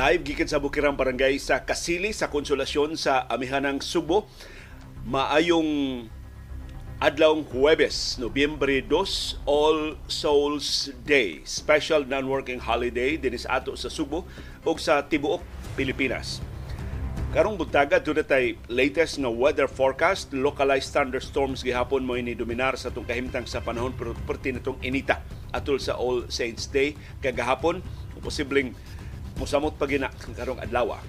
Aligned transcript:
Live 0.00 0.24
gikan 0.24 0.48
sa 0.48 0.56
Bukirang 0.56 0.96
Barangay 0.96 1.36
sa 1.36 1.60
Kasili 1.60 2.16
sa 2.16 2.32
Konsolasyon 2.32 2.96
sa 2.96 3.28
Amihanang 3.28 3.84
Subo. 3.84 4.24
Maayong 5.04 6.08
adlawng 7.04 7.44
Huwebes, 7.52 8.16
Nobyembre 8.16 8.80
2, 8.80 9.44
All 9.44 10.00
Souls 10.08 10.88
Day. 11.04 11.44
Special 11.44 12.08
non-working 12.08 12.64
holiday 12.64 13.20
dinis 13.20 13.44
ato 13.44 13.76
sa 13.76 13.92
Subo 13.92 14.24
ug 14.64 14.80
sa 14.80 15.04
tibuok 15.04 15.44
Pilipinas. 15.76 16.40
Karong 17.36 17.60
buntaga 17.60 18.00
doon 18.00 18.24
tay 18.24 18.56
latest 18.72 19.20
nga 19.20 19.28
weather 19.28 19.68
forecast, 19.68 20.32
localized 20.32 20.96
thunderstorms 20.96 21.60
gihapon 21.60 22.08
mo 22.08 22.16
ini 22.16 22.32
dominar 22.32 22.72
sa 22.80 22.88
itong 22.88 23.04
kahimtang 23.04 23.44
sa 23.44 23.60
panahon 23.60 23.92
pero 23.92 24.16
perti 24.24 24.56
nitong 24.56 24.80
inita 24.80 25.20
atol 25.52 25.76
sa 25.76 26.00
All 26.00 26.24
Saints 26.32 26.72
Day 26.72 26.96
kagahapon 27.20 27.84
posibleng 28.20 28.76
musamot 29.40 29.72
pa 29.80 29.88
gina 29.88 30.12
karong 30.36 30.60
adlaw. 30.60 31.00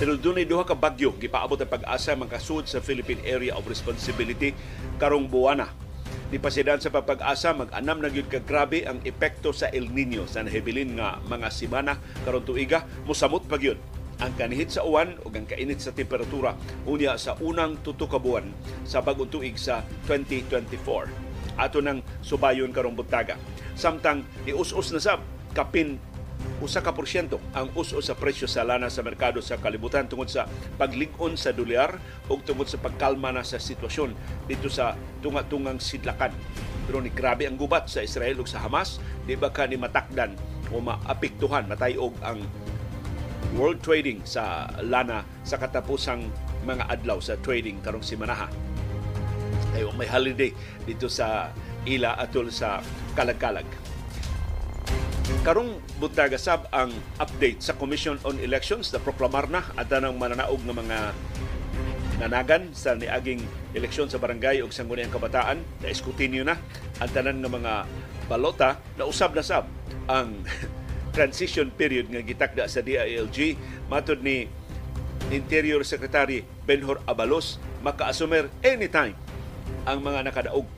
Pero 0.00 0.16
doon 0.16 0.40
ay 0.42 0.48
duha 0.48 0.64
ka 0.64 0.74
bagyo 0.74 1.12
gipaabot 1.20 1.60
ang 1.60 1.70
pag-asa 1.70 2.16
makasud 2.16 2.66
sa 2.66 2.80
Philippine 2.80 3.22
Area 3.22 3.54
of 3.54 3.68
Responsibility 3.68 4.56
karong 4.96 5.28
buwana. 5.28 5.70
Di 6.32 6.40
pasidan 6.40 6.82
sa 6.82 6.90
pag-asa 6.90 7.54
mag-anam 7.54 8.02
na 8.02 8.10
gyud 8.10 8.26
ka 8.26 8.42
grabe 8.42 8.88
ang 8.88 8.98
epekto 9.06 9.54
sa 9.54 9.70
El 9.70 9.92
Nino 9.92 10.26
sa 10.26 10.42
nahibilin 10.42 10.96
nga 10.98 11.22
mga 11.28 11.46
simana 11.52 12.00
karon 12.26 12.42
tuiga 12.42 12.88
musamot 13.06 13.46
pa 13.46 13.54
gyud 13.54 13.78
ang 14.18 14.34
kanihit 14.38 14.70
sa 14.70 14.86
uwan 14.86 15.14
o 15.22 15.30
ang 15.30 15.46
kainit 15.46 15.82
sa 15.82 15.90
temperatura 15.90 16.54
unya 16.86 17.18
sa 17.18 17.34
unang 17.42 17.78
tuto 17.82 18.06
ka 18.06 18.18
buwan 18.18 18.46
sa 18.82 19.02
bagong 19.02 19.30
tuig 19.30 19.58
sa 19.58 19.86
2024. 20.10 21.54
Ato 21.54 21.78
nang 21.78 22.02
subayon 22.18 22.74
karong 22.74 22.98
buntaga. 22.98 23.38
Samtang 23.78 24.26
ius-us 24.42 24.90
na 24.90 24.98
sab 25.02 25.22
kapin 25.54 26.02
usa 26.62 26.80
ka 26.80 26.94
porsyento 26.96 27.42
ang 27.52 27.68
us-us 27.76 28.08
sa 28.08 28.16
presyo 28.16 28.48
sa 28.48 28.64
lana 28.64 28.88
sa 28.88 29.04
merkado 29.04 29.42
sa 29.44 29.60
kalibutan 29.60 30.08
tungod 30.08 30.32
sa 30.32 30.48
paglig-on 30.80 31.36
sa 31.36 31.52
dolyar 31.52 31.98
ug 32.30 32.40
tungod 32.40 32.70
sa 32.70 32.80
pagkalma 32.80 33.34
na 33.34 33.44
sa 33.44 33.60
sitwasyon 33.60 34.14
dito 34.48 34.72
sa 34.72 34.96
tunga-tungang 35.20 35.82
sidlakan. 35.82 36.32
Pero 36.84 37.00
ni 37.00 37.12
grabe 37.12 37.48
ang 37.48 37.56
gubat 37.56 37.88
sa 37.88 38.04
Israel 38.04 38.40
ug 38.40 38.48
sa 38.48 38.64
Hamas, 38.64 39.00
di 39.28 39.36
ba 39.36 39.52
ka 39.52 39.68
ni 39.68 39.76
matakdan 39.76 40.36
o 40.72 40.80
maapektuhan, 40.80 41.68
matayog 41.68 42.16
ang 42.24 42.40
world 43.54 43.78
trading 43.84 44.24
sa 44.26 44.66
lana 44.82 45.22
sa 45.46 45.60
katapusang 45.60 46.26
mga 46.64 46.88
adlaw 46.90 47.20
sa 47.20 47.36
trading 47.44 47.78
karong 47.84 48.02
simanaha. 48.02 48.48
Kayo 49.74 49.92
may 49.94 50.08
holiday 50.08 50.50
dito 50.86 51.10
sa 51.10 51.50
ila 51.84 52.16
atol 52.16 52.48
sa 52.48 52.80
kalagkalag. 53.12 53.93
Karong 55.24 55.80
buntaga 55.96 56.36
sab 56.36 56.68
ang 56.68 56.92
update 57.16 57.64
sa 57.64 57.72
Commission 57.72 58.20
on 58.28 58.36
Elections. 58.44 58.92
Na 58.92 59.00
proklamar 59.00 59.48
na 59.48 59.64
at 59.72 59.88
ng 59.88 60.20
mananaog 60.20 60.60
ng 60.60 60.76
mga 60.76 60.98
nanagan 62.20 62.68
sa 62.76 62.92
niaging 62.92 63.40
eleksyon 63.72 64.12
sa 64.12 64.20
barangay 64.20 64.60
ug 64.60 64.68
sangguniang 64.68 65.08
kabataan. 65.08 65.64
Na 65.80 65.88
eskutinyo 65.88 66.44
na 66.44 66.60
ang 67.00 67.08
tanan 67.08 67.40
ng 67.40 67.48
mga 67.48 67.88
balota. 68.28 68.76
Na 69.00 69.08
usab 69.08 69.32
na 69.32 69.40
sab 69.40 69.64
ang 70.12 70.44
transition 71.16 71.72
period 71.72 72.12
nga 72.12 72.20
gitakda 72.20 72.68
sa 72.68 72.84
DILG 72.84 73.56
matud 73.88 74.20
ni 74.20 74.44
Interior 75.32 75.80
Secretary 75.88 76.44
Benhor 76.68 77.00
Abalos 77.08 77.56
makaasumer 77.80 78.52
anytime 78.60 79.16
ang 79.88 80.04
mga 80.04 80.26
nakadaog 80.28 80.68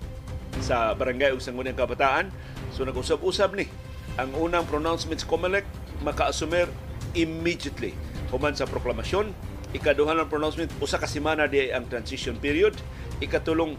sa 0.63 0.95
barangay 0.95 1.35
ug 1.35 1.43
sangguniang 1.43 1.75
kabataan. 1.75 2.31
So 2.71 2.87
nag-usab-usab 2.87 3.59
ni 3.59 3.67
ang 4.17 4.33
unang 4.37 4.65
pronouncements 4.65 5.25
COMELEC 5.29 5.65
makaasumer 6.01 6.69
immediately. 7.13 7.93
Human 8.33 8.57
sa 8.57 8.69
proklamasyon 8.69 9.33
ikaduha 9.77 10.17
ng 10.17 10.29
pronouncement 10.33 10.73
usa 10.81 10.97
ka 10.97 11.05
semana 11.05 11.45
di 11.45 11.69
ang 11.69 11.85
transition 11.85 12.37
period. 12.41 12.73
Ikatulong 13.21 13.77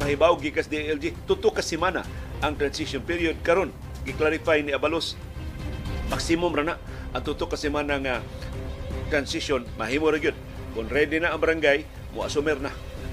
pahibaw 0.00 0.36
gikas 0.40 0.68
DLG 0.68 1.16
tuto 1.24 1.52
ka 1.52 1.64
semana 1.64 2.04
ang 2.44 2.56
transition 2.56 3.00
period. 3.00 3.40
Karon 3.40 3.72
gi-clarify 4.04 4.60
ni 4.60 4.76
Abalos 4.76 5.16
maximum 6.12 6.52
ra 6.52 6.64
na 6.64 6.76
ang 7.16 7.22
tuto 7.24 7.48
ka 7.48 7.56
semana 7.56 7.96
nga 7.96 8.20
transition. 9.08 9.64
Mahimo 9.80 10.12
ra 10.12 10.20
gyud. 10.20 10.36
Kung 10.76 10.86
ready 10.86 11.18
na 11.18 11.32
ang 11.32 11.40
barangay 11.40 11.82
mo 12.14 12.22
asumer 12.22 12.60
na 12.60 12.70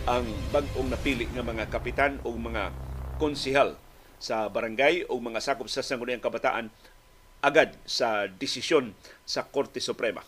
ang 0.08 0.28
bag-ong 0.52 0.92
napili 0.92 1.28
nga 1.32 1.44
mga 1.44 1.68
kapitan 1.72 2.20
o 2.24 2.32
mga 2.36 2.72
konsihal 3.18 3.76
sa 4.18 4.50
barangay 4.50 5.06
o 5.10 5.18
mga 5.22 5.42
sakop 5.42 5.70
sa 5.70 5.86
sangguniang 5.86 6.22
kabataan 6.22 6.74
agad 7.42 7.78
sa 7.86 8.26
desisyon 8.26 8.98
sa 9.24 9.46
Korte 9.46 9.78
Suprema. 9.78 10.26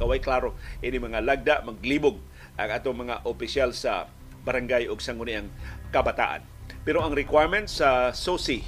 Kaway 0.00 0.20
klaro, 0.20 0.56
ini 0.80 1.00
mga 1.00 1.24
lagda, 1.24 1.54
maglibog 1.64 2.20
ang 2.56 2.70
atong 2.72 3.08
mga 3.08 3.24
opisyal 3.24 3.72
sa 3.72 4.08
barangay 4.44 4.88
o 4.88 4.96
sangguniang 4.96 5.48
kabataan. 5.92 6.44
Pero 6.84 7.04
ang 7.04 7.12
requirements 7.12 7.80
sa 7.80 8.12
SOSI, 8.12 8.64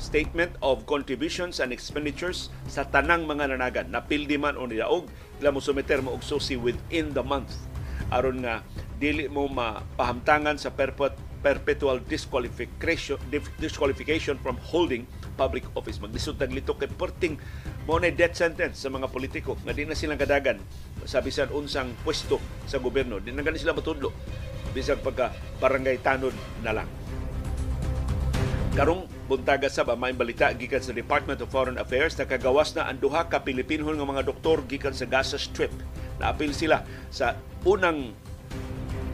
Statement 0.00 0.56
of 0.64 0.88
Contributions 0.88 1.60
and 1.60 1.72
Expenditures 1.72 2.48
sa 2.68 2.88
tanang 2.88 3.28
mga 3.28 3.52
nanagan, 3.52 3.92
napildi 3.92 4.40
man 4.40 4.56
o 4.56 4.64
nidaog, 4.64 5.08
ila 5.40 5.52
mo 5.52 5.60
sumiter 5.60 6.00
mo 6.00 6.16
og 6.16 6.24
SOSI 6.24 6.56
within 6.56 7.12
the 7.12 7.24
month 7.24 7.52
aron 8.12 8.44
nga 8.44 8.62
dili 9.00 9.26
mo 9.26 9.48
mapahamtangan 9.48 10.60
sa 10.60 10.70
perpetual 11.44 12.00
disqualification 12.08 13.20
disqualification 13.60 14.40
from 14.40 14.56
holding 14.64 15.04
public 15.36 15.68
office. 15.76 16.00
Maglisod 16.00 16.40
taglitok 16.40 16.80
kay 16.80 16.90
perting 16.96 17.36
mo 17.84 18.00
na 18.00 18.08
death 18.08 18.32
sentence 18.32 18.80
sa 18.80 18.88
mga 18.88 19.12
politiko 19.12 19.60
nga 19.60 19.76
di 19.76 19.84
na 19.84 19.92
silang 19.92 20.16
kadagan 20.16 20.56
sa 21.04 21.20
bisan 21.20 21.52
unsang 21.52 21.92
pwesto 22.00 22.40
sa 22.64 22.80
gobyerno. 22.80 23.20
Di 23.20 23.28
na 23.28 23.44
gani 23.44 23.60
sila 23.60 23.76
matudlo 23.76 24.08
bisag 24.74 25.04
pagka 25.04 25.30
barangay 25.62 26.02
tanod 26.02 26.34
na 26.64 26.74
lang. 26.74 26.88
Karong 28.74 29.06
buntaga 29.30 29.70
sa 29.70 29.86
ba 29.86 29.94
may 29.94 30.10
balita 30.10 30.50
gikan 30.50 30.82
sa 30.82 30.90
Department 30.90 31.38
of 31.38 31.52
Foreign 31.54 31.78
Affairs 31.78 32.18
nakagawas 32.18 32.74
na 32.74 32.90
ang 32.90 32.98
duha 32.98 33.30
ka 33.30 33.46
Pilipinhon 33.46 33.94
nga 33.94 34.02
mga 34.02 34.26
doktor 34.26 34.66
gikan 34.66 34.90
sa 34.90 35.06
Gaza 35.06 35.38
Strip. 35.38 35.70
Naapil 36.18 36.50
sila 36.50 36.82
sa 37.06 37.38
unang 37.62 38.10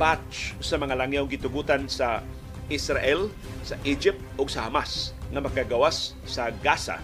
batch 0.00 0.56
sa 0.64 0.80
mga 0.80 0.96
langyaw 0.96 1.28
gitugutan 1.28 1.84
sa 1.84 2.24
Israel, 2.72 3.28
sa 3.60 3.76
Egypt 3.84 4.16
ug 4.40 4.48
sa 4.48 4.64
Hamas 4.64 5.12
nga 5.28 5.44
makagawas 5.44 6.16
sa 6.24 6.48
Gaza 6.64 6.96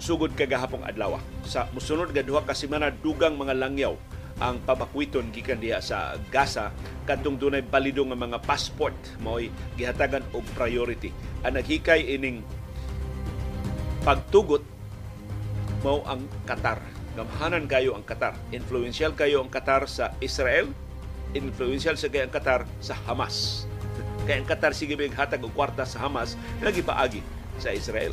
sugod 0.00 0.32
kagahapong 0.32 0.88
adlaw. 0.88 1.20
Sa 1.44 1.68
musunod 1.76 2.10
nga 2.10 2.24
duha 2.24 2.40
ka 2.44 2.56
semana 2.56 2.88
dugang 2.88 3.36
mga 3.36 3.54
langyaw 3.56 3.94
ang 4.36 4.60
papakwiton 4.68 5.32
gikan 5.32 5.56
diha 5.56 5.80
sa 5.80 6.16
Gaza 6.28 6.68
kadtong 7.08 7.40
dunay 7.40 7.64
balido 7.64 8.04
nga 8.04 8.16
mga 8.16 8.40
passport 8.44 8.92
mao'y 9.24 9.48
gihatagan 9.80 10.24
og 10.36 10.44
priority. 10.52 11.12
Ang 11.40 11.56
naghikay 11.60 12.04
ining 12.16 12.44
pagtugot 14.04 14.64
mao 15.80 16.04
ang 16.04 16.24
Qatar. 16.44 16.95
Gamhanan 17.16 17.64
kayo 17.64 17.96
ang 17.96 18.04
Qatar. 18.04 18.36
Influential 18.52 19.16
kayo 19.16 19.40
ang 19.40 19.48
Qatar 19.48 19.88
sa 19.88 20.12
Israel. 20.20 20.68
Influential 21.32 21.96
sa 21.96 22.12
kayo 22.12 22.28
ang 22.28 22.34
Qatar 22.36 22.68
sa 22.84 22.92
Hamas. 23.08 23.64
Kaya 24.28 24.44
ang 24.44 24.44
Qatar 24.44 24.76
sige 24.76 25.00
hatag 25.00 25.40
og 25.40 25.56
kwarta 25.56 25.88
sa 25.88 26.04
Hamas 26.04 26.36
lagi 26.60 26.84
paagi 26.84 27.24
sa 27.56 27.72
Israel. 27.72 28.12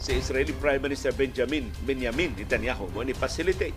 Si 0.00 0.16
Israeli 0.16 0.56
Prime 0.56 0.80
Minister 0.80 1.12
Benjamin 1.12 1.68
Benjamin 1.84 2.32
Netanyahu 2.40 2.88
mo 2.96 3.04
ni 3.04 3.12
facilitate 3.12 3.76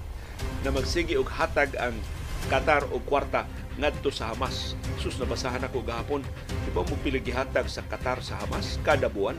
na 0.63 0.71
magsigi 0.71 1.19
og 1.19 1.27
hatag 1.27 1.75
ang 1.75 1.99
Qatar 2.47 2.87
og 2.95 3.03
kwarta 3.03 3.43
ngadto 3.75 4.07
sa 4.07 4.31
Hamas. 4.31 4.79
Sus 5.03 5.19
nabasahan 5.19 5.67
ako 5.67 5.83
gahapon, 5.83 6.23
di 6.47 6.71
ba 6.71 6.87
mo 6.87 6.95
piligihatag 7.03 7.67
sa 7.67 7.83
Qatar 7.91 8.23
sa 8.23 8.39
Hamas 8.39 8.79
kada 8.87 9.11
buwan? 9.11 9.35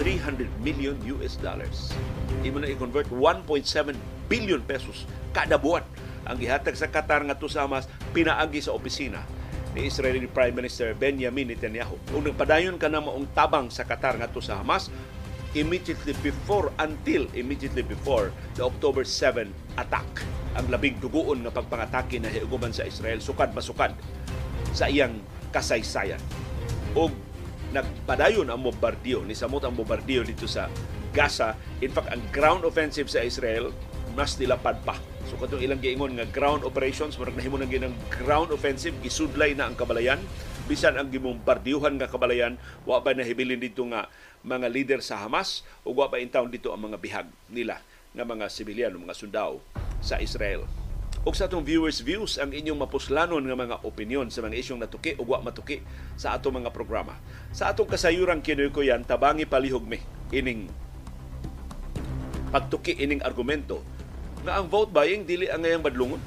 300 0.00 0.48
million 0.62 0.96
US 1.18 1.36
dollars. 1.40 1.92
Imo 2.46 2.62
na 2.62 2.70
i-convert 2.70 3.08
1.7 3.10 3.96
billion 4.30 4.60
pesos 4.64 5.04
kada 5.36 5.56
buwan 5.60 5.84
ang 6.22 6.38
gihatag 6.38 6.78
sa 6.78 6.88
Qatar 6.88 7.26
ngadto 7.26 7.50
sa 7.50 7.66
Hamas 7.66 7.90
pinaagi 8.14 8.62
sa 8.62 8.72
opisina 8.72 9.26
ni 9.72 9.88
Israeli 9.88 10.28
Prime 10.28 10.54
Minister 10.54 10.92
Benjamin 10.92 11.48
Netanyahu. 11.48 11.96
Kung 12.12 12.24
nagpadayon 12.28 12.76
ka 12.76 12.92
na 12.92 13.00
maong 13.00 13.32
tabang 13.32 13.72
sa 13.72 13.88
Qatar 13.88 14.20
ngadto 14.20 14.38
sa 14.38 14.60
Hamas, 14.60 14.92
immediately 15.52 16.16
before 16.24 16.72
until 16.80 17.28
immediately 17.36 17.84
before 17.84 18.32
the 18.56 18.64
October 18.64 19.04
7 19.04 19.52
attack 19.76 20.08
ang 20.56 20.68
labing 20.68 20.96
duguon 21.00 21.44
nga 21.44 21.52
pagpangatake 21.52 22.20
na 22.20 22.32
hiuguman 22.32 22.72
sa 22.72 22.88
Israel 22.88 23.20
sukad 23.20 23.52
masukad 23.52 23.92
sa 24.72 24.88
iyang 24.88 25.20
kasaysayan 25.52 26.20
og 26.96 27.12
nagpadayon 27.72 28.48
ang 28.52 28.60
bombardiyo. 28.60 29.24
Ni 29.24 29.32
samot 29.32 29.64
ang 29.64 29.74
bombardiyo 29.74 30.22
dito 30.22 30.44
sa 30.46 30.68
Gaza. 31.12 31.56
In 31.80 31.92
fact 31.92 32.12
ang 32.12 32.22
ground 32.30 32.62
offensive 32.68 33.08
sa 33.08 33.24
Israel 33.24 33.72
mas 34.12 34.36
nilapad 34.36 34.76
pa. 34.84 34.96
So 35.28 35.40
katong 35.40 35.64
ilang 35.64 35.80
giingon 35.80 36.20
nga 36.20 36.28
ground 36.28 36.68
operations 36.68 37.16
murag 37.16 37.36
nahimo 37.36 37.56
na 37.56 37.64
ginang 37.64 37.96
ground 38.12 38.52
offensive 38.52 38.92
gisudlay 39.00 39.56
na 39.56 39.72
ang 39.72 39.76
kabalayan. 39.76 40.20
Bisan 40.68 40.94
ang 41.00 41.08
gimombardyuhan 41.08 41.96
nga 41.96 42.12
kabalayan 42.12 42.60
wa 42.84 43.00
ba 43.00 43.16
nahibilin 43.16 43.58
dito 43.58 43.82
nga 43.88 44.06
mga 44.44 44.68
leader 44.68 45.00
sa 45.00 45.24
Hamas 45.24 45.64
o 45.82 45.96
wa 45.96 46.06
ba 46.06 46.20
intawon 46.20 46.52
dito 46.52 46.70
ang 46.70 46.86
mga 46.86 47.00
bihag 47.00 47.28
nila 47.48 47.80
nga 48.12 48.24
mga 48.28 48.46
sibilyan 48.52 48.92
mga 48.92 49.16
sundao 49.16 49.64
sa 50.04 50.20
Israel. 50.20 50.81
O 51.22 51.30
sa 51.30 51.46
atong 51.46 51.62
viewers 51.62 52.02
views 52.02 52.34
ang 52.34 52.50
inyong 52.50 52.82
mapuslanon 52.82 53.46
nga 53.46 53.54
mga 53.54 53.86
opinion 53.86 54.26
sa 54.26 54.42
mga 54.42 54.58
isyong 54.58 54.82
natuki 54.82 55.14
o 55.14 55.22
wa 55.22 55.38
matuki 55.38 55.78
sa 56.18 56.34
atong 56.34 56.58
mga 56.58 56.74
programa. 56.74 57.14
Sa 57.54 57.70
atong 57.70 57.86
kasayuran 57.86 58.42
kinoy 58.42 58.74
ko 58.74 58.82
yan 58.82 59.06
tabangi 59.06 59.46
palihog 59.46 59.86
mi 59.86 60.02
ining 60.34 60.66
pagtuki 62.50 62.98
ining 62.98 63.22
argumento 63.22 63.86
nga 64.42 64.58
ang 64.58 64.66
vote 64.66 64.90
buying 64.90 65.22
dili 65.22 65.46
ang 65.46 65.62
ngayang 65.62 65.86
badlongon. 65.86 66.18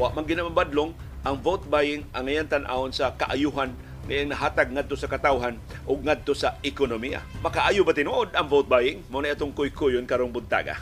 Wa 0.00 0.08
man 0.16 0.24
ginamabadlong 0.24 0.96
ang 1.20 1.36
vote 1.36 1.68
buying 1.68 2.08
ang 2.16 2.24
ngayang 2.24 2.48
tan-awon 2.48 2.96
sa 2.96 3.12
kaayuhan 3.20 3.76
ngayang 4.08 4.32
nahatag 4.32 4.72
ngadto 4.72 4.96
sa 4.96 5.12
katawhan 5.12 5.60
o 5.84 6.00
ngadto 6.00 6.32
sa 6.32 6.56
ekonomiya. 6.64 7.20
Makaayo 7.44 7.84
ba 7.84 7.92
tinuod 7.92 8.32
ang 8.32 8.48
vote 8.48 8.72
buying? 8.72 9.04
Mo 9.12 9.20
na 9.20 9.36
itong 9.36 9.52
kuy-kuyon 9.52 10.08
karong 10.08 10.32
buntaga. 10.32 10.80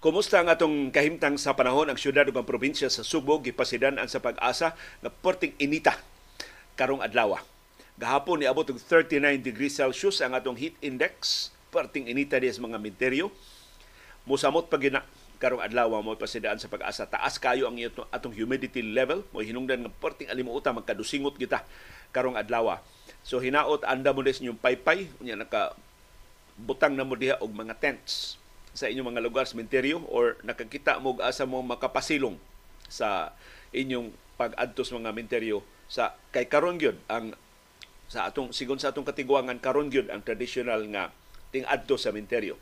Kumusta 0.00 0.40
ang 0.40 0.48
atong 0.48 0.88
kahimtang 0.88 1.36
sa 1.36 1.52
panahon 1.52 1.92
ang 1.92 1.98
syudad 2.00 2.24
ug 2.24 2.32
ang 2.32 2.48
probinsya 2.48 2.88
sa 2.88 3.04
Subo 3.04 3.36
gipasidan 3.44 4.00
ang 4.00 4.08
sa 4.08 4.16
pag-asa 4.16 4.72
nga 4.72 5.10
perting 5.12 5.52
inita 5.60 5.92
karong 6.72 7.04
adlaw. 7.04 7.36
Gahapon 8.00 8.40
niabot 8.40 8.64
og 8.64 8.80
39 8.80 9.44
degrees 9.44 9.76
Celsius 9.76 10.24
ang 10.24 10.32
atong 10.32 10.56
heat 10.56 10.72
index, 10.80 11.52
perting 11.68 12.08
inita 12.08 12.40
diya 12.40 12.48
sa 12.48 12.64
mga 12.64 12.80
menteryo. 12.80 13.28
Musamot 14.24 14.72
pa 14.72 14.80
gina 14.80 15.04
karong 15.36 15.60
adlaw 15.60 15.92
mo 16.00 16.16
pasidaan 16.16 16.56
sa 16.56 16.72
pag-asa. 16.72 17.04
Taas 17.04 17.36
kayo 17.36 17.68
ang 17.68 17.76
atong 18.08 18.32
humidity 18.32 18.80
level, 18.80 19.20
mo 19.36 19.44
hinungdan 19.44 19.84
nga 19.84 19.92
perting 20.00 20.32
alimuota 20.32 20.72
magkadusingot 20.72 21.36
kita 21.36 21.60
karong 22.16 22.40
adlaw. 22.40 22.80
So 23.20 23.36
hinaot 23.36 23.84
anda 23.84 24.16
mo 24.16 24.24
des 24.24 24.40
inyong 24.40 24.64
paypay, 24.64 25.12
unya 25.20 25.36
naka 25.36 25.76
butang 26.56 26.96
na 26.96 27.04
mo 27.04 27.20
diha 27.20 27.36
og 27.36 27.52
mga 27.52 27.76
tents 27.76 28.39
sa 28.74 28.86
inyong 28.86 29.14
mga 29.14 29.24
lugar, 29.24 29.44
sementeryo, 29.46 30.06
or 30.06 30.38
nakakita 30.46 31.02
mo 31.02 31.18
asa 31.22 31.46
mo 31.46 31.62
makapasilong 31.62 32.38
sa 32.86 33.34
inyong 33.74 34.10
pag-adtos 34.40 34.90
mga 34.90 35.12
menteryo 35.12 35.62
sa 35.90 36.16
kay 36.32 36.46
karon 36.46 36.80
gyud 36.80 36.96
ang 37.10 37.34
sa 38.10 38.26
atong 38.26 38.50
sigon 38.50 38.78
sa 38.78 38.90
atong 38.90 39.06
katiguangan 39.06 39.58
karon 39.62 39.90
gyud 39.90 40.10
ang 40.10 40.22
traditional 40.22 40.82
nga 40.90 41.14
ting-adto 41.54 41.98
sa 41.98 42.14
menteryo. 42.14 42.58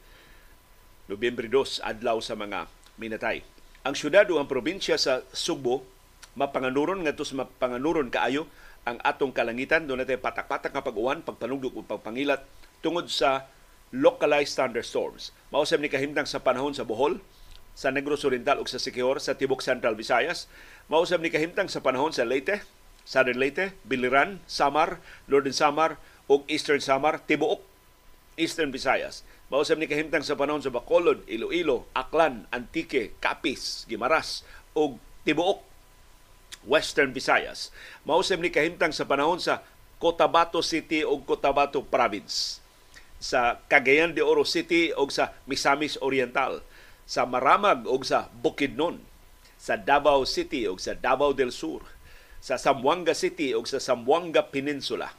Nobyembre 1.09 1.49
2 1.49 1.85
adlaw 1.85 2.21
sa 2.21 2.37
mga 2.37 2.69
minatay. 3.01 3.41
Ang 3.85 3.95
syudad 3.97 4.29
o 4.29 4.37
ang 4.37 4.49
probinsya 4.49 5.01
sa 5.01 5.25
Subo 5.33 5.85
mapanganuron 6.37 7.01
ngadto 7.03 7.25
sa 7.25 7.41
mapanganuron 7.41 8.13
kaayo 8.13 8.45
ang 8.85 9.01
atong 9.05 9.33
kalangitan 9.33 9.85
doon 9.85 10.05
natin 10.05 10.21
patak-patak 10.23 10.73
nga 10.73 10.85
pag-uwan, 10.85 11.21
pagpanugdog 11.21 11.77
o 11.77 11.85
pagpangilat 11.85 12.45
tungod 12.81 13.09
sa 13.13 13.45
localized 13.95 14.57
thunderstorms. 14.57 15.33
Mausap 15.49 15.81
ni 15.81 15.89
kahimtang 15.89 16.29
sa 16.29 16.43
panahon 16.45 16.77
sa 16.77 16.85
Bohol, 16.85 17.25
sa 17.79 17.95
Negros 17.95 18.27
Oriental 18.27 18.59
ug 18.59 18.67
sa 18.67 18.83
Siquijor 18.83 19.23
sa 19.23 19.39
tibok 19.39 19.63
Central 19.63 19.95
Visayas. 19.95 20.51
Mausap 20.91 21.23
ni 21.23 21.31
kahimtang 21.31 21.71
sa 21.71 21.79
panahon 21.79 22.11
sa 22.11 22.27
Leyte, 22.27 22.67
Southern 23.07 23.39
Leyte, 23.39 23.73
Biliran, 23.87 24.43
Samar, 24.51 24.99
Northern 25.31 25.55
Samar 25.55 25.97
ug 26.27 26.43
Eastern 26.51 26.83
Samar, 26.83 27.23
tibuok 27.23 27.63
Eastern 28.35 28.75
Visayas. 28.75 29.23
Mausap 29.49 29.81
ni 29.81 29.89
kahimtang 29.89 30.27
sa 30.27 30.37
panahon 30.37 30.61
sa 30.61 30.69
Bacolod, 30.69 31.25
Iloilo, 31.25 31.89
Aklan, 31.97 32.45
Antique, 32.53 33.17
Capiz, 33.23 33.89
Gimaras 33.89 34.45
ug 34.77 35.01
tibuok 35.25 35.65
Western 36.69 37.17
Visayas. 37.17 37.73
Mausap 38.05 38.43
ni 38.43 38.53
kahimtang 38.53 38.93
sa 38.93 39.09
panahon 39.09 39.41
sa 39.41 39.65
Cotabato 39.97 40.61
City 40.61 41.07
ug 41.07 41.25
Cotabato 41.25 41.81
Province 41.81 42.68
sa 43.19 43.59
Cagayan 43.67 44.15
de 44.15 44.23
Oro 44.23 44.47
City 44.47 44.95
o 44.95 45.07
sa 45.11 45.35
Misamis 45.51 45.99
Oriental, 45.99 46.63
sa 47.03 47.27
Maramag 47.27 47.87
o 47.87 47.99
sa 48.07 48.31
Bukidnon, 48.31 49.03
sa 49.59 49.75
Davao 49.75 50.23
City 50.23 50.71
o 50.71 50.79
sa 50.79 50.95
Davao 50.95 51.35
del 51.35 51.51
Sur, 51.51 51.83
sa 52.39 52.55
Zamboanga 52.57 53.13
City 53.13 53.55
o 53.59 53.67
sa 53.67 53.83
Zamboanga 53.83 54.47
Peninsula, 54.47 55.11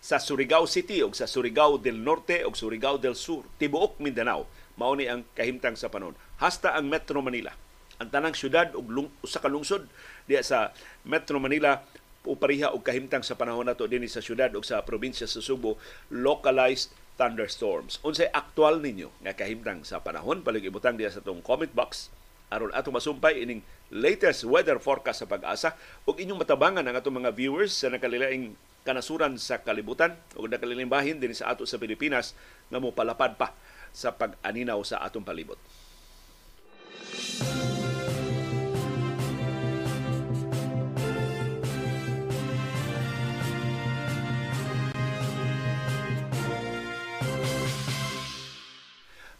sa 0.00 0.20
Surigao 0.20 0.68
City 0.68 1.00
o 1.00 1.10
sa 1.16 1.24
Surigao 1.24 1.80
del 1.80 1.98
Norte 2.04 2.44
o 2.44 2.52
Surigao 2.52 3.00
del 3.00 3.16
Sur, 3.16 3.48
tibuok 3.56 3.98
Mindanao, 3.98 4.44
mao 4.76 4.92
ni 4.92 5.08
ang 5.08 5.24
kahimtang 5.32 5.74
sa 5.74 5.88
panon. 5.88 6.14
Hasta 6.36 6.76
ang 6.76 6.86
Metro 6.86 7.24
Manila. 7.24 7.56
Ang 7.96 8.12
tanang 8.12 8.36
syudad 8.36 8.76
ug 8.76 9.08
usa 9.24 9.40
ka 9.40 9.48
lungsod 9.48 9.88
diya 10.28 10.44
sa 10.44 10.76
Metro 11.08 11.40
Manila 11.40 11.80
upariha 12.28 12.76
og 12.76 12.84
kahimtang 12.84 13.24
sa 13.24 13.40
panahon 13.40 13.64
nato 13.64 13.88
dinhi 13.88 14.04
sa 14.04 14.20
syudad 14.20 14.52
ug 14.52 14.60
sa 14.60 14.84
probinsya 14.84 15.24
sa 15.24 15.40
Subo 15.40 15.80
localized 16.12 16.92
thunderstorms. 17.16 17.98
Unsay 18.04 18.28
aktual 18.30 18.80
ninyo 18.80 19.12
nga 19.24 19.32
kahimtang 19.32 19.82
sa 19.82 20.00
panahon 20.04 20.44
palig 20.44 20.68
ibutang 20.68 21.00
diya 21.00 21.12
sa 21.12 21.24
tong 21.24 21.40
comment 21.40 21.72
box 21.72 22.12
aron 22.46 22.70
ato 22.70 22.94
masumpay 22.94 23.42
ining 23.42 23.58
latest 23.90 24.46
weather 24.46 24.78
forecast 24.78 25.26
sa 25.26 25.26
pag-asa 25.26 25.74
ug 26.06 26.14
inyong 26.14 26.38
matabangan 26.38 26.86
ang 26.86 26.94
atong 26.94 27.18
mga 27.18 27.34
viewers 27.34 27.74
sa 27.74 27.90
nakalilaing 27.90 28.54
kanasuran 28.86 29.34
sa 29.34 29.58
kalibutan 29.58 30.14
ug 30.38 30.46
nakalilaing 30.46 30.90
bahin 30.90 31.18
dinhi 31.18 31.34
sa 31.34 31.50
ato 31.50 31.66
sa 31.66 31.80
Pilipinas 31.80 32.38
nga 32.70 32.78
mo 32.78 32.94
palapad 32.94 33.34
pa 33.34 33.50
sa 33.90 34.14
pag-aninaw 34.14 34.78
sa 34.86 35.02
atong 35.02 35.26
palibot. 35.26 35.58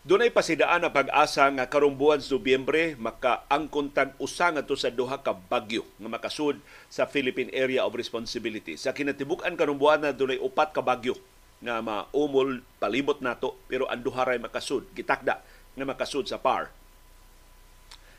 Dunay 0.07 0.31
pasidaan 0.31 0.87
na 0.87 0.95
pag-asa 0.95 1.51
nga 1.51 1.67
karong 1.67 1.99
buwan 1.99 2.23
sa 2.23 2.39
Nobyembre 2.39 2.95
makaangkon 2.95 3.91
tag 3.91 4.15
usa 4.23 4.55
ngadto 4.55 4.79
sa 4.79 4.87
duha 4.87 5.19
ka 5.19 5.35
bagyo 5.35 5.83
nga 5.99 6.07
makasud 6.07 6.63
sa 6.87 7.11
Philippine 7.11 7.51
Area 7.51 7.83
of 7.83 7.99
Responsibility. 7.99 8.79
Sa 8.79 8.95
kinatibuk-an 8.95 9.59
karong 9.59 9.83
buwan 9.83 10.07
na 10.07 10.15
dunay 10.15 10.39
upat 10.39 10.71
ka 10.71 10.79
bagyo 10.79 11.19
nga 11.59 11.83
maumol 11.83 12.63
palibot 12.79 13.19
nato 13.19 13.59
pero 13.67 13.91
ang 13.91 13.99
duha 13.99 14.23
ray 14.23 14.39
makasud 14.39 14.87
gitakda 14.95 15.43
nga 15.75 15.85
makasud 15.91 16.31
sa 16.31 16.39
PAR. 16.39 16.71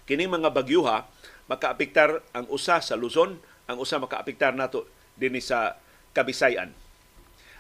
Kini 0.03 0.27
mga 0.27 0.51
bagyuha 0.51 1.08
makaapektar 1.48 2.20
ang 2.36 2.51
usa 2.51 2.84
sa 2.84 3.00
Luzon, 3.00 3.39
ang 3.63 3.79
usa 3.79 3.96
makaapektar 3.96 4.51
nato 4.60 4.91
dinhi 5.15 5.39
sa 5.39 5.79
Kabisayan 6.12 6.75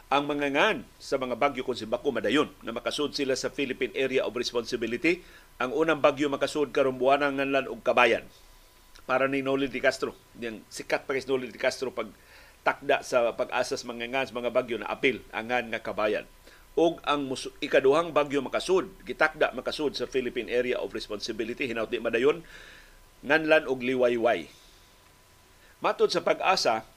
ang 0.07 0.23
mga 0.23 0.55
ngan 0.55 0.77
sa 0.95 1.19
mga 1.19 1.35
bagyo 1.35 1.67
kung 1.67 1.75
si 1.75 1.83
Bako 1.83 2.15
Madayon 2.15 2.47
na 2.63 2.71
makasud 2.71 3.11
sila 3.11 3.35
sa 3.35 3.51
Philippine 3.51 3.91
Area 3.91 4.23
of 4.23 4.31
Responsibility. 4.39 5.19
Ang 5.59 5.75
unang 5.75 5.99
bagyo 5.99 6.31
makasud 6.31 6.71
karon 6.71 6.95
buwanang 6.95 7.35
nganlan 7.35 7.67
og 7.67 7.83
kabayan 7.83 8.23
para 9.03 9.27
ni 9.27 9.43
Noli 9.43 9.67
Di 9.67 9.83
Castro. 9.83 10.15
Yang 10.39 10.63
sikat 10.71 11.03
pa 11.03 11.11
kay 11.11 11.27
Noli 11.27 11.51
Di 11.51 11.59
Castro 11.59 11.91
pag 11.91 12.07
takda 12.63 13.03
sa 13.03 13.35
pag-asas 13.35 13.83
mga 13.83 14.07
ngan 14.07 14.27
mga 14.31 14.51
bagyo 14.55 14.79
na 14.79 14.87
apil 14.87 15.19
ang 15.35 15.51
ngan 15.51 15.75
nga 15.75 15.83
kabayan. 15.83 16.23
Og 16.79 17.03
ang 17.03 17.27
ikaduhang 17.59 18.15
bagyo 18.15 18.39
makasud, 18.39 18.87
gitakda 19.03 19.51
makasud 19.51 19.91
sa 19.97 20.07
Philippine 20.07 20.47
Area 20.47 20.79
of 20.79 20.95
Responsibility 20.95 21.67
hinawti 21.67 21.99
Madayon 21.99 22.47
nganlan 23.27 23.67
og 23.67 23.83
liwayway. 23.83 24.47
Matod 25.83 26.09
sa 26.15 26.23
pag-asa, 26.23 26.87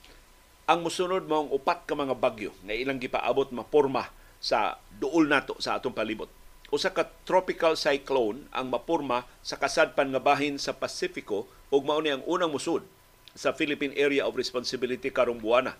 ang 0.71 0.87
musunod 0.87 1.27
mong 1.27 1.51
upat 1.51 1.83
ka 1.83 1.99
mga 1.99 2.15
bagyo 2.15 2.55
nga 2.63 2.71
ilang 2.71 2.95
gipaabot 2.95 3.51
maporma 3.51 4.07
sa 4.39 4.79
duol 4.87 5.27
nato 5.27 5.59
sa 5.59 5.75
atong 5.75 5.91
palibot. 5.91 6.31
Usa 6.71 6.95
ka 6.95 7.11
tropical 7.27 7.75
cyclone 7.75 8.47
ang 8.55 8.71
maporma 8.71 9.27
sa 9.43 9.59
kasadpan 9.59 10.15
nga 10.15 10.23
bahin 10.23 10.55
sa 10.55 10.71
Pasifiko 10.71 11.43
ug 11.67 11.83
mao 11.83 11.99
ni 11.99 12.15
ang 12.15 12.23
unang 12.23 12.55
musud 12.55 12.87
sa 13.35 13.51
Philippine 13.51 13.91
Area 13.99 14.23
of 14.23 14.39
Responsibility 14.39 15.11
karong 15.11 15.43
buwana. 15.43 15.75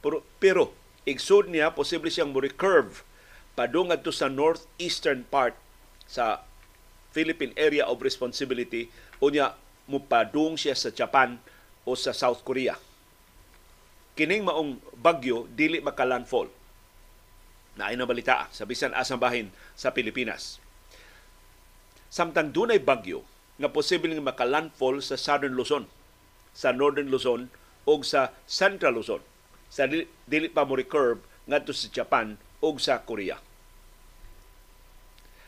Pero, 0.00 0.24
pero 0.40 0.72
igsud 1.04 1.52
niya 1.52 1.76
posible 1.76 2.08
siyang 2.08 2.32
mo-recurve 2.32 3.04
padung 3.52 3.92
adto 3.92 4.08
sa 4.08 4.32
northeastern 4.32 5.28
part 5.28 5.52
sa 6.08 6.48
Philippine 7.12 7.52
Area 7.60 7.84
of 7.84 8.00
Responsibility 8.00 8.88
unya 9.20 9.52
mupadung 9.84 10.56
siya 10.56 10.72
sa 10.72 10.88
Japan 10.88 11.36
o 11.84 11.92
sa 11.92 12.16
South 12.16 12.40
Korea 12.40 12.80
kining 14.20 14.44
maong 14.44 14.76
bagyo 15.00 15.48
dili 15.56 15.80
makalandfall. 15.80 16.52
Na 17.80 17.88
balita 18.04 18.52
sa 18.52 18.68
bisan 18.68 18.92
asang 18.92 19.16
bahin 19.16 19.48
sa 19.72 19.96
Pilipinas. 19.96 20.60
Samtang 22.12 22.52
dunay 22.52 22.76
bagyo 22.76 23.24
nga 23.56 23.72
posibleng 23.72 24.20
makalandfall 24.20 25.00
sa 25.00 25.16
Southern 25.16 25.56
Luzon, 25.56 25.88
sa 26.52 26.68
Northern 26.76 27.08
Luzon 27.08 27.48
o 27.88 27.96
sa 28.04 28.36
Central 28.44 29.00
Luzon. 29.00 29.24
Sa 29.72 29.88
dili, 29.88 30.04
dili 30.28 30.52
pa 30.52 30.68
mo 30.68 30.76
recurve 30.76 31.24
ngadto 31.48 31.72
sa 31.72 31.88
Japan 31.88 32.36
ug 32.60 32.76
sa 32.76 33.00
Korea. 33.00 33.40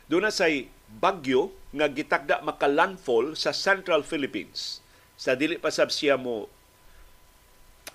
Doon 0.09 0.33
say 0.33 0.73
bagyo 0.89 1.53
nga 1.77 1.93
gitakda 1.93 2.41
makalandfall 2.41 3.37
sa 3.37 3.53
Central 3.53 4.01
Philippines 4.01 4.81
sa 5.21 5.37
dili 5.37 5.61
pa 5.61 5.69
sab 5.69 5.93
siya 5.93 6.17
mo 6.17 6.49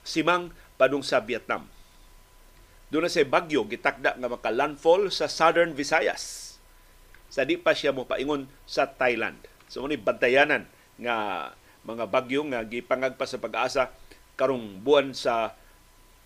simang 0.07 0.55
padung 0.77 1.01
sa 1.01 1.19
Vietnam. 1.19 1.65
Doon 2.87 3.09
na 3.09 3.11
say 3.11 3.27
bagyo 3.27 3.67
gitakda 3.67 4.15
nga 4.15 4.31
makalandfall 4.31 5.11
sa 5.11 5.27
Southern 5.27 5.75
Visayas 5.75 6.55
sa 7.27 7.43
di 7.43 7.59
pa 7.59 7.75
siya 7.75 7.91
mo 7.91 8.07
paingon 8.07 8.47
sa 8.63 8.87
Thailand. 8.87 9.35
So 9.67 9.83
ni 9.83 9.99
bantayanan 9.99 10.63
nga 10.95 11.51
mga 11.83 12.07
bagyo 12.07 12.47
nga 12.47 12.63
gipangag 12.63 13.19
pa 13.19 13.27
sa 13.27 13.39
pag-asa 13.43 13.91
karong 14.39 14.79
buwan 14.79 15.11
sa 15.11 15.51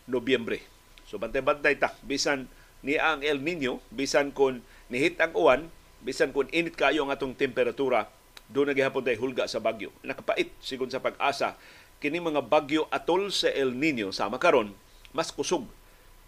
Nobyembre. 0.06 0.62
So 1.10 1.18
bantay-bantay 1.18 1.82
ta 1.82 1.98
bisan 2.06 2.46
ni 2.86 3.02
ang 3.02 3.26
El 3.26 3.42
Nino 3.42 3.82
bisan 3.90 4.30
kun 4.34 4.62
nihit 4.94 5.18
ang 5.18 5.34
uwan 5.34 5.70
bisan 6.06 6.34
kun 6.34 6.50
init 6.54 6.78
kayo 6.78 7.06
ang 7.06 7.14
atong 7.14 7.38
temperatura 7.38 8.10
doon 8.52 8.70
na 8.70 8.78
gihapon 8.78 9.02
tay 9.02 9.18
hulga 9.18 9.50
sa 9.50 9.64
bagyo. 9.64 9.90
Nakapait 10.06 10.52
sigon 10.62 10.92
sa 10.92 11.02
pag-asa 11.02 11.58
kini 12.02 12.18
mga 12.18 12.42
bagyo 12.50 12.90
atol 12.90 13.30
sa 13.30 13.54
El 13.54 13.78
Nino 13.78 14.10
sama 14.10 14.42
karon 14.42 14.74
mas 15.14 15.30
kusog 15.30 15.68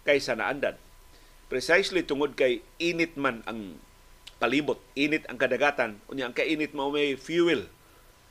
kaysa 0.04 0.36
naandan. 0.36 0.76
Precisely 1.48 2.04
tungod 2.04 2.36
kay 2.36 2.64
init 2.80 3.16
man 3.16 3.44
ang 3.44 3.76
palibot, 4.40 4.80
init 4.96 5.24
ang 5.28 5.40
kadagatan, 5.40 6.00
unya 6.08 6.28
ang 6.28 6.36
kainit 6.36 6.72
mao 6.76 6.92
may 6.92 7.16
fuel 7.16 7.68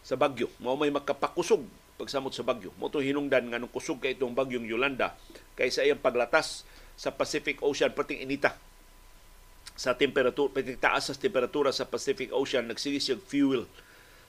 sa 0.06 0.14
bagyo, 0.14 0.50
mao 0.62 0.78
may 0.78 0.94
makapakusog 0.94 1.66
pagsamot 1.98 2.34
sa 2.34 2.46
bagyo. 2.46 2.74
Mo 2.78 2.90
to 2.90 3.02
hinungdan 3.02 3.50
nga 3.50 3.62
nung 3.62 3.70
kusog 3.70 4.02
kay 4.02 4.18
itong 4.18 4.34
bagyong 4.34 4.66
Yolanda 4.66 5.18
kaysa 5.58 5.86
iyang 5.86 6.02
paglatas 6.02 6.66
sa 6.94 7.14
Pacific 7.14 7.62
Ocean 7.62 7.94
pating 7.94 8.22
inita 8.22 8.58
sa 9.74 9.98
temperatura, 9.98 10.54
pating 10.54 10.78
taas 10.78 11.10
sa 11.10 11.18
temperatura 11.18 11.74
sa 11.74 11.90
Pacific 11.90 12.30
Ocean 12.30 12.70
nagsige 12.70 13.02
siya 13.02 13.18
fuel 13.18 13.66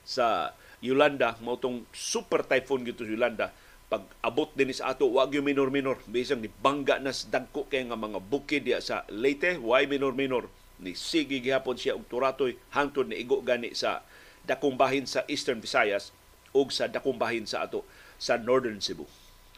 sa 0.05 0.53
Yolanda 0.83 1.39
mao 1.43 1.59
tong 1.59 1.87
super 1.95 2.43
typhoon 2.43 2.83
gito 2.87 3.07
Yolanda. 3.07 3.51
Pag 3.85 4.03
abot 4.25 4.49
din 4.57 4.73
sa 4.73 4.97
ato 4.97 5.05
wag 5.07 5.31
yung 5.37 5.45
minor 5.45 5.69
minor 5.69 6.01
bisang 6.09 6.41
ni 6.41 6.49
bangga 6.49 6.97
nas 6.97 7.29
dagko 7.29 7.69
kay 7.69 7.85
nga 7.85 7.99
mga 7.99 8.19
bukid 8.19 8.65
diya 8.65 8.81
sa 8.81 9.05
Leyte. 9.13 9.61
Why 9.61 9.85
minor 9.85 10.17
minor 10.17 10.49
ni 10.81 10.97
sige 10.97 11.39
gihapon 11.39 11.79
siya 11.79 11.95
og 11.95 12.09
turatoy 12.11 12.59
hangtod 12.75 13.07
ni 13.07 13.21
igo 13.21 13.39
gani 13.39 13.71
sa 13.71 14.03
dakong 14.43 14.75
sa 15.07 15.23
Eastern 15.29 15.63
Visayas 15.63 16.11
ug 16.51 16.71
sa 16.71 16.91
dakong 16.91 17.19
sa 17.47 17.67
ato 17.67 17.83
sa 18.19 18.35
Northern 18.35 18.79
Cebu. 18.79 19.07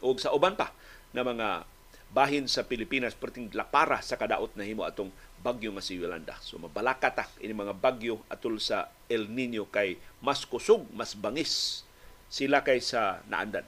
Ug 0.02 0.16
sa 0.18 0.30
uban 0.30 0.54
pa 0.54 0.70
na 1.10 1.26
mga 1.26 1.66
bahin 2.08 2.48
sa 2.48 2.64
Pilipinas 2.64 3.12
perting 3.12 3.52
lapara 3.52 4.00
sa 4.00 4.16
kadaot 4.16 4.52
na 4.56 4.64
himo 4.64 4.84
atong 4.84 5.12
bagyo 5.42 5.70
nga 5.74 5.84
si 5.84 5.98
Yolanda. 5.98 6.34
So 6.42 6.58
mabalaka 6.58 7.14
ta 7.14 7.24
ini 7.38 7.54
mga 7.54 7.78
bagyo 7.78 8.22
atol 8.26 8.58
sa 8.58 8.90
El 9.06 9.30
Nino 9.30 9.70
kay 9.70 9.98
mas 10.18 10.42
kusog, 10.42 10.86
mas 10.90 11.14
bangis 11.14 11.84
sila 12.28 12.60
kay 12.66 12.82
sa 12.82 13.22
naandan. 13.30 13.64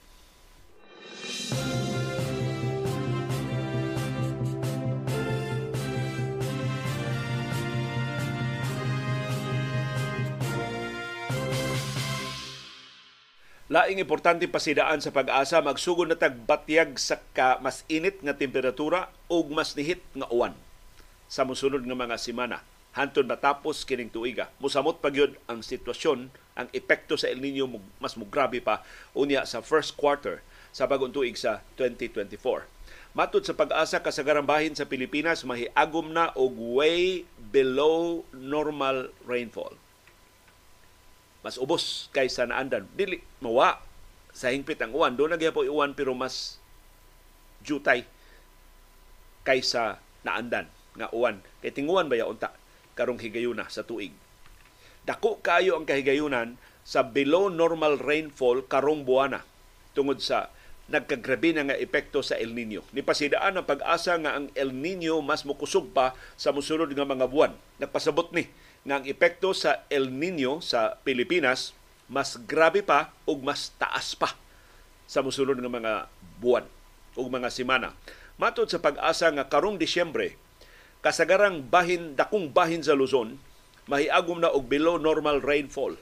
Laing 13.70 14.02
importante 14.02 14.50
pasidaan 14.50 14.98
sa 14.98 15.14
pag-asa 15.14 15.62
magsugod 15.62 16.10
na 16.10 16.18
tagbatyag 16.18 16.98
sa 16.98 17.22
ka 17.30 17.62
mas 17.62 17.86
init 17.86 18.18
nga 18.18 18.34
temperatura 18.34 19.14
ug 19.30 19.54
mas 19.54 19.78
nihit 19.78 20.02
nga 20.10 20.26
uwan 20.26 20.58
sa 21.30 21.46
mosunod 21.46 21.86
nga 21.86 21.94
mga 21.94 22.18
semana 22.18 22.58
hantud 22.90 23.22
matapos 23.22 23.86
kining 23.86 24.10
tuiga. 24.10 24.50
Musamot 24.58 24.98
pa 24.98 25.14
gyud 25.14 25.38
ang 25.46 25.62
sitwasyon, 25.62 26.26
ang 26.58 26.68
epekto 26.74 27.14
sa 27.14 27.30
El 27.30 27.38
Nino 27.38 27.70
mas 28.02 28.18
mugrabe 28.18 28.58
pa 28.58 28.82
unya 29.14 29.46
sa 29.46 29.62
first 29.62 29.94
quarter 29.94 30.42
sa 30.74 30.90
bagong 30.90 31.14
tuig 31.14 31.38
sa 31.38 31.62
2024. 31.78 32.66
Matod 33.14 33.46
sa 33.46 33.54
pag-asa 33.54 34.02
kasagaran 34.02 34.46
bahin 34.46 34.74
sa 34.74 34.86
Pilipinas 34.90 35.46
mahiagom 35.46 36.10
na 36.10 36.34
og 36.34 36.54
way 36.58 37.26
below 37.38 38.26
normal 38.34 39.10
rainfall 39.26 39.74
mas 41.40 41.56
ubos 41.56 42.12
kaysa 42.12 42.44
naandan. 42.44 42.84
Dili 42.92 43.24
mawa 43.40 43.80
sa 44.30 44.52
hingpit 44.52 44.76
ang 44.84 44.92
uwan. 44.92 45.16
Doon 45.16 45.32
nagyapo 45.34 45.64
uwan 45.64 45.96
pero 45.96 46.12
mas 46.12 46.60
jutay 47.64 48.04
kaysa 49.40 49.96
naandan 50.20 50.68
nga 50.96 51.10
uwan. 51.14 51.42
Kay 51.62 51.74
tinguan 51.74 52.10
ba 52.10 52.18
unta 52.26 52.54
karong 52.98 53.20
higayuna 53.22 53.68
sa 53.70 53.86
tuig. 53.86 54.12
Dako 55.08 55.40
kayo 55.40 55.78
ang 55.78 55.88
kahigayunan 55.88 56.60
sa 56.84 57.06
below 57.06 57.48
normal 57.48 57.96
rainfall 57.96 58.64
karong 58.66 59.06
buwana 59.06 59.46
tungod 59.96 60.20
sa 60.20 60.52
nagkagrabe 60.90 61.54
na 61.54 61.70
nga 61.70 61.78
epekto 61.78 62.20
sa 62.20 62.34
El 62.36 62.52
Nino. 62.52 62.82
Nipasidaan 62.90 63.56
ang 63.56 63.66
pag-asa 63.66 64.18
nga 64.18 64.34
ang 64.36 64.50
El 64.58 64.74
Nino 64.74 65.22
mas 65.22 65.46
mukusog 65.46 65.94
pa 65.94 66.18
sa 66.34 66.50
musunod 66.50 66.90
nga 66.90 67.06
mga 67.06 67.30
buwan. 67.30 67.54
Nagpasabot 67.78 68.34
ni 68.34 68.50
nga 68.82 68.98
ang 69.00 69.06
epekto 69.06 69.54
sa 69.54 69.86
El 69.86 70.10
Nino 70.10 70.58
sa 70.58 70.98
Pilipinas 71.06 71.72
mas 72.10 72.34
grabe 72.42 72.82
pa 72.82 73.14
ug 73.22 73.38
mas 73.46 73.70
taas 73.78 74.18
pa 74.18 74.34
sa 75.06 75.22
musulod 75.22 75.54
nga 75.62 75.70
mga 75.70 75.92
buwan 76.42 76.66
ug 77.14 77.26
mga 77.30 77.54
semana. 77.54 77.94
Matod 78.34 78.66
sa 78.66 78.82
pag-asa 78.82 79.30
nga 79.30 79.46
karong 79.46 79.78
Disyembre, 79.78 80.34
kasagarang 81.00 81.64
bahin 81.64 82.12
dakong 82.16 82.52
bahin 82.52 82.84
sa 82.84 82.92
Luzon 82.96 83.40
mahiagom 83.88 84.38
na 84.38 84.52
og 84.52 84.70
below 84.70 85.00
normal 85.00 85.42
rainfall. 85.42 85.96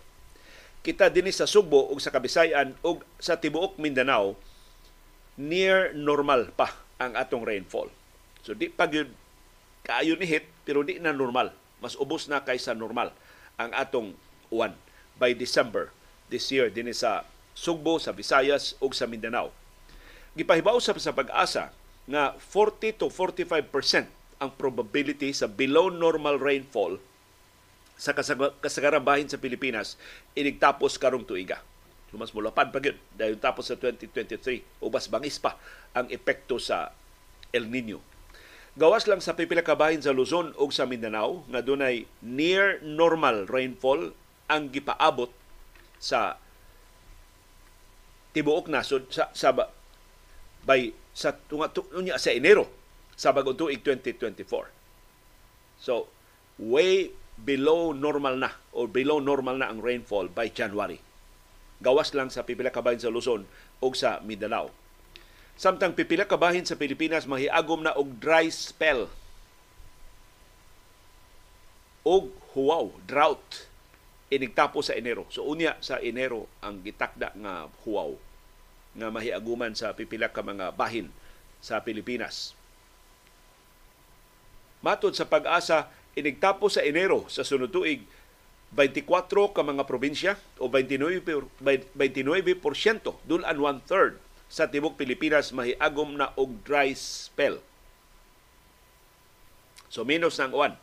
Kita 0.84 1.08
dinhi 1.08 1.32
sa 1.32 1.48
Sugbo 1.48 1.88
ug 1.88 1.98
sa 2.02 2.12
Kabisayan 2.12 2.76
ug 2.84 3.02
sa 3.16 3.40
tibuok 3.40 3.80
Mindanao 3.80 4.36
near 5.38 5.94
normal 5.94 6.50
pa 6.52 6.74
ang 6.98 7.14
atong 7.14 7.46
rainfall. 7.46 7.88
So 8.42 8.52
di 8.52 8.68
pa 8.68 8.90
gyud 8.90 9.08
kaayo 9.86 10.18
ni 10.18 10.26
hit 10.26 10.44
pero 10.66 10.84
di 10.84 11.00
na 11.00 11.14
normal 11.14 11.54
mas 11.78 11.94
ubos 11.94 12.26
na 12.26 12.42
kaysa 12.42 12.74
normal 12.74 13.14
ang 13.56 13.70
atong 13.72 14.18
uwan 14.50 14.74
by 15.18 15.32
December 15.34 15.94
this 16.28 16.50
year 16.50 16.68
dinhi 16.68 16.92
sa 16.92 17.24
Sugbo, 17.58 17.98
sa 17.98 18.14
Visayas 18.14 18.78
ug 18.78 18.94
sa 18.94 19.10
Mindanao. 19.10 19.50
Gipahibaw 20.38 20.78
sa 20.78 20.94
pag-asa 20.94 21.74
nga 22.06 22.38
40 22.38 22.94
to 22.94 23.06
45% 23.10 24.17
ang 24.38 24.54
probability 24.54 25.34
sa 25.34 25.50
below 25.50 25.90
normal 25.90 26.38
rainfall 26.38 27.02
sa 27.98 28.14
kasagaran 28.14 29.02
bahin 29.02 29.26
sa 29.26 29.42
Pilipinas 29.42 29.98
inigtapos 30.38 30.96
karong 31.02 31.26
tuiga. 31.26 31.62
Mas 32.14 32.32
mulapad 32.32 32.72
pa 32.72 32.80
gyud 32.80 32.96
dahil 33.18 33.36
tapos 33.36 33.68
sa 33.68 33.76
2023 33.76 34.64
o 34.80 34.88
mas 34.88 35.10
bangis 35.12 35.36
pa 35.36 35.60
ang 35.92 36.08
epekto 36.08 36.56
sa 36.56 36.96
El 37.52 37.68
Nino 37.68 38.00
Gawas 38.78 39.10
lang 39.10 39.18
sa 39.18 39.34
pipila 39.34 39.66
ka 39.66 39.74
bahin 39.74 39.98
sa 39.98 40.14
Luzon 40.14 40.54
ug 40.54 40.70
sa 40.70 40.86
Mindanao 40.86 41.42
nga 41.50 41.66
dunay 41.66 42.06
near 42.22 42.78
normal 42.86 43.50
rainfall 43.50 44.14
ang 44.46 44.70
gipaabot 44.70 45.34
sa 45.98 46.38
tibuok 48.30 48.70
nasod 48.70 49.10
sa, 49.10 49.34
sa 49.34 49.50
by 50.62 50.94
sa 51.10 51.34
tunga 51.34 51.74
tunya 51.74 52.14
sa 52.22 52.30
Enero 52.30 52.70
sa 53.18 53.34
bagong 53.34 53.58
tuig 53.58 53.82
2024. 53.82 54.70
So, 55.82 56.06
way 56.62 57.10
below 57.34 57.90
normal 57.90 58.38
na 58.38 58.54
or 58.70 58.86
below 58.86 59.18
normal 59.18 59.58
na 59.58 59.70
ang 59.70 59.82
rainfall 59.82 60.30
by 60.30 60.50
January. 60.54 61.02
Gawas 61.82 62.14
lang 62.14 62.30
sa 62.30 62.42
pipila 62.46 62.70
ka 62.74 62.82
bahin 62.82 63.02
sa 63.02 63.10
Luzon 63.10 63.46
ug 63.82 63.92
sa 63.94 64.22
Mindanao. 64.22 64.70
Samtang 65.58 65.94
pipila 65.94 66.26
ka 66.26 66.38
bahin 66.38 66.66
sa 66.66 66.78
Pilipinas 66.78 67.26
mahiagom 67.26 67.82
na 67.82 67.94
og 67.94 68.18
dry 68.22 68.50
spell. 68.50 69.10
Og 72.06 72.30
huwaw, 72.54 72.94
drought 73.06 73.66
inigtapo 74.28 74.82
sa 74.82 74.98
Enero. 74.98 75.26
So 75.30 75.46
unya 75.46 75.78
sa 75.78 76.02
Enero 76.02 76.50
ang 76.62 76.82
gitakda 76.82 77.34
nga 77.38 77.70
huwaw 77.86 78.14
nga 78.98 79.08
mahiaguman 79.14 79.78
sa 79.78 79.94
pipila 79.94 80.30
ka 80.34 80.42
mga 80.42 80.74
bahin 80.74 81.10
sa 81.62 81.78
Pilipinas. 81.86 82.57
Matod 84.84 85.14
sa 85.14 85.26
pag-asa, 85.26 85.90
inigtapo 86.14 86.70
sa 86.70 86.82
Enero 86.82 87.26
sa 87.30 87.42
sunod 87.42 87.70
tuig 87.70 88.06
24 88.74 89.54
ka 89.56 89.62
mga 89.64 89.84
probinsya 89.88 90.32
o 90.60 90.68
29 90.68 91.24
29% 91.64 91.96
dulan 93.24 93.56
one 93.56 93.80
third 93.88 94.20
sa 94.48 94.68
tibok 94.68 94.96
Pilipinas 94.96 95.52
mahiagom 95.52 96.16
na 96.16 96.32
og 96.36 96.64
dry 96.64 96.92
spell. 96.96 97.60
So 99.88 100.04
minus 100.04 100.40
ng 100.40 100.52
uwan. 100.52 100.76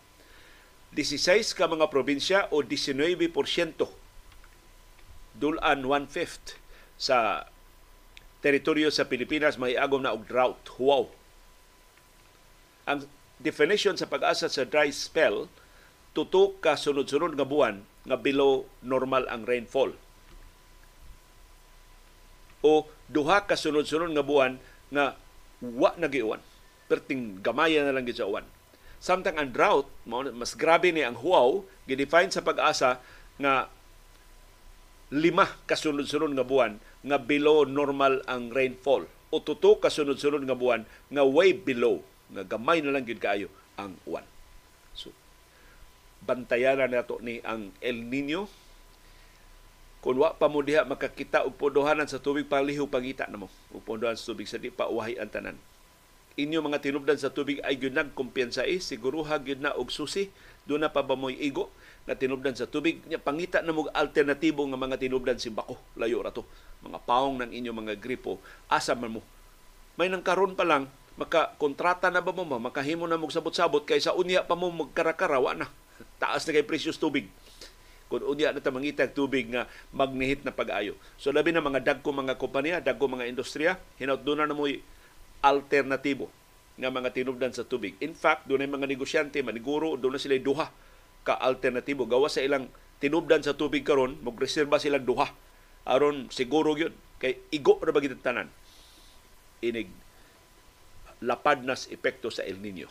16 0.96 1.54
ka 1.58 1.68
mga 1.68 1.92
probinsya 1.92 2.48
o 2.50 2.64
19% 2.64 3.28
dulan 5.36 5.84
one-fifth 5.84 6.56
sa 6.96 7.50
teritoryo 8.40 8.88
sa 8.88 9.04
Pilipinas 9.04 9.60
mahiagom 9.60 10.00
na 10.06 10.16
og 10.16 10.24
drought, 10.24 10.62
huwaw. 10.80 11.12
Ang 12.88 13.10
definition 13.40 14.00
sa 14.00 14.08
pag-asa 14.08 14.48
sa 14.48 14.64
dry 14.64 14.92
spell 14.92 15.52
tuto 16.16 16.56
ka 16.64 16.80
sunod-sunod 16.80 17.36
nga 17.36 17.44
buwan 17.44 17.84
nga 18.08 18.16
below 18.16 18.64
normal 18.80 19.28
ang 19.28 19.44
rainfall. 19.44 19.92
O 22.64 22.88
duha 23.12 23.44
ka 23.44 23.60
sunod-sunod 23.60 24.16
nga 24.16 24.24
buwan 24.24 24.58
nga 24.90 25.20
wa 25.60 25.92
nagiuwan 26.00 26.40
perting 26.86 27.42
gamaya 27.42 27.82
na 27.84 27.92
lang 27.92 28.06
gid 28.08 28.22
sa 28.22 28.30
uwan. 28.30 28.46
Samtang 29.02 29.38
ang 29.38 29.52
drought 29.52 29.90
mas 30.08 30.56
grabe 30.56 30.90
ni 30.90 31.04
ang 31.04 31.20
huaw 31.20 31.62
gidefine 31.86 32.32
sa 32.32 32.46
pag-asa 32.46 33.04
nga 33.38 33.68
lima 35.14 35.46
kasunod-sunod 35.70 36.34
nga 36.34 36.48
buwan 36.48 36.80
nga 37.06 37.18
below 37.20 37.68
normal 37.68 38.24
ang 38.26 38.50
rainfall. 38.50 39.06
O 39.30 39.44
tuto 39.44 39.78
kasunod-sunod 39.84 40.48
nga 40.48 40.58
buwan 40.58 40.88
nga 41.12 41.24
way 41.28 41.52
below 41.52 42.02
nga 42.34 42.44
gamay 42.46 42.82
na 42.82 42.94
lang 42.96 43.06
gyud 43.06 43.22
kaayo 43.22 43.50
ang 43.76 43.94
uwan 44.08 44.26
so 44.96 45.12
bantayanan 46.26 46.90
nato 46.90 47.22
ni 47.22 47.40
ang 47.46 47.70
El 47.80 48.10
Nino. 48.10 48.50
Kung 50.02 50.22
wa 50.22 50.38
pa 50.38 50.46
mo 50.46 50.62
diha 50.62 50.86
makakita 50.86 51.46
og 51.50 51.58
podohanan 51.58 52.06
sa 52.06 52.22
tubig 52.22 52.46
paliho 52.46 52.86
pangita 52.86 53.26
namo 53.26 53.50
og 53.74 53.82
podohan 53.82 54.14
sa 54.14 54.34
tubig 54.34 54.46
sa 54.46 54.62
di 54.62 54.70
pa 54.70 54.86
uwahi 54.86 55.18
ang 55.18 55.34
tanan. 55.34 55.58
Inyo 56.36 56.62
mga 56.62 56.84
tinubdan 56.84 57.18
sa 57.18 57.32
tubig 57.32 57.64
ay 57.64 57.80
gyud 57.80 57.96
nagkumpiyansa 57.96 58.68
eh 58.68 58.78
siguro 58.78 59.26
gyud 59.26 59.62
na 59.64 59.74
og 59.74 59.90
susi. 59.90 60.30
Do 60.66 60.78
na 60.82 60.90
pa 60.90 61.06
ba 61.06 61.14
mo'y 61.14 61.38
igo 61.42 61.70
na 62.10 62.18
tinubdan 62.18 62.58
sa 62.58 62.70
tubig? 62.70 63.02
Nya 63.06 63.22
pangita 63.22 63.62
na 63.62 63.74
mo 63.74 63.90
alternatibo 63.94 64.66
nga 64.66 64.78
mga 64.78 64.98
tinubdan 65.02 65.42
si 65.42 65.50
bako 65.50 65.78
layo 65.98 66.22
ra 66.22 66.30
to. 66.30 66.46
Mga 66.86 67.02
paong 67.06 67.42
ng 67.42 67.52
inyo 67.54 67.72
mga 67.74 67.98
gripo 67.98 68.38
asa 68.70 68.94
man 68.94 69.18
mo? 69.18 69.22
May 69.98 70.12
nang 70.12 70.26
karon 70.26 70.54
pa 70.54 70.68
lang 70.68 70.86
maka 71.16 71.56
kontrata 71.56 72.12
na 72.12 72.20
ba 72.20 72.36
mo 72.36 72.44
makahimo 72.44 73.08
na 73.08 73.16
mo 73.16 73.32
sabot-sabot 73.32 73.88
kaysa 73.88 74.12
unya 74.16 74.44
pa 74.44 74.56
mo 74.60 74.68
magkarakara 74.72 75.40
wa 75.40 75.56
na. 75.56 75.68
Taas 76.20 76.44
na 76.44 76.52
kay 76.52 76.68
presyo 76.68 76.92
tubig. 76.92 77.32
Kung 78.12 78.22
unya 78.22 78.52
na 78.52 78.60
ta 78.60 78.70
mangitag 78.70 79.16
tubig 79.16 79.48
nga 79.50 79.66
magnihit 79.96 80.44
na 80.44 80.52
pag-ayo. 80.52 80.94
So 81.16 81.32
labi 81.32 81.56
na 81.56 81.64
mga 81.64 81.82
dagko 81.82 82.12
mga 82.12 82.36
kompanya 82.36 82.84
dagko 82.84 83.08
mga 83.08 83.32
industriya 83.32 83.80
hinaut 83.98 84.22
do 84.22 84.36
na 84.36 84.52
mo 84.52 84.68
alternatibo 85.40 86.28
nga 86.76 86.92
mga 86.92 87.16
tinubdan 87.16 87.56
sa 87.56 87.64
tubig. 87.64 87.96
In 88.04 88.12
fact 88.12 88.52
doon 88.52 88.68
mga 88.68 88.86
negosyante 88.86 89.40
maniguro 89.40 89.96
doon 89.96 90.20
na 90.20 90.22
sila 90.22 90.36
duha 90.36 90.68
ka 91.24 91.34
alternatibo. 91.40 92.04
Gawa 92.06 92.28
sa 92.28 92.44
ilang 92.44 92.68
tinubdan 93.00 93.40
sa 93.40 93.56
tubig 93.56 93.88
karon 93.88 94.20
magreserba 94.20 94.78
silang 94.78 95.08
duha. 95.08 95.32
Aron 95.88 96.28
siguro 96.28 96.76
gyud 96.76 96.92
kay 97.24 97.40
igo 97.56 97.80
ra 97.80 97.96
ba 97.96 98.04
tanan 98.04 98.52
inig 99.64 99.88
lapad 101.26 101.66
nas 101.66 101.90
epekto 101.90 102.30
sa 102.30 102.46
El 102.46 102.62
Nino. 102.62 102.86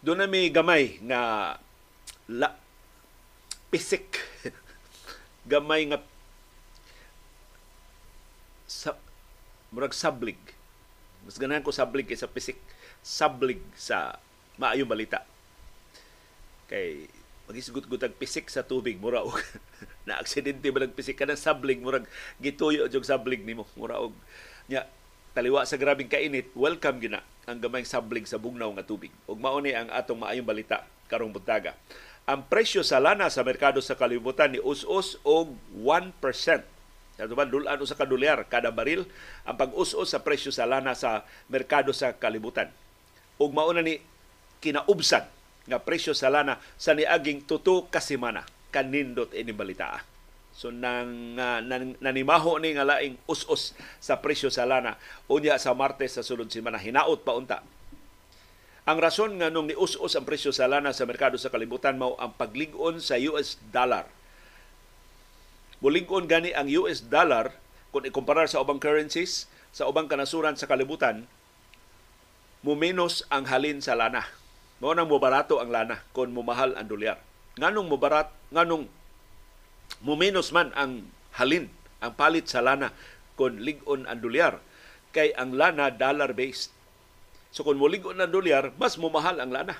Doon 0.00 0.24
na 0.24 0.32
may 0.32 0.48
gamay 0.48 0.96
nga 1.04 1.20
la, 2.32 2.56
pisik. 3.68 4.16
Gamay 5.52 5.92
nga 5.92 6.00
sa 8.64 8.96
murag 9.68 9.92
sablig. 9.92 10.40
Mas 11.28 11.36
ganahan 11.36 11.60
ko 11.60 11.68
sablig 11.68 12.08
kaysa 12.08 12.32
pisik. 12.32 12.56
Sablig 13.04 13.60
sa 13.76 14.16
maayong 14.58 14.90
balita. 14.90 15.22
Kay 16.66 17.06
magisgut-gutag 17.50 18.14
pisik 18.14 18.46
sa 18.46 18.62
tubig 18.62 18.98
mura 19.02 19.26
og 19.26 19.34
na 20.06 20.22
aksidente 20.22 20.70
ba 20.70 20.86
nagpisik 20.86 21.18
ka 21.18 21.26
ng 21.26 21.34
sablig 21.34 21.82
murag 21.82 22.06
gituyo 22.38 22.86
og 22.86 23.02
sablig 23.02 23.42
nimo 23.42 23.66
mura 23.74 23.98
og 23.98 24.14
nya 24.70 24.86
taliwa 25.34 25.66
sa 25.66 25.74
grabing 25.74 26.06
kainit 26.06 26.46
welcome 26.54 27.02
gina 27.02 27.26
ang 27.50 27.58
gamayng 27.58 27.82
sablig 27.82 28.22
sa 28.30 28.38
bugnaw 28.38 28.70
nga 28.78 28.86
tubig 28.86 29.10
ug 29.26 29.34
mao 29.34 29.58
ni 29.58 29.74
ang 29.74 29.90
atong 29.90 30.22
maayong 30.22 30.46
balita 30.46 30.86
karong 31.10 31.34
buntaga 31.34 31.74
ang 32.30 32.46
presyo 32.46 32.86
sa 32.86 33.02
lana 33.02 33.26
sa 33.26 33.42
merkado 33.42 33.82
sa 33.82 33.98
kalibutan 33.98 34.54
ni 34.54 34.62
us-us 34.62 35.18
og 35.26 35.58
1%. 35.74 36.14
Ano 37.18 37.34
ba, 37.34 37.42
dulan 37.42 37.74
sa 37.82 37.98
kadolyar 37.98 38.46
kada 38.46 38.70
baril 38.70 39.02
ang 39.42 39.58
pag-us-us 39.58 40.14
sa 40.14 40.22
presyo 40.22 40.54
sa 40.54 40.62
lana 40.62 40.94
sa 40.94 41.26
merkado 41.50 41.90
sa 41.90 42.14
kalibutan. 42.14 42.70
Ug 43.34 43.50
mauna 43.50 43.82
ni 43.82 43.98
kinaubsan 44.60 45.24
nga 45.68 45.78
presyo 45.80 46.16
sa 46.16 46.32
lana 46.32 46.60
sa 46.76 46.96
niaging 46.96 47.44
tuto 47.44 47.88
ka 47.88 48.00
semana 48.00 48.44
kanindot 48.70 49.34
ini 49.34 49.50
balita. 49.50 50.00
So 50.54 50.68
nang, 50.68 51.38
uh, 51.38 51.60
nang 51.62 51.96
nanimaho 52.02 52.58
ni 52.58 52.74
nga 52.74 52.86
laing 52.86 53.16
us-us 53.30 53.72
sa 54.02 54.18
presyo 54.18 54.50
sa 54.50 54.66
lana 54.66 54.98
unya 55.30 55.56
sa 55.56 55.72
Martes 55.72 56.18
sa 56.18 56.26
sulod 56.26 56.50
semana 56.50 56.78
hinaot 56.78 57.22
pa 57.22 57.34
unta. 57.34 57.58
Ang 58.88 58.98
rason 58.98 59.30
nga 59.38 59.52
nung 59.52 59.70
nius-us 59.70 60.18
ang 60.18 60.26
presyo 60.26 60.50
sa 60.50 60.66
lana 60.66 60.90
sa 60.90 61.06
merkado 61.06 61.38
sa 61.38 61.52
kalibutan 61.52 62.00
mao 62.00 62.18
ang 62.18 62.34
paglig-on 62.34 62.98
sa 62.98 63.14
US 63.30 63.60
dollar. 63.70 64.08
Mulig-on 65.80 66.26
gani 66.26 66.50
ang 66.52 66.66
US 66.82 67.00
dollar 67.00 67.54
kung 67.94 68.04
ikumparar 68.04 68.50
sa 68.50 68.60
ubang 68.60 68.82
currencies 68.82 69.46
sa 69.70 69.86
ubang 69.86 70.10
kanasuran 70.10 70.58
sa 70.58 70.66
kalibutan, 70.66 71.30
mumenos 72.66 73.22
ang 73.30 73.46
halin 73.46 73.78
sa 73.78 73.94
lana 73.94 74.26
mao 74.80 74.96
nang 74.96 75.08
mobarato 75.08 75.60
ang 75.60 75.68
lana 75.68 76.00
kon 76.16 76.32
mumahal 76.32 76.72
ang 76.74 76.88
dolyar. 76.88 77.20
Nganong 77.60 77.88
mobarat, 77.92 78.32
nganong 78.48 78.88
mumenos 80.00 80.50
man 80.56 80.72
ang 80.72 81.04
halin, 81.36 81.68
ang 82.00 82.16
palit 82.16 82.48
sa 82.48 82.64
lana 82.64 82.90
kon 83.36 83.60
ligon 83.60 84.08
ang 84.08 84.24
dolyar 84.24 84.58
kay 85.12 85.36
ang 85.36 85.52
lana 85.52 85.92
dollar 85.92 86.32
based. 86.32 86.72
So 87.52 87.66
kung 87.66 87.76
muligon 87.76 88.18
ang 88.18 88.32
dolyar, 88.32 88.72
mas 88.80 88.96
mumahal 88.96 89.36
ang 89.42 89.52
lana. 89.52 89.76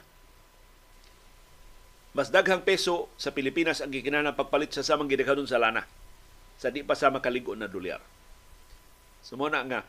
Mas 2.10 2.28
daghang 2.34 2.66
peso 2.66 3.06
sa 3.14 3.30
Pilipinas 3.30 3.78
ang 3.78 3.94
gikinahanglan 3.94 4.34
pagpalit 4.34 4.74
sa 4.74 4.82
samang 4.82 5.06
gidaghanon 5.06 5.46
sa 5.46 5.62
lana 5.62 5.86
sa 6.60 6.68
di 6.68 6.82
pa 6.84 6.98
sa 6.98 7.08
makaligon 7.08 7.56
na 7.56 7.70
dolyar. 7.70 8.02
So, 9.24 9.38
nga 9.38 9.86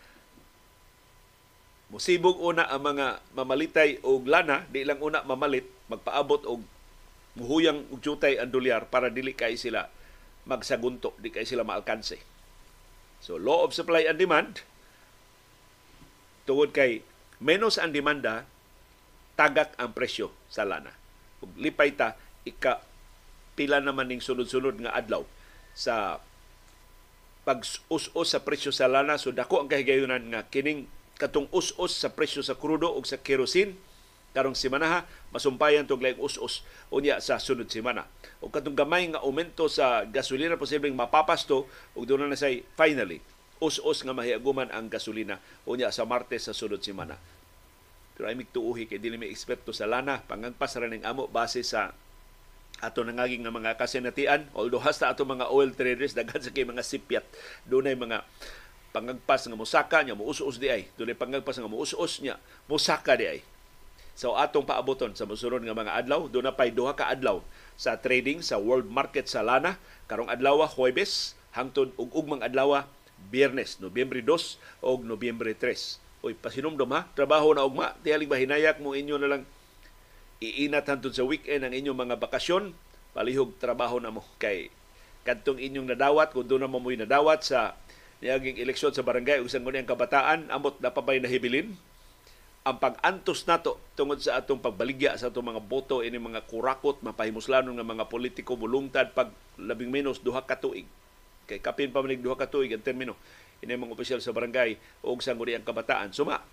Musibog 1.92 2.40
una 2.40 2.72
ang 2.72 2.88
mga 2.88 3.20
mamalitay 3.36 4.00
og 4.08 4.24
lana, 4.24 4.64
di 4.72 4.88
lang 4.88 5.04
una 5.04 5.28
mamalit, 5.28 5.68
magpaabot 5.92 6.48
og 6.48 6.64
muhuyang 7.36 7.84
og 7.92 8.00
jutay 8.00 8.40
ang 8.40 8.48
dolyar 8.48 8.88
para 8.88 9.12
dili 9.12 9.36
kay 9.36 9.60
sila 9.60 9.92
magsagunto, 10.48 11.12
di 11.20 11.36
kay 11.36 11.44
sila 11.44 11.68
maalkanse. 11.68 12.16
So 13.20 13.36
law 13.36 13.68
of 13.68 13.76
supply 13.76 14.08
and 14.08 14.16
demand 14.16 14.64
tungod 16.48 16.72
kay 16.72 17.04
menos 17.44 17.76
ang 17.76 17.92
demanda, 17.92 18.48
tagak 19.36 19.76
ang 19.76 19.92
presyo 19.92 20.32
sa 20.48 20.64
lana. 20.64 20.96
Ug 21.44 21.52
lipay 21.60 21.92
ta 21.92 22.16
ika 22.48 22.82
pila 23.60 23.84
naman 23.84 24.08
ning 24.08 24.24
sunod-sunod 24.24 24.80
nga 24.80 24.96
adlaw 24.96 25.28
sa 25.76 26.24
pag-us-us 27.44 28.28
sa 28.32 28.40
presyo 28.42 28.72
sa 28.72 28.88
lana 28.88 29.18
so 29.18 29.34
dako 29.34 29.66
ang 29.66 29.70
kahigayunan 29.70 30.24
nga 30.32 30.46
kining 30.48 30.86
katong 31.22 31.46
us-us 31.54 32.02
sa 32.02 32.10
presyo 32.10 32.42
sa 32.42 32.58
krudo 32.58 32.90
o 32.90 32.98
sa 33.06 33.22
kerosene 33.22 33.78
karong 34.34 34.58
semana 34.58 35.06
masumpayan 35.30 35.86
tog 35.86 36.02
laing 36.02 36.18
us-us 36.18 36.66
unya 36.90 37.22
sa 37.22 37.38
sunod 37.38 37.70
semana. 37.70 38.10
O 38.42 38.50
katong 38.50 38.74
gamay 38.74 39.06
nga 39.14 39.22
aumento 39.22 39.70
sa 39.70 40.02
gasolina 40.10 40.58
posibleng 40.58 40.98
mapapasto 40.98 41.70
ug 41.94 42.04
doon 42.10 42.26
na 42.26 42.40
say 42.40 42.66
finally 42.74 43.22
us-us 43.62 44.02
nga 44.02 44.18
mahiaguman 44.18 44.74
ang 44.74 44.90
gasolina 44.90 45.38
unya 45.70 45.94
sa 45.94 46.08
Martes 46.10 46.50
sa 46.50 46.58
sunod 46.58 46.82
semana. 46.82 47.20
Pero 48.18 48.26
ay 48.26 48.36
migtuuhi 48.40 48.90
kay 48.90 48.98
dili 48.98 49.22
may 49.22 49.30
eksperto 49.30 49.70
sa 49.76 49.86
lana 49.86 50.26
pangagpas 50.26 50.74
ra 50.82 50.90
ning 50.90 51.06
amo 51.06 51.30
base 51.30 51.62
sa 51.62 51.94
ato 52.82 53.06
nangaging 53.06 53.46
nga 53.46 53.54
mga 53.54 53.78
kasinatian 53.78 54.50
although 54.58 54.82
hasta 54.82 55.06
ato 55.06 55.22
mga 55.22 55.54
oil 55.54 55.70
traders 55.70 56.16
daghan 56.18 56.42
sa 56.42 56.50
kay 56.50 56.66
mga 56.66 56.82
sipyat. 56.82 57.26
Dunay 57.70 57.94
mga 57.94 58.26
pangagpas 58.92 59.48
nga 59.48 59.58
musaka 59.58 60.04
niya 60.04 60.16
muus-us 60.16 60.60
di 60.60 60.68
ay. 60.68 60.84
Dunay 61.00 61.16
pangagpas 61.16 61.58
nga 61.58 61.72
muus-us 61.72 62.20
niya 62.24 62.40
musaka 62.68 63.16
di 63.16 63.26
ay. 63.28 63.40
So 64.16 64.36
atong 64.36 64.68
paaboton 64.68 65.16
sa 65.16 65.24
mosunod 65.26 65.64
nga 65.64 65.74
mga 65.76 65.96
adlaw 66.04 66.28
do 66.28 66.44
na 66.44 66.52
pay 66.52 66.70
duha 66.70 66.94
ka 66.94 67.08
adlaw 67.10 67.40
sa 67.80 67.98
trading 67.98 68.44
sa 68.44 68.60
world 68.60 68.86
market 68.86 69.32
sa 69.32 69.42
lana. 69.42 69.80
Karong 70.12 70.28
adlaw 70.28 70.68
Huwebes 70.68 71.40
hangtod 71.56 71.96
ug 71.96 72.12
ugmang 72.12 72.44
adlaw 72.44 72.84
Biyernes 73.32 73.80
Nobyembre 73.80 74.20
2 74.20 74.84
o 74.84 75.00
Nobyembre 75.00 75.56
3 75.56 76.02
oy 76.22 76.38
pasinumdom 76.38 76.90
ha? 76.94 77.10
Trabaho 77.18 77.54
na 77.58 77.66
ugma 77.66 77.98
tiyalig 78.06 78.30
ba 78.30 78.38
hinayak 78.38 78.78
mo 78.78 78.94
inyo 78.94 79.18
na 79.18 79.30
lang 79.38 79.44
iinat 80.42 80.86
hantod 80.86 81.14
sa 81.14 81.26
weekend 81.26 81.66
ang 81.66 81.74
inyong 81.74 81.98
mga 81.98 82.16
bakasyon? 82.22 82.74
Palihog 83.12 83.58
trabaho 83.58 83.98
na 83.98 84.14
mo. 84.14 84.22
Kay 84.38 84.70
kadtong 85.26 85.62
inyong 85.62 85.94
nadawat 85.94 86.34
kung 86.34 86.46
doon 86.46 86.66
na 86.66 86.70
mo 86.70 86.82
nadawat 86.82 87.46
sa 87.46 87.78
niaging 88.22 88.62
eleksyon 88.62 88.94
sa 88.94 89.02
barangay 89.02 89.42
ug 89.42 89.50
sang 89.50 89.66
ang 89.66 89.90
kabataan 89.90 90.48
amot 90.54 90.78
na 90.78 90.94
pa 90.94 91.02
nahibilin. 91.02 91.74
Ang 92.62 92.78
pag-antos 92.78 93.50
nato 93.50 93.82
tungod 93.98 94.22
sa 94.22 94.38
atong 94.38 94.62
pagbaligya 94.62 95.18
sa 95.18 95.34
atong 95.34 95.50
mga 95.50 95.66
boto 95.66 96.06
ini 96.06 96.22
mga 96.22 96.46
kurakot 96.46 97.02
mapahimuslanon 97.02 97.74
nga 97.74 97.82
mga 97.82 98.06
politiko 98.06 98.54
bulungtad 98.54 99.18
pag 99.18 99.34
labing 99.58 99.90
menos 99.90 100.22
duha 100.22 100.46
ka 100.46 100.62
tuig. 100.62 100.86
Kay 101.50 101.58
kapin 101.58 101.90
pa 101.90 102.06
manig 102.06 102.22
duha 102.22 102.38
ka 102.38 102.46
tuig 102.46 102.70
ang 102.70 102.86
termino. 102.86 103.18
Ini 103.66 103.74
mga 103.74 103.98
opisyal 103.98 104.22
sa 104.22 104.30
barangay 104.30 104.78
ug 105.02 105.26
sangguniang 105.26 105.66
kabataan. 105.66 106.14
Suma 106.14 106.46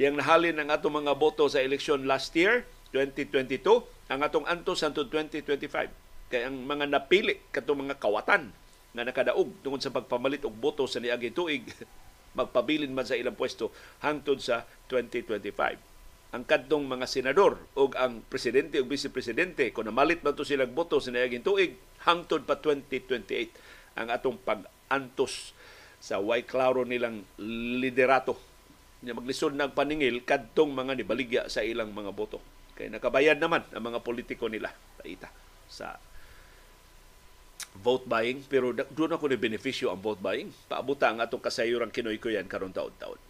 diyang 0.00 0.16
nahalin 0.16 0.56
ang 0.56 0.72
atong 0.72 1.04
mga 1.04 1.12
boto 1.20 1.44
sa 1.52 1.60
eleksyon 1.60 2.08
last 2.08 2.32
year 2.32 2.64
2022 2.96 3.60
ang 4.08 4.20
atong 4.24 4.48
antos 4.48 4.80
hangtod 4.80 5.12
2025 5.12 5.68
kay 6.32 6.48
ang 6.48 6.56
mga 6.64 6.88
napili 6.88 7.36
katong 7.52 7.84
mga 7.84 8.00
kawatan 8.00 8.56
nga 8.92 9.02
nakadaog 9.08 9.64
tungod 9.64 9.80
sa 9.80 9.92
pagpamalit 9.92 10.44
og 10.44 10.56
boto 10.56 10.84
sa 10.84 11.00
niagi 11.00 11.32
tuig 11.32 11.64
magpabilin 12.38 12.92
man 12.92 13.04
sa 13.04 13.16
ilang 13.16 13.36
pwesto 13.36 13.72
hangtod 14.00 14.40
sa 14.40 14.64
2025. 14.88 15.92
Ang 16.32 16.48
kadtong 16.48 16.88
mga 16.88 17.04
senador 17.04 17.60
o 17.76 17.92
ang 17.92 18.24
presidente 18.24 18.80
o 18.80 18.88
vice-presidente, 18.88 19.68
kung 19.68 19.84
namalit 19.84 20.24
man 20.24 20.32
to 20.32 20.48
silang 20.48 20.72
boto 20.72 20.96
sa 20.96 21.12
nayaging 21.12 21.44
tuig, 21.44 21.76
hangtod 22.08 22.48
pa 22.48 22.56
2028 22.56 24.00
ang 24.00 24.08
atong 24.08 24.40
pag-antos 24.40 25.52
sa 26.00 26.16
way 26.24 26.48
klaro 26.48 26.88
nilang 26.88 27.20
liderato 27.76 28.40
nga 29.02 29.12
maglisod 29.18 29.52
ng 29.58 29.74
paningil 29.74 30.24
kadtong 30.24 30.72
mga 30.72 30.92
nibaligya 30.94 31.42
sa 31.52 31.60
ilang 31.60 31.92
mga 31.92 32.14
boto. 32.16 32.40
Kay 32.78 32.88
nakabayad 32.88 33.36
naman 33.36 33.66
ang 33.74 33.82
mga 33.92 34.00
politiko 34.00 34.48
nila 34.48 34.72
taita 34.96 35.28
sa 35.68 36.00
vote 37.80 38.04
buying 38.04 38.44
pero 38.50 38.72
doon 38.72 39.16
ako 39.16 39.32
ni 39.32 39.38
benepisyo 39.40 39.88
ang 39.88 40.00
vote 40.00 40.20
buying. 40.20 40.52
Paabuta 40.68 41.08
ang 41.08 41.24
atong 41.24 41.40
kasayuran 41.40 41.88
kinoy 41.88 42.20
ko 42.20 42.28
yan 42.28 42.50
karon 42.50 42.74
taon-taon. 42.74 43.20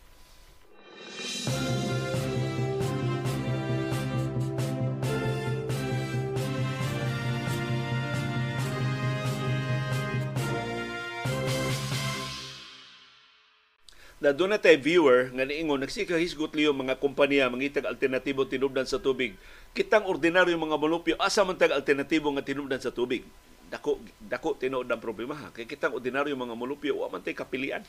na 14.22 14.30
doon 14.30 14.54
na 14.54 14.62
viewer 14.78 15.34
nga 15.34 15.42
niingon 15.42 15.82
nagsikahisgot 15.82 16.54
liyo 16.54 16.70
mga 16.70 16.94
kompanya 17.02 17.50
mangitag 17.50 17.90
alternatibo 17.90 18.46
tinubdan 18.46 18.86
sa 18.86 19.02
tubig 19.02 19.34
kitang 19.74 20.06
ordinaryo 20.06 20.54
mga 20.54 20.78
molupyo 20.78 21.14
asa 21.18 21.42
man 21.42 21.58
tag 21.58 21.74
alternatibo 21.74 22.30
nga 22.30 22.46
tinubdan 22.46 22.78
sa 22.78 22.94
tubig 22.94 23.26
dako 23.72 23.96
dako 24.20 24.52
tinuod 24.60 24.84
ang 24.84 25.00
problema 25.00 25.32
ha? 25.32 25.48
Kay 25.48 25.64
kitang 25.64 25.96
ordinaryo 25.96 26.36
mga 26.36 26.52
molupyo 26.52 27.00
wa 27.00 27.08
man 27.08 27.24
tay 27.24 27.32
kapilian. 27.32 27.80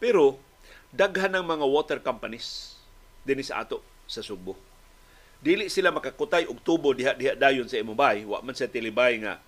Pero 0.00 0.40
daghan 0.88 1.36
ng 1.36 1.44
mga 1.44 1.66
water 1.68 1.98
companies 2.00 2.80
dinhi 3.28 3.44
sa 3.44 3.60
ato 3.60 3.84
sa 4.08 4.24
Sugbo 4.24 4.56
dili 5.38 5.70
sila 5.70 5.94
makakutay 5.94 6.50
og 6.50 6.58
tubo 6.66 6.90
diha 6.90 7.14
diha 7.14 7.38
dayon 7.38 7.70
sa 7.70 7.78
imong 7.78 7.94
bay 7.94 8.26
wa 8.26 8.42
man 8.42 8.58
sa 8.58 8.66
tilibay 8.66 9.22
nga 9.22 9.38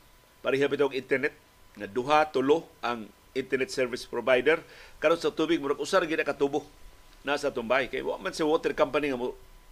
pareha 0.41 0.71
bitog 0.71 0.95
internet. 0.95 1.35
Nga 1.75 1.87
duha 1.91 2.19
tulo 2.31 2.67
ang 2.83 3.07
internet 3.35 3.71
service 3.71 4.07
provider. 4.07 4.59
Karon 4.99 5.19
sa 5.19 5.31
tubig 5.31 5.63
murag 5.63 5.79
usar 5.83 6.03
gid 6.07 6.23
ka 6.23 6.35
tubo. 6.35 6.67
Nasa 7.27 7.53
tumbay 7.53 7.91
kay 7.91 8.03
wa 8.07 8.17
man 8.23 8.33
sa 8.35 8.47
water 8.47 8.73
company 8.73 9.11
nga 9.11 9.19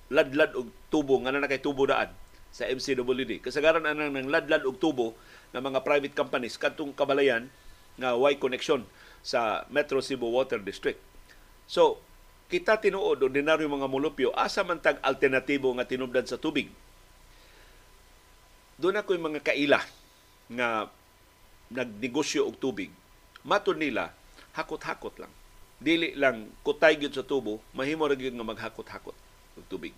ladlad 0.08 0.52
og 0.58 0.68
tubo 0.90 1.16
nga 1.22 1.32
na 1.32 1.48
kay 1.48 1.62
tubo 1.62 1.86
daan 1.86 2.10
sa 2.52 2.66
MCWD. 2.66 3.44
Kasagaran 3.44 3.84
anang 3.84 4.14
ng 4.16 4.28
ladlad 4.28 4.64
og 4.64 4.80
tubo 4.80 5.14
ng 5.52 5.62
mga 5.62 5.80
private 5.84 6.14
companies 6.16 6.60
kadtong 6.60 6.92
kabalayan 6.96 7.48
nga 7.98 8.14
way 8.14 8.38
connection 8.38 8.86
sa 9.24 9.66
Metro 9.68 9.98
Cebu 9.98 10.30
Water 10.30 10.62
District. 10.62 10.98
So, 11.68 12.00
kita 12.48 12.80
tinuod 12.80 13.20
ordinaryo 13.20 13.68
mga 13.68 13.90
mulupyo 13.90 14.32
asa 14.32 14.64
man 14.64 14.80
tag 14.80 15.02
alternatibo 15.04 15.68
nga 15.76 15.84
tinubdan 15.84 16.24
sa 16.24 16.40
tubig. 16.40 16.72
Doon 18.78 18.96
ako 18.96 19.18
yung 19.18 19.34
mga 19.34 19.44
kaila 19.44 19.82
nga 20.48 20.88
nagnegosyo 21.68 22.48
og 22.48 22.56
tubig. 22.56 22.88
Mato 23.44 23.76
nila 23.76 24.14
hakot-hakot 24.56 25.20
lang. 25.20 25.32
Dili 25.78 26.16
lang 26.16 26.50
kutay 26.66 26.98
gyud 26.98 27.14
sa 27.14 27.22
tubo, 27.22 27.62
mahimo 27.76 28.08
ra 28.08 28.16
gyud 28.16 28.34
nga 28.34 28.46
maghakot-hakot 28.46 29.14
og 29.58 29.64
tubig. 29.68 29.92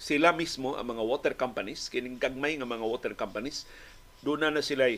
Sila 0.00 0.32
mismo 0.32 0.80
ang 0.80 0.96
mga 0.96 1.04
water 1.04 1.34
companies 1.36 1.92
kining 1.92 2.16
gagmay 2.16 2.56
nga 2.56 2.64
mga 2.64 2.88
water 2.88 3.12
companies. 3.12 3.68
Doon 4.24 4.48
na, 4.48 4.64
sila 4.64 4.88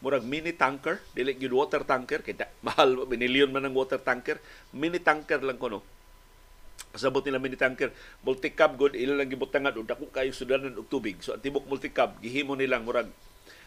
murag 0.00 0.24
mini 0.24 0.52
tanker 0.52 1.00
dili 1.16 1.32
gyud 1.36 1.56
water 1.56 1.80
tanker 1.84 2.20
kay 2.20 2.36
mahal 2.66 3.04
binilyon 3.04 3.52
man 3.52 3.68
ang 3.68 3.76
water 3.76 4.00
tanker. 4.00 4.40
Mini 4.72 4.96
tanker 4.96 5.44
lang 5.44 5.60
kuno. 5.60 5.84
Kasabot 6.96 7.20
nila 7.20 7.36
mini 7.36 7.60
tanker. 7.60 7.92
Multi-cab 8.24 8.80
good 8.80 8.96
ila 8.96 9.20
lang 9.20 9.28
gibutangan 9.28 9.76
og 9.76 9.84
dako 9.84 10.08
kayo 10.08 10.32
sudanan 10.32 10.72
og 10.80 10.88
tubig. 10.88 11.20
So 11.20 11.36
ang 11.36 11.44
tibok 11.44 11.68
multi-cab 11.68 12.16
gihimo 12.24 12.56
nilang 12.56 12.88
murag 12.88 13.12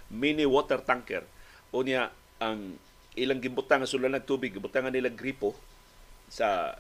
mini 0.10 0.49
water 0.49 0.82
tanker. 0.82 1.21
Unya 1.69 2.10
ang 2.41 2.82
ilang 3.13 3.38
gibutang 3.38 3.86
nga 3.86 3.89
sudanan 3.89 4.25
tubig 4.25 4.58
gibutangan 4.58 4.89
nila 4.89 5.13
gripo 5.13 5.54
sa 6.34 6.78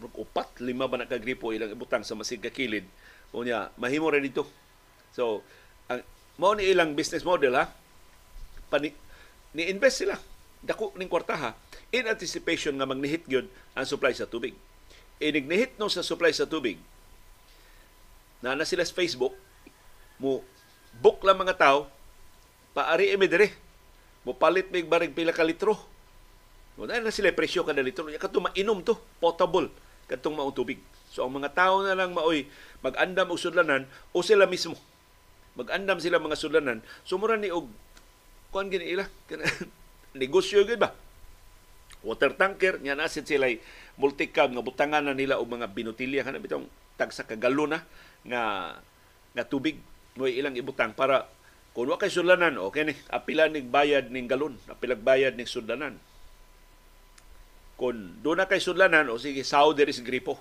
upat 0.00 0.60
lima 0.64 0.88
ba 0.88 1.00
nakagripo 1.00 1.52
ilang 1.52 1.72
ibutang 1.76 2.02
sa 2.02 2.16
masig 2.16 2.40
kilid 2.48 2.88
unya 3.32 3.68
mahimo 3.76 4.08
ra 4.08 4.20
dito 4.20 4.48
so 5.12 5.44
ang 5.88 6.00
mao 6.40 6.56
ni 6.56 6.68
ilang 6.68 6.96
business 6.96 7.26
model 7.26 7.56
ha? 7.58 7.68
Pani, 8.72 8.88
ni 9.52 9.68
invest 9.68 10.00
sila. 10.00 10.16
Dako 10.62 10.96
ning 10.96 11.10
kwarta 11.10 11.36
ha? 11.36 11.50
In 11.92 12.08
anticipation 12.08 12.72
nga 12.78 12.88
magnihit 12.88 13.28
gyud 13.28 13.50
ang 13.76 13.84
supply 13.84 14.16
sa 14.16 14.24
tubig. 14.24 14.56
Inignihit 15.20 15.76
no 15.76 15.92
sa 15.92 16.00
supply 16.00 16.32
sa 16.32 16.48
tubig 16.48 16.80
na 18.42 18.58
na 18.58 18.66
sila 18.66 18.82
sa 18.82 18.96
Facebook 18.96 19.38
mo 20.18 20.42
book 20.98 21.22
lang 21.22 21.38
mga 21.38 21.54
tao 21.62 21.86
paari 22.74 23.14
imi 23.14 23.30
dire 23.30 23.54
mo 24.26 24.34
palit 24.34 24.66
mig 24.74 24.82
barig 24.90 25.14
pila 25.14 25.30
ka 25.30 25.46
litro 25.46 25.78
mo 26.82 26.90
na 26.90 27.14
sila 27.14 27.30
presyo 27.30 27.62
kada 27.62 27.78
litro 27.78 28.10
kadto 28.18 28.42
mainom 28.42 28.82
to 28.82 28.98
potable 29.22 29.70
katong 30.10 30.34
maong. 30.34 30.52
So 31.12 31.28
ang 31.28 31.38
mga 31.38 31.54
tao 31.54 31.84
na 31.84 31.94
lang 31.94 32.16
maoy 32.16 32.48
mag-andam 32.82 33.30
og 33.30 33.38
sudlanan 33.38 33.86
o 34.10 34.24
sila 34.24 34.50
mismo. 34.50 34.74
Mag-andam 35.54 36.00
sila 36.00 36.18
mga 36.18 36.40
sudlanan. 36.40 36.80
Sumura 37.04 37.36
ni 37.36 37.52
og 37.52 37.68
kuan 38.48 38.72
gini 38.72 38.96
ila? 38.96 39.06
Negosyo 40.18 40.64
gid 40.64 40.80
ba? 40.80 40.96
Water 42.02 42.34
tanker 42.34 42.80
nya 42.80 42.96
nasid 42.96 43.28
sila 43.28 43.46
multicab 44.00 44.50
nga 44.50 44.64
butangan 44.64 45.06
na 45.06 45.14
nila 45.14 45.38
og 45.38 45.48
mga 45.52 45.70
binutilya 45.70 46.26
kana 46.26 46.42
bitong 46.42 46.66
tagsa 46.96 47.22
ka 47.28 47.36
galon 47.36 47.76
na 47.76 47.84
nga 48.26 48.42
nga 49.32 49.44
tubig 49.46 49.80
mo 50.16 50.28
ilang 50.28 50.56
ibutang 50.56 50.92
para 50.92 51.28
kung 51.72 51.88
wa 51.88 51.96
kay 51.96 52.12
sudlanan 52.12 52.60
okay 52.60 52.84
ni? 52.88 52.96
Apila 53.08 53.48
ning 53.48 53.68
bayad 53.68 54.08
ning 54.12 54.28
galon 54.28 54.56
apila 54.68 54.96
bayad 54.96 55.36
ning 55.36 55.48
sudlanan 55.48 55.96
kung 57.82 58.22
doon 58.22 58.38
na 58.38 58.46
kay 58.46 58.62
sudlanan, 58.62 59.10
o 59.10 59.18
sige, 59.18 59.42
Saudi 59.42 59.82
is 59.90 59.98
gripo. 60.06 60.38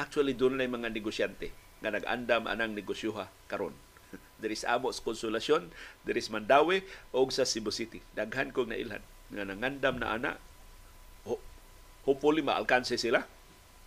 Actually, 0.00 0.32
doon 0.32 0.56
na 0.56 0.64
mga 0.64 0.88
negosyante 0.88 1.52
nga 1.84 1.92
nag-andam 1.92 2.48
anang 2.48 2.72
negosyoha 2.72 3.28
karon. 3.52 3.76
There 4.40 4.48
is 4.48 4.64
Amos 4.64 5.04
Konsolasyon, 5.04 5.68
there 6.08 6.16
is 6.16 6.32
Mandawi, 6.32 6.80
o 7.12 7.28
sa 7.28 7.44
Cebu 7.44 7.68
City. 7.68 8.00
Daghan 8.16 8.48
kong 8.48 8.72
nailhan 8.72 9.04
nga 9.28 9.44
nangandam 9.44 10.00
na 10.00 10.16
ana. 10.16 10.32
Hopefully, 12.08 12.40
maalkanse 12.40 12.96
sila. 12.96 13.28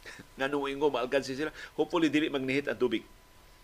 nga 0.38 0.46
nung 0.46 0.70
ingo, 0.70 0.94
maalkanse 0.94 1.34
sila. 1.34 1.50
Hopefully, 1.74 2.14
dili 2.14 2.30
magnihit 2.30 2.70
ang 2.70 2.78
tubig. 2.78 3.02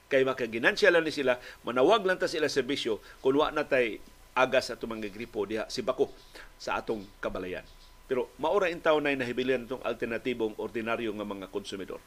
Kay 0.09 0.25
makaginansya 0.25 0.89
lang 0.89 1.05
ni 1.05 1.13
sila, 1.13 1.38
manawag 1.62 2.01
lang 2.01 2.17
ta 2.17 2.25
sila 2.25 2.49
serbisyo 2.49 2.97
kung 3.21 3.38
wa 3.38 3.53
na 3.53 3.62
tay 3.62 4.01
agas 4.33 4.73
at 4.73 4.81
mga 4.81 5.13
gripo 5.13 5.45
diha 5.45 5.69
si 5.69 5.85
Bako 5.85 6.09
sa 6.57 6.81
atong 6.81 7.05
kabalayan. 7.21 7.62
Pero 8.10 8.34
maura 8.41 8.74
in 8.74 8.82
taon 8.82 9.06
na 9.06 9.13
nahibilian 9.13 9.69
itong 9.69 9.86
alternatibong 9.86 10.58
ordinaryo 10.58 11.13
nga 11.13 11.30
mga 11.30 11.45
konsumidor. 11.54 12.02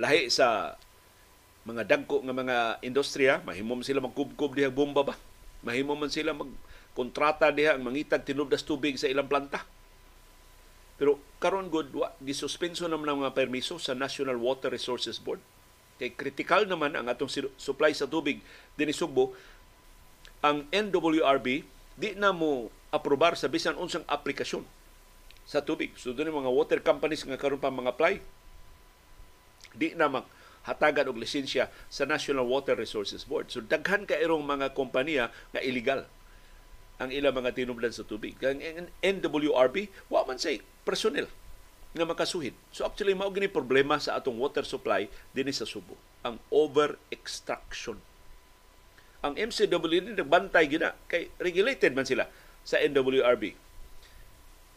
Lahi 0.00 0.32
sa 0.32 0.80
mga 1.68 1.84
dagko 1.84 2.24
nga 2.24 2.32
mga 2.32 2.56
industriya, 2.80 3.44
mahimom 3.44 3.84
sila 3.84 4.00
magkubkob 4.00 4.56
diha 4.56 4.72
bomba 4.72 5.04
ba? 5.04 5.14
Mahimom 5.60 6.00
man 6.00 6.08
sila 6.08 6.32
magkontrata 6.32 7.52
diha 7.52 7.76
ang 7.76 7.84
mangitag 7.84 8.24
tinubdas 8.24 8.64
tubig 8.64 8.96
sa 8.96 9.04
ilang 9.04 9.28
planta. 9.28 9.68
Pero 10.96 11.20
karon 11.36 11.68
good 11.68 11.92
wa 11.92 12.08
gisuspenso 12.24 12.88
naman 12.88 13.12
ang 13.12 13.18
mga 13.28 13.36
permiso 13.36 13.76
sa 13.76 13.92
National 13.92 14.40
Water 14.40 14.72
Resources 14.72 15.20
Board. 15.20 15.44
Kay 16.00 16.16
critical 16.16 16.64
naman 16.64 16.96
ang 16.96 17.12
atong 17.12 17.28
supply 17.60 17.92
sa 17.92 18.08
tubig 18.08 18.40
dinhi 18.80 18.96
Sugbo. 18.96 19.36
Ang 20.40 20.64
NWRB 20.72 21.60
di 21.96 22.10
na 22.16 22.32
mo 22.32 22.72
aprobar 22.88 23.36
sa 23.36 23.52
bisan 23.52 23.76
unsang 23.76 24.04
aplikasyon 24.08 24.64
sa 25.44 25.60
tubig. 25.60 25.92
So 26.00 26.16
doon 26.16 26.32
mga 26.32 26.52
water 26.52 26.80
companies 26.80 27.24
nga 27.24 27.40
karon 27.40 27.60
pa 27.60 27.72
mga 27.72 27.92
apply 27.92 28.20
di 29.74 29.92
na 29.92 30.08
mag 30.08 30.26
hatagan 30.64 31.12
og 31.12 31.20
lisensya 31.20 31.68
sa 31.92 32.08
National 32.08 32.48
Water 32.48 32.72
Resources 32.72 33.28
Board. 33.28 33.52
So 33.52 33.60
daghan 33.60 34.08
ka 34.08 34.16
irong 34.16 34.48
mga 34.48 34.72
kompanya 34.72 35.28
nga 35.52 35.60
illegal 35.60 36.08
ang 36.96 37.10
ilang 37.12 37.36
mga 37.36 37.52
tinubdan 37.52 37.92
sa 37.92 38.06
tubig. 38.06 38.38
Kang 38.40 38.62
NWRB, 39.02 39.92
wa 40.08 40.24
man 40.24 40.40
say 40.40 40.64
personnel 40.88 41.28
nga 41.94 42.06
makasuhid. 42.08 42.56
So 42.72 42.88
actually 42.88 43.12
mao 43.12 43.30
gini 43.30 43.50
problema 43.50 44.00
sa 44.00 44.18
atong 44.18 44.40
water 44.40 44.64
supply 44.64 45.06
dinhi 45.36 45.52
sa 45.52 45.68
Subo, 45.68 45.94
ang 46.24 46.40
over 46.48 46.96
extraction. 47.12 48.00
Ang 49.20 49.36
MCW 49.36 50.16
nagbantay 50.16 50.64
gina 50.68 50.96
kay 51.08 51.28
regulated 51.36 51.92
man 51.92 52.08
sila 52.08 52.28
sa 52.64 52.80
NWRB. 52.80 53.63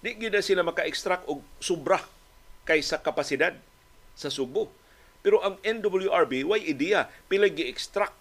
Di 0.02 0.14
gina 0.14 0.42
sila 0.46 0.62
maka-extract 0.62 1.26
og 1.26 1.42
sobra 1.58 1.98
kaysa 2.68 3.02
kapasidad 3.02 3.58
sa 4.14 4.30
Subo. 4.30 4.70
Pero 5.26 5.42
ang 5.42 5.58
NWRB, 5.66 6.46
way 6.46 6.62
idea, 6.70 7.10
pila 7.28 7.50
gi-extract 7.50 8.14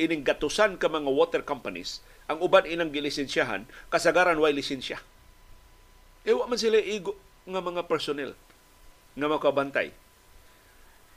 ining 0.00 0.24
gatusan 0.24 0.80
ka 0.80 0.88
mga 0.88 1.10
water 1.12 1.42
companies, 1.44 2.00
ang 2.30 2.40
uban 2.40 2.64
ilang 2.64 2.88
gilisensyahan, 2.88 3.68
kasagaran 3.92 4.38
way 4.40 4.54
lisensya. 4.54 5.02
Ewa 6.24 6.48
man 6.48 6.56
sila 6.56 6.80
igo 6.80 7.18
nga 7.44 7.60
mga 7.60 7.84
personnel 7.84 8.32
nga 9.18 9.26
makabantay. 9.28 9.92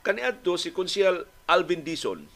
Kaniadto 0.04 0.60
si 0.60 0.76
Konsyal 0.76 1.24
Alvin 1.48 1.86
Dison 1.86 2.28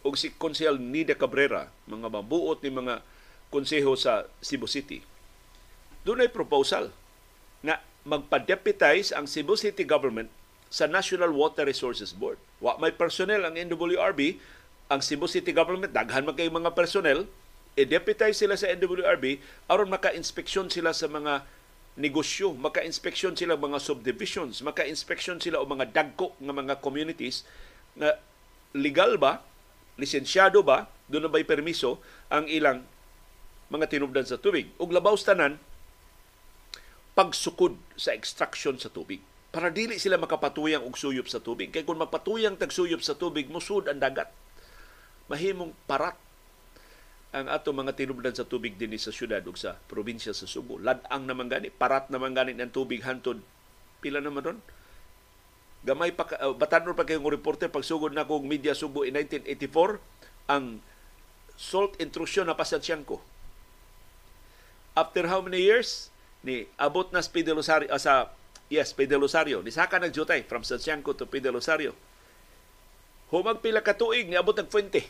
o 0.00 0.14
si 0.16 0.32
Konsyal 0.32 0.80
Nida 0.80 1.18
Cabrera, 1.18 1.68
mga 1.84 2.08
mabuot 2.08 2.62
ni 2.64 2.72
mga 2.72 3.04
konseho 3.52 3.92
sa 3.98 4.24
Cebu 4.40 4.70
City. 4.70 5.04
Doon 6.06 6.22
ay 6.22 6.30
proposal 6.30 6.94
na 7.66 7.82
magpa-deputize 8.06 9.10
ang 9.10 9.26
Cebu 9.26 9.58
City 9.58 9.82
government 9.82 10.30
sa 10.70 10.86
National 10.86 11.34
Water 11.34 11.66
Resources 11.66 12.14
Board. 12.14 12.38
Wa 12.62 12.78
may 12.78 12.94
personnel 12.94 13.42
ang 13.42 13.58
NWRB, 13.58 14.38
ang 14.86 15.02
Cebu 15.02 15.26
City 15.26 15.50
government 15.50 15.90
daghan 15.90 16.22
man 16.22 16.38
kay 16.38 16.46
mga 16.46 16.78
personnel, 16.78 17.26
i-deputize 17.74 18.38
sila 18.38 18.54
sa 18.54 18.70
NWRB 18.70 19.42
aron 19.66 19.90
maka-inspeksyon 19.90 20.70
sila 20.70 20.94
sa 20.94 21.10
mga 21.10 21.42
negosyo, 21.98 22.54
maka-inspeksyon 22.54 23.34
sila 23.34 23.58
mga 23.58 23.82
subdivisions, 23.82 24.62
maka-inspeksyon 24.62 25.42
sila 25.42 25.58
o 25.58 25.66
mga 25.66 25.90
dagko 25.90 26.38
ng 26.38 26.54
mga 26.54 26.78
communities 26.78 27.42
na 27.98 28.14
legal 28.76 29.18
ba, 29.18 29.42
lisensyado 29.98 30.62
ba, 30.62 30.86
doon 31.10 31.26
na 31.26 31.32
ba'y 31.32 31.42
permiso 31.42 31.98
ang 32.30 32.46
ilang 32.46 32.84
mga 33.72 33.90
tinubdan 33.90 34.28
sa 34.28 34.38
tubig. 34.38 34.70
Ug 34.78 34.92
labaw 34.94 35.16
tanan, 35.18 35.58
pagsukod 37.16 37.80
sa 37.96 38.12
extraction 38.12 38.76
sa 38.76 38.92
tubig 38.92 39.24
para 39.56 39.72
dili 39.72 39.96
sila 39.96 40.20
makapatuyang 40.20 40.84
og 40.84 41.00
suyop 41.00 41.32
sa 41.32 41.40
tubig. 41.40 41.72
Kay 41.72 41.88
kung 41.88 41.96
mapatuyang 41.96 42.60
tag 42.60 42.68
suyop 42.68 43.00
sa 43.00 43.16
tubig, 43.16 43.48
musud 43.48 43.88
ang 43.88 43.96
dagat. 43.96 44.28
Mahimong 45.32 45.72
parat 45.88 46.12
ang 47.32 47.48
ato 47.48 47.72
mga 47.72 47.96
tinubdan 47.96 48.36
sa 48.36 48.44
tubig 48.44 48.76
dinhi 48.76 49.00
sa 49.00 49.08
syudad 49.08 49.40
ug 49.48 49.56
sa 49.56 49.80
probinsya 49.88 50.36
sa 50.36 50.44
Subo. 50.44 50.76
Ladang 50.76 51.24
naman 51.24 51.48
gani, 51.48 51.72
parat 51.72 52.12
naman 52.12 52.36
gani 52.36 52.52
ang 52.56 52.68
tubig 52.68 53.00
hantod 53.00 53.40
pila 54.04 54.20
naman 54.20 54.44
ron? 54.44 54.58
Gamay 55.84 56.12
pa 56.12 56.28
uh, 56.36 56.52
batanon 56.52 56.92
pa 56.92 57.08
kayong 57.08 57.24
reporter 57.28 57.72
pagsugod 57.72 58.12
na 58.12 58.28
kong 58.28 58.44
media 58.44 58.76
Subo 58.76 59.08
in 59.08 59.16
1984 59.16 60.52
ang 60.52 60.80
salt 61.56 61.96
intrusion 61.96 62.44
na 62.44 62.56
pasansyan 62.56 63.08
ko. 63.08 63.24
After 64.96 65.28
how 65.28 65.40
many 65.40 65.64
years? 65.64 66.12
Ni 66.46 66.62
abot 66.78 67.10
na 67.10 67.18
sa 67.18 67.34
Pidelosario 67.34 67.90
uh, 67.90 67.98
sa 67.98 68.30
Yes, 68.70 68.94
Pidelosario. 68.94 69.62
Nisaka 69.62 69.98
nagjutay 69.98 70.46
from 70.46 70.66
Santiago 70.66 71.14
to 71.14 71.26
Pidelosario. 71.26 71.94
Humag 73.30 73.62
pila 73.62 73.82
ka 73.82 73.94
tuig, 73.94 74.26
niabot 74.26 74.54
ng 74.54 74.70
fuente. 74.70 75.06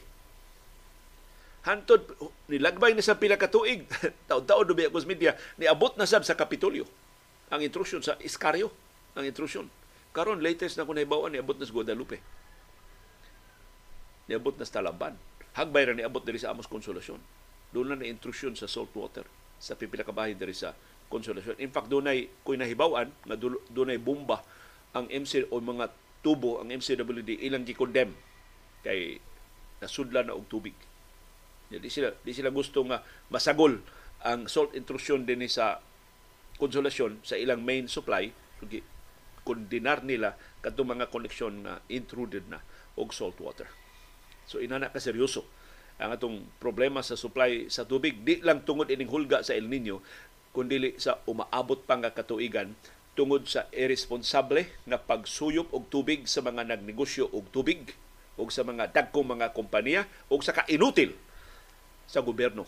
Hantod, 1.65 2.05
nilagbay 2.53 2.93
na 2.93 3.05
sa 3.05 3.17
pila 3.17 3.41
ka 3.41 3.49
tuig. 3.49 3.89
Taon-taon 4.29 4.65
dubi 4.69 4.89
ako 4.89 5.05
media, 5.09 5.37
niabot 5.57 5.93
na 5.97 6.05
sab 6.05 6.25
sa 6.25 6.37
Kapitolyo. 6.37 6.85
Ang 7.49 7.65
intrusion 7.65 8.05
sa 8.05 8.21
Iscario, 8.21 8.73
ang 9.17 9.25
intrusion. 9.25 9.69
Karon 10.13 10.45
latest 10.45 10.77
na 10.77 10.85
ko 10.85 10.93
nahibawan, 10.93 11.33
niabot 11.33 11.57
na 11.57 11.65
sa 11.65 11.73
Guadalupe. 11.73 12.21
Niabot 14.29 14.57
na 14.57 14.69
sa 14.69 14.81
Talaban. 14.81 15.17
Hagbay 15.57 15.89
ra 15.89 15.93
niabot 15.97 16.21
diri 16.21 16.41
sa 16.41 16.53
Amos 16.53 16.69
Konsolasyon. 16.69 17.21
Doon 17.73 17.89
na 17.93 17.97
na 17.97 18.09
intrusion 18.09 18.53
sa 18.53 18.69
saltwater 18.69 19.25
sa 19.57 19.73
pipila 19.73 20.05
ka 20.05 20.13
bahay 20.13 20.37
diri 20.37 20.53
sa 20.53 20.77
konsolasyon. 21.09 21.59
In 21.63 21.71
fact, 21.71 21.89
dunay 21.91 22.27
ko'y 22.43 22.59
nahibawan 22.59 23.11
nga 23.27 23.37
dunay 23.71 23.99
bomba 23.99 24.43
ang 24.97 25.07
MC 25.13 25.47
o 25.53 25.61
mga 25.61 25.93
tubo 26.25 26.59
ang 26.59 26.73
MCWD 26.73 27.47
ilang 27.47 27.63
gi-condemn 27.63 28.11
kay 28.83 29.21
nasudlan 29.79 30.33
na 30.33 30.35
og 30.35 30.49
tubig. 30.51 30.75
Di 31.71 31.91
sila 31.91 32.15
di 32.23 32.33
sila 32.35 32.51
gusto 32.51 32.83
nga 32.87 33.03
masagol 33.31 33.83
ang 34.25 34.51
salt 34.51 34.75
intrusion 34.75 35.23
din 35.23 35.45
sa 35.47 35.79
konsolasyon 36.57 37.21
sa 37.23 37.37
ilang 37.37 37.61
main 37.63 37.87
supply 37.87 38.33
kondinar 39.47 40.03
nila 40.03 40.35
kadto 40.59 40.83
mga 40.83 41.13
koneksyon 41.13 41.63
na 41.63 41.79
intruded 41.87 42.51
na 42.51 42.59
og 42.99 43.15
salt 43.15 43.39
water. 43.39 43.71
So 44.49 44.59
inana 44.59 44.91
ka 44.91 44.99
seryoso 44.99 45.47
ang 45.97 46.13
atong 46.13 46.45
problema 46.61 47.01
sa 47.01 47.17
supply 47.17 47.73
sa 47.73 47.89
tubig 47.89 48.21
di 48.21 48.45
lang 48.45 48.67
tungod 48.69 48.93
ining 48.93 49.09
hulga 49.09 49.41
sa 49.41 49.57
El 49.57 49.73
Nino 49.73 50.05
kundi 50.57 50.97
sa 50.97 51.21
umaabot 51.29 51.85
pa 51.85 52.01
nga 52.01 52.17
katuigan 52.17 52.73
tungod 53.13 53.45
sa 53.45 53.69
irresponsable 53.77 54.65
nga 54.89 54.97
pagsuyop 54.97 55.69
og 55.77 55.93
tubig 55.93 56.25
sa 56.25 56.41
mga 56.41 56.65
nagnegosyo 56.65 57.29
og 57.29 57.53
tubig 57.53 57.93
og 58.41 58.49
sa 58.49 58.65
mga 58.65 58.89
dagkong 58.97 59.37
mga 59.37 59.53
kompanya 59.53 60.09
og 60.33 60.41
sa 60.41 60.57
kainutil 60.57 61.13
sa 62.09 62.25
gobyerno 62.25 62.65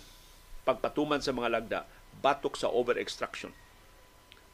pagpatuman 0.68 1.24
sa 1.24 1.32
mga 1.32 1.48
lagda 1.48 1.80
batok 2.20 2.60
sa 2.60 2.68
over-extraction. 2.68 3.56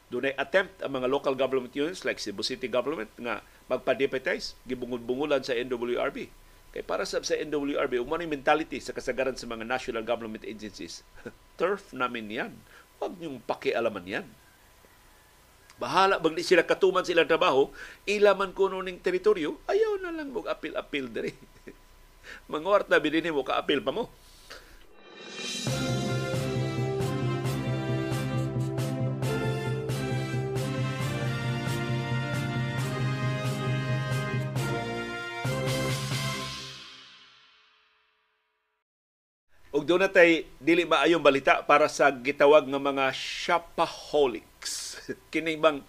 Dunay 0.07 0.31
attempt 0.39 0.79
ang 0.79 0.95
mga 0.95 1.11
local 1.11 1.35
government 1.35 1.75
units 1.75 2.07
like 2.07 2.23
Cebu 2.23 2.39
City 2.45 2.71
government 2.71 3.11
nga 3.19 3.43
magpa-deputize, 3.67 4.55
gibungol-bungulan 4.63 5.43
sa 5.43 5.57
NWRB. 5.57 6.31
Kay 6.71 6.83
para 6.85 7.03
sa, 7.07 7.19
sa 7.25 7.35
NWRB, 7.35 7.99
umano 7.99 8.23
mentality 8.27 8.79
sa 8.79 8.93
kasagaran 8.93 9.35
sa 9.35 9.49
mga 9.49 9.65
national 9.65 10.05
government 10.05 10.45
agencies. 10.45 11.01
Turf 11.59 11.91
namin 11.91 12.29
yan. 12.29 12.53
Huwag 12.99 13.13
niyong 13.19 13.43
pakialaman 13.43 14.05
yan. 14.07 14.25
Bahala, 15.75 16.23
bang 16.23 16.39
sila 16.39 16.63
katuman 16.63 17.03
sila 17.03 17.27
trabaho, 17.27 17.67
ilaman 18.07 18.55
ko 18.55 18.71
ning 18.79 19.03
teritoryo, 19.03 19.59
ayaw 19.67 19.99
na 19.99 20.15
lang 20.15 20.31
mong 20.31 20.47
apil-apil 20.47 21.11
diri. 21.11 21.35
Manguart 22.51 22.87
na 22.87 23.03
bilhin 23.03 23.35
mo, 23.35 23.43
ka-apil 23.43 23.83
pa 23.83 23.91
mo. 23.91 24.07
Ug 39.85 39.93
doon 39.93 40.01
natay 40.01 40.49
dili 40.57 40.81
ba 40.81 41.05
ayong 41.05 41.21
balita 41.21 41.61
para 41.61 41.85
sa 41.85 42.09
gitawag 42.09 42.65
nga 42.65 42.81
mga 42.81 43.05
shopaholics. 43.13 44.97
Kini 45.29 45.61
bang 45.61 45.85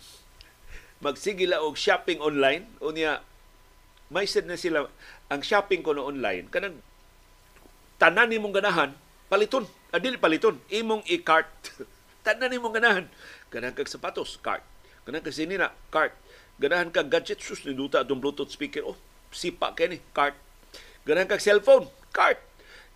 magsigila 1.01 1.65
og 1.65 1.81
shopping 1.81 2.21
online? 2.21 2.69
Unya 2.85 3.25
may 4.13 4.29
said 4.29 4.45
na 4.45 4.61
sila 4.61 4.85
ang 5.33 5.41
shopping 5.41 5.81
ko 5.81 5.97
no 5.97 6.05
online 6.05 6.45
kanang 6.53 6.77
tanan 7.97 8.29
nimong 8.29 8.53
ganahan 8.53 8.93
paliton. 9.33 9.65
Adili 9.97 10.21
paliton 10.21 10.61
imong 10.69 11.01
i-cart. 11.09 11.49
Tanan 12.27 12.53
nimong 12.53 12.77
ganahan. 12.77 13.09
Kanang 13.49 13.73
kag 13.73 13.89
sapatos 13.89 14.37
cart. 14.45 14.61
Kanang 15.09 15.25
kag 15.25 15.33
sinina 15.33 15.73
cart. 15.89 16.13
Ganahan 16.61 16.93
kag 16.93 17.09
gadget 17.09 17.41
sus 17.41 17.65
ni 17.65 17.73
duta 17.73 18.05
atong 18.05 18.21
bluetooth 18.21 18.53
speaker. 18.53 18.85
Oh 18.85 19.01
sipa 19.33 19.73
kani 19.73 20.05
cart. 20.13 20.37
Ganahan 21.09 21.33
kag 21.33 21.41
cellphone 21.41 21.89
cart. 22.13 22.37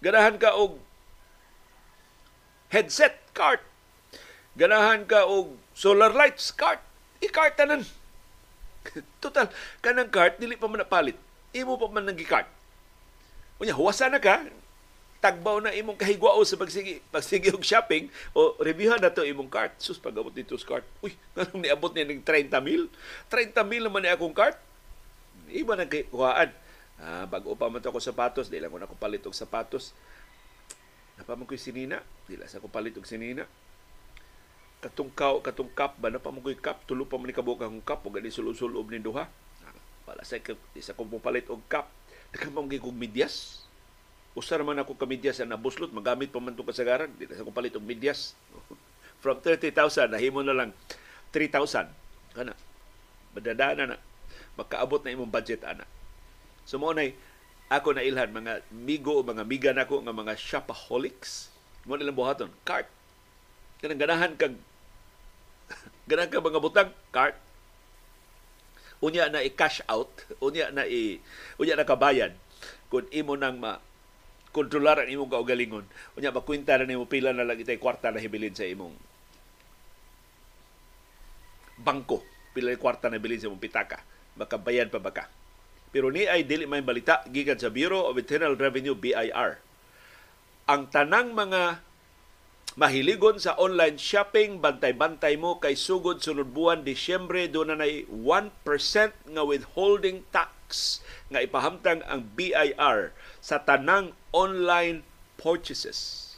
Ganahan 0.05 0.37
ka 0.37 0.53
og 0.61 0.90
headset 2.71 3.19
cart 3.35 3.63
ganahan 4.55 5.07
ka 5.07 5.27
og 5.27 5.55
solar 5.75 6.11
lights 6.15 6.55
cart 6.55 6.83
i-cart 7.21 7.55
tanan 7.59 7.85
total 9.23 9.49
kanang 9.85 10.09
cart 10.09 10.41
dili 10.41 10.57
pa 10.57 10.67
man 10.69 10.81
napalit. 10.81 11.17
Imo 11.53 11.77
pa 11.77 11.87
man 11.91 12.07
nang 12.07 12.17
cart 12.25 12.49
unya 13.61 13.77
huwasa 13.77 14.09
na 14.09 14.23
ka. 14.23 14.49
Tagbaw 15.21 15.61
na 15.61 15.77
imong 15.77 16.01
kahigwao 16.01 16.41
sa 16.49 16.57
pagsigi 16.57 17.05
pagsigi 17.13 17.53
og 17.53 17.61
shopping. 17.61 18.09
O 18.33 18.57
reviewhan 18.57 19.05
na 19.05 19.13
to 19.13 19.21
imong 19.21 19.53
cart 19.53 19.77
sus 19.77 20.01
pagabot 20.01 20.33
dito 20.33 20.57
sa 20.57 20.77
cart 20.77 20.87
uy 21.05 21.13
kanang 21.37 21.61
niabot 21.61 21.93
ni 21.93 22.09
ning 22.09 22.25
30 22.25 22.49
mil? 22.65 22.89
30 23.29 23.53
mil 23.69 23.85
naman 23.85 24.01
ni 24.01 24.09
akong 24.09 24.33
cart 24.33 24.57
iba 25.51 25.77
na 25.77 25.85
kuhaan 25.85 26.51
Ah, 27.01 27.25
bago 27.25 27.57
pa 27.57 27.73
man 27.73 27.81
to 27.81 27.89
ako 27.89 27.97
sapatos, 27.97 28.53
di 28.53 28.61
lang 28.61 28.69
ko 28.69 28.77
ko 28.77 28.97
palit 29.01 29.25
og 29.25 29.33
sapatos. 29.33 29.97
Napamang 31.21 31.45
ko'y 31.45 31.61
sinina, 31.61 32.01
di 32.25 32.41
lang 32.41 32.49
sa 32.49 32.65
ko 32.65 32.73
palit 32.73 32.97
og 32.97 33.05
sinina. 33.05 33.45
Katong 34.81 35.13
kaw, 35.13 35.45
katong 35.45 35.69
cup 35.77 36.01
ba, 36.01 36.09
napamang 36.09 36.41
ko'y 36.41 36.57
cup, 36.57 36.89
tulo 36.89 37.05
pa 37.05 37.21
man 37.21 37.29
ni 37.29 37.37
kabuka 37.37 37.69
akong 37.69 37.85
cup, 37.85 38.01
o 38.01 38.09
gani 38.09 38.33
sulod-sulob 38.33 38.89
ni 38.89 39.05
duha. 39.05 39.29
Wala 40.09 40.25
sa, 40.25 40.41
di 40.41 40.81
sa 40.81 40.97
kong 40.97 41.21
palit 41.21 41.45
og 41.53 41.61
cup. 41.69 41.93
Nakamang 42.33 42.73
kong 42.73 42.97
medyas. 42.97 43.69
Usa 44.33 44.57
naman 44.57 44.81
ako 44.81 44.97
ka 44.97 45.05
medyas 45.05 45.45
na 45.45 45.61
nabuslot, 45.61 45.93
magamit 45.93 46.33
pa 46.33 46.41
man 46.41 46.57
itong 46.57 46.73
kasagaran, 46.73 47.13
di 47.21 47.29
sa 47.29 47.45
kong 47.45 47.53
palit 47.53 47.77
og 47.77 47.85
medyas. 47.85 48.33
From 49.23 49.45
30,000, 49.45 50.09
nahimo 50.09 50.41
na 50.41 50.57
lang 50.57 50.73
3,000. 51.37 51.93
Kana, 52.33 52.57
Madadana 53.37 53.85
na. 53.85 53.97
Makaabot 54.57 55.05
na 55.05 55.13
imong 55.15 55.31
budget 55.31 55.63
ana. 55.63 55.85
So 56.65 56.81
mo 56.81 56.91
na 56.91 57.07
ako 57.71 57.95
na 57.95 58.03
ilhan 58.03 58.35
mga 58.35 58.67
migo 58.75 59.15
o 59.15 59.23
mga 59.23 59.47
miga 59.47 59.71
nako 59.71 60.03
nga 60.03 60.11
mga 60.11 60.35
shopaholics. 60.35 61.55
Mo 61.87 61.95
nilang 61.95 62.19
buhaton 62.19 62.51
cart. 62.67 62.91
Kanang 63.79 64.03
ganahan 64.03 64.35
kag 64.35 64.59
ganahan 66.11 66.35
ka 66.35 66.43
mga 66.43 66.59
butang 66.59 66.91
cart. 67.15 67.39
Unya 69.01 69.33
na 69.33 69.41
i-cash 69.41 69.81
out, 69.89 70.13
unya 70.45 70.69
na 70.75 70.85
i 70.85 71.23
unya 71.57 71.79
na 71.79 71.89
kabayad 71.89 72.37
kung 72.93 73.09
imo 73.15 73.33
nang 73.39 73.57
ma 73.57 73.79
kontrolar 74.51 75.07
ang 75.07 75.09
imong 75.09 75.31
kaugalingon. 75.31 75.87
Unya 76.19 76.35
makwenta 76.35 76.75
na 76.75 76.91
nimo 76.91 77.07
pila 77.07 77.31
na 77.31 77.47
lang 77.47 77.57
itay 77.57 77.79
kwarta 77.79 78.11
na 78.11 78.19
hibilin 78.19 78.53
sa 78.53 78.67
imong 78.67 78.93
bangko. 81.79 82.19
Pila 82.51 82.75
kwarta 82.75 83.07
na 83.07 83.23
hibilin 83.23 83.39
sa 83.39 83.47
imong 83.47 83.63
pitaka. 83.63 84.03
Makabayad 84.35 84.91
pa 84.91 84.99
baka. 84.99 85.31
Pero 85.91 86.15
ni 86.15 86.27
ay 86.27 86.47
dili 86.47 86.71
may 86.71 86.83
balita 86.83 87.27
gikan 87.27 87.59
sa 87.59 87.71
Bureau 87.71 88.07
of 88.07 88.15
Internal 88.15 88.55
Revenue 88.55 88.95
BIR. 88.95 89.59
Ang 90.71 90.87
tanang 90.95 91.35
mga 91.35 91.83
mahiligon 92.79 93.43
sa 93.43 93.59
online 93.59 93.99
shopping, 93.99 94.63
bantay-bantay 94.63 95.35
mo 95.35 95.59
kay 95.59 95.75
sugod 95.75 96.23
sunod 96.23 96.55
buwan 96.55 96.87
Disyembre 96.87 97.51
do 97.51 97.67
na 97.67 97.75
nay 97.75 98.07
1% 98.07 98.55
nga 99.11 99.43
withholding 99.43 100.23
tax 100.31 101.03
nga 101.27 101.43
ipahamtang 101.43 102.07
ang 102.07 102.23
BIR 102.39 103.11
sa 103.43 103.59
tanang 103.59 104.15
online 104.31 105.03
purchases. 105.35 106.31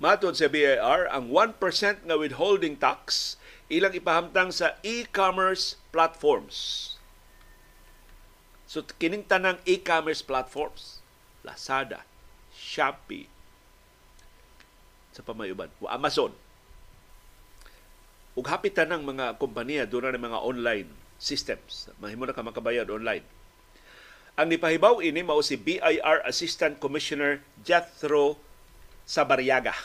Matod 0.00 0.34
sa 0.34 0.48
BIR, 0.48 1.12
ang 1.12 1.28
1% 1.28 1.60
nga 2.08 2.16
withholding 2.16 2.80
tax 2.80 3.36
ilang 3.68 3.92
ipahamtang 3.92 4.48
sa 4.52 4.80
e-commerce 4.80 5.76
platforms. 5.92 6.93
So 8.74 8.82
kining 8.82 9.22
tanang 9.30 9.62
e-commerce 9.62 10.18
platforms, 10.18 10.98
Lazada, 11.46 12.02
Shopee, 12.50 13.30
sa 15.14 15.22
pamayuban, 15.22 15.70
o 15.78 15.86
Amazon. 15.86 16.34
Ug 18.34 18.50
hapit 18.50 18.74
ng 18.74 18.98
mga 18.98 19.38
kompanya 19.38 19.86
doon 19.86 20.10
na 20.10 20.18
mga 20.18 20.42
online 20.42 20.90
systems. 21.22 21.86
Mahimo 22.02 22.26
na 22.26 22.34
ka 22.34 22.42
makabayad 22.42 22.90
online. 22.90 23.22
Ang 24.34 24.50
nipahibaw 24.50 24.98
ini 25.06 25.22
mao 25.22 25.38
si 25.38 25.54
BIR 25.54 26.26
Assistant 26.26 26.82
Commissioner 26.82 27.46
Jethro 27.62 28.42
Sabariaga. 29.06 29.78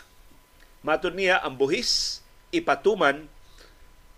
Matud 0.81 1.13
niya 1.13 1.45
ang 1.45 1.53
buhis 1.61 2.25
ipatuman 2.49 3.29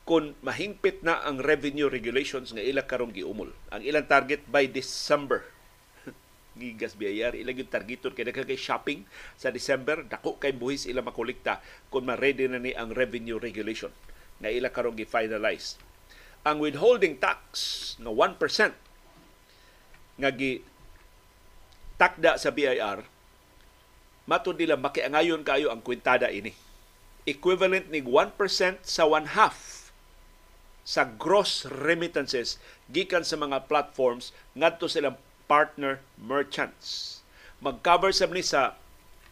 kung 0.02 0.34
mahingpit 0.42 1.06
na 1.06 1.22
ang 1.22 1.38
revenue 1.38 1.86
regulations 1.86 2.50
nga 2.50 2.64
ila 2.64 2.86
karong 2.90 3.14
giumol. 3.14 3.54
Ang 3.70 3.86
ilang 3.86 4.10
target 4.10 4.42
by 4.50 4.66
December 4.66 5.46
gigas 6.60 6.98
biyayar 6.98 7.38
ilang 7.38 7.62
yung 7.62 7.70
targeton 7.70 8.12
kay 8.18 8.26
kay 8.26 8.58
shopping 8.58 9.06
sa 9.38 9.54
December 9.54 10.02
dako 10.02 10.42
kay 10.42 10.58
buhis 10.58 10.90
ila 10.90 11.06
makolekta 11.06 11.62
kung 11.94 12.10
ma-ready 12.10 12.50
na 12.50 12.58
ni 12.58 12.74
ang 12.74 12.90
revenue 12.92 13.38
regulation 13.38 13.94
na 14.42 14.50
ila 14.50 14.74
karong 14.74 14.98
gi-finalize. 14.98 15.78
Ang 16.42 16.58
withholding 16.58 17.22
tax 17.22 17.40
nga 18.02 18.10
1% 18.10 18.74
nga 20.18 20.30
gi 20.34 20.66
takda 22.02 22.42
sa 22.42 22.50
BIR 22.50 23.06
matud 24.26 24.58
nila 24.58 24.82
makiangayon 24.82 25.46
kayo 25.46 25.70
ang 25.70 25.86
kwentada 25.86 26.34
ini. 26.34 26.58
Equivalent 27.30 27.86
ni 27.94 28.02
1% 28.02 28.34
sa 28.82 29.06
one 29.06 29.30
half 29.38 29.81
sa 30.92 31.08
gross 31.08 31.64
remittances 31.64 32.60
gikan 32.92 33.24
sa 33.24 33.40
mga 33.40 33.64
platforms 33.72 34.36
ngadto 34.60 34.92
silang 34.92 35.16
partner 35.48 36.04
merchants. 36.20 37.24
Mag-cover 37.64 38.12
sa 38.12 38.28
ni 38.28 38.44
sa 38.44 38.76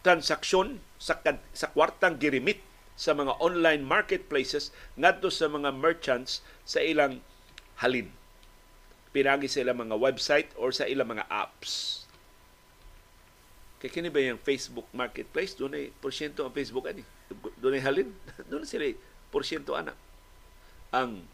transaksyon 0.00 0.80
sa, 0.96 1.20
sa 1.52 1.68
kwartang 1.68 2.16
girimit 2.16 2.64
sa 2.96 3.12
mga 3.12 3.36
online 3.44 3.84
marketplaces 3.84 4.72
ngadto 4.96 5.28
sa 5.28 5.52
mga 5.52 5.76
merchants 5.76 6.40
sa 6.64 6.80
ilang 6.80 7.20
halin. 7.84 8.08
Pinagi 9.12 9.44
sa 9.44 9.60
ilang 9.60 9.84
mga 9.84 10.00
website 10.00 10.48
or 10.56 10.72
sa 10.72 10.88
ilang 10.88 11.12
mga 11.12 11.28
apps. 11.28 12.04
Kaya 13.80 13.92
kini 13.92 14.08
ba 14.12 14.20
yung 14.20 14.40
Facebook 14.40 14.88
Marketplace? 14.92 15.56
Doon 15.56 15.72
ay 15.72 15.84
porsyento 16.04 16.44
ang 16.44 16.52
Facebook 16.52 16.84
ani. 16.84 17.00
Doon 17.60 17.80
ay 17.80 17.82
halin. 17.84 18.08
Doon 18.52 18.68
sila 18.68 18.84
porsyento 19.32 19.72
anak. 19.72 19.96
Ang 20.92 21.24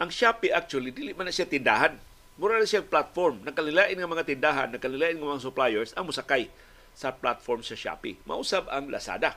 ang 0.00 0.08
Shopee 0.08 0.50
actually 0.50 0.90
dili 0.90 1.12
man 1.12 1.28
na 1.28 1.34
siya 1.34 1.44
tindahan 1.44 2.00
Mura 2.40 2.56
na 2.56 2.64
siyang 2.64 2.88
platform. 2.88 3.44
Nakalilain 3.44 3.92
ng 4.00 4.08
mga 4.08 4.24
tindahan, 4.24 4.72
nakalilain 4.72 5.12
ng 5.20 5.28
mga 5.28 5.44
suppliers 5.44 5.92
ang 5.92 6.08
musakay 6.08 6.48
sa 6.96 7.12
platform 7.12 7.60
sa 7.60 7.76
Shopee. 7.76 8.16
Mausab 8.24 8.64
ang 8.72 8.88
Lazada. 8.88 9.36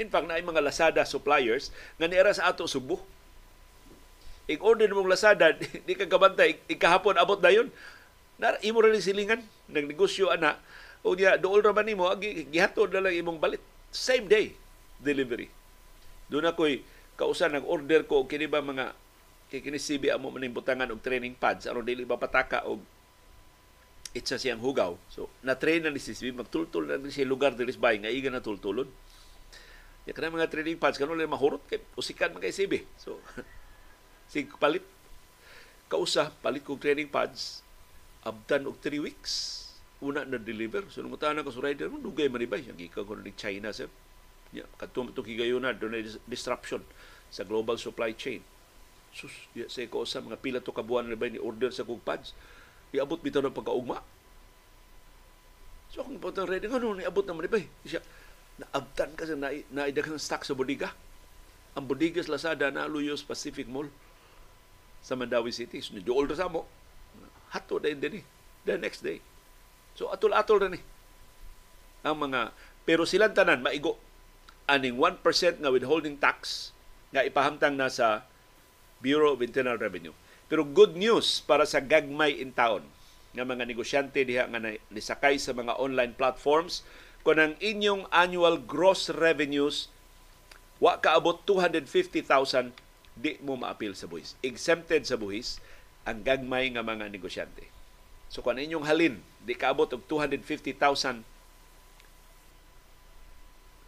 In 0.00 0.08
fact, 0.08 0.24
na 0.24 0.40
mga 0.40 0.64
Lazada 0.64 1.04
suppliers 1.04 1.68
nga 2.00 2.08
niara 2.08 2.32
sa 2.32 2.48
ato 2.48 2.64
Subo. 2.64 3.04
I-order 4.48 4.88
mong 4.96 5.12
Lazada, 5.12 5.52
di 5.86 5.92
ka 5.92 6.08
kabantay, 6.08 6.56
ikahapon 6.64 7.20
abot 7.20 7.36
na 7.44 7.52
yun. 7.52 7.68
Na, 8.40 8.56
imo 8.64 8.80
rin 8.80 8.96
silingan, 9.04 9.44
nagnegosyo 9.68 10.32
ana, 10.32 10.56
o 11.04 11.12
niya, 11.12 11.36
dool 11.36 11.60
ra 11.60 11.76
ba 11.76 11.84
nimo, 11.84 12.08
gihatod 12.48 12.88
na 12.88 13.04
lang 13.04 13.20
imong 13.20 13.36
balit. 13.36 13.60
Same 13.92 14.24
day 14.24 14.56
delivery. 14.96 15.52
Doon 16.32 16.48
ako'y 16.48 16.80
kausan, 17.20 17.52
nag-order 17.52 18.08
ko, 18.08 18.24
kini 18.24 18.48
ba 18.48 18.64
mga 18.64 18.96
kay 19.50 19.58
kini 19.58 19.82
CB 19.82 20.14
amo 20.14 20.30
maning 20.30 20.54
butangan 20.54 20.86
og 20.94 21.02
training 21.02 21.34
pads. 21.34 21.66
Aron 21.66 21.82
dili 21.82 22.06
ba 22.06 22.14
pataka 22.14 22.62
og 22.70 22.78
itsa 24.14 24.38
siyang 24.38 24.62
hugaw. 24.62 24.94
So 25.10 25.26
na 25.42 25.58
train 25.58 25.82
na 25.82 25.90
ni 25.90 25.98
si 25.98 26.14
CB 26.14 26.38
magtultul 26.38 26.86
na 26.86 27.02
ni 27.02 27.10
siya 27.10 27.26
lugar 27.26 27.58
diri 27.58 27.74
sa 27.74 27.90
nga 27.90 28.14
iga 28.14 28.30
na 28.30 28.38
tultulon. 28.38 28.86
Ya 30.06 30.14
kana 30.14 30.30
mga 30.30 30.54
training 30.54 30.78
pads 30.78 31.02
kanon 31.02 31.18
lang 31.18 31.34
mahurot 31.34 31.66
kay 31.66 31.82
usikan 31.98 32.30
man 32.30 32.38
kay 32.38 32.54
CB. 32.54 32.86
So 32.94 33.18
sig 34.32 34.46
palit. 34.62 34.86
Kausa 35.90 36.30
palit 36.30 36.62
kog 36.62 36.78
training 36.78 37.10
pads. 37.10 37.66
Abdan 38.22 38.70
og 38.70 38.78
3 38.78 39.02
weeks. 39.02 39.66
Una 39.98 40.22
na 40.22 40.38
deliver. 40.38 40.86
So 40.94 41.02
nung 41.02 41.18
tanan 41.18 41.42
ko 41.42 41.50
sa 41.50 41.66
rider 41.66 41.90
dugay 41.90 42.30
man 42.30 42.38
ibay 42.38 42.62
ang 42.70 42.78
gikan 42.78 43.02
ko 43.02 43.18
ni 43.18 43.34
China 43.34 43.74
sir. 43.74 43.90
Ya 44.54 44.62
kadto 44.78 45.10
to 45.10 45.26
kigayuna 45.26 45.74
do 45.74 45.90
disruption 46.30 46.86
sa 47.34 47.42
global 47.42 47.74
supply 47.74 48.14
chain 48.14 48.42
Sus, 49.10 49.34
ya 49.58 49.66
sa 49.66 49.82
ko 49.90 50.06
sa 50.06 50.22
mga 50.22 50.38
pila 50.38 50.58
to 50.62 50.70
kabuan 50.70 51.10
na 51.10 51.18
ni 51.18 51.40
order 51.40 51.74
sa 51.74 51.82
kong 51.82 52.02
pads. 52.02 52.34
Iabot 52.94 53.18
bitaw 53.18 53.42
ng 53.42 53.54
pagkaugma. 53.54 54.02
So 55.90 56.06
akong 56.06 56.22
putang 56.22 56.46
ready, 56.46 56.70
ano, 56.70 56.94
niabot 56.94 57.26
naman 57.26 57.50
ba? 57.50 57.58
Siya, 57.82 57.98
naabtan 58.62 59.10
kasi 59.18 59.34
na, 59.34 59.50
naidagang 59.74 60.18
stock 60.22 60.46
sa 60.46 60.54
bodega. 60.54 60.94
Ang 61.74 61.90
bodega 61.90 62.22
sa 62.22 62.38
Lazada 62.38 62.70
na 62.70 62.86
Luyos 62.86 63.26
Pacific 63.26 63.66
Mall 63.66 63.90
sa 65.02 65.18
Mandawi 65.18 65.50
City. 65.50 65.82
So, 65.82 65.94
nidool 65.98 66.30
sa 66.30 66.46
mo. 66.46 66.66
Hato 67.50 67.82
na 67.82 67.90
din 67.90 68.22
eh. 68.22 68.24
The 68.62 68.78
next 68.78 69.02
day. 69.02 69.18
So, 69.98 70.12
atol-atol 70.14 70.62
na 70.62 70.78
ni. 70.78 70.80
Ang 72.06 72.30
mga, 72.30 72.54
pero 72.86 73.02
silang 73.02 73.34
tanan, 73.34 73.64
maigo. 73.64 73.98
Aning 74.70 74.94
1% 74.94 75.24
nga 75.58 75.70
withholding 75.74 76.14
tax 76.22 76.70
nga 77.10 77.26
ipahamtang 77.26 77.74
na 77.74 77.90
sa 77.90 78.22
Bureau 79.00 79.34
of 79.34 79.44
Internal 79.44 79.80
Revenue. 79.80 80.14
Pero 80.46 80.62
good 80.64 80.94
news 80.96 81.40
para 81.44 81.64
sa 81.64 81.80
gagmay 81.80 82.36
in 82.36 82.52
town 82.52 82.84
nga 83.30 83.46
mga 83.46 83.64
negosyante 83.66 84.26
diha 84.26 84.46
nga 84.50 84.60
nisakay 84.90 85.38
sa 85.38 85.54
mga 85.54 85.78
online 85.78 86.12
platforms 86.14 86.82
kung 87.22 87.38
ang 87.38 87.54
inyong 87.62 88.08
annual 88.10 88.58
gross 88.58 89.12
revenues 89.12 89.92
wa 90.82 90.98
kaabot 90.98 91.38
250,000 91.46 92.74
di 93.14 93.36
mo 93.44 93.54
maapil 93.54 93.92
sa 93.92 94.08
buhis. 94.08 94.34
Exempted 94.40 95.04
sa 95.04 95.20
buhis 95.20 95.60
ang 96.08 96.24
gagmay 96.24 96.72
nga 96.72 96.82
mga 96.82 97.12
negosyante. 97.12 97.68
So 98.32 98.40
kung 98.40 98.58
inyong 98.58 98.88
halin 98.88 99.20
di 99.44 99.54
kaabot 99.54 99.92
og 99.92 100.02
250,000 100.08 101.22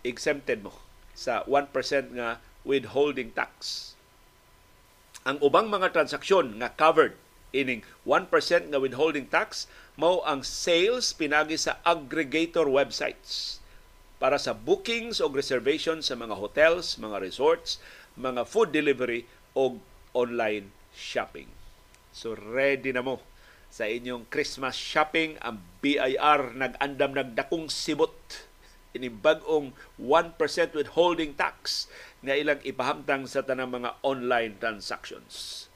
exempted 0.02 0.62
mo 0.62 0.74
sa 1.14 1.46
1% 1.46 1.70
nga 2.14 2.42
withholding 2.66 3.30
tax 3.34 3.92
ang 5.22 5.38
ubang 5.38 5.70
mga 5.70 5.94
transaksyon 5.94 6.58
nga 6.58 6.74
covered 6.74 7.14
ining 7.54 7.84
1% 8.08 8.26
nga 8.72 8.78
withholding 8.80 9.28
tax 9.28 9.70
mao 9.94 10.24
ang 10.24 10.40
sales 10.42 11.12
pinagi 11.12 11.54
sa 11.60 11.78
aggregator 11.84 12.66
websites 12.66 13.60
para 14.16 14.38
sa 14.38 14.54
bookings 14.54 15.18
o 15.18 15.26
reservations 15.26 16.08
sa 16.08 16.14
mga 16.14 16.38
hotels, 16.38 16.94
mga 16.94 17.18
resorts, 17.18 17.82
mga 18.14 18.46
food 18.46 18.70
delivery 18.70 19.26
o 19.52 19.82
online 20.14 20.70
shopping. 20.94 21.50
So 22.14 22.38
ready 22.38 22.94
na 22.94 23.02
mo 23.02 23.18
sa 23.66 23.90
inyong 23.90 24.30
Christmas 24.30 24.78
shopping. 24.78 25.42
Ang 25.42 25.58
BIR 25.82 26.54
nag-andam 26.54 27.18
nagdakong 27.18 27.66
sibot. 27.66 28.14
Ini 28.92 29.08
bag-ong 29.08 29.74
1% 29.98 30.36
withholding 30.76 31.32
tax 31.34 31.88
nga 32.22 32.38
ilang 32.38 32.62
ipahamtang 32.62 33.26
sa 33.26 33.42
tanang 33.42 33.74
mga 33.74 33.98
online 34.06 34.54
transactions. 34.62 35.66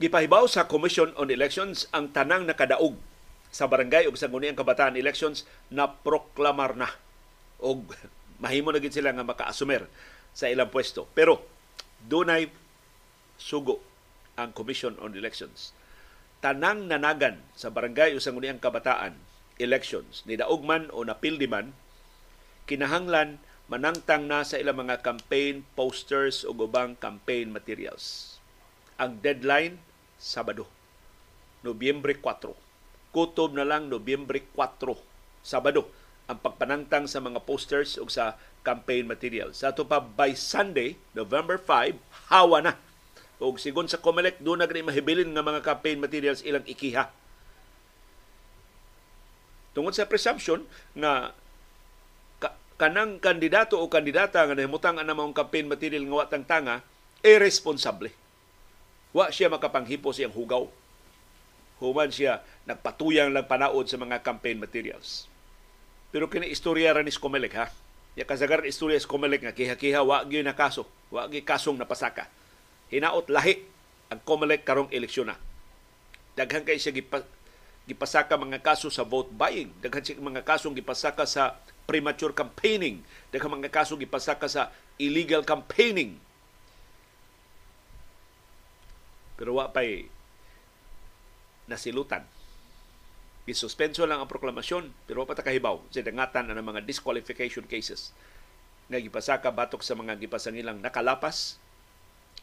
Gipahibaw 0.00 0.48
sa 0.48 0.64
Commission 0.64 1.12
on 1.20 1.28
Elections 1.28 1.84
ang 1.92 2.08
tanang 2.08 2.48
nakadaog 2.48 2.96
sa 3.52 3.68
barangay 3.68 4.08
ug 4.08 4.16
sa 4.16 4.32
Guniang 4.32 4.56
Kabataan 4.56 4.96
elections 4.96 5.44
na 5.68 5.90
proklamar 5.90 6.72
na 6.72 6.88
og 7.60 7.84
mahimo 8.40 8.72
na 8.72 8.80
gid 8.80 8.96
sila 8.96 9.12
nga 9.12 9.26
makaasumer 9.26 9.84
sa 10.32 10.48
ilang 10.48 10.72
pwesto. 10.72 11.04
Pero 11.12 11.44
dunay 12.00 12.48
sugo 13.40 13.80
ang 14.36 14.52
Commission 14.52 15.00
on 15.00 15.16
Elections. 15.16 15.72
Tanang 16.44 16.86
nanagan 16.88 17.40
sa 17.56 17.72
barangay 17.72 18.12
o 18.12 18.20
sa 18.20 18.36
Guniang 18.36 18.60
Kabataan 18.60 19.16
elections 19.60 20.24
ni 20.24 20.40
daog 20.40 20.64
man 20.64 20.88
o 20.88 21.04
napildi 21.04 21.44
man 21.44 21.76
kinahanglan 22.64 23.36
manangtang 23.68 24.24
na 24.26 24.42
sa 24.42 24.56
ilang 24.56 24.82
mga 24.82 25.04
campaign 25.04 25.62
posters 25.76 26.42
o 26.42 26.50
ubang 26.50 26.98
campaign 26.98 27.54
materials. 27.54 28.36
Ang 28.98 29.22
deadline 29.22 29.78
Sabado, 30.20 30.68
Nobyembre 31.64 32.18
4. 32.18 32.50
Kutob 33.14 33.56
na 33.56 33.64
lang 33.64 33.88
Nobyembre 33.88 34.44
4, 34.52 34.98
Sabado, 35.40 35.88
ang 36.28 36.38
pagpanangtang 36.42 37.08
sa 37.08 37.22
mga 37.22 37.40
posters 37.46 37.96
o 37.96 38.06
sa 38.10 38.36
campaign 38.66 39.08
materials. 39.08 39.62
Sa 39.64 39.72
ito 39.72 39.86
pa 39.86 40.02
by 40.02 40.36
Sunday, 40.36 41.00
November 41.16 41.56
5, 41.56 41.96
hawa 42.28 42.58
na. 42.60 42.72
O 43.40 43.56
sigon 43.56 43.88
sa 43.88 43.98
COMELEC, 43.98 44.44
doon 44.44 44.60
na 44.60 44.68
mahibilin 44.68 45.32
nga 45.32 45.40
mga 45.40 45.64
campaign 45.64 45.98
materials 45.98 46.44
ilang 46.44 46.64
ikiha. 46.68 47.08
Tungod 49.72 49.96
sa 49.96 50.04
presumption 50.04 50.68
nga 50.92 51.32
kanang 52.76 53.20
kandidato 53.20 53.80
o 53.80 53.88
kandidata 53.88 54.44
nga 54.44 54.56
nahimutang 54.56 55.00
ang 55.00 55.08
namang 55.08 55.32
campaign 55.32 55.68
material 55.72 56.04
nga 56.04 56.16
watang 56.24 56.44
tanga, 56.44 56.84
irresponsible 57.20 58.12
Wa 59.10 59.34
siya 59.34 59.50
makapanghipo 59.50 60.14
siyang 60.14 60.34
hugaw. 60.34 60.70
Human 61.82 62.10
siya 62.12 62.46
nagpatuyang 62.68 63.34
lang 63.34 63.50
panaod 63.50 63.90
sa 63.90 63.98
mga 63.98 64.22
campaign 64.22 64.62
materials. 64.62 65.26
Pero 66.14 66.30
kini 66.30 66.50
istorya 66.50 66.94
ra 66.94 67.02
ni 67.02 67.10
Skomelek 67.10 67.54
ha. 67.58 67.66
Ya 68.14 68.26
kasagar 68.26 68.62
istorya 68.66 69.02
Skomelek 69.02 69.42
nga 69.42 69.54
kiha-kiha 69.54 70.02
wa 70.06 70.22
gyud 70.26 70.46
na 70.46 70.54
kaso, 70.54 70.86
wa 71.10 71.26
gyud 71.26 71.46
kasong 71.46 71.78
napasaka. 71.78 72.30
Hinaot 72.90 73.30
lahi 73.30 73.62
ang 74.10 74.18
Comelec 74.26 74.66
karong 74.66 74.90
eleksyon 74.90 75.30
na. 75.30 75.38
Daghan 76.34 76.66
kay 76.66 76.78
siya 76.78 76.90
gipa, 76.90 77.22
gipasaka 77.86 78.34
mga 78.34 78.62
kaso 78.62 78.90
sa 78.90 79.06
vote 79.06 79.30
buying, 79.30 79.70
daghan 79.78 80.02
siya 80.02 80.18
mga 80.18 80.42
kasong 80.42 80.74
gipasaka 80.74 81.26
sa 81.26 81.58
premature 81.86 82.34
campaigning, 82.34 83.02
daghan 83.30 83.50
mga 83.50 83.70
kaso 83.70 83.94
gipasaka 83.94 84.50
sa 84.50 84.74
illegal 84.98 85.46
campaigning. 85.46 86.18
Pero 89.38 89.56
wa 89.56 89.70
pay 89.70 90.10
nasilutan. 91.70 92.26
Gisuspenso 93.46 94.04
lang 94.04 94.20
ang 94.20 94.28
proklamasyon 94.28 94.90
pero 95.06 95.22
wa 95.22 95.30
pa 95.30 95.38
kahibaw. 95.38 95.80
Sa 95.94 96.02
dangatan 96.02 96.50
ang 96.50 96.60
mga 96.60 96.82
disqualification 96.84 97.64
cases 97.64 98.10
nga 98.90 98.98
gipasaka 98.98 99.54
batok 99.54 99.86
sa 99.86 99.94
mga 99.94 100.18
gipasangilang 100.18 100.82
nakalapas 100.82 101.62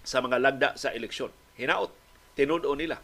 sa 0.07 0.23
mga 0.23 0.39
lagda 0.39 0.69
sa 0.79 0.95
eleksyon. 0.95 1.35
Hinaot, 1.59 1.91
tinudo 2.39 2.71
nila. 2.79 3.03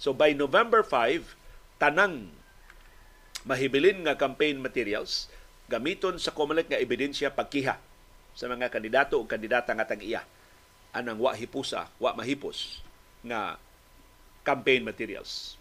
So 0.00 0.16
by 0.16 0.32
November 0.32 0.80
5, 0.80 1.36
tanang 1.76 2.32
mahibilin 3.44 4.08
nga 4.08 4.16
campaign 4.16 4.64
materials 4.64 5.28
gamiton 5.68 6.16
sa 6.16 6.32
COMELEC 6.32 6.72
nga 6.72 6.80
ebidensya 6.80 7.36
pagkiha 7.36 7.76
sa 8.32 8.44
mga 8.48 8.72
kandidato 8.72 9.20
o 9.20 9.28
kandidata 9.28 9.76
nga 9.76 9.84
tag-iya 9.84 10.24
anang 10.90 11.22
wa 11.22 11.34
hipusa, 11.34 11.86
wa 12.02 12.10
mahipos 12.18 12.82
nga 13.22 13.58
campaign 14.42 14.82
materials. 14.82 15.54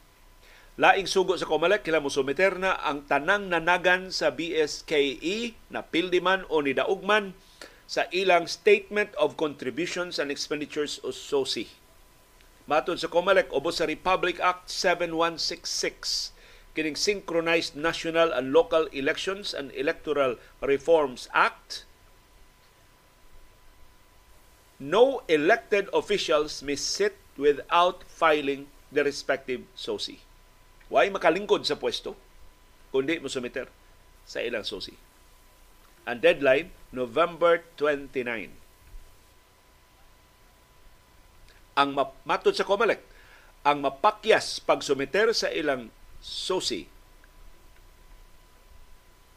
Laing 0.79 1.11
sugo 1.11 1.35
sa 1.35 1.43
Comelec, 1.43 1.83
kila 1.83 1.99
mo 1.99 2.07
sumiter 2.07 2.55
na 2.55 2.79
ang 2.79 3.03
tanang 3.03 3.51
nanagan 3.51 4.15
sa 4.15 4.31
BSKE 4.31 5.51
na 5.67 5.83
pildiman 5.83 6.47
o 6.47 6.63
nidaugman 6.63 7.35
sa 7.89 8.05
ilang 8.13 8.45
Statement 8.45 9.09
of 9.17 9.33
Contributions 9.33 10.21
and 10.21 10.29
Expenditures 10.29 11.01
o 11.01 11.09
SOSI. 11.09 11.65
Matod 12.69 13.01
sa 13.01 13.09
Comelec, 13.09 13.49
ubos 13.49 13.81
sa 13.81 13.89
Republic 13.89 14.37
Act 14.37 14.69
7166, 14.69 16.29
kining 16.77 16.93
Synchronized 16.93 17.73
National 17.73 18.29
and 18.29 18.53
Local 18.53 18.85
Elections 18.93 19.57
and 19.57 19.73
Electoral 19.73 20.37
Reforms 20.61 21.25
Act, 21.33 21.89
no 24.77 25.25
elected 25.25 25.89
officials 25.89 26.61
may 26.61 26.77
sit 26.77 27.17
without 27.41 28.05
filing 28.05 28.69
the 28.93 29.01
respective 29.01 29.65
SOSI. 29.73 30.21
Why 30.93 31.09
makalingkod 31.09 31.65
sa 31.65 31.73
pwesto 31.73 32.13
kundi 32.93 33.17
mo 33.17 33.33
sumiter 33.33 33.65
sa 34.29 34.45
ilang 34.45 34.61
SOSI. 34.61 35.08
Ang 36.09 36.25
deadline, 36.25 36.73
November 36.89 37.61
29. 37.77 38.49
Ang 41.77 41.89
matod 42.25 42.57
sa 42.57 42.65
COMELEC, 42.65 42.97
ang 43.61 43.85
mapakyas 43.85 44.57
pag 44.57 44.81
sumiter 44.81 45.29
sa 45.37 45.53
ilang 45.53 45.93
SOSI 46.17 46.89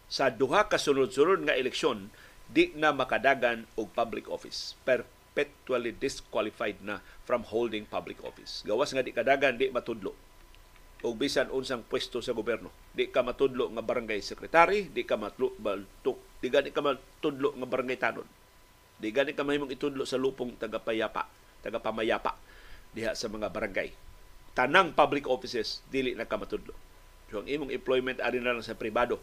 sa 0.09 0.33
duha 0.33 0.65
ka 0.69 0.81
sunod-sunod 0.81 1.45
nga 1.45 1.57
eleksyon 1.57 2.09
di 2.49 2.73
na 2.77 2.93
makadagan 2.93 3.69
og 3.77 3.93
public 3.93 4.29
office. 4.33 4.73
Per 4.89 5.05
perpetually 5.33 5.97
disqualified 5.97 6.77
na 6.85 7.01
from 7.25 7.41
holding 7.49 7.89
public 7.89 8.21
office. 8.21 8.61
Gawas 8.69 8.93
nga 8.93 9.01
di 9.01 9.17
kadagan 9.17 9.57
di 9.57 9.73
matudlo 9.73 10.13
o 11.03 11.15
bisan 11.19 11.51
unsang 11.51 11.83
pwesto 11.83 12.23
sa 12.23 12.31
gobyerno. 12.31 12.71
Di 12.95 13.11
ka 13.11 13.27
matudlo 13.27 13.67
nga 13.75 13.83
barangay 13.83 14.23
secretary, 14.23 14.87
di 14.91 15.03
ka 15.03 15.19
matudlo, 15.19 15.59
di 16.39 16.49
gani 16.49 16.71
ka 16.71 16.83
matudlo 16.83 17.55
nga 17.59 17.67
barangay 17.67 17.99
tanon. 17.99 18.29
Di 19.03 19.11
gani 19.11 19.35
ka 19.35 19.43
mahimong 19.43 19.75
itudlo 19.75 20.07
sa 20.07 20.15
lupong 20.15 20.55
tagapayapa, 20.55 21.27
tagapamayapa 21.67 22.39
diha 22.95 23.19
sa 23.19 23.27
mga 23.27 23.51
barangay. 23.51 23.91
Tanang 24.55 24.95
public 24.95 25.27
offices 25.27 25.83
dili 25.91 26.15
na 26.15 26.29
ka 26.29 26.39
matudlo. 26.39 26.77
So 27.33 27.43
ang 27.43 27.49
imong 27.49 27.73
employment 27.73 28.21
ari 28.21 28.39
na 28.39 28.55
lang 28.55 28.63
sa 28.63 28.79
pribado 28.79 29.19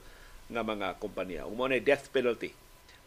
nga 0.50 0.66
mga 0.66 0.98
kompanya. 0.98 1.46
Umo 1.46 1.70
death 1.80 2.10
penalty 2.10 2.52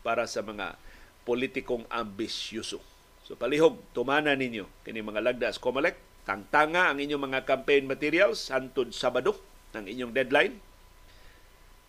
para 0.07 0.25
sa 0.31 0.41
mga 0.41 0.79
politikong 1.27 1.85
ambisyoso. 1.91 2.79
So 3.27 3.35
palihog, 3.35 3.79
tumana 3.95 4.35
ninyo 4.39 4.67
kini 4.87 5.03
mga 5.03 5.23
lagda 5.23 5.51
sa 5.51 5.63
Comelec. 5.63 5.99
Tangtanga 6.23 6.95
ang 6.95 7.03
inyong 7.03 7.31
mga 7.31 7.41
campaign 7.43 7.85
materials 7.91 8.51
hantod 8.55 8.95
Sabado 8.95 9.35
ng 9.75 9.91
inyong 9.91 10.13
deadline. 10.15 10.55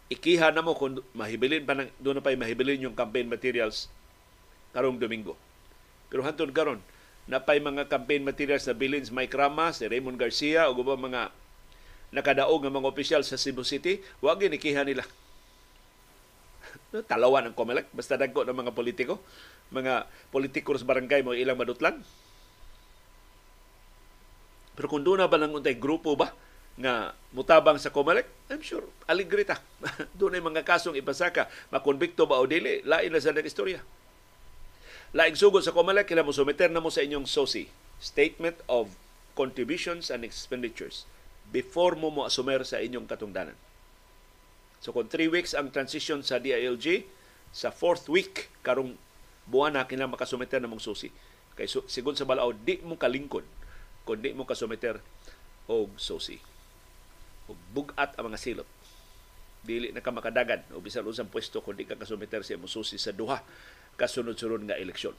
Ikiha 0.09 0.49
na 0.53 0.65
mo 0.65 0.73
kung 0.73 1.01
mahibilin 1.13 1.65
pa 1.65 1.77
doon 2.01 2.19
na 2.19 2.23
pa 2.25 2.33
mahibilin 2.33 2.85
yung 2.89 2.97
campaign 2.97 3.29
materials 3.29 3.89
karong 4.73 4.97
Domingo. 4.97 5.37
Pero 6.09 6.25
hantod 6.25 6.49
karon 6.49 6.81
napay 7.23 7.63
mga 7.63 7.87
campaign 7.87 8.27
materials 8.27 8.67
na 8.67 8.75
bilin 8.75 9.03
sa 9.03 9.15
Mike 9.15 9.31
Rama, 9.31 9.71
si 9.71 9.87
Raymond 9.87 10.19
Garcia 10.19 10.67
o 10.67 10.75
guba 10.75 10.99
mga 10.99 11.31
nakadaog 12.11 12.67
nga 12.67 12.73
mga 12.73 12.91
opisyal 12.91 13.21
sa 13.23 13.39
Cebu 13.39 13.63
City, 13.63 14.03
wag 14.19 14.43
ikiha 14.43 14.83
nila. 14.83 15.07
Talawan 17.11 17.47
ang 17.47 17.55
Comelec, 17.55 17.87
basta 17.95 18.19
dagko 18.19 18.43
ng 18.43 18.59
mga 18.59 18.75
politiko 18.75 19.23
mga 19.73 20.05
politiko 20.29 20.77
sa 20.77 20.85
barangay 20.85 21.25
mo 21.25 21.33
ilang 21.33 21.57
madutlan. 21.57 22.05
Pero 24.73 24.89
kung 24.89 25.05
doon 25.05 25.21
na 25.21 25.29
ba 25.29 25.37
lang 25.37 25.53
untay 25.53 25.77
grupo 25.77 26.17
ba 26.17 26.33
nga 26.73 27.13
mutabang 27.29 27.77
sa 27.77 27.93
Comelec, 27.93 28.25
I'm 28.49 28.61
sure 28.65 28.85
aligre 29.05 29.45
ta. 29.45 29.61
doon 30.17 30.37
ay 30.37 30.41
mga 30.41 30.65
kasong 30.65 30.97
ipasaka, 30.97 31.45
makonbikto 31.69 32.25
ba 32.25 32.41
o 32.41 32.49
dili, 32.49 32.81
lain 32.81 33.13
na 33.13 33.21
sa 33.21 33.33
istorya. 33.33 33.81
Laing 35.13 35.37
sugod 35.37 35.61
sa 35.61 35.75
Comelec, 35.75 36.09
kila 36.09 36.25
mo 36.25 36.33
sumiter 36.33 36.73
na 36.73 36.81
mo 36.81 36.89
sa 36.89 37.05
inyong 37.05 37.29
SOSI, 37.29 37.69
Statement 38.01 38.57
of 38.65 38.89
Contributions 39.37 40.09
and 40.09 40.25
Expenditures, 40.25 41.05
before 41.53 41.93
mo 41.93 42.09
mo 42.09 42.25
asumer 42.25 42.65
sa 42.65 42.81
inyong 42.81 43.05
katungdanan. 43.05 43.53
So 44.81 44.89
kung 44.89 45.05
3 45.05 45.29
weeks 45.29 45.53
ang 45.53 45.69
transition 45.69 46.25
sa 46.25 46.41
DILG, 46.41 47.05
sa 47.53 47.69
fourth 47.69 48.09
week, 48.09 48.49
karong 48.65 48.97
buwan 49.45 49.77
na 49.77 49.85
kinang 49.85 50.09
makasumiter 50.09 50.57
na 50.57 50.65
mong 50.65 50.81
susi. 50.81 51.13
Kay 51.53 51.69
sigon 51.69 52.17
sa 52.17 52.25
balaw, 52.25 52.49
di 52.49 52.81
mo 52.81 52.97
kalingkod 52.97 53.45
kung 54.03 54.19
di 54.19 54.35
mo 54.35 54.43
kasumiter 54.43 54.99
og 55.71 55.95
susi. 55.95 56.39
Og 57.47 57.55
bugat 57.75 58.15
ang 58.15 58.31
mga 58.31 58.39
silot. 58.39 58.69
Dili 59.63 59.95
na 59.95 60.03
ka 60.03 60.11
makadagan 60.11 60.75
o 60.75 60.83
bisan 60.83 61.07
unsang 61.07 61.31
pwesto 61.31 61.63
kung 61.63 61.79
di 61.79 61.87
ka 61.87 61.95
kasumiter 61.95 62.43
sa 62.43 62.55
imong 62.55 62.71
susi 62.71 62.99
sa 62.99 63.15
duha 63.15 63.39
kasunod-sunod 63.95 64.67
nga 64.67 64.79
eleksyon. 64.79 65.15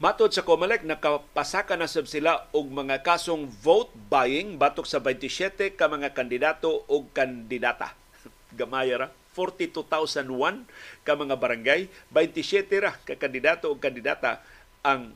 Matod 0.00 0.32
sa 0.32 0.40
COMELEC, 0.40 0.88
nakapasaka 0.88 1.76
na 1.76 1.84
sab 1.84 2.08
sila 2.08 2.48
og 2.56 2.72
mga 2.72 3.04
kasong 3.04 3.44
vote 3.44 3.92
buying 4.08 4.56
batok 4.56 4.88
sa 4.88 4.96
27 4.96 5.76
ka 5.76 5.92
mga 5.92 6.16
kandidato 6.16 6.88
o 6.88 7.04
kandidata. 7.12 7.92
Gamaya 8.56 8.96
ra. 8.96 9.08
42,001 9.36 11.04
ka 11.04 11.12
mga 11.20 11.36
barangay, 11.36 11.92
27 12.16 12.80
ra 12.80 12.96
ka 12.96 13.12
kandidato 13.20 13.68
o 13.68 13.76
kandidata 13.76 14.40
ang 14.80 15.12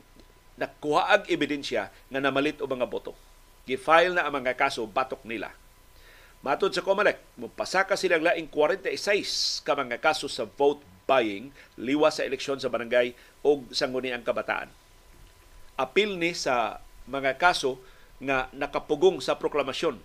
nakuhaag 0.53 1.33
ebidensya 1.33 1.89
nga 1.89 2.21
namalit 2.21 2.61
o 2.61 2.69
mga 2.69 2.85
boto. 2.85 3.17
Gi-file 3.65 4.13
na 4.13 4.29
ang 4.29 4.37
mga 4.37 4.53
kaso 4.53 4.85
batok 4.85 5.25
nila. 5.25 5.49
Matod 6.45 6.77
sa 6.77 6.85
COMELEC, 6.85 7.41
mupasaka 7.41 7.97
silang 7.97 8.21
laing 8.21 8.53
46 8.53 9.65
ka 9.65 9.73
mga 9.73 9.97
kaso 9.97 10.29
sa 10.29 10.45
vote 10.45 10.85
buying 11.09 11.53
liwa 11.73 12.09
sa 12.09 12.25
eleksyon 12.25 12.61
sa 12.61 12.69
barangay 12.69 13.13
o 13.45 13.61
sangguniang 13.69 14.25
kabataan. 14.25 14.73
Apil 15.77 16.17
ni 16.17 16.33
sa 16.33 16.81
mga 17.05 17.37
kaso 17.37 17.77
nga 18.17 18.49
nakapugong 18.49 19.21
sa 19.21 19.37
proklamasyon 19.37 20.01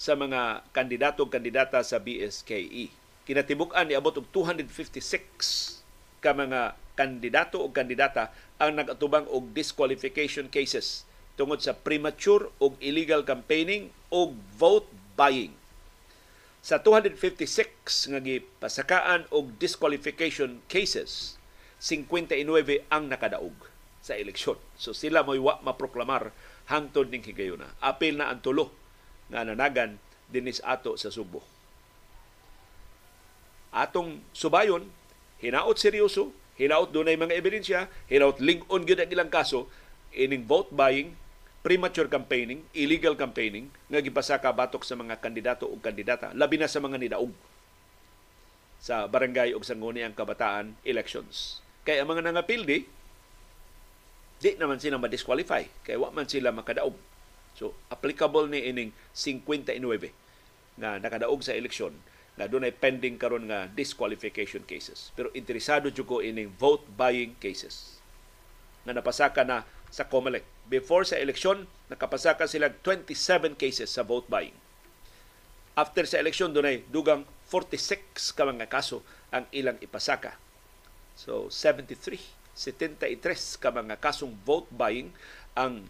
sa 0.00 0.16
mga 0.16 0.64
kandidato 0.72 1.28
kandidata 1.28 1.84
sa 1.84 2.00
BSKE. 2.00 2.88
Kinatibuk-an 3.28 3.92
ni 3.92 3.94
abot 3.94 4.16
og 4.16 4.26
256 4.32 6.24
ka 6.24 6.32
mga 6.32 6.74
kandidato 6.96 7.60
o 7.60 7.68
kandidata 7.68 8.32
ang 8.56 8.74
nagatubang 8.80 9.28
og 9.28 9.52
disqualification 9.52 10.48
cases 10.48 11.04
tungod 11.36 11.60
sa 11.60 11.76
premature 11.76 12.48
o 12.58 12.74
illegal 12.80 13.22
campaigning 13.22 13.92
o 14.08 14.32
vote 14.56 14.88
buying 15.14 15.54
sa 16.62 16.78
256 16.78 18.14
nga 18.14 18.22
gipasakaan 18.22 19.26
og 19.34 19.58
disqualification 19.58 20.62
cases, 20.70 21.34
59 21.82 22.86
ang 22.86 23.10
nakadaog 23.10 23.58
sa 23.98 24.14
eleksyon. 24.14 24.54
So 24.78 24.94
sila 24.94 25.26
mo'y 25.26 25.42
wa 25.42 25.58
maproklamar 25.66 26.30
hangtod 26.70 27.10
ning 27.10 27.26
higayuna. 27.26 27.74
Apil 27.82 28.14
na 28.14 28.30
ang 28.30 28.38
tulo 28.38 28.70
nga 29.26 29.42
nanagan 29.42 29.98
dinis 30.30 30.62
ato 30.62 30.94
sa 30.94 31.10
Subo. 31.10 31.42
Atong 33.74 34.22
subayon, 34.30 34.86
hinaot 35.42 35.74
seryoso, 35.74 36.30
hinaot 36.60 36.94
dunay 36.94 37.18
mga 37.18 37.34
ebidensya, 37.34 37.80
hinaot 38.06 38.38
lig-on 38.38 38.84
gyud 38.86 39.02
ang 39.02 39.10
ilang 39.10 39.32
kaso 39.32 39.66
ining 40.12 40.44
vote 40.44 40.68
buying 40.70 41.16
premature 41.64 42.10
campaigning, 42.10 42.66
illegal 42.76 43.16
campaigning 43.16 43.72
nga 43.88 44.02
gipasaka 44.02 44.50
batok 44.52 44.84
sa 44.84 44.98
mga 44.98 45.18
kandidato 45.22 45.64
o 45.64 45.78
kandidata, 45.78 46.34
labi 46.36 46.58
na 46.58 46.68
sa 46.68 46.82
mga 46.82 47.00
nidaog 47.00 47.32
sa 48.82 49.06
barangay 49.06 49.54
o 49.54 49.62
sangguniang 49.62 50.12
kabataan 50.12 50.74
elections. 50.82 51.61
Kaya 51.82 52.02
ang 52.02 52.10
mga 52.14 52.30
nangapildi, 52.30 52.78
di 54.42 54.50
naman 54.58 54.78
sila 54.82 54.98
ma-disqualify. 54.98 55.86
Kaya 55.86 55.98
wa 56.02 56.10
man 56.10 56.26
sila 56.26 56.50
makadaog. 56.50 56.94
So, 57.54 57.76
applicable 57.92 58.50
ni 58.50 58.66
ining 58.66 58.90
59 59.14 59.78
nga 60.78 60.96
nakadaog 60.98 61.44
sa 61.44 61.52
eleksyon 61.52 61.92
nga 62.32 62.48
doon 62.48 62.64
ay 62.64 62.72
pending 62.72 63.20
karon 63.20 63.44
nga 63.46 63.68
disqualification 63.68 64.64
cases. 64.64 65.12
Pero 65.12 65.28
interesado 65.36 65.92
jud 65.92 66.08
ko 66.08 66.24
ining 66.24 66.48
vote 66.48 66.88
buying 66.96 67.36
cases 67.36 68.00
nga 68.82 68.96
napasaka 68.96 69.46
na 69.46 69.62
sa 69.92 70.08
COMELEC. 70.08 70.42
Before 70.66 71.04
sa 71.04 71.20
eleksyon, 71.20 71.68
nakapasaka 71.92 72.48
sila 72.48 72.72
27 72.72 73.60
cases 73.60 73.92
sa 73.92 74.02
vote 74.02 74.26
buying. 74.26 74.56
After 75.76 76.08
sa 76.08 76.20
eleksyon, 76.20 76.56
doon 76.56 76.68
ay 76.68 76.78
dugang 76.88 77.28
46 77.48 78.32
ka 78.32 78.48
mga 78.48 78.68
kaso 78.72 79.04
ang 79.28 79.44
ilang 79.52 79.76
ipasaka. 79.84 80.40
So, 81.16 81.48
73, 81.52 82.18
73 82.56 83.60
ka 83.60 83.68
mga 83.72 83.96
kasong 84.00 84.36
vote 84.44 84.68
buying 84.72 85.12
ang 85.56 85.88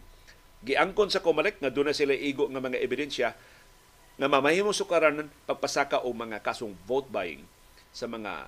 giangkon 0.62 1.10
sa 1.10 1.22
COMELEC 1.22 1.58
nga 1.58 1.70
doon 1.74 1.90
na 1.90 1.96
sila 1.96 2.14
igo 2.14 2.46
nga 2.46 2.62
mga 2.62 2.78
ebidensya 2.78 3.34
na 4.14 4.30
mamahimo 4.30 4.70
sukaranan 4.70 5.26
pagpasaka 5.48 6.06
o 6.06 6.14
mga 6.14 6.38
kasong 6.44 6.74
vote 6.86 7.10
buying 7.10 7.42
sa 7.90 8.06
mga 8.06 8.46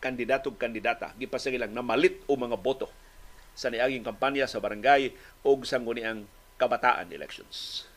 kandidato 0.00 0.48
kandidata 0.56 1.12
gipasagilang 1.20 1.72
namalit 1.72 2.24
o 2.24 2.36
mga 2.36 2.56
boto 2.56 2.88
sa 3.56 3.72
niaging 3.72 4.04
kampanya 4.04 4.44
sa 4.44 4.60
barangay 4.60 5.12
o 5.44 5.56
sa 5.64 5.80
ang 5.80 6.28
kabataan 6.56 7.12
elections. 7.12 7.88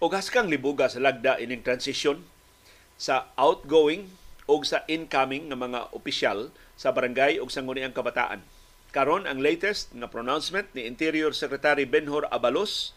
O 0.00 0.08
haskang 0.08 0.48
libuga 0.48 0.88
sa 0.88 0.98
lagda 0.98 1.36
ining 1.36 1.60
transition 1.60 2.24
sa 2.96 3.28
outgoing 3.36 4.08
o 4.48 4.58
sa 4.64 4.82
incoming 4.88 5.46
ng 5.46 5.60
mga 5.60 5.92
opisyal 5.92 6.48
sa 6.74 6.90
barangay 6.90 7.36
o 7.38 7.46
sa 7.52 7.60
ang 7.60 7.94
kabataan 7.94 8.40
Karon 8.90 9.22
ang 9.30 9.38
latest 9.38 9.94
nga 9.94 10.10
pronouncement 10.10 10.66
ni 10.74 10.82
Interior 10.82 11.30
Secretary 11.30 11.86
Benhor 11.86 12.26
Abalos 12.26 12.90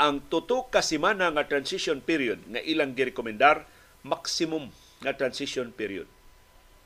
ang 0.00 0.24
tuto 0.24 0.72
ka 0.72 0.80
semana 0.80 1.28
nga 1.28 1.44
transition 1.44 2.00
period 2.00 2.40
nga 2.48 2.64
ilang 2.64 2.96
girekomendar 2.96 3.68
maximum 4.00 4.72
nga 5.04 5.12
transition 5.12 5.68
period. 5.68 6.08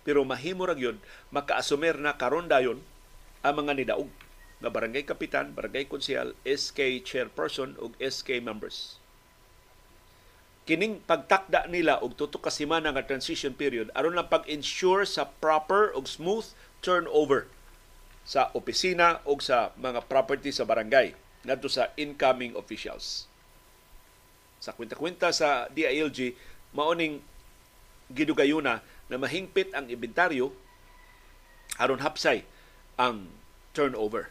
Pero 0.03 0.27
mahimo 0.27 0.67
ra 0.67 0.75
gyud 0.75 0.99
makaasumer 1.31 2.03
na 2.03 2.19
karon 2.19 2.51
dayon 2.51 2.83
ang 3.47 3.63
mga 3.63 3.79
nidaog 3.79 4.11
nga 4.63 4.71
barangay 4.71 5.03
kapitan, 5.03 5.51
barangay 5.53 5.91
konsehal, 5.91 6.39
SK 6.47 7.03
chairperson 7.03 7.75
ug 7.83 7.99
SK 7.99 8.39
members. 8.39 9.03
Kining 10.63 11.03
pagtakda 11.03 11.67
nila 11.67 11.99
og 11.99 12.15
tuto 12.15 12.39
ka 12.39 12.47
semana 12.47 12.95
nga 12.95 13.03
transition 13.03 13.51
period 13.51 13.91
aron 13.99 14.15
lang 14.15 14.31
pag-ensure 14.31 15.03
sa 15.03 15.27
proper 15.43 15.91
ug 15.91 16.07
smooth 16.07 16.47
turnover 16.79 17.51
sa 18.23 18.55
opisina 18.55 19.19
o 19.27 19.35
sa 19.43 19.75
mga 19.75 20.07
property 20.07 20.55
sa 20.55 20.63
barangay 20.63 21.19
ngadto 21.43 21.67
sa 21.67 21.91
incoming 21.99 22.55
officials. 22.55 23.27
Sa 24.63 24.71
kwenta-kwenta 24.71 25.35
sa 25.35 25.67
DILG, 25.75 26.39
maoning 26.71 27.19
gidugayuna 28.15 28.79
na 29.11 29.17
mahingpit 29.19 29.75
ang 29.75 29.91
inventaryo 29.91 30.55
aron 31.83 31.99
hapsay 31.99 32.47
ang 32.95 33.27
turnover. 33.75 34.31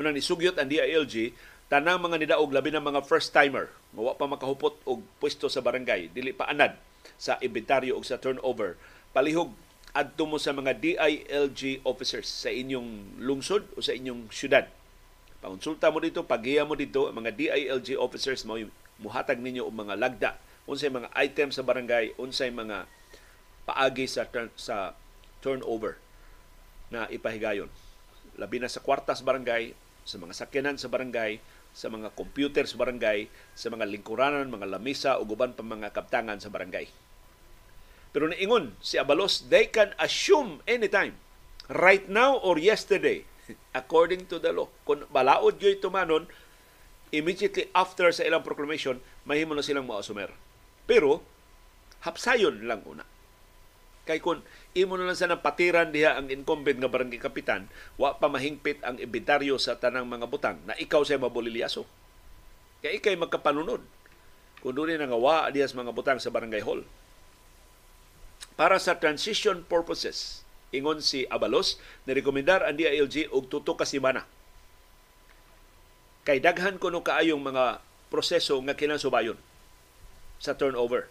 Muna 0.00 0.16
ni 0.16 0.24
sugyot 0.24 0.56
ang 0.56 0.64
DILG, 0.64 1.36
tanang 1.68 2.00
mga 2.00 2.24
nidaog 2.24 2.48
labi 2.56 2.72
ng 2.72 2.80
mga 2.80 3.04
first 3.04 3.36
timer, 3.36 3.68
mawa 3.92 4.16
pa 4.16 4.24
makahupot 4.24 4.80
og 4.88 5.04
pwesto 5.20 5.44
sa 5.52 5.60
barangay, 5.60 6.08
dili 6.16 6.32
pa 6.32 6.48
anad 6.48 6.72
sa 7.20 7.36
inventaryo 7.44 7.92
o 7.92 8.00
sa 8.00 8.16
turnover, 8.16 8.80
palihog 9.12 9.52
adto 9.92 10.24
mo 10.24 10.40
sa 10.40 10.56
mga 10.56 10.72
DILG 10.80 11.84
officers 11.84 12.32
sa 12.32 12.48
inyong 12.48 13.20
lungsod 13.20 13.68
o 13.76 13.84
sa 13.84 13.92
inyong 13.92 14.32
syudad. 14.32 14.64
Pakonsulta 15.44 15.92
mo 15.92 16.00
dito, 16.00 16.24
paghiya 16.24 16.64
mo 16.64 16.80
dito, 16.80 17.12
ang 17.12 17.20
mga 17.20 17.36
DILG 17.36 18.00
officers 18.00 18.48
mo 18.48 18.56
muhatag 19.04 19.36
ninyo 19.36 19.68
og 19.68 19.76
mga 19.84 20.00
lagda, 20.00 20.30
unsay 20.64 20.88
mga 20.88 21.12
items 21.12 21.60
sa 21.60 21.64
barangay, 21.68 22.16
unsay 22.16 22.48
mga 22.48 22.88
paagi 23.68 24.08
sa 24.08 24.24
turn, 24.24 24.48
sa 24.56 24.96
turnover 25.44 26.00
na 26.88 27.04
ipahigayon. 27.12 27.68
Labi 28.40 28.56
na 28.56 28.72
sa 28.72 28.80
kwartas 28.80 29.20
barangay, 29.20 29.76
sa 30.10 30.18
mga 30.18 30.34
sakyanan 30.34 30.74
sa 30.74 30.90
barangay, 30.90 31.38
sa 31.70 31.86
mga 31.86 32.10
computer 32.18 32.66
sa 32.66 32.82
barangay, 32.82 33.30
sa 33.54 33.70
mga 33.70 33.86
lingkuranan, 33.86 34.50
mga 34.50 34.66
lamisa 34.66 35.22
o 35.22 35.22
guban 35.22 35.54
pa 35.54 35.62
mga 35.62 35.94
kaptangan 35.94 36.42
sa 36.42 36.50
barangay. 36.50 36.90
Pero 38.10 38.26
niingon 38.26 38.74
si 38.82 38.98
Abalos, 38.98 39.46
they 39.46 39.70
can 39.70 39.94
assume 40.02 40.58
anytime, 40.66 41.14
right 41.70 42.10
now 42.10 42.34
or 42.42 42.58
yesterday, 42.58 43.22
according 43.70 44.26
to 44.26 44.42
the 44.42 44.50
law. 44.50 44.66
Kung 44.82 45.06
balaod 45.14 45.62
yo'y 45.62 45.78
tumanon, 45.78 46.26
immediately 47.14 47.70
after 47.70 48.10
sa 48.10 48.26
ilang 48.26 48.42
proclamation, 48.42 48.98
mahimo 49.22 49.54
na 49.54 49.62
silang 49.62 49.86
maasumer. 49.86 50.34
Pero, 50.90 51.22
hapsayon 52.02 52.66
lang 52.66 52.82
una. 52.82 53.06
Kay 54.02 54.18
kung 54.18 54.42
imo 54.76 54.94
na 54.94 55.10
lang 55.10 55.18
sa 55.18 55.30
patiran 55.40 55.90
diha 55.90 56.14
ang 56.18 56.30
incumbent 56.30 56.78
nga 56.78 56.90
barangay 56.90 57.18
kapitan, 57.18 57.66
wa 57.98 58.14
pa 58.16 58.30
mahingpit 58.30 58.82
ang 58.86 58.96
inventaryo 59.00 59.58
sa 59.58 59.78
tanang 59.78 60.06
mga 60.06 60.26
butang 60.30 60.58
na 60.66 60.78
ikaw 60.78 61.02
say 61.02 61.18
mabolilyaso. 61.18 61.86
Kaya 62.80 62.96
ikay 62.96 63.18
magkapanunod. 63.18 63.82
Kung 64.60 64.74
doon 64.76 65.00
nga 65.00 65.18
wa 65.18 65.48
diha 65.48 65.66
mga 65.66 65.92
butang 65.92 66.20
sa 66.22 66.30
barangay 66.30 66.62
hall 66.62 66.84
para 68.54 68.76
sa 68.76 69.00
transition 69.00 69.64
purposes 69.64 70.44
Ingon 70.70 71.02
si 71.02 71.26
Abalos, 71.26 71.82
nirekomendar 72.06 72.62
ang 72.62 72.78
DILG 72.78 73.26
og 73.34 73.50
tuto 73.50 73.74
ka 73.74 73.82
semana. 73.82 74.22
Kay 76.22 76.38
daghan 76.38 76.78
kuno 76.78 77.02
kaayong 77.02 77.42
mga 77.42 77.82
proseso 78.06 78.54
nga 78.62 78.78
kinasubayon 78.78 79.38
sa 80.38 80.54
turnover. 80.54 81.10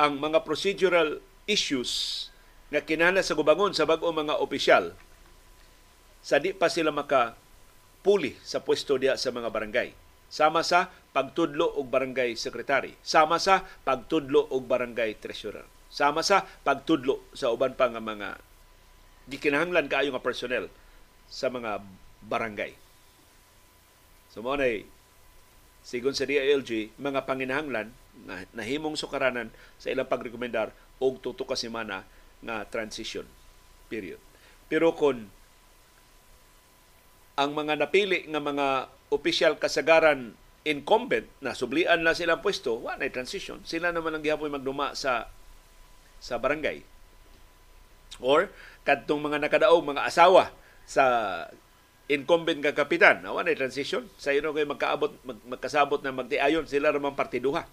Ang 0.00 0.16
mga 0.16 0.48
procedural 0.48 1.20
issues 1.48 2.28
nga 2.72 2.80
kinahanglan 2.80 3.24
sa 3.24 3.36
gubangon 3.36 3.76
sa 3.76 3.84
bag-o 3.84 4.08
mga 4.10 4.40
opisyal 4.40 4.96
sa 6.22 6.38
di 6.38 6.54
pa 6.54 6.70
sila 6.70 6.94
maka 6.94 7.34
puli 8.02 8.38
sa 8.42 8.62
pwesto 8.62 8.98
diya 8.98 9.18
sa 9.18 9.34
mga 9.34 9.50
barangay. 9.50 9.90
Sama 10.32 10.64
sa 10.64 10.88
pagtudlo 11.12 11.76
og 11.76 11.92
barangay 11.92 12.40
secretary, 12.40 12.96
sama 13.04 13.36
sa 13.36 13.68
pagtudlo 13.84 14.48
og 14.48 14.64
barangay 14.64 15.20
treasurer, 15.20 15.68
sama 15.92 16.24
sa 16.24 16.48
pagtudlo 16.64 17.20
sa 17.36 17.52
uban 17.52 17.76
pa 17.76 17.92
nga 17.92 18.00
mga 18.00 18.40
gikinahanglan 19.28 19.92
kaayo 19.92 20.08
nga 20.14 20.24
personnel 20.24 20.72
sa 21.28 21.52
mga 21.52 21.84
barangay. 22.24 22.72
So 24.32 24.40
mo 24.40 24.56
na 24.56 24.64
sigon 25.84 26.16
sa 26.16 26.24
DILG, 26.24 26.96
mga 26.96 27.28
panginahanglan 27.28 27.92
na 28.24 28.48
nahimong 28.56 28.96
sukaranan 28.96 29.52
sa 29.76 29.92
ilang 29.92 30.08
pagrekomendar 30.08 30.72
og 31.02 31.18
tuto 31.18 31.42
ka 31.42 31.58
semana 31.58 32.06
nga 32.46 32.62
transition 32.70 33.26
period. 33.90 34.22
Pero 34.70 34.94
kung 34.94 35.26
ang 37.34 37.50
mga 37.52 37.82
napili 37.82 38.22
nga 38.30 38.38
mga 38.38 38.86
opisyal 39.10 39.58
kasagaran 39.58 40.38
incumbent 40.62 41.26
na 41.42 41.58
sublian 41.58 42.06
na 42.06 42.14
silang 42.14 42.38
pwesto, 42.38 42.78
wa 42.78 42.94
na 42.94 43.10
transition. 43.10 43.58
Sila 43.66 43.90
naman 43.90 44.14
ang 44.14 44.22
gihapoy 44.22 44.46
magduma 44.46 44.94
sa 44.94 45.26
sa 46.22 46.38
barangay. 46.38 46.86
Or 48.22 48.46
kadtong 48.86 49.18
mga 49.18 49.42
nakadaog 49.42 49.82
mga 49.82 50.06
asawa 50.06 50.54
sa 50.86 51.04
incumbent 52.06 52.62
nga 52.62 52.76
kapitan, 52.76 53.26
wa 53.26 53.42
na 53.42 53.58
transition. 53.58 54.06
Sa 54.22 54.30
ino 54.30 54.54
kay 54.54 54.62
magkaabot 54.68 55.18
mag, 55.26 55.38
magkasabot 55.50 55.98
na 56.06 56.14
magtiayon 56.14 56.70
sila 56.70 56.94
ramang 56.94 57.18
partiduha. 57.18 57.66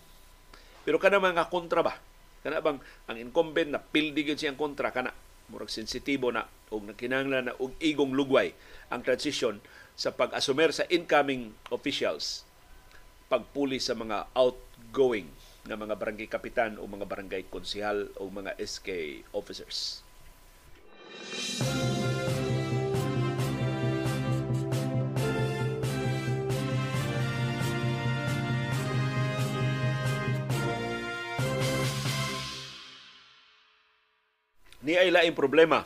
Pero 0.82 0.98
kana 0.98 1.22
mga 1.22 1.54
kontra 1.54 1.86
ba? 1.86 1.94
Kana 2.40 2.64
bang 2.64 2.80
ang 3.10 3.18
incumbent 3.20 3.70
na 3.76 3.82
pildi 3.84 4.24
gyud 4.24 4.40
siyang 4.40 4.60
kontra 4.60 4.96
kana 4.96 5.12
murag 5.50 5.74
sensitibo 5.74 6.30
na 6.30 6.46
og 6.70 6.86
nakinahanglan 6.86 7.52
na 7.52 7.54
og 7.58 7.74
igong 7.82 8.14
lugway 8.14 8.54
ang 8.94 9.02
transition 9.02 9.58
sa 9.98 10.14
pag-asumer 10.14 10.72
sa 10.72 10.88
incoming 10.88 11.52
officials 11.74 12.48
pagpuli 13.28 13.78
sa 13.78 13.98
mga 13.98 14.32
outgoing 14.34 15.28
na 15.68 15.78
mga 15.78 16.00
barangay 16.00 16.26
kapitan 16.32 16.82
o 16.82 16.88
mga 16.90 17.06
barangay 17.06 17.46
konsihal 17.52 18.10
o 18.18 18.26
mga 18.32 18.58
SK 18.58 19.22
officers. 19.38 20.02
Ni 21.62 21.99
ay 34.96 35.12
laing 35.12 35.36
problema 35.36 35.86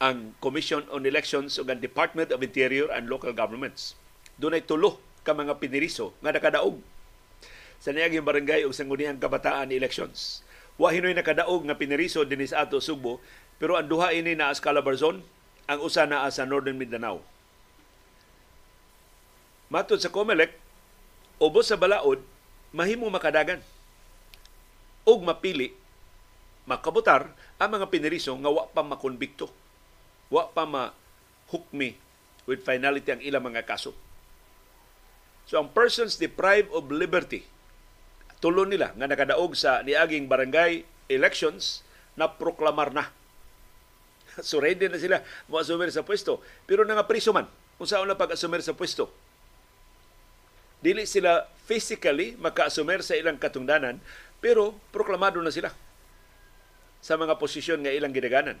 ang 0.00 0.32
Commission 0.40 0.80
on 0.88 1.04
Elections 1.04 1.60
ug 1.60 1.68
ang 1.68 1.78
Department 1.78 2.32
of 2.32 2.40
Interior 2.40 2.88
and 2.88 3.06
Local 3.06 3.36
Governments. 3.36 3.94
Doon 4.40 4.56
ay 4.56 4.64
tulo 4.64 4.96
ka 5.20 5.36
mga 5.36 5.60
piniriso 5.60 6.16
nga 6.24 6.32
nakadaog 6.32 6.80
sa 7.76 7.92
niyaging 7.92 8.24
barangay 8.24 8.64
ug 8.64 8.72
sangguniang 8.72 9.20
kabataan 9.20 9.68
elections. 9.76 10.40
Wa 10.80 10.88
hinoy 10.88 11.12
nakadaog 11.12 11.68
nga 11.68 11.76
piniriso 11.76 12.24
dinhi 12.24 12.48
sa 12.48 12.64
ato 12.64 12.80
Subo, 12.80 13.20
pero 13.60 13.76
ang 13.76 13.84
duha 13.84 14.16
ini 14.16 14.32
na 14.32 14.48
sa 14.56 14.64
Calabarzon, 14.64 15.20
ang 15.68 15.78
usa 15.84 16.08
naa 16.08 16.32
sa 16.32 16.48
Northern 16.48 16.80
Mindanao. 16.80 17.20
Matod 19.68 20.00
sa 20.00 20.08
COMELEC, 20.08 20.56
ubos 21.36 21.68
sa 21.68 21.76
balaod, 21.76 22.24
mahimo 22.72 23.06
makadagan 23.12 23.60
ug 25.04 25.20
mapili 25.20 25.76
makabutar 26.68 27.32
ang 27.60 27.70
mga 27.76 27.88
piniriso 27.88 28.32
nga 28.36 28.50
wa 28.52 28.64
pa 28.68 28.80
makonbikto 28.84 29.48
wa 30.30 30.46
pa 30.48 30.64
ma-hukmi 30.64 31.98
with 32.46 32.62
finality 32.62 33.10
ang 33.10 33.20
ilang 33.20 33.44
mga 33.44 33.66
kaso. 33.66 33.92
So 35.50 35.58
ang 35.58 35.74
persons 35.74 36.16
deprived 36.16 36.70
of 36.70 36.88
liberty, 36.94 37.42
tulo 38.38 38.62
nila 38.62 38.94
nga 38.94 39.10
nakadaog 39.10 39.58
sa 39.58 39.82
niaging 39.82 40.30
barangay 40.30 40.86
elections 41.10 41.82
na 42.14 42.30
proklamar 42.40 42.94
na. 42.94 43.10
Ready 44.40 44.86
na 44.86 44.96
sila 44.96 45.26
mo-assumer 45.50 45.90
sa 45.90 46.06
pwesto. 46.06 46.38
Pero 46.64 46.86
nga 46.86 47.04
priso 47.04 47.34
man, 47.34 47.50
kung 47.76 47.84
saan 47.90 48.06
na 48.06 48.14
pag-assumer 48.14 48.62
sa 48.62 48.78
pwesto. 48.78 49.10
Dili 50.80 51.04
sila 51.04 51.50
physically 51.66 52.38
maka-assumer 52.38 53.02
sa 53.04 53.18
ilang 53.18 53.36
katungdanan, 53.36 53.98
pero 54.38 54.78
proklamado 54.94 55.42
na 55.42 55.52
sila 55.52 55.74
sa 57.00 57.16
mga 57.16 57.36
posisyon 57.40 57.80
nga 57.80 57.92
ilang 57.92 58.12
gidaganan. 58.12 58.60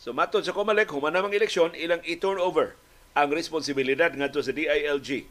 So 0.00 0.16
matod 0.16 0.44
sa 0.44 0.56
Comelec, 0.56 0.88
humanamang 0.88 1.36
eleksyon, 1.36 1.76
ilang 1.76 2.00
i-turn 2.08 2.40
over 2.40 2.74
ang 3.12 3.28
responsibilidad 3.32 4.12
ngadto 4.14 4.40
sa 4.40 4.54
DILG. 4.54 5.28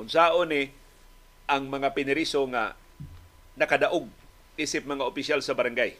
Unsaon 0.00 0.48
ni 0.48 0.72
ang 1.50 1.66
mga 1.66 1.92
piniriso 1.92 2.40
nga 2.48 2.78
nakadaog 3.58 4.06
isip 4.54 4.86
mga 4.86 5.02
opisyal 5.02 5.40
sa 5.42 5.52
barangay. 5.52 5.98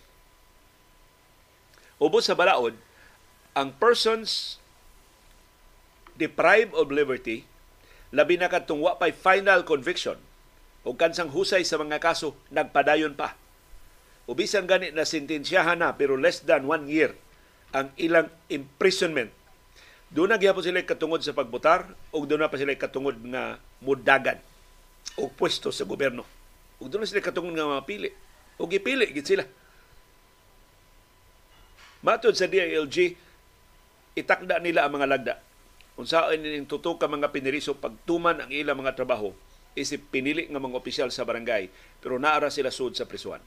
Ubos 2.00 2.30
sa 2.30 2.38
balaod, 2.38 2.78
ang 3.52 3.74
persons 3.76 4.56
deprived 6.16 6.72
of 6.76 6.88
liberty 6.92 7.44
labi 8.14 8.36
na 8.36 8.50
kadtong 8.50 8.82
wa 8.82 8.98
pay 8.98 9.14
final 9.14 9.62
conviction 9.66 10.18
o 10.82 10.94
kansang 10.96 11.30
husay 11.30 11.62
sa 11.62 11.78
mga 11.78 11.98
kaso 11.98 12.34
nagpadayon 12.50 13.14
pa. 13.14 13.34
Ubisan 14.30 14.62
gani 14.62 14.94
na 14.94 15.02
sentensyahan 15.02 15.82
na 15.82 15.98
pero 15.98 16.14
less 16.14 16.46
than 16.46 16.62
one 16.62 16.86
year 16.86 17.18
ang 17.74 17.90
ilang 17.98 18.30
imprisonment. 18.46 19.34
Doon 20.10 20.30
na 20.30 20.38
gyapon 20.38 20.62
sila 20.62 20.86
katungod 20.86 21.18
sa 21.26 21.34
pagbotar 21.34 21.90
o 22.14 22.22
doon 22.22 22.46
na 22.46 22.50
pa 22.50 22.54
sila 22.54 22.78
katungod 22.78 23.18
nga 23.26 23.58
mudagan 23.82 24.38
o 25.18 25.26
pwesto 25.26 25.74
sa 25.74 25.82
gobyerno. 25.82 26.22
O 26.78 26.86
doon 26.86 27.02
na 27.02 27.10
sila 27.10 27.26
katungod 27.26 27.58
nga 27.58 27.66
mapili. 27.66 28.14
O 28.54 28.70
gipili 28.70 29.10
gid 29.10 29.26
sila. 29.26 29.42
Matod 32.06 32.38
sa 32.38 32.46
DILG, 32.46 33.18
itakda 34.14 34.62
nila 34.62 34.86
ang 34.86 34.94
mga 34.94 35.10
lagda. 35.10 35.34
Kung 35.98 36.06
saan 36.06 36.38
ning 36.38 36.70
tutok 36.70 37.02
ka 37.02 37.10
mga 37.10 37.34
piniriso 37.34 37.76
pagtuman 37.76 38.46
ang 38.46 38.50
ilang 38.54 38.78
mga 38.78 38.94
trabaho, 38.94 39.34
isip 39.74 40.06
pinili 40.08 40.46
nga 40.46 40.62
mga 40.62 40.78
opisyal 40.78 41.10
sa 41.10 41.26
barangay, 41.26 41.66
pero 41.98 42.16
naara 42.16 42.48
sila 42.48 42.72
sud 42.72 42.94
sa 42.94 43.04
prisuan. 43.04 43.42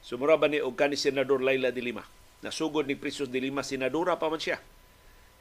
Sumura 0.00 0.40
ba 0.40 0.48
ni 0.48 0.58
og 0.60 0.74
kani 0.76 0.96
Senador 0.96 1.44
Laila 1.44 1.70
de 1.70 1.82
Lima? 1.84 2.04
Nasugod 2.40 2.88
ni 2.88 2.96
Prisos 2.96 3.28
de 3.28 3.36
Lima, 3.36 3.60
senadora 3.60 4.16
pa 4.16 4.32
man 4.32 4.40
siya. 4.40 4.56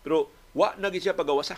Pero 0.03 0.28
wa 0.51 0.76
na 0.76 0.91
siya 0.91 1.16
pagawasa. 1.16 1.55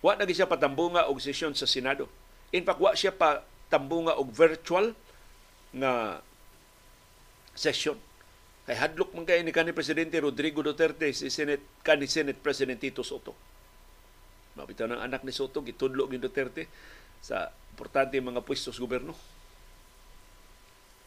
Wa 0.00 0.16
na 0.16 0.24
siya 0.24 0.48
patambunga 0.48 1.08
og 1.12 1.20
sesyon 1.20 1.52
sa 1.52 1.68
Senado. 1.68 2.08
In 2.54 2.64
fact, 2.64 2.80
wa 2.80 2.96
siya 2.96 3.12
pa 3.12 3.44
tambunga 3.68 4.16
og 4.16 4.32
virtual 4.32 4.96
nga 5.76 6.24
session. 7.52 8.00
Kay 8.64 8.76
hadlok 8.76 9.12
man 9.12 9.28
kay 9.28 9.44
ni 9.44 9.52
kanhi 9.52 9.76
presidente 9.76 10.16
Rodrigo 10.20 10.64
Duterte 10.64 11.12
si 11.12 11.28
Senate 11.28 11.64
kanhi 11.84 12.08
Senate 12.08 12.40
President 12.40 12.80
Tito 12.80 13.04
Soto. 13.04 13.36
Mabitaw 14.56 14.88
ng 14.88 15.00
anak 15.04 15.24
ni 15.24 15.32
Soto 15.32 15.60
gitudlo 15.60 16.08
ni 16.08 16.16
Duterte 16.16 16.68
sa 17.20 17.52
importante 17.72 18.16
mga 18.16 18.40
pwesto 18.44 18.72
sa 18.72 18.80
gobyerno. 18.80 19.12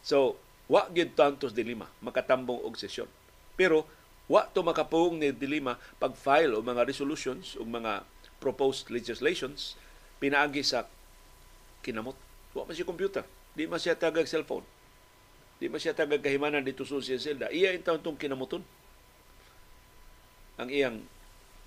So, 0.02 0.38
wa 0.72 0.88
gyud 0.88 1.12
tantos 1.20 1.52
dilima 1.52 1.92
makatambong 2.00 2.64
og 2.64 2.80
sesyon. 2.80 3.12
Pero 3.60 3.84
wa 4.32 4.48
to 4.48 4.64
makapung 4.64 5.20
ni 5.20 5.36
dilima 5.36 5.76
pag 6.00 6.16
file 6.16 6.56
o 6.56 6.64
mga 6.64 6.88
resolutions 6.88 7.60
o 7.60 7.68
mga 7.68 8.08
proposed 8.40 8.88
legislations 8.88 9.76
pinaagi 10.24 10.64
sa 10.64 10.88
kinamot. 11.84 12.16
Wa 12.56 12.64
man 12.64 12.72
siya 12.72 12.88
computer. 12.88 13.28
Di 13.52 13.68
man 13.68 13.84
siya 13.84 14.00
tagag 14.00 14.32
cellphone. 14.32 14.64
Di 15.60 15.68
man 15.68 15.84
siya 15.84 15.92
tagag 15.92 16.24
kahimanan 16.24 16.64
dito 16.64 16.88
sa 16.88 17.04
siya 17.04 17.20
selda. 17.20 17.52
Iya 17.52 17.76
in 17.76 17.84
tong 17.84 18.16
kinamoton. 18.16 18.64
Ang 20.56 20.72
iyang 20.72 21.04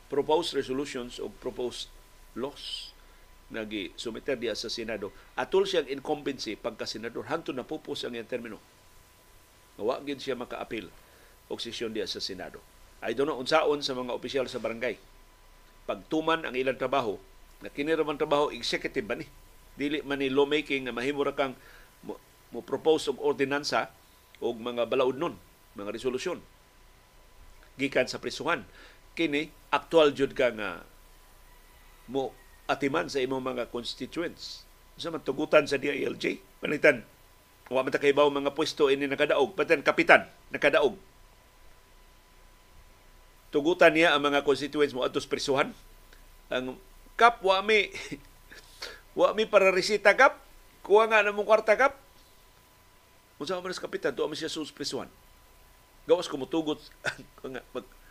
proposed 0.09 0.57
resolutions 0.57 1.21
o 1.21 1.29
proposed 1.29 1.93
laws 2.33 2.97
nagi 3.53 3.93
sumiter 4.01 4.41
diya 4.41 4.57
sa 4.57 4.73
Senado 4.73 5.13
atol 5.37 5.69
siyang 5.69 5.87
incumbency 5.93 6.57
pagka 6.57 6.89
senador 6.89 7.29
hanto 7.29 7.53
na 7.53 7.63
pupos 7.63 8.03
ang 8.03 8.17
iyang 8.17 8.27
termino 8.27 8.57
Wa 9.79 9.99
gid 10.03 10.23
siya 10.23 10.39
maka-appeal 10.39 10.87
og 11.51 11.59
sesyon 11.59 11.93
diya 11.93 12.07
sa 12.07 12.23
Senado. 12.23 12.63
I 13.05 13.13
don't 13.13 13.29
know 13.29 13.37
unsaon 13.37 13.85
sa 13.85 13.93
mga 13.93 14.15
opisyal 14.15 14.47
sa 14.49 14.63
barangay. 14.63 14.97
Pagtuman 15.85 16.47
ang 16.47 16.57
ilang 16.57 16.81
trabaho, 16.81 17.21
na 17.61 17.69
kini 17.69 17.93
man 18.01 18.17
trabaho 18.17 18.49
executive 18.49 19.05
ba 19.05 19.19
ni? 19.19 19.29
Dili 19.77 20.01
man 20.07 20.23
ni 20.23 20.33
lawmaking 20.33 20.89
nga 20.89 20.95
mahimo 20.95 21.27
ra 21.27 21.37
kang 21.37 21.53
mo, 22.07 22.17
mo 22.55 22.65
propose 22.65 23.13
og 23.13 23.21
ordinansa 23.21 23.93
og 24.41 24.57
mga 24.57 24.89
balaod 24.89 25.21
nun, 25.21 25.37
mga 25.77 25.93
resolusyon 25.93 26.41
gikan 27.79 28.07
sa 28.07 28.23
prisuhan. 28.23 28.63
Kini 29.15 29.51
aktual 29.71 30.11
jud 30.15 30.35
ka 30.35 30.51
nga 30.55 30.83
mo 32.11 32.35
atiman 32.67 33.07
sa 33.07 33.23
imong 33.23 33.43
mga 33.43 33.71
constituents. 33.71 34.67
Sa 34.95 35.11
matugutan 35.11 35.67
sa 35.67 35.79
DILJ, 35.79 36.39
panitan 36.63 37.03
wa 37.73 37.81
man 37.81 37.93
ta 37.93 38.03
kaybaw 38.03 38.29
mga 38.29 38.53
pwesto 38.53 38.93
ini 38.93 39.09
nakadaog, 39.09 39.57
patan 39.57 39.81
kapitan 39.81 40.29
nakadaog. 40.53 40.97
Tugutan 43.55 43.95
niya 43.95 44.13
ang 44.13 44.23
mga 44.25 44.43
constituents 44.43 44.93
mo 44.93 45.07
atos 45.07 45.31
prisuhan. 45.31 45.71
Ang 46.51 46.77
kap 47.15 47.41
wa 47.41 47.63
mi 47.63 47.89
wa 49.19 49.31
mi 49.33 49.47
para 49.47 49.71
resita 49.71 50.13
kap, 50.13 50.43
kuha 50.83 51.07
nga 51.07 51.23
na 51.23 51.31
mong 51.31 51.47
kwarta 51.47 51.79
kap. 51.79 51.95
Unsa 53.39 53.59
man 53.59 53.75
kapitan, 53.75 54.15
tuwa 54.15 54.31
man 54.31 54.39
siya 54.39 54.51
susprisuhan 54.51 55.09
gawas 56.05 56.29
ko 56.29 56.37
mutugot 56.37 56.81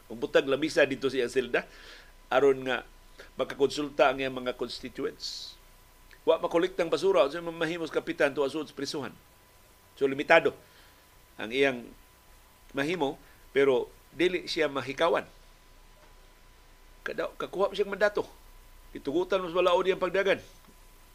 magbutag 0.10 0.50
lamisa 0.50 0.86
dito 0.86 1.10
sa 1.10 1.30
silda 1.30 1.66
aron 2.30 2.66
nga 2.66 2.86
makakonsulta 3.38 4.10
ang 4.10 4.18
iyang 4.18 4.34
mga 4.34 4.58
constituents. 4.58 5.54
Wa 6.26 6.42
makolektang 6.42 6.90
basura 6.90 7.30
sa 7.30 7.42
mahimos 7.46 7.94
kapitan 7.94 8.34
to 8.34 8.42
asud 8.42 8.66
sa 8.66 8.74
prisuhan. 8.74 9.14
So 10.04 10.12
limitado 10.12 10.52
ang 11.40 11.48
iyang 11.48 11.88
mahimo 12.76 13.16
pero 13.56 13.88
dili 14.12 14.52
siya 14.52 14.68
mahikawan. 14.68 15.24
Kada 17.08 17.32
kakuha 17.40 17.72
siya 17.72 17.88
mandato. 17.88 18.28
Itugutan 18.92 19.40
mas 19.40 19.56
balaod 19.56 19.88
iyang 19.88 20.04
pagdagan. 20.04 20.44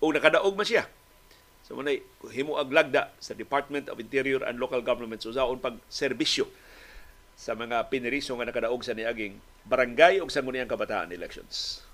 O 0.00 0.08
nakadaog 0.08 0.56
man 0.56 0.64
siya. 0.64 0.88
So 1.68 1.76
manay 1.76 2.00
himo 2.32 2.56
ag 2.56 2.72
lagda 2.72 3.12
sa 3.20 3.36
Department 3.36 3.92
of 3.92 4.00
Interior 4.00 4.40
and 4.48 4.56
Local 4.56 4.80
Government 4.80 5.20
so 5.20 5.36
saon 5.36 5.60
pag 5.60 5.76
serbisyo 5.92 6.48
sa 7.36 7.52
mga 7.52 7.92
piniriso 7.92 8.32
nga 8.40 8.48
nakadaog 8.48 8.80
sa 8.80 8.96
niaging 8.96 9.36
barangay 9.68 10.24
ug 10.24 10.32
sangguniang 10.32 10.64
kabataan 10.64 11.12
elections. 11.12 11.84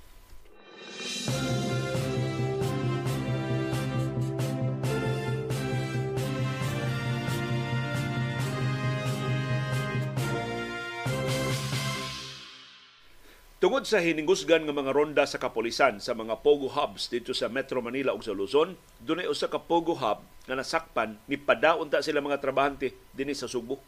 Tungod 13.65 13.89
sa 13.89 13.97
hiningusgan 13.97 14.69
nga 14.69 14.77
mga 14.77 14.93
ronda 14.93 15.25
sa 15.25 15.41
kapolisan 15.41 15.97
sa 15.97 16.13
mga 16.13 16.45
Pogo 16.45 16.69
hubs 16.69 17.09
dito 17.09 17.33
sa 17.33 17.49
Metro 17.49 17.81
Manila 17.81 18.13
ug 18.13 18.21
sa 18.21 18.37
Luzon, 18.37 18.77
dunay 19.01 19.25
usa 19.25 19.49
ka 19.49 19.57
Pogo 19.57 19.97
hub 19.97 20.21
nga 20.21 20.53
nasakpan 20.53 21.17
ni 21.25 21.41
padaon 21.41 21.89
ta 21.89 22.05
sila 22.05 22.21
mga 22.21 22.45
trabahante 22.45 22.93
dinhi 23.17 23.33
sa 23.33 23.49
Subo 23.49 23.81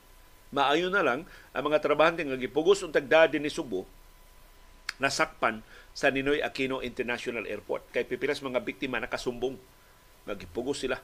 Maayo 0.49 0.89
na 0.89 1.05
lang 1.05 1.29
ang 1.53 1.65
mga 1.69 1.85
trabahante 1.85 2.25
nga 2.25 2.41
gipugos 2.41 2.81
untag 2.89 3.05
dadi 3.05 3.37
ni 3.37 3.53
Subo 3.53 3.85
nasakpan 4.97 5.61
sa 5.93 6.09
Ninoy 6.09 6.41
Aquino 6.41 6.81
International 6.81 7.45
Airport. 7.45 7.85
Kay 7.93 8.09
pipilas 8.09 8.41
mga 8.41 8.65
biktima 8.65 8.97
nakasumbong 8.97 9.61
nga 10.25 10.41
sila 10.73 10.97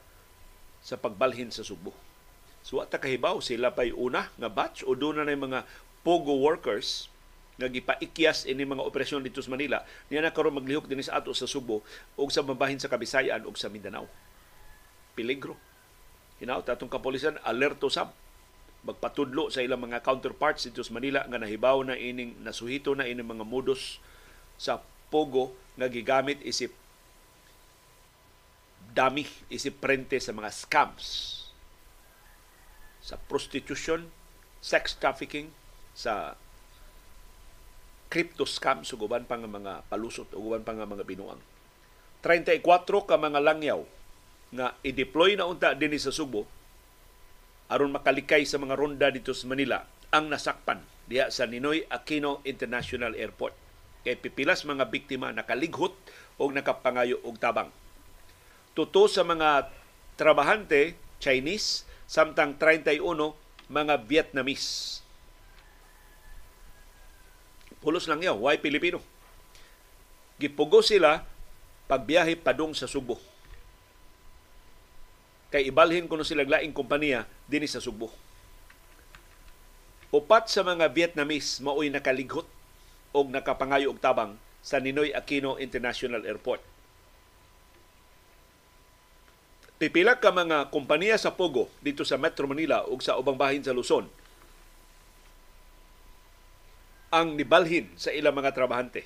sa 0.80 0.96
pagbalhin 0.96 1.52
sa 1.52 1.60
Subo. 1.60 1.92
So 2.64 2.80
at 2.80 2.88
kahibaw 2.88 3.36
sila 3.44 3.76
pay 3.76 3.92
una 3.92 4.32
nga 4.40 4.48
batch 4.48 4.80
o 4.88 4.96
doon 4.96 5.20
na 5.20 5.36
mga 5.36 5.68
pogo 6.00 6.40
workers 6.40 7.11
nga 7.62 7.70
gipaikyas 7.70 8.50
ini 8.50 8.66
mga 8.66 8.82
operasyon 8.82 9.22
dito 9.22 9.38
sa 9.38 9.54
Manila 9.54 9.86
niya 10.10 10.26
na 10.26 10.34
karon 10.34 10.58
maglihok 10.58 10.90
dinhi 10.90 11.06
sa 11.06 11.22
ato 11.22 11.30
sa 11.30 11.46
Subo 11.46 11.86
ug 12.18 12.28
sa 12.34 12.42
mabahin 12.42 12.82
sa 12.82 12.90
Kabisayan 12.90 13.46
ug 13.46 13.54
sa 13.54 13.70
Mindanao. 13.70 14.10
Peligro. 15.14 15.54
Hinaut 16.42 16.66
atong 16.66 16.90
kapolisan 16.90 17.38
alerto 17.46 17.86
sab 17.86 18.10
magpatudlo 18.82 19.46
sa 19.46 19.62
ilang 19.62 19.78
mga 19.78 20.02
counterparts 20.02 20.66
dito 20.66 20.82
sa 20.82 20.90
Manila 20.98 21.22
nga 21.22 21.38
nahibaw 21.38 21.86
na 21.86 21.94
ining 21.94 22.34
nasuhito 22.42 22.98
na 22.98 23.06
ining 23.06 23.22
mga 23.22 23.46
modus 23.46 24.02
sa 24.58 24.82
pogo 25.06 25.54
nga 25.78 25.86
gigamit 25.86 26.42
isip 26.42 26.74
dami 28.90 29.22
isip 29.48 29.78
prente 29.78 30.18
sa 30.18 30.34
mga 30.34 30.50
scams 30.50 31.38
sa 33.02 33.18
prostitution, 33.26 34.06
sex 34.62 34.94
trafficking, 34.94 35.50
sa 35.92 36.38
crypto 38.12 38.44
scams 38.44 38.92
ug 38.92 39.08
uban 39.08 39.24
pa 39.24 39.40
nga 39.40 39.48
mga 39.48 39.88
palusot 39.88 40.28
ug 40.36 40.52
uban 40.52 40.60
pa 40.60 40.76
nga 40.76 40.84
mga 40.84 41.08
binuang. 41.08 41.40
34 42.20 42.60
ka 43.08 43.16
mga 43.16 43.40
langyaw 43.40 43.80
nga 44.52 44.76
i-deploy 44.84 45.32
na 45.40 45.48
unta 45.48 45.72
dinhi 45.72 45.96
sa 45.96 46.12
Subo 46.12 46.44
aron 47.72 47.88
makalikay 47.88 48.44
sa 48.44 48.60
mga 48.60 48.76
ronda 48.76 49.08
dito 49.08 49.32
sa 49.32 49.48
Manila 49.48 49.80
ang 50.12 50.28
nasakpan 50.28 50.84
diya 51.08 51.32
sa 51.32 51.48
Ninoy 51.48 51.88
Aquino 51.88 52.44
International 52.44 53.16
Airport. 53.16 53.56
Kay 54.04 54.20
pipilas 54.20 54.68
mga 54.68 54.92
biktima 54.92 55.32
nakalighot 55.32 55.96
o 56.36 56.52
nakapangayo 56.52 57.16
og 57.24 57.40
tabang. 57.40 57.72
Tuto 58.76 59.08
sa 59.08 59.24
mga 59.24 59.72
trabahante 60.20 61.00
Chinese 61.16 61.88
samtang 62.04 62.60
31 62.60 63.00
mga 63.72 63.94
Vietnamese. 64.04 65.01
Pulos 67.82 68.06
lang 68.06 68.22
yaw, 68.22 68.38
why 68.38 68.56
Pilipino? 68.62 69.02
Gipugo 70.38 70.80
sila 70.80 71.26
pagbiyahe 71.90 72.38
padung 72.38 72.72
sa 72.72 72.86
Subo 72.86 73.18
kay 75.52 75.68
ibalhin 75.68 76.08
kuno 76.08 76.24
sila 76.24 76.48
laing 76.48 76.72
kompanya 76.72 77.28
dinhi 77.44 77.68
sa 77.68 77.84
Subo. 77.84 78.08
Upat 80.08 80.48
sa 80.48 80.64
mga 80.64 80.88
Vietnamese 80.88 81.60
mao'y 81.60 81.92
nakalighot 81.92 82.48
og 83.12 83.26
nakapangayo 83.28 83.92
og 83.92 84.00
tabang 84.00 84.40
sa 84.64 84.80
Ninoy 84.80 85.12
Aquino 85.12 85.60
International 85.60 86.24
Airport. 86.24 86.64
Pipila 89.76 90.16
ka 90.16 90.32
mga 90.32 90.72
kompanya 90.72 91.20
sa 91.20 91.36
Pogo 91.36 91.68
dito 91.84 92.08
sa 92.08 92.16
Metro 92.16 92.48
Manila 92.48 92.88
ug 92.88 93.04
sa 93.04 93.20
ubang 93.20 93.36
bahin 93.36 93.60
sa 93.60 93.76
Luzon 93.76 94.08
ang 97.12 97.36
nibalhin 97.36 97.92
sa 97.94 98.08
ilang 98.08 98.32
mga 98.32 98.56
trabahante 98.56 99.04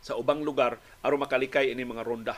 sa 0.00 0.16
ubang 0.16 0.44
lugar 0.44 0.80
aron 1.00 1.20
makalikay 1.20 1.72
ini 1.72 1.84
mga 1.84 2.04
ronda 2.04 2.36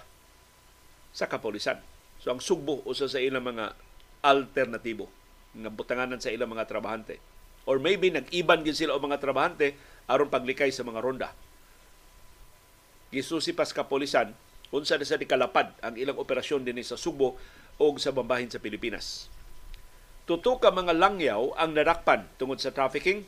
sa 1.15 1.27
kapolisan. 1.27 1.79
So 2.23 2.31
ang 2.31 2.39
Sugbo 2.39 2.83
usa 2.87 3.11
sa 3.11 3.19
ilang 3.19 3.43
mga 3.43 3.75
alternatibo 4.23 5.11
nga 5.53 5.69
butanganan 5.69 6.23
sa 6.23 6.33
ilang 6.33 6.55
mga 6.55 6.71
trabahante. 6.71 7.19
Or 7.69 7.79
maybe 7.79 8.11
nag-iban 8.11 8.67
gid 8.67 8.75
sila 8.75 8.97
o 8.97 9.03
mga 9.03 9.21
trabahante 9.23 9.77
aron 10.11 10.33
paglikay 10.33 10.71
sa 10.75 10.83
mga 10.83 11.03
ronda. 11.03 11.31
Gisusi 13.13 13.53
pas 13.53 13.71
kapolisan 13.71 14.33
unsa 14.73 14.97
na 14.97 15.05
sa 15.05 15.21
kalapad 15.21 15.69
ang 15.85 16.01
ilang 16.01 16.17
operasyon 16.17 16.65
dinhi 16.65 16.81
sa 16.81 16.97
Subo 16.97 17.37
o 17.77 17.85
sa 18.01 18.11
bambahin 18.11 18.49
sa 18.49 18.57
Pilipinas. 18.57 19.29
Tuto 20.25 20.57
ka 20.57 20.73
mga 20.73 20.97
langyaw 20.97 21.53
ang 21.61 21.77
nadakpan 21.77 22.25
tungod 22.41 22.57
sa 22.57 22.73
trafficking. 22.73 23.27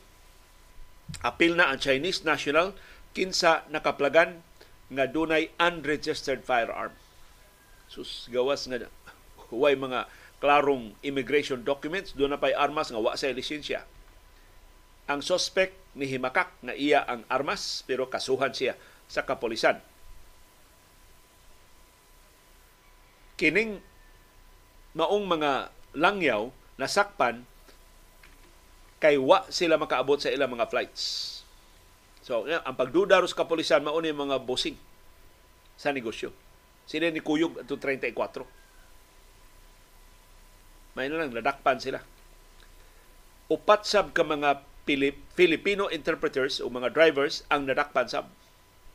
Apil 1.25 1.57
na 1.57 1.73
ang 1.73 1.81
Chinese 1.81 2.23
national 2.23 2.77
kinsa 3.17 3.65
nakaplagan 3.71 4.43
nga 4.93 5.09
dunay 5.09 5.55
unregistered 5.57 6.45
firearm. 6.45 6.93
Sus 7.89 8.29
gawas 8.29 8.67
nga 8.69 8.91
huway 9.49 9.79
mga 9.79 10.11
klarong 10.43 10.93
immigration 11.01 11.65
documents 11.65 12.13
do 12.13 12.29
na 12.29 12.41
pay 12.41 12.53
armas 12.53 12.93
nga 12.93 13.01
wa 13.01 13.17
sa 13.17 13.33
lisensya. 13.33 13.87
Ang 15.09 15.21
suspect 15.21 15.77
ni 15.95 16.09
himakak 16.09 16.51
na 16.65 16.75
iya 16.75 17.05
ang 17.07 17.23
armas 17.31 17.85
pero 17.87 18.09
kasuhan 18.11 18.51
siya 18.51 18.75
sa 19.07 19.23
kapolisan 19.23 19.79
kining 23.35 23.83
maong 24.95 25.27
mga 25.27 25.75
langyaw 25.95 26.55
nasakpan 26.79 27.43
kay 29.05 29.21
wa 29.21 29.45
sila 29.53 29.77
makaabot 29.77 30.17
sa 30.17 30.33
ilang 30.33 30.57
mga 30.57 30.73
flights. 30.73 31.37
So, 32.25 32.49
ang 32.49 32.73
pagduda 32.73 33.21
sa 33.29 33.37
kapolisan 33.45 33.85
mao 33.85 34.01
ni 34.01 34.09
mga 34.17 34.41
bossing 34.41 34.81
sa 35.77 35.93
negosyo. 35.93 36.33
Sila 36.89 37.13
ni 37.13 37.21
Kuyog 37.21 37.61
at 37.61 37.69
34. 37.69 38.17
May 40.97 41.13
na 41.13 41.21
lang, 41.21 41.37
nadakpan 41.37 41.77
sila. 41.85 42.01
Upat 43.53 43.85
sab 43.85 44.17
ka 44.17 44.25
mga 44.25 44.65
Pilip, 44.89 45.21
Filipino 45.37 45.93
interpreters 45.93 46.65
o 46.65 46.73
mga 46.73 46.89
drivers 46.97 47.45
ang 47.53 47.69
nadakpan 47.69 48.09
sab. 48.09 48.33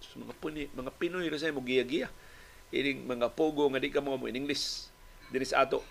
So, 0.01 0.18
mga, 0.26 0.34
puni, 0.41 0.66
mga 0.74 0.89
Pinoy 0.97 1.30
rin 1.30 1.53
mo 1.53 1.62
giya-giya. 1.62 2.10
Mga 2.74 3.38
pogo 3.38 3.70
nga 3.70 3.78
di 3.78 3.93
ka 3.93 4.01
mo 4.01 4.18
in 4.26 4.41
English. 4.41 4.89
Dinis 5.30 5.53
ato. 5.53 5.86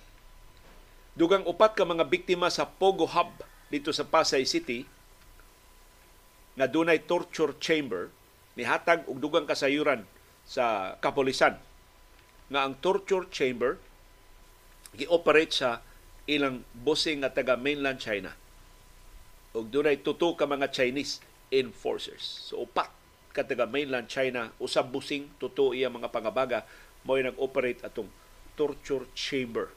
Dugang 1.15 1.47
upat 1.47 1.79
ka 1.79 1.87
mga 1.87 2.03
biktima 2.07 2.51
sa 2.51 2.67
Pogo 2.67 3.07
Hub 3.07 3.31
dito 3.69 3.93
sa 3.93 4.09
Pasay 4.09 4.49
City 4.49 4.85
nga 6.59 6.67
dunay 6.67 7.05
torture 7.05 7.55
chamber 7.61 8.11
ni 8.59 8.67
hatag 8.67 9.07
og 9.07 9.23
dugang 9.23 9.47
kasayuran 9.47 10.03
sa 10.43 10.97
kapolisan 10.99 11.55
nga 12.49 12.65
ang 12.65 12.75
torture 12.81 13.29
chamber 13.29 13.77
gi-operate 14.97 15.53
sa 15.53 15.85
ilang 16.25 16.65
busing 16.73 17.23
nga 17.23 17.33
taga 17.33 17.55
mainland 17.57 18.01
China. 18.01 18.33
Ug 19.53 19.69
dunay 19.69 20.01
tuto 20.01 20.33
ka 20.35 20.49
mga 20.49 20.73
Chinese 20.73 21.21
enforcers. 21.53 22.49
So 22.49 22.65
upat 22.65 22.89
ka 23.37 23.45
taga 23.45 23.69
mainland 23.69 24.09
China 24.09 24.51
usab 24.59 24.91
busing 24.91 25.29
tuto 25.37 25.77
iya 25.77 25.93
mga 25.93 26.11
pangabaga 26.11 26.65
mo 27.07 27.15
nag-operate 27.15 27.85
atong 27.85 28.11
torture 28.59 29.07
chamber 29.15 29.71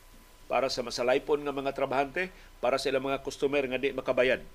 para 0.50 0.68
sa 0.68 0.84
masalaypon 0.84 1.46
nga 1.46 1.56
mga 1.56 1.72
trabahante, 1.72 2.28
para 2.62 2.78
sa 2.78 2.94
ilang 2.94 3.10
mga 3.10 3.26
customer 3.26 3.66
nga 3.66 3.82
di 3.82 3.92
makabayad 3.92 4.46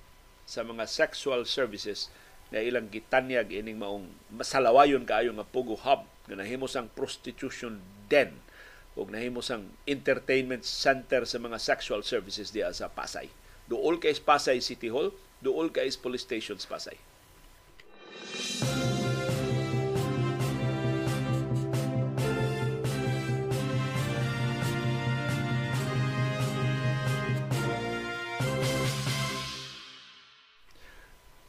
sa 0.47 0.63
mga 0.63 0.87
sexual 0.87 1.43
services 1.43 2.07
na 2.47 2.63
ilang 2.63 2.87
gitanyag 2.87 3.51
ining 3.51 3.75
maong 3.75 4.07
masalawayon 4.31 5.03
kaayo 5.03 5.35
nga 5.35 5.43
pugo 5.43 5.75
hub 5.75 6.07
nga 6.31 6.35
nahimo 6.39 6.71
sang 6.71 6.87
prostitution 6.95 7.83
den 8.07 8.31
ug 8.95 9.11
nahimo 9.11 9.43
sang 9.43 9.67
entertainment 9.85 10.63
center 10.63 11.27
sa 11.27 11.37
mga 11.37 11.59
sexual 11.61 12.01
services 12.01 12.49
diya 12.49 12.73
sa 12.73 12.89
Pasay. 12.89 13.29
Duol 13.67 14.01
kay 14.01 14.15
Pasay 14.17 14.63
City 14.63 14.89
Hall, 14.89 15.13
duol 15.43 15.69
kay 15.69 15.91
Police 15.99 16.25
Station 16.25 16.57
sa 16.57 16.79
Pasay. 16.79 16.97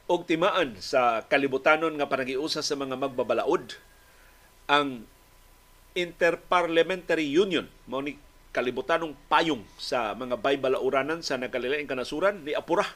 Og 0.08 0.24
timaan 0.24 0.72
sa 0.80 1.28
kalibutanon 1.28 1.92
nga 2.00 2.08
panagiusa 2.08 2.64
sa 2.64 2.74
mga 2.80 2.96
magbabalaod 2.96 3.76
ang 4.64 5.04
Interparliamentary 5.92 7.28
Union 7.28 7.68
mao 7.84 8.00
ni 8.00 8.16
kalibutanong 8.56 9.12
payong 9.28 9.60
sa 9.76 10.16
mga 10.16 10.40
baybalauranan 10.40 11.20
sa 11.20 11.36
nagkalilaing 11.36 11.90
kanasuran 11.90 12.40
ni 12.40 12.56
apura. 12.56 12.88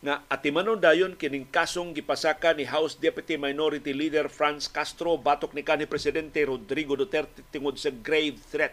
Nga 0.00 0.24
atimanon 0.32 0.80
dayon 0.80 1.12
kining 1.18 1.44
kasong 1.44 1.92
gipasaka 1.92 2.56
ni 2.56 2.64
House 2.64 2.96
Deputy 2.96 3.36
Minority 3.36 3.92
Leader 3.92 4.32
Franz 4.32 4.64
Castro 4.72 5.20
batok 5.20 5.52
ni 5.52 5.60
kanhi 5.60 5.84
presidente 5.84 6.40
Rodrigo 6.40 6.96
Duterte 6.96 7.44
tungod 7.52 7.76
sa 7.76 7.92
grave 7.92 8.40
threat. 8.48 8.72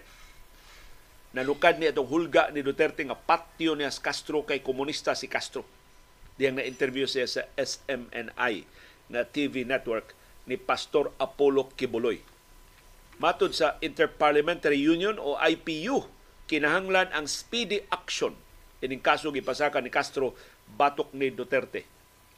Nanukad 1.35 1.75
ni 1.75 1.91
atong 1.91 2.07
hulga 2.07 2.55
ni 2.55 2.63
Duterte 2.63 3.03
nga 3.03 3.19
patio 3.19 3.75
ni 3.75 3.83
Castro 3.99 4.47
kay 4.47 4.63
komunista 4.63 5.11
si 5.11 5.27
Castro 5.27 5.67
diyang 6.37 6.61
na-interview 6.61 7.09
siya 7.09 7.25
sa 7.25 7.43
SMNI 7.57 8.63
na 9.09 9.25
TV 9.25 9.65
network 9.65 10.13
ni 10.47 10.55
Pastor 10.55 11.11
Apollo 11.17 11.75
Kibuloy. 11.75 12.21
Matod 13.17 13.51
sa 13.51 13.81
Interparliamentary 13.81 14.77
Union 14.77 15.17
o 15.17 15.35
IPU, 15.41 16.05
kinahanglan 16.45 17.09
ang 17.11 17.25
speedy 17.25 17.83
action 17.89 18.37
ining 18.81 19.01
kaso 19.01 19.33
gipasaka 19.33 19.81
ni 19.81 19.89
Castro 19.89 20.37
batok 20.77 21.09
ni 21.17 21.33
Duterte. 21.33 21.83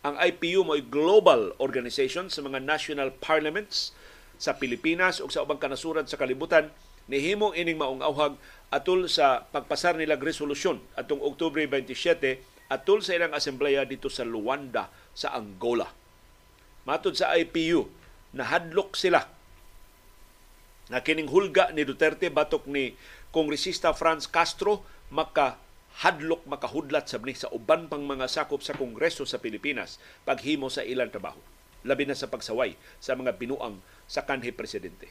Ang 0.08 0.16
IPU 0.16 0.64
mo 0.64 0.80
global 0.80 1.52
organization 1.60 2.32
sa 2.32 2.40
mga 2.40 2.64
national 2.64 3.12
parliaments 3.20 3.92
sa 4.40 4.56
Pilipinas 4.56 5.20
ug 5.20 5.28
sa 5.28 5.44
ubang 5.44 5.60
kanasuran 5.60 6.08
sa 6.08 6.16
kalibutan 6.16 6.72
nihimong 7.12 7.52
ining 7.60 7.76
maong 7.76 8.00
awhag 8.00 8.40
atul 8.72 9.12
sa 9.12 9.44
pagpasar 9.52 10.00
nila 10.00 10.16
resolusyon 10.16 10.80
atong 10.96 11.20
Oktubre 11.20 11.60
27 11.68 12.40
atul 12.70 13.02
sa 13.02 13.18
ilang 13.18 13.34
asembleya 13.34 13.84
dito 13.90 14.08
sa 14.08 14.24
Luanda 14.24 14.88
sa 15.18 15.34
Angola. 15.34 15.90
Matod 16.86 17.18
sa 17.18 17.34
IPU, 17.36 17.90
nahadlok 18.38 18.94
sila 18.94 19.26
na 20.90 21.06
kining 21.06 21.30
hulga 21.30 21.70
ni 21.74 21.86
Duterte 21.86 22.34
batok 22.34 22.66
ni 22.66 22.98
Kongresista 23.30 23.94
Franz 23.94 24.26
Castro 24.26 24.82
maka 25.14 25.62
hadlok 26.02 26.46
makahudlat 26.50 27.06
sabni 27.10 27.38
sa 27.38 27.50
uban 27.54 27.86
pang 27.90 28.02
mga 28.02 28.26
sakop 28.26 28.62
sa 28.66 28.74
Kongreso 28.74 29.26
sa 29.26 29.38
Pilipinas 29.38 30.02
paghimo 30.26 30.70
sa 30.70 30.82
ilang 30.82 31.14
trabaho 31.14 31.38
labi 31.86 32.10
na 32.10 32.18
sa 32.18 32.30
pagsaway 32.30 32.74
sa 32.98 33.14
mga 33.16 33.38
binuang 33.38 33.80
sa 34.10 34.26
kanhi 34.26 34.52
presidente. 34.52 35.08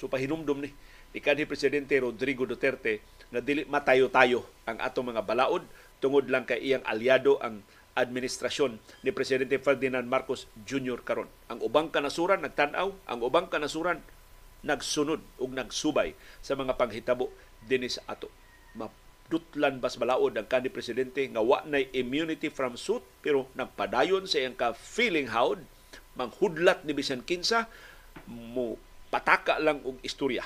So 0.00 0.08
pahinumdum 0.08 0.64
ni 0.64 0.70
ni 1.10 1.18
kanhi 1.20 1.44
presidente 1.44 1.98
Rodrigo 2.00 2.46
Duterte 2.48 3.04
na 3.30 3.44
dili 3.44 3.66
matayo-tayo 3.66 4.46
ang 4.66 4.78
atong 4.80 5.14
mga 5.14 5.22
balaod 5.26 5.62
tungod 6.00 6.26
lang 6.32 6.48
kay 6.48 6.58
iyang 6.60 6.84
aliado 6.88 7.36
ang 7.44 7.62
administrasyon 7.94 8.80
ni 9.04 9.10
Presidente 9.12 9.60
Ferdinand 9.60 10.08
Marcos 10.08 10.48
Jr. 10.64 11.04
karon. 11.04 11.28
Ang 11.52 11.60
ubang 11.60 11.92
kanasuran 11.92 12.40
nagtan-aw, 12.40 12.88
ang 13.06 13.20
ubang 13.20 13.52
kanasuran 13.52 14.00
nagsunod 14.64 15.20
ug 15.40 15.50
nagsubay 15.52 16.12
sa 16.44 16.56
mga 16.56 16.76
panghitabo 16.76 17.32
dinis 17.64 18.00
ato. 18.08 18.28
Mapdutlan 18.76 19.80
bas 19.80 19.96
balaod 19.96 20.36
ang 20.36 20.48
kanhi 20.48 20.72
presidente 20.72 21.24
nga 21.28 21.40
wa 21.44 21.64
nay 21.64 21.88
immunity 21.96 22.52
from 22.52 22.76
suit 22.76 23.04
pero 23.24 23.48
nagpadayon 23.56 24.28
sa 24.28 24.40
iyang 24.40 24.56
ka 24.56 24.76
feeling 24.76 25.32
howd 25.32 25.60
manghudlat 26.16 26.84
ni 26.84 26.92
bisan 26.92 27.24
kinsa 27.24 27.68
mo 28.28 28.76
pataka 29.08 29.58
lang 29.58 29.80
og 29.82 29.98
istorya. 30.04 30.44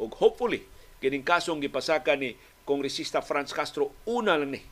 Og 0.00 0.10
hopefully 0.16 0.64
kining 0.98 1.26
kasong 1.26 1.60
gipasaka 1.60 2.14
ni 2.14 2.38
Kongresista 2.62 3.18
Franz 3.18 3.50
Castro 3.50 3.90
una 4.06 4.38
lang 4.38 4.54
ni. 4.54 4.62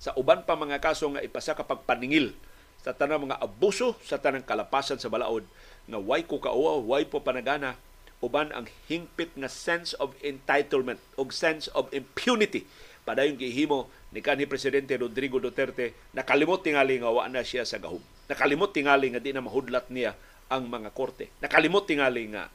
Sa 0.00 0.16
uban 0.16 0.44
pa 0.44 0.56
mga 0.56 0.80
kaso 0.80 1.08
nga 1.12 1.24
ipasa 1.24 1.52
kapag 1.52 1.84
paningil 1.84 2.32
sa 2.80 2.96
tanang 2.96 3.28
mga 3.28 3.40
abuso 3.40 3.96
sa 4.04 4.16
tanang 4.16 4.44
kalapasan 4.44 5.00
sa 5.00 5.12
balaod 5.12 5.44
nga 5.88 5.98
way 6.00 6.24
ko 6.24 6.40
kauaw, 6.40 6.80
way 6.84 7.04
po 7.04 7.20
panagana 7.20 7.76
uban 8.24 8.48
ang 8.56 8.64
hingpit 8.88 9.36
nga 9.36 9.48
sense 9.50 9.92
of 10.00 10.16
entitlement 10.24 11.00
o 11.20 11.28
sense 11.28 11.68
of 11.76 11.92
impunity. 11.92 12.64
Padayon 13.04 13.36
gihimo 13.36 13.92
ni 14.10 14.24
kanhi 14.24 14.48
presidente 14.48 14.96
Rodrigo 14.96 15.36
Duterte 15.36 15.92
nakalimot 16.16 16.64
tingali 16.64 16.96
nga 16.96 17.12
wa 17.12 17.28
na 17.28 17.44
siya 17.44 17.68
sa 17.68 17.76
gahom. 17.76 18.00
Nakalimot 18.26 18.72
tingali 18.72 19.12
nga 19.12 19.20
di 19.20 19.36
na 19.36 19.44
mahudlat 19.44 19.92
niya 19.92 20.16
ang 20.48 20.66
mga 20.66 20.90
korte. 20.96 21.28
Nakalimot 21.44 21.84
tingali 21.84 22.32
nga 22.32 22.48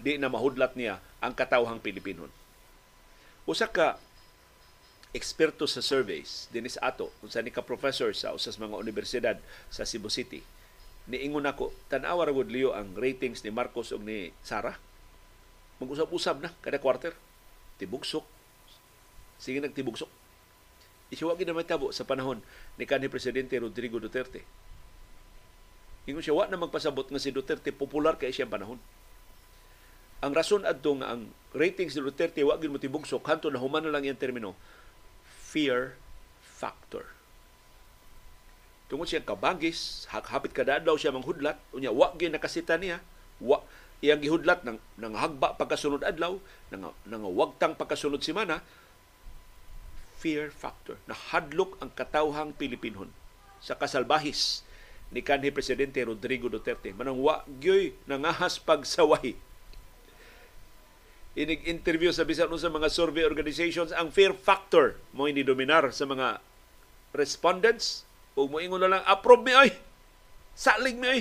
di 0.00 0.18
na 0.18 0.26
mahudlat 0.26 0.74
niya 0.74 0.98
ang 1.22 1.32
katawhang 1.36 1.78
Pilipinon 1.78 2.39
usa 3.50 3.66
ka 3.66 3.98
eksperto 5.10 5.66
sa 5.66 5.82
surveys 5.82 6.46
dinis 6.54 6.78
ato 6.78 7.10
unsa 7.18 7.42
ni 7.42 7.50
ka 7.50 7.66
professor 7.66 8.14
sa 8.14 8.30
usas 8.30 8.62
mga 8.62 8.78
universidad 8.78 9.36
sa 9.66 9.82
Cebu 9.82 10.06
City. 10.06 10.46
Niingon 11.10 11.50
ako 11.50 11.74
tan-awa 11.90 12.30
ra 12.30 12.30
gud 12.30 12.46
liyo 12.46 12.70
ang 12.70 12.94
ratings 12.94 13.42
ni 13.42 13.50
Marcos 13.50 13.90
ug 13.90 14.06
ni 14.06 14.30
Sara. 14.46 14.78
Mag-usab-usab 15.82 16.38
na 16.38 16.54
kada 16.62 16.78
quarter. 16.78 17.10
Tibugsok. 17.82 18.22
Sige 19.42 19.58
nagtibugsok. 19.58 20.06
Isiwa 21.10 21.34
gid 21.34 21.50
na 21.50 21.66
tabo 21.66 21.90
sa 21.90 22.06
panahon 22.06 22.38
ni 22.78 22.86
kanhi 22.86 23.10
presidente 23.10 23.58
Rodrigo 23.58 23.98
Duterte. 23.98 24.46
Ingon 26.06 26.22
siya 26.22 26.38
wa 26.38 26.46
na 26.46 26.54
magpasabot 26.54 27.10
nga 27.10 27.18
si 27.18 27.34
Duterte 27.34 27.74
popular 27.74 28.14
kay 28.14 28.30
siya 28.30 28.46
panahon 28.46 28.78
ang 30.20 30.32
rason 30.36 30.68
adto 30.68 30.92
nga 31.00 31.16
ang 31.16 31.32
ratings 31.56 31.96
ni 31.96 32.04
Duterte 32.04 32.44
wa 32.44 32.60
gyud 32.60 32.76
motibugsok 32.76 33.24
kanto 33.24 33.48
na 33.48 33.58
human 33.58 33.82
na 33.82 33.92
lang 33.92 34.04
yung 34.04 34.20
termino 34.20 34.52
fear 35.24 35.96
factor. 36.40 37.08
Tungod 38.86 39.08
siya 39.08 39.22
kabangis, 39.22 40.04
hapit 40.10 40.52
kada 40.52 40.82
daw 40.82 40.98
siya 40.98 41.14
manghudlat, 41.14 41.56
unya 41.72 41.90
wa 41.90 42.12
gyud 42.14 42.36
nakasita 42.36 42.76
niya, 42.76 43.00
wa 43.40 43.64
iyang 44.04 44.20
gihudlat 44.20 44.64
nang 44.64 44.80
nang 45.00 45.16
hagba 45.16 45.56
pagkasunod 45.56 46.04
adlaw, 46.04 46.36
nang 46.68 46.92
nang 47.08 47.24
wagtang 47.32 47.74
pagkasunod 47.74 48.20
semana, 48.20 48.60
fear 50.20 50.52
factor. 50.52 51.00
Nahadlok 51.08 51.80
ang 51.80 51.90
katawhang 51.96 52.52
Pilipinon 52.52 53.08
sa 53.64 53.72
kasalbahis 53.76 54.68
ni 55.10 55.24
kanhi 55.24 55.48
presidente 55.48 56.04
Rodrigo 56.04 56.52
Duterte. 56.52 56.92
Manang 56.92 57.18
wa 57.18 57.42
gyoy 57.58 57.96
nangahas 58.04 58.60
pagsaway 58.60 59.34
inig 61.38 61.62
interview 61.66 62.10
sa 62.10 62.26
bisan 62.26 62.50
sa 62.58 62.70
mga 62.70 62.90
survey 62.90 63.22
organizations 63.22 63.94
ang 63.94 64.10
fear 64.10 64.34
factor 64.34 64.98
mo 65.14 65.30
ini 65.30 65.46
dominar 65.46 65.94
sa 65.94 66.06
mga 66.06 66.42
respondents. 67.14 68.02
Ug 68.34 68.50
moingon 68.50 68.86
lang 68.86 69.06
approve 69.06 69.42
mi 69.46 69.54
ay! 69.54 69.70
Salig 70.54 70.98
mi 70.98 71.06
ay! 71.06 71.20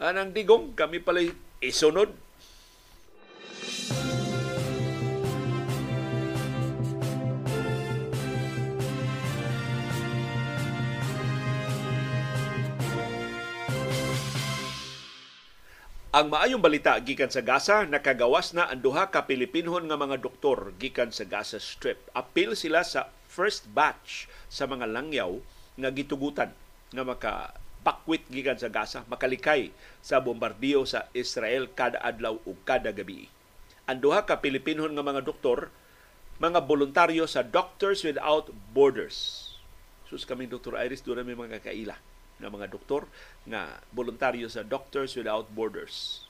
Anang 0.00 0.32
digong 0.32 0.72
kami 0.72 1.02
pala 1.02 1.26
isunod 1.60 2.14
Ang 16.10 16.34
maayong 16.34 16.58
balita 16.58 16.98
gikan 16.98 17.30
sa 17.30 17.38
Gaza 17.38 17.86
nakagawas 17.86 18.50
na 18.50 18.66
ang 18.66 18.82
duha 18.82 19.14
ka 19.14 19.30
Pilipinhon 19.30 19.86
nga 19.86 19.94
mga 19.94 20.18
doktor 20.18 20.74
gikan 20.74 21.14
sa 21.14 21.22
Gaza 21.22 21.62
Strip. 21.62 22.02
Apil 22.10 22.58
sila 22.58 22.82
sa 22.82 23.14
first 23.30 23.70
batch 23.70 24.26
sa 24.50 24.66
mga 24.66 24.90
langyaw 24.90 25.38
nga 25.78 25.86
gitugutan 25.94 26.50
nga 26.90 27.06
maka 27.06 27.54
pakwit 27.86 28.26
gikan 28.26 28.58
sa 28.58 28.66
Gaza, 28.66 29.06
makalikay 29.06 29.70
sa 30.02 30.18
bombardiyo 30.18 30.82
sa 30.82 31.06
Israel 31.14 31.70
kada 31.70 32.02
adlaw 32.02 32.42
ug 32.42 32.58
kada 32.66 32.90
gabi. 32.90 33.30
ang 33.86 34.02
duha 34.02 34.26
ka 34.26 34.42
Pilipinhon 34.42 34.90
nga 34.90 35.06
mga 35.06 35.22
doktor 35.22 35.70
mga 36.42 36.58
voluntaryo 36.66 37.22
sa 37.30 37.46
Doctors 37.46 38.02
Without 38.02 38.50
Borders. 38.74 39.46
Sus 40.10 40.26
kami 40.26 40.50
Dr. 40.50 40.74
Iris 40.74 41.06
doon 41.06 41.22
may 41.22 41.38
mga 41.38 41.62
kaila 41.62 42.09
nga 42.40 42.48
mga 42.48 42.72
doktor 42.72 43.04
nga 43.44 43.84
voluntaryo 43.92 44.48
sa 44.48 44.64
Doctors 44.64 45.14
Without 45.14 45.52
Borders. 45.52 46.24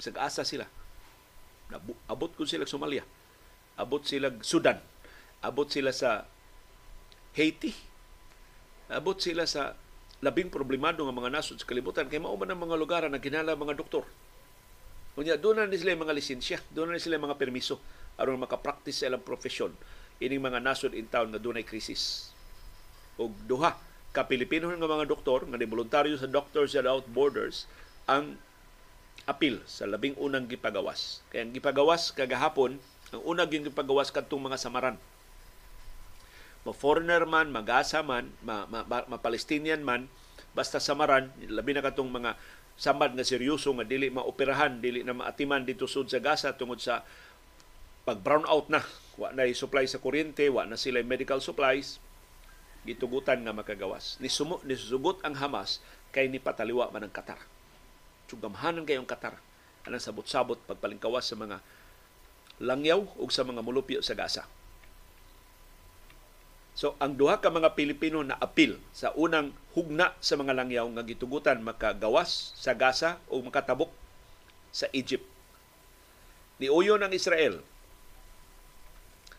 Sag-asa 0.00 0.42
sila. 0.42 0.66
Abot 2.08 2.32
ko 2.32 2.48
sila 2.48 2.64
Somalia. 2.64 3.04
Abot 3.76 4.02
sila 4.02 4.32
Sudan. 4.40 4.80
Abot 5.44 5.68
sila 5.68 5.92
sa 5.92 6.24
Haiti. 7.36 7.76
Abot 8.88 9.16
sila 9.20 9.44
sa 9.44 9.76
labing 10.24 10.48
problemado 10.48 11.04
nga 11.04 11.12
mga 11.12 11.32
nasod 11.32 11.60
sa 11.60 11.68
kalibutan 11.68 12.08
kay 12.08 12.16
mao 12.16 12.32
man 12.40 12.48
ang 12.48 12.64
mga 12.64 12.80
lugar 12.80 13.02
na 13.06 13.20
kinala 13.20 13.52
mga 13.52 13.76
doktor. 13.76 14.08
Kunya 15.14 15.38
doon 15.38 15.68
na 15.68 15.76
sila 15.76 15.94
mga 15.94 16.16
lisensya, 16.16 16.58
doon 16.72 16.96
na 16.96 16.98
sila 16.98 17.20
mga 17.20 17.38
permiso 17.38 17.78
aron 18.16 18.40
makapractice 18.40 19.04
sa 19.04 19.10
ilang 19.10 19.22
profesyon 19.22 19.74
ining 20.22 20.42
mga 20.42 20.62
nasod 20.62 20.94
in 20.94 21.10
town 21.10 21.28
na 21.28 21.38
dunay 21.42 21.66
krisis. 21.66 22.30
Og 23.18 23.34
duha 23.46 23.74
ka 24.14 24.30
Pilipino 24.30 24.70
nga 24.70 24.78
mga 24.78 25.10
doktor 25.10 25.42
nga 25.42 25.58
voluntaryo 25.58 26.14
sa 26.14 26.30
Doctors 26.30 26.70
Without 26.78 27.10
Borders 27.10 27.66
ang 28.06 28.38
apil 29.26 29.58
sa 29.66 29.90
labing 29.90 30.14
unang 30.14 30.46
gipagawas. 30.46 31.26
Kaya 31.34 31.42
ang 31.42 31.52
gipagawas 31.52 32.14
kagahapon, 32.14 32.78
ang 33.10 33.22
unang 33.26 33.50
yung 33.50 33.66
gipagawas 33.66 34.14
kadtong 34.14 34.46
mga 34.46 34.60
samaran. 34.60 34.96
Ma-foreigner 36.64 37.26
man, 37.26 37.50
magasa 37.50 38.00
man, 38.06 38.30
ma-Palestinian 38.46 39.82
ma, 39.82 39.98
ma, 39.98 40.06
man, 40.06 40.12
basta 40.54 40.78
samaran, 40.78 41.28
labi 41.50 41.74
na 41.74 41.82
katong 41.84 42.08
mga 42.08 42.38
samad 42.78 43.18
nga 43.18 43.26
seryoso 43.26 43.74
nga 43.74 43.86
dili 43.86 44.08
maoperahan, 44.10 44.78
dili 44.78 45.02
na 45.02 45.14
maatiman 45.14 45.66
dito 45.66 45.90
sud 45.90 46.06
sa 46.06 46.22
Gaza 46.22 46.54
tungod 46.54 46.78
sa 46.78 47.02
pag 48.04 48.20
brown 48.20 48.46
out 48.46 48.68
na, 48.70 48.84
wa 49.18 49.32
na 49.32 49.48
supply 49.50 49.88
sa 49.88 49.98
kuryente, 49.98 50.46
wa 50.52 50.68
na 50.68 50.78
sila 50.78 51.00
medical 51.02 51.40
supplies, 51.40 51.98
gitugutan 52.84 53.40
nga 53.40 53.56
makagawas. 53.56 54.20
Ni 54.20 54.28
sumo 54.28 54.60
ni 54.64 54.76
susugot 54.76 55.24
ang 55.24 55.36
Hamas 55.36 55.80
kay 56.12 56.28
ni 56.28 56.38
pataliwa 56.38 56.92
man 56.92 57.08
ang 57.08 57.12
Qatar. 57.12 57.40
Sugamhanan 58.28 58.84
kayong 58.84 59.08
Qatar 59.08 59.36
anang 59.84 60.00
sabot-sabot 60.00 60.56
pagpalingkawas 60.64 61.28
sa 61.28 61.36
mga 61.36 61.60
langyaw 62.60 63.04
ug 63.20 63.28
sa 63.28 63.44
mga 63.44 63.60
mulupyo 63.60 64.00
sa 64.00 64.16
Gaza. 64.16 64.48
So 66.74 66.98
ang 66.98 67.14
duha 67.14 67.38
ka 67.38 67.52
mga 67.52 67.76
Pilipino 67.78 68.24
na 68.24 68.34
apil 68.40 68.80
sa 68.90 69.14
unang 69.14 69.54
hugna 69.76 70.16
sa 70.18 70.34
mga 70.34 70.56
langyaw 70.56 70.86
nga 70.90 71.06
gitugutan 71.06 71.62
makagawas 71.62 72.56
sa 72.58 72.74
Gaza 72.74 73.22
o 73.30 73.38
makatabok 73.44 73.92
sa 74.74 74.90
Egypt. 74.90 75.26
Niuyo 76.58 76.98
ng 76.98 77.14
Israel 77.14 77.62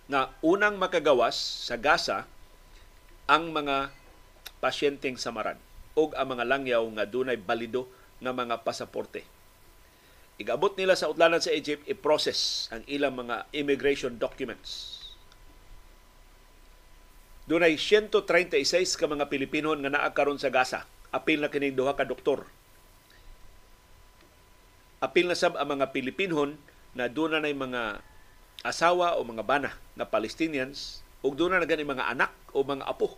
na 0.06 0.32
unang 0.46 0.78
makagawas 0.78 1.36
sa 1.66 1.76
Gaza 1.76 2.30
ang 3.26 3.50
mga 3.50 3.90
pasyenteng 4.62 5.18
samaran 5.18 5.58
o 5.98 6.14
ang 6.14 6.28
mga 6.38 6.46
langyaw 6.46 6.84
nga 6.94 7.06
dunay 7.10 7.38
balido 7.42 7.90
nga 8.22 8.32
mga 8.36 8.62
pasaporte. 8.62 9.26
Igabot 10.36 10.76
nila 10.76 11.00
sa 11.00 11.08
utlanan 11.08 11.40
sa 11.40 11.56
Egypt 11.56 11.88
i-process 11.88 12.68
ang 12.70 12.84
ilang 12.92 13.16
mga 13.16 13.48
immigration 13.56 14.20
documents. 14.20 15.00
Dunay 17.46 17.78
136 17.78 18.98
ka 18.98 19.06
mga 19.06 19.30
Pilipino 19.30 19.72
nga 19.78 19.94
naa 19.94 20.10
karon 20.12 20.42
sa 20.42 20.52
Gaza. 20.52 20.84
Apil 21.14 21.40
na 21.40 21.54
kining 21.54 21.78
duha 21.78 21.96
ka 21.96 22.04
doktor. 22.04 22.44
Apil 25.00 25.30
na 25.30 25.38
sab 25.38 25.54
ang 25.56 25.78
mga 25.78 25.94
Pilipinhon 25.94 26.58
na 26.98 27.06
doon 27.06 27.38
na 27.38 27.46
mga 27.46 28.02
asawa 28.66 29.16
o 29.16 29.24
mga 29.24 29.46
bana 29.46 29.72
na 29.94 30.10
Palestinians 30.10 31.05
ug 31.26 31.34
doon 31.34 31.58
na 31.58 31.66
gani 31.66 31.82
mga 31.82 32.14
anak 32.14 32.32
o 32.54 32.62
mga 32.62 32.86
apo 32.86 33.18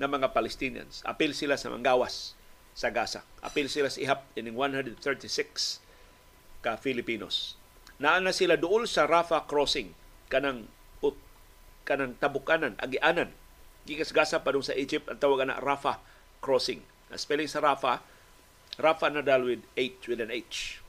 na 0.00 0.08
mga 0.08 0.32
Palestinians. 0.32 1.04
Apil 1.04 1.36
sila 1.36 1.60
sa 1.60 1.68
manggawas 1.68 2.32
sa 2.72 2.88
Gaza. 2.88 3.22
Apil 3.44 3.68
sila 3.68 3.92
sa 3.92 4.00
ihap 4.00 4.24
ining 4.34 4.56
136 4.56 5.84
ka 6.64 6.80
Filipinos. 6.80 7.60
Naa 8.00 8.18
na 8.18 8.32
sila 8.32 8.56
duol 8.56 8.88
sa 8.88 9.04
Rafah 9.04 9.44
crossing 9.44 9.92
kanang 10.32 10.66
ut, 11.04 11.14
kanang 11.84 12.16
tabukanan 12.16 12.74
agianan 12.80 13.30
gikas 13.84 14.10
Gaza 14.10 14.40
padung 14.40 14.64
sa 14.64 14.74
Egypt 14.74 15.12
ang 15.12 15.20
tawag 15.20 15.44
na 15.44 15.60
Rafah 15.60 16.00
crossing. 16.40 16.80
Ang 17.12 17.20
spelling 17.20 17.46
sa 17.46 17.60
Rafah 17.60 18.00
Rafah 18.74 19.12
na 19.12 19.22
dal 19.22 19.46
with 19.46 19.62
H 19.78 20.10
with 20.10 20.18
an 20.18 20.34
H. 20.34 20.82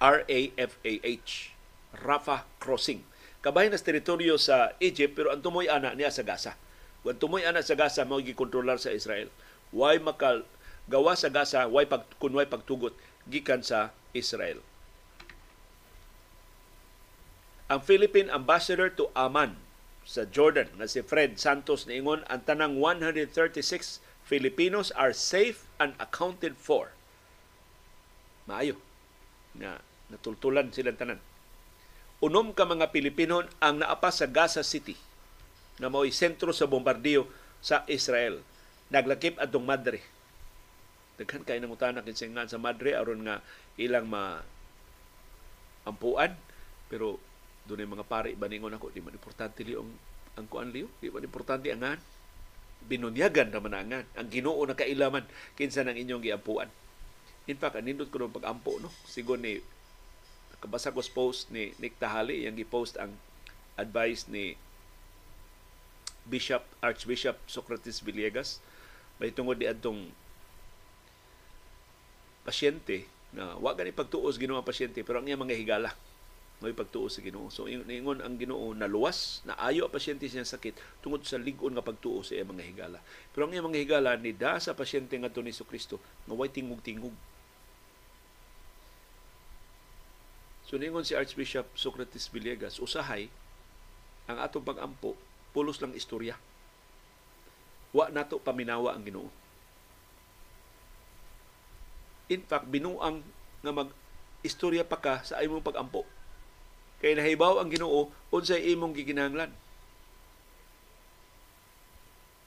R 0.00 0.24
A 0.28 0.40
F 0.56 0.76
A 0.84 1.00
H. 1.00 1.56
Rafah 1.96 2.44
Crossing. 2.60 3.04
Kabahin 3.40 3.72
na 3.72 3.80
teritoryo 3.80 4.36
sa 4.36 4.76
Egypt 4.84 5.16
pero 5.16 5.32
ang 5.32 5.40
tumoy 5.40 5.64
ana 5.64 5.96
niya 5.96 6.12
sa 6.12 6.20
Gaza. 6.20 6.60
Kung 7.00 7.16
tumoy 7.16 7.40
ana 7.48 7.64
sa 7.64 7.72
Gaza 7.72 8.04
mao 8.04 8.20
gikontrolar 8.20 8.76
sa 8.76 8.92
Israel. 8.92 9.32
Why 9.72 9.96
makal 9.96 10.44
gawa 10.92 11.16
sa 11.16 11.32
Gaza, 11.32 11.64
why 11.64 11.88
pag 11.88 12.04
kun 12.20 12.36
why 12.36 12.44
pagtugot 12.44 12.92
gikan 13.24 13.64
sa 13.64 13.96
Israel. 14.12 14.60
Ang 17.70 17.80
Philippine 17.80 18.28
Ambassador 18.28 18.92
to 18.92 19.08
Amman 19.16 19.56
sa 20.04 20.26
Jordan 20.26 20.68
na 20.76 20.90
si 20.90 21.00
Fred 21.00 21.38
Santos 21.40 21.86
niingon 21.86 22.26
ang 22.26 22.42
tanang 22.44 22.76
136 22.76 24.02
Filipinos 24.26 24.92
are 24.98 25.14
safe 25.16 25.64
and 25.80 25.96
accounted 25.96 26.60
for. 26.60 26.92
Maayo 28.44 28.76
na 29.56 29.80
natultulan 30.12 30.74
silang 30.74 30.98
tanan 30.98 31.22
unom 32.20 32.52
ka 32.52 32.68
mga 32.68 32.92
Pilipino 32.92 33.40
ang 33.58 33.80
naapas 33.80 34.20
sa 34.20 34.28
Gaza 34.28 34.60
City. 34.60 34.94
Na 35.80 35.88
mao'y 35.88 36.12
sentro 36.12 36.52
sa 36.52 36.68
bombardiyo 36.68 37.24
sa 37.64 37.88
Israel. 37.88 38.44
Naglakip 38.92 39.40
atong 39.40 39.64
madre. 39.64 40.04
Daghan 41.16 41.44
kay 41.44 41.60
nang 41.60 41.72
utana 41.72 42.04
kinsingan 42.04 42.48
sa 42.48 42.60
madre 42.60 42.96
aron 42.96 43.24
nga 43.24 43.40
ilang 43.80 44.04
ma 44.04 44.44
ampuan. 45.88 46.36
Pero 46.92 47.16
dunay 47.64 47.88
mga 47.88 48.04
pari 48.04 48.36
baningon 48.36 48.76
ako 48.76 48.92
di 48.92 49.00
man 49.00 49.16
importante 49.16 49.60
li 49.64 49.76
ang 49.76 49.92
ang 50.36 50.46
kuan 50.48 50.72
liyo 50.72 50.92
di 51.00 51.08
man 51.08 51.24
importante 51.24 51.72
angan. 51.72 52.00
Binunyagan 52.84 53.52
naman 53.52 53.72
angan. 53.76 54.04
Ang 54.16 54.28
Ginoo 54.28 54.60
na 54.64 54.76
kailaman 54.76 55.24
kinsa 55.56 55.84
nang 55.84 55.96
inyong 55.96 56.24
giampuan. 56.24 56.68
In 57.48 57.56
fact 57.56 57.80
anindot 57.80 58.12
ko 58.12 58.28
pag-ampo 58.28 58.76
no? 58.80 58.92
Sigon 59.08 59.40
ni 59.40 59.60
kabasa 60.60 60.92
ko 60.92 61.00
post 61.00 61.48
ni 61.48 61.72
Nick 61.80 61.96
Tahali 61.96 62.44
yang 62.44 62.54
gi-post 62.54 63.00
ang 63.00 63.16
advice 63.80 64.28
ni 64.28 64.54
Bishop 66.28 66.62
Archbishop 66.84 67.40
Socrates 67.48 68.04
Villegas 68.04 68.60
may 69.16 69.32
tungod 69.32 69.56
di 69.56 69.66
adtong 69.66 70.12
pasyente 72.44 73.08
na 73.32 73.56
wa 73.56 73.72
gani 73.72 73.92
pagtuos 73.92 74.36
Ginoo 74.36 74.60
ang 74.60 74.68
pasyente 74.68 75.00
pero 75.00 75.20
ang 75.20 75.26
iya 75.28 75.36
mga 75.36 75.56
higala 75.56 75.92
may 76.60 76.76
pagtuos 76.76 77.16
sa 77.16 77.24
Ginoo. 77.24 77.48
So 77.48 77.64
ingon 77.66 78.20
ang 78.20 78.36
Ginoo 78.36 78.76
na 78.76 78.84
luwas 78.84 79.40
na 79.48 79.56
ayo 79.64 79.88
ang 79.88 79.92
pasyente 79.96 80.28
siya 80.28 80.44
sakit 80.44 80.76
tungod 81.00 81.24
sa 81.24 81.40
lig-on 81.40 81.72
nga 81.72 81.80
pagtuo 81.80 82.20
sa 82.20 82.36
iya 82.36 82.44
mga 82.44 82.68
higala. 82.68 83.00
Pero 83.32 83.48
ang 83.48 83.52
iya 83.56 83.64
mga 83.64 83.80
higala 83.80 84.12
ni 84.20 84.36
da 84.36 84.60
sa 84.60 84.76
pasyente 84.76 85.16
nga 85.16 85.32
ni 85.40 85.56
Kristo 85.56 85.96
nga 86.28 86.36
way 86.36 86.52
tingog-tingog 86.52 87.16
So 90.70 90.78
si 90.78 91.18
Archbishop 91.18 91.66
Socrates 91.74 92.30
Villegas, 92.30 92.78
usahay 92.78 93.26
ang 94.30 94.38
atong 94.38 94.62
pag-ampo 94.62 95.18
pulos 95.50 95.82
lang 95.82 95.90
istorya. 95.98 96.38
Wa 97.90 98.06
nato 98.06 98.38
paminawa 98.38 98.94
ang 98.94 99.02
Ginoo. 99.02 99.26
In 102.30 102.46
fact, 102.46 102.70
binuang 102.70 103.26
nga 103.66 103.72
mag 103.74 103.90
istorya 104.46 104.86
pa 104.86 105.02
ka 105.02 105.26
sa 105.26 105.42
imong 105.42 105.66
pag-ampo. 105.66 106.06
Kay 107.02 107.18
nahibaw 107.18 107.58
ang 107.58 107.66
Ginoo 107.66 108.14
unsay 108.30 108.70
imong 108.70 108.94
giginahanglan. 108.94 109.50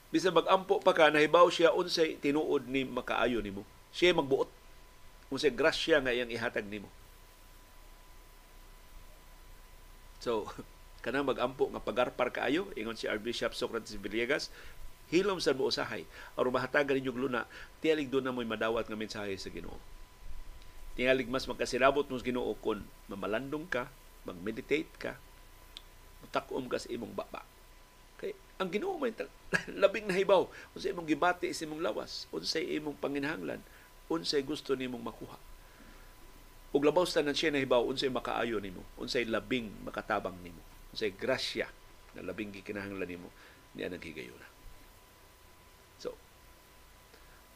Bisa 0.08 0.32
mag-ampo 0.32 0.80
pa 0.80 0.96
ka 0.96 1.12
nahibaw 1.12 1.52
siya 1.52 1.76
unsay 1.76 2.16
tinuod 2.16 2.72
ni 2.72 2.88
makaayo 2.88 3.44
nimo. 3.44 3.68
Siya 3.92 4.16
magbuot 4.16 4.48
unsay 5.28 5.52
grasya 5.52 6.00
nga 6.00 6.16
iyang 6.16 6.32
ihatag 6.32 6.64
nimo 6.64 6.88
So, 10.24 10.48
kanang 11.04 11.28
mag-ampo 11.28 11.68
nga 11.68 11.84
pagarpar 11.84 12.32
kaayo 12.32 12.72
ingon 12.80 12.96
si 12.96 13.04
Archbishop 13.04 13.52
Socrates 13.52 13.92
Villegas 14.00 14.48
hilom 15.12 15.36
sa 15.36 15.52
mo 15.52 15.68
usahay 15.68 16.08
aron 16.32 16.56
mahatagan 16.56 16.96
ninyong 16.96 17.28
luna 17.28 17.44
tiyalig 17.84 18.08
do 18.08 18.24
na 18.24 18.32
mo'y 18.32 18.48
madawat 18.48 18.88
nga 18.88 18.96
mensahe 18.96 19.36
sa 19.36 19.52
Ginoo. 19.52 19.76
Tiyalig 20.96 21.28
mas 21.28 21.44
magkasirabot 21.44 22.08
mo 22.08 22.16
sa 22.16 22.24
Ginoo 22.24 22.56
kon 22.56 22.80
mamalandong 23.12 23.68
ka 23.68 23.92
mag-meditate 24.24 24.88
ka 24.96 25.20
takom 26.32 26.72
ka 26.72 26.80
sa 26.80 26.88
imong 26.88 27.12
baba. 27.12 27.44
Kay 28.16 28.32
ang 28.56 28.72
Ginoo 28.72 28.96
may 28.96 29.12
labing 29.84 30.08
nahibaw 30.08 30.48
unsay 30.72 30.96
imong 30.96 31.04
gibati 31.04 31.52
sa 31.52 31.68
imong 31.68 31.84
lawas 31.84 32.24
unsay 32.32 32.80
imong 32.80 32.96
panginahanglan 32.96 33.60
unsay 34.08 34.40
gusto 34.40 34.72
nimong 34.72 35.04
makuha 35.04 35.36
ug 36.74 36.82
labaw 36.82 37.06
sa 37.06 37.22
tanan 37.22 37.38
siya 37.38 37.54
nahibaw 37.54 37.86
unsay 37.86 38.10
makaayo 38.10 38.58
nimo 38.58 38.82
unsay 38.98 39.22
labing 39.24 39.70
makatabang 39.86 40.34
nimo 40.42 40.58
unsay 40.90 41.14
grasya 41.14 41.70
na 42.18 42.26
labing 42.26 42.50
gikinahanglan 42.50 43.06
nimo 43.06 43.30
niya 43.78 43.88
naghigayon 43.94 44.34
na 44.34 44.48
so 46.02 46.10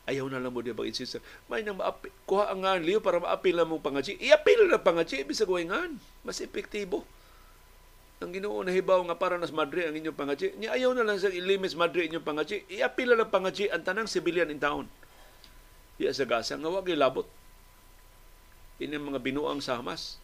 ayaw 0.07 0.31
na 0.31 0.39
lang 0.39 0.55
mo 0.55 0.63
di 0.63 0.71
ba 0.71 0.87
insist 0.87 1.19
may 1.51 1.67
nang 1.67 1.83
maapil 1.83 2.15
kuha 2.31 2.55
ang 2.55 2.63
nga 2.63 2.79
liyo 2.79 3.03
para 3.03 3.19
maapil 3.19 3.59
na 3.59 3.67
mo 3.67 3.83
pangaji 3.83 4.15
iapil 4.23 4.71
na 4.71 4.79
pangaji 4.79 5.27
bisag 5.27 5.51
wayngan 5.51 5.99
mas 6.23 6.39
epektibo 6.39 7.03
ang 8.19 8.35
Ginoo 8.35 8.59
nahibaw 8.67 8.99
nga 9.07 9.15
para 9.15 9.39
nas 9.39 9.55
Madre 9.55 9.87
ang 9.87 9.95
inyong 9.95 10.19
pangaji. 10.19 10.59
Ni 10.59 10.67
ayaw 10.67 10.91
na 10.91 11.07
lang 11.07 11.23
sa 11.23 11.31
ilimis 11.31 11.79
Madre 11.79 12.03
inyong 12.11 12.27
pangaji. 12.27 12.67
Iapila 12.67 13.15
lang 13.15 13.31
pangaji 13.31 13.71
ang 13.71 13.87
tanang 13.87 14.11
sibilyan 14.11 14.51
in 14.51 14.59
town. 14.59 14.91
Di 15.95 16.11
sa 16.11 16.27
gasa 16.27 16.59
nga 16.59 16.67
wag 16.67 16.91
labot. 16.91 17.31
Ini 18.79 18.95
mga 18.95 19.19
binuang 19.19 19.59
sa 19.59 19.79
Hamas. 19.79 20.23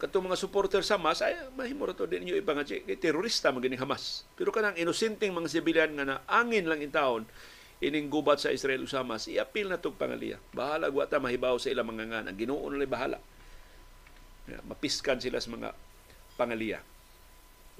Katong 0.00 0.32
mga 0.32 0.40
supporter 0.40 0.80
sa 0.80 0.96
Hamas 0.96 1.20
ay 1.20 1.36
mahimo 1.52 1.84
ra 1.84 1.92
to 1.92 2.08
din 2.08 2.24
inyo 2.24 2.40
ipangaji 2.40 2.88
kay 2.88 2.96
terorista 2.96 3.52
magini 3.52 3.76
Hamas. 3.76 4.24
Pero 4.40 4.48
kanang 4.48 4.80
inosenteng 4.80 5.36
mga 5.36 5.52
sibilyan 5.52 5.92
nga 5.92 6.04
na 6.08 6.16
angin 6.24 6.64
lang 6.64 6.80
in 6.80 6.88
town 6.88 7.28
ining 7.80 8.12
gubat 8.12 8.36
sa 8.40 8.52
Israel 8.52 8.84
sa 8.88 9.00
Hamas, 9.00 9.24
iapil 9.28 9.68
na 9.68 9.80
tog 9.80 9.96
pangaliya. 9.96 10.36
Bahala 10.52 10.92
gwata 10.92 11.16
mahibaw 11.16 11.56
sa 11.56 11.72
ilang 11.72 11.88
mga 11.88 12.12
ngan. 12.12 12.24
Ang 12.28 12.36
Ginoo 12.36 12.68
na 12.68 12.84
bahala. 12.84 13.20
Mapiskan 14.68 15.20
sila 15.20 15.40
sa 15.40 15.48
mga 15.52 15.72
pangaliya 16.36 16.80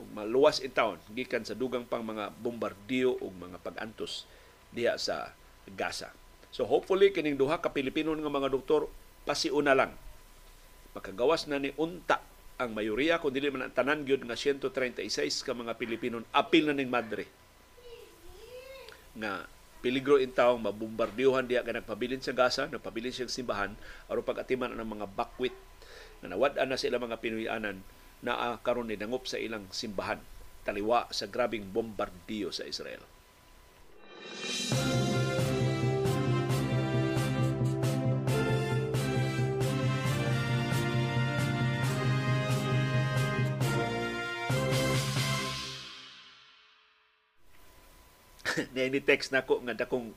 ug 0.01 0.09
maluwas 0.17 0.65
in 0.65 0.73
town 0.73 0.97
gikan 1.13 1.45
sa 1.45 1.53
dugang 1.53 1.85
pang 1.85 2.01
mga 2.01 2.33
bombardiyo 2.41 3.21
ug 3.21 3.33
mga 3.37 3.61
pag-antos 3.61 4.25
diha 4.73 4.97
sa 4.97 5.37
Gaza. 5.77 6.09
So 6.51 6.65
hopefully 6.65 7.13
kining 7.13 7.37
duha 7.37 7.61
ka 7.61 7.69
Pilipino 7.71 8.17
nga 8.17 8.33
mga 8.33 8.49
doktor 8.49 8.89
pasiuna 9.29 9.77
lang. 9.77 9.93
Makagawas 10.97 11.47
na 11.47 11.63
ni 11.63 11.71
unta 11.79 12.19
ang 12.61 12.77
mayoriya 12.77 13.17
kung 13.17 13.33
dili 13.33 13.49
man 13.49 13.65
ang 13.65 13.73
tanan 13.73 14.05
gyud 14.05 14.21
nga 14.29 14.37
136 14.37 15.01
ka 15.47 15.57
mga 15.57 15.81
Pilipino 15.81 16.21
apil 16.29 16.69
na 16.69 16.77
ning 16.77 16.93
madre. 16.93 17.25
Nga 19.17 19.49
peligro 19.81 20.21
in 20.21 20.29
taong 20.29 20.61
mabombardiyohan 20.61 21.49
diha 21.49 21.65
ka 21.65 21.73
nagpabilin 21.73 22.21
sa 22.21 22.37
Gaza, 22.37 22.69
nagpabilin 22.69 23.17
siyang 23.17 23.33
simbahan 23.33 23.73
aron 24.13 24.27
pag-atiman 24.27 24.77
ng 24.77 24.91
mga 25.01 25.07
bakwit. 25.17 25.57
Na 26.21 26.37
nawad-an 26.37 26.69
na 26.69 26.77
sila 26.77 27.01
mga 27.01 27.17
Pinoyanan 27.17 27.81
na 28.21 28.61
karon 28.61 28.93
ni 28.93 29.01
dangop 29.01 29.25
sa 29.25 29.41
ilang 29.41 29.65
simbahan. 29.73 30.21
Taliwa 30.61 31.09
sa 31.09 31.25
grabing 31.25 31.73
bombardiyo 31.73 32.53
sa 32.53 32.69
Israel. 32.69 33.01
Niya 48.75 48.91
ni 48.95 49.01
text 49.03 49.31
nako 49.31 49.63
nga 49.67 49.75
dakong 49.87 50.11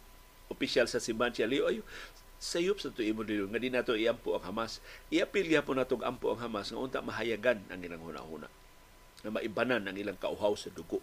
opisyal 0.50 0.86
sa 0.90 1.02
simbahan 1.02 1.34
siya 1.34 1.50
ayo 1.50 1.82
sayop 2.44 2.76
sa 2.84 2.92
tuyo 2.92 3.16
mo 3.16 3.24
nga 3.24 3.60
di 3.62 3.72
nato 3.72 3.96
iampo 3.96 4.36
ang 4.36 4.44
Hamas. 4.44 4.84
Iapil 5.08 5.48
po 5.64 5.72
natong 5.72 6.04
ampo 6.04 6.28
ang 6.36 6.44
Hamas 6.44 6.76
nga 6.76 6.80
unta 6.82 7.00
mahayagan 7.00 7.64
ang 7.72 7.80
ilang 7.80 8.04
hunahuna 8.04 8.52
na 9.24 9.30
maibanan 9.32 9.88
ang 9.88 9.96
ilang 9.96 10.20
kauhaw 10.20 10.52
sa 10.60 10.68
dugo. 10.68 11.00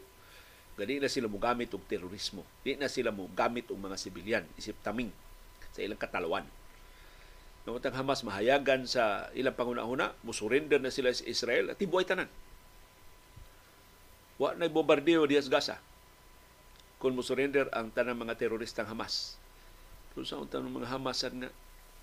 Gani 0.76 1.00
na 1.00 1.08
sila 1.08 1.32
mo 1.32 1.40
gamit 1.40 1.72
og 1.72 1.80
terorismo. 1.88 2.44
Di 2.60 2.76
na 2.76 2.92
sila 2.92 3.08
mo 3.08 3.24
gamit 3.32 3.72
og 3.72 3.80
mga 3.80 3.96
sibilyan 3.96 4.44
isip 4.60 4.76
taming 4.84 5.08
sa 5.72 5.80
ilang 5.80 5.96
katalwan. 5.96 6.44
Nung 7.64 7.80
ang 7.80 7.96
Hamas 7.96 8.20
mahayagan 8.20 8.84
sa 8.84 9.32
ilang 9.32 9.56
pangunahuna, 9.56 10.12
musurrender 10.20 10.80
na 10.80 10.92
sila 10.92 11.08
sa 11.08 11.24
Israel 11.24 11.72
at 11.72 11.80
tibuay 11.80 12.04
tanan. 12.04 12.28
Wa 14.36 14.52
na 14.60 14.68
bombardiyo 14.68 15.24
diya 15.24 15.40
sa 15.40 15.52
Gaza 15.52 15.76
kung 17.00 17.16
musurrender 17.16 17.72
ang 17.72 17.88
tanang 17.90 18.20
mga 18.20 18.36
teroristang 18.36 18.86
Hamas 18.86 19.40
kung 20.12 20.26
sa 20.26 20.36
unta 20.36 20.60
ng 20.60 20.68
mga 20.68 20.92
Hamasan 20.92 21.34
nga 21.40 21.50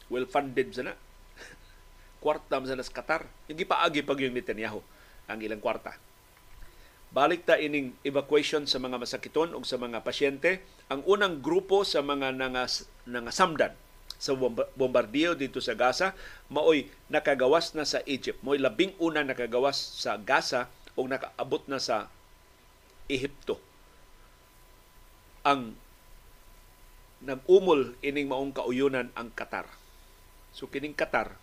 well-funded 0.10 0.74
sana. 0.74 0.96
kwarta 2.24 2.58
sa 2.64 2.96
Qatar. 2.96 3.30
Yung 3.52 3.60
gipaagi 3.60 4.02
pag 4.02 4.20
yung 4.20 4.34
Netanyahu 4.34 4.82
ang 5.28 5.40
ilang 5.44 5.62
kwarta. 5.62 5.96
Balik 7.12 7.48
ta 7.48 7.56
ining 7.56 7.96
evacuation 8.04 8.68
sa 8.68 8.80
mga 8.84 9.00
masakiton 9.00 9.56
o 9.56 9.64
sa 9.64 9.80
mga 9.80 10.04
pasyente. 10.04 10.64
Ang 10.92 11.04
unang 11.08 11.44
grupo 11.44 11.84
sa 11.84 12.04
mga 12.04 12.36
nangas, 12.36 12.88
nangasamdan 13.08 13.76
sa 14.18 14.34
bombardiyo 14.74 15.38
dito 15.38 15.62
sa 15.62 15.78
Gaza, 15.78 16.18
maoy 16.50 16.90
nakagawas 17.06 17.78
na 17.78 17.86
sa 17.86 18.02
Egypt. 18.10 18.42
Mo'y 18.42 18.58
labing 18.58 18.98
una 18.98 19.22
nakagawas 19.22 19.78
sa 19.78 20.18
Gaza 20.18 20.72
o 20.98 21.06
nakaabot 21.06 21.62
na 21.70 21.78
sa 21.78 22.10
Ehipto. 23.06 23.67
Ang 25.48 25.80
nag-umol 27.24 27.96
ining 28.04 28.28
maong 28.28 28.52
kauyunan 28.52 29.08
ang 29.16 29.32
Qatar. 29.32 29.72
So 30.52 30.68
kining 30.68 30.92
Qatar 30.92 31.40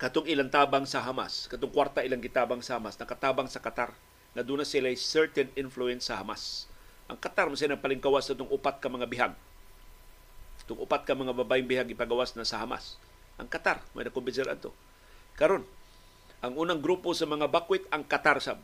katong 0.00 0.26
ilang 0.26 0.50
tabang 0.50 0.82
sa 0.82 0.98
Hamas, 1.04 1.46
katong 1.46 1.70
kwarta 1.70 2.02
ilang 2.02 2.18
gitabang 2.18 2.58
sa 2.58 2.74
Hamas, 2.80 2.98
nakatabang 2.98 3.46
sa 3.46 3.62
Qatar 3.62 3.94
na 4.34 4.42
doon 4.42 4.64
na 4.64 4.66
sila 4.66 4.90
certain 4.98 5.46
influence 5.54 6.10
sa 6.10 6.18
Hamas. 6.18 6.66
Ang 7.06 7.20
Qatar 7.20 7.46
mo 7.46 7.54
sila 7.54 7.78
palingkawas 7.78 8.26
sa 8.26 8.34
itong 8.34 8.50
upat 8.50 8.82
ka 8.82 8.90
mga 8.90 9.06
bihag. 9.06 9.34
Itong 10.66 10.82
upat 10.82 11.06
ka 11.06 11.14
mga 11.14 11.36
babaeng 11.38 11.70
bihag 11.70 11.86
ipagawas 11.92 12.34
na 12.34 12.42
sa 12.42 12.58
Hamas. 12.58 12.98
Ang 13.38 13.46
Qatar, 13.46 13.78
may 13.94 14.02
nakumbinser 14.02 14.50
ato. 14.50 14.74
Karon, 15.38 15.62
ang 16.42 16.58
unang 16.58 16.82
grupo 16.82 17.14
sa 17.14 17.28
mga 17.28 17.46
bakwit, 17.46 17.86
ang 17.94 18.02
Qatar 18.02 18.42
sa 18.42 18.58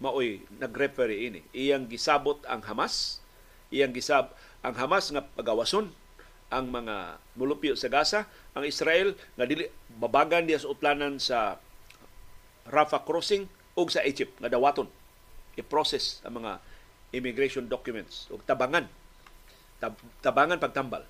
maoy 0.00 0.42
nag-referee 0.56 1.28
ini. 1.28 1.40
Iyang 1.52 1.86
gisabot 1.86 2.40
ang 2.48 2.64
Hamas, 2.64 3.20
iyang 3.68 3.92
gisab 3.92 4.32
ang 4.64 4.74
Hamas 4.74 5.12
nga 5.12 5.22
pagawason 5.22 5.92
ang 6.50 6.66
mga 6.66 7.20
mulupyo 7.38 7.78
sa 7.78 7.86
Gaza, 7.86 8.26
ang 8.56 8.66
Israel 8.66 9.14
nga 9.38 9.46
dili 9.46 9.70
babagan 10.00 10.48
diya 10.48 10.58
sa 10.58 10.72
utlanan 10.72 11.22
sa 11.22 11.60
Rafah 12.66 13.06
crossing 13.06 13.46
ug 13.78 13.86
sa 13.92 14.02
Egypt. 14.02 14.40
Nga 14.42 14.50
dawaton 14.56 14.90
i-process 15.54 16.24
ang 16.24 16.42
mga 16.42 16.58
immigration 17.14 17.68
documents 17.70 18.26
ug 18.32 18.42
tabangan. 18.42 18.88
Tab, 19.78 19.96
tabangan 20.24 20.58
pagtambal. 20.58 21.04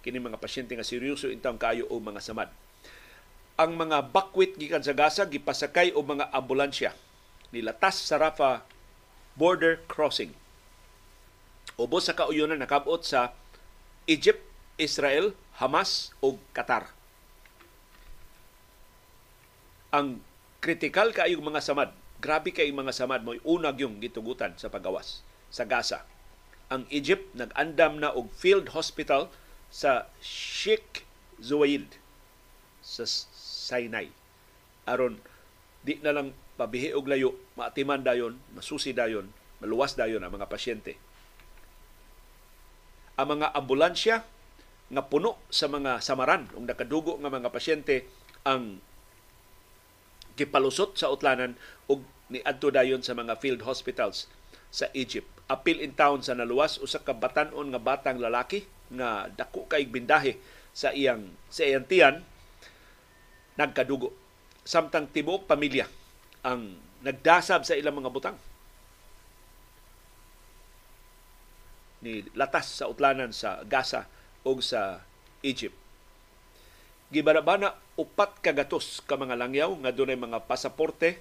Kini 0.00 0.22
mga 0.22 0.38
pasyente 0.38 0.72
nga 0.72 0.86
seryoso 0.86 1.26
intang 1.28 1.58
kayo 1.58 1.86
o 1.90 1.98
mga 1.98 2.22
samad. 2.22 2.48
Ang 3.58 3.74
mga 3.74 4.12
bakwit 4.14 4.54
gikan 4.54 4.84
sa 4.84 4.94
Gaza 4.94 5.26
gipasakay 5.26 5.92
og 5.96 6.04
mga 6.06 6.30
ambulansya 6.30 6.94
nilatas 7.54 8.00
sa 8.00 8.18
Rafah 8.18 8.64
border 9.36 9.82
crossing 9.86 10.34
Ubos 11.76 12.08
sa 12.08 12.16
kauyonan 12.16 12.56
nakabot 12.56 13.04
sa 13.04 13.36
Egypt, 14.08 14.40
Israel, 14.80 15.36
Hamas 15.60 16.16
ug 16.24 16.40
Qatar. 16.56 16.88
Ang 19.92 20.24
kritikal 20.64 21.12
kaayong 21.12 21.44
mga 21.44 21.60
samad, 21.60 21.92
grabe 22.16 22.48
kay 22.56 22.72
mga 22.72 22.96
samad 22.96 23.28
mo 23.28 23.36
unag 23.44 23.84
yung 23.84 24.00
gitugutan 24.00 24.56
sa 24.56 24.72
pagawas 24.72 25.20
sa 25.52 25.68
Gaza. 25.68 26.08
Ang 26.72 26.88
Egypt 26.88 27.28
nag-andam 27.36 28.00
na 28.00 28.08
og 28.08 28.32
field 28.32 28.72
hospital 28.72 29.28
sa 29.68 30.08
Sheikh 30.24 31.04
Zuwaid 31.44 32.00
sa 32.80 33.04
Sinai. 33.04 34.08
Aron 34.88 35.20
di 35.84 36.00
na 36.00 36.16
lang 36.16 36.32
pabihi 36.56 36.96
og 36.96 37.06
layo, 37.08 37.36
maatiman 37.54 38.00
dayon, 38.00 38.40
masusi 38.56 38.96
dayon, 38.96 39.28
maluwas 39.60 39.96
dayon 39.96 40.24
ang 40.24 40.32
mga 40.32 40.48
pasyente 40.48 40.96
ang 43.16 43.40
mga 43.40 43.56
ambulansya 43.56 44.16
nga 44.86 45.02
puno 45.08 45.40
sa 45.48 45.66
mga 45.66 45.98
samaran 46.04 46.46
ug 46.52 46.68
nakadugo 46.68 47.16
nga 47.18 47.32
mga 47.32 47.48
pasyente 47.50 48.06
ang 48.46 48.78
gipalusot 50.36 51.00
sa 51.00 51.08
utlanan 51.08 51.56
ug 51.88 52.04
niadto 52.28 52.68
dayon 52.68 53.00
sa 53.00 53.16
mga 53.16 53.40
field 53.40 53.64
hospitals 53.64 54.28
sa 54.68 54.92
Egypt. 54.92 55.26
Apil 55.48 55.80
in 55.80 55.96
town 55.96 56.20
sa 56.20 56.36
naluwas 56.36 56.76
usa 56.78 57.00
ka 57.00 57.16
batan-on 57.16 57.72
nga 57.72 57.80
batang 57.80 58.20
lalaki 58.20 58.68
nga 58.92 59.32
dako 59.32 59.64
kay 59.66 59.88
bindahe 59.88 60.36
sa 60.76 60.92
iyang 60.92 61.32
sa 61.48 61.64
iyang 61.64 61.88
tiyan 61.88 62.20
nagkadugo. 63.56 64.12
Samtang 64.66 65.08
tibuok 65.08 65.48
pamilya 65.48 65.88
ang 66.46 66.78
nagdasab 67.02 67.66
sa 67.66 67.74
ilang 67.74 67.98
mga 67.98 68.14
butang 68.14 68.38
ni 72.06 72.22
latas 72.38 72.70
sa 72.78 72.86
utlanan 72.86 73.34
sa 73.34 73.66
Gaza 73.66 74.06
o 74.46 74.54
sa 74.62 75.02
Egypt. 75.42 75.74
Gibanabana 77.10 77.74
upat 77.98 78.38
kagatos 78.38 79.02
ka 79.02 79.18
mga 79.18 79.34
langyaw 79.34 79.74
nga 79.82 79.90
dunay 79.90 80.14
mga 80.14 80.46
pasaporte 80.46 81.18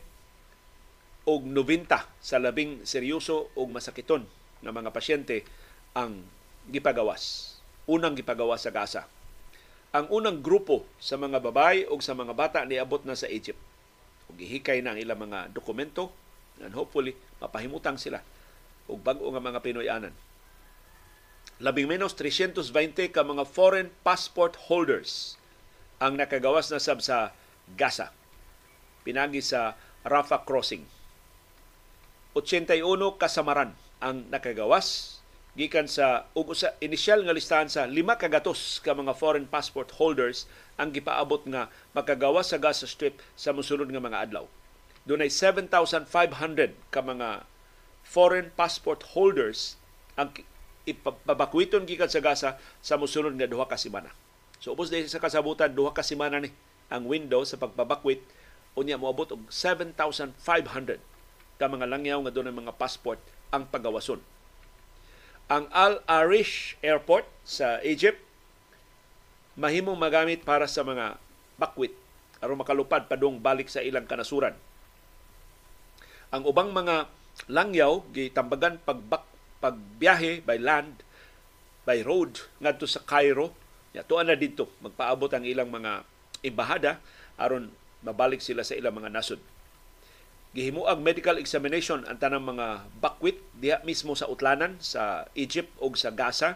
og 1.26 1.42
90 1.50 1.90
sa 2.22 2.38
labing 2.38 2.86
seryoso 2.86 3.50
og 3.58 3.74
masakiton 3.74 4.30
nga 4.62 4.70
mga 4.70 4.94
pasyente 4.94 5.42
ang 5.98 6.22
gipagawas. 6.70 7.58
Unang 7.90 8.14
gipagawas 8.14 8.66
sa 8.66 8.74
Gaza. 8.74 9.10
ang 9.96 10.12
unang 10.12 10.44
grupo 10.44 10.84
sa 11.00 11.16
mga 11.16 11.40
babae 11.40 11.88
o 11.88 11.96
sa 12.04 12.12
mga 12.12 12.36
bata 12.36 12.60
niabot 12.68 13.00
na 13.08 13.16
sa 13.16 13.32
Egypt. 13.32 13.65
Ug 14.30 14.36
gihikay 14.38 14.82
na 14.82 14.96
ang 14.96 15.00
ilang 15.00 15.22
mga 15.22 15.54
dokumento 15.54 16.10
and 16.64 16.72
hopefully 16.74 17.14
mapahimutang 17.44 18.00
sila 18.00 18.24
og 18.86 19.02
bag-o 19.02 19.28
nga 19.34 19.42
mga 19.42 19.60
Pinoy-anan. 19.66 20.14
Labing 21.58 21.88
menos 21.88 22.14
320 22.20 23.16
ka 23.16 23.24
mga 23.24 23.48
foreign 23.48 23.90
passport 24.04 24.68
holders 24.68 25.40
ang 26.04 26.20
nakagawas 26.20 26.68
na 26.68 26.84
sab 26.84 27.00
sa 27.00 27.32
Gaza. 27.80 28.12
Pinagi 29.08 29.40
sa 29.40 29.80
Rafah 30.04 30.44
crossing. 30.44 30.84
81 32.36 32.84
kasamaran 33.16 33.72
ang 34.04 34.28
nakagawas 34.28 35.15
gikan 35.56 35.88
sa 35.88 36.28
ug 36.36 36.52
sa 36.52 36.76
initial 36.84 37.24
nga 37.24 37.32
listahan 37.32 37.72
sa 37.72 37.88
lima 37.88 38.20
kagatos 38.20 38.84
ka 38.84 38.92
mga 38.92 39.16
foreign 39.16 39.48
passport 39.48 39.88
holders 39.96 40.52
ang 40.76 40.92
gipaabot 40.92 41.48
nga 41.48 41.72
makagawas 41.96 42.52
sa 42.52 42.60
Gaza 42.60 42.84
Strip 42.84 43.24
sa 43.40 43.56
mosunod 43.56 43.88
nga 43.88 44.04
mga 44.04 44.20
adlaw. 44.28 44.46
Dunay 45.08 45.32
7,500 45.32 46.12
ka 46.92 47.00
mga 47.00 47.48
foreign 48.04 48.52
passport 48.52 49.16
holders 49.16 49.80
ang 50.20 50.36
ipabakwiton 50.84 51.88
gikan 51.88 52.12
sa 52.12 52.20
Gaza 52.20 52.60
sa 52.84 53.00
mosunod 53.00 53.32
nga 53.40 53.48
duha 53.48 53.64
ka 53.64 53.80
semana. 53.80 54.12
So 54.60 54.76
ubos 54.76 54.92
dahil 54.92 55.08
sa 55.08 55.24
kasabutan 55.24 55.72
duha 55.72 55.96
ka 55.96 56.04
semana 56.04 56.44
ni 56.44 56.52
ang 56.92 57.08
window 57.08 57.48
sa 57.48 57.56
pagpabakwit 57.56 58.20
unya 58.76 59.00
moabot 59.00 59.32
og 59.32 59.48
7,500 59.48 60.36
ka 61.56 61.66
mga 61.72 61.88
langyaw 61.88 62.20
nga 62.28 62.34
doon 62.36 62.52
mga 62.52 62.76
passport 62.76 63.24
ang 63.56 63.64
pagawason 63.72 64.20
ang 65.46 65.70
Al 65.70 66.02
Arish 66.10 66.74
Airport 66.82 67.30
sa 67.46 67.78
Egypt 67.86 68.18
mahimong 69.56 69.96
magamit 69.96 70.42
para 70.42 70.66
sa 70.66 70.82
mga 70.82 71.22
bakwit 71.56 71.94
aron 72.42 72.60
makalupad 72.60 73.08
padung 73.08 73.40
balik 73.40 73.72
sa 73.72 73.80
ilang 73.80 74.10
kanasuran. 74.10 74.58
Ang 76.34 76.44
ubang 76.50 76.74
mga 76.74 77.08
langyaw 77.48 78.04
gitambagan 78.12 78.82
pagbak 78.84 79.24
pagbiyahe 79.62 80.44
by 80.44 80.58
land 80.60 81.06
by 81.88 82.02
road 82.02 82.42
ngadto 82.60 82.90
sa 82.90 83.04
Cairo 83.06 83.54
ya 83.96 84.04
tuan 84.04 84.28
na 84.28 84.36
dito 84.36 84.68
magpaabot 84.84 85.32
ang 85.32 85.46
ilang 85.48 85.72
mga 85.72 86.04
embahada 86.44 87.00
aron 87.40 87.72
mabalik 88.04 88.40
sila 88.44 88.64
sa 88.64 88.76
ilang 88.76 88.96
mga 88.96 89.12
nasod 89.12 89.40
gihimuag 90.56 91.04
medical 91.04 91.36
examination 91.36 92.08
ang 92.08 92.16
tanang 92.16 92.48
mga 92.48 92.88
bakwit 93.04 93.44
diha 93.60 93.84
mismo 93.84 94.16
sa 94.16 94.32
utlanan 94.32 94.80
sa 94.80 95.28
Egypt 95.36 95.76
o 95.84 95.92
sa 96.00 96.16
Gaza. 96.16 96.56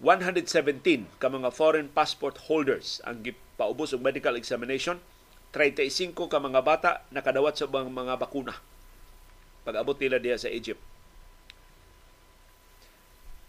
117 0.00 0.80
ka 1.20 1.28
mga 1.28 1.52
foreign 1.52 1.92
passport 1.92 2.48
holders 2.48 3.04
ang 3.04 3.20
gipaubos 3.20 3.92
og 3.92 4.00
medical 4.00 4.32
examination. 4.32 4.96
35 5.52 6.16
ka 6.16 6.40
mga 6.40 6.64
bata 6.64 6.90
nakadawat 7.12 7.60
sa 7.60 7.68
mga, 7.68 7.92
mga 7.92 8.14
bakuna. 8.16 8.56
Pag-abot 9.68 10.00
nila 10.00 10.16
diha 10.16 10.40
sa 10.40 10.48
Egypt. 10.48 10.80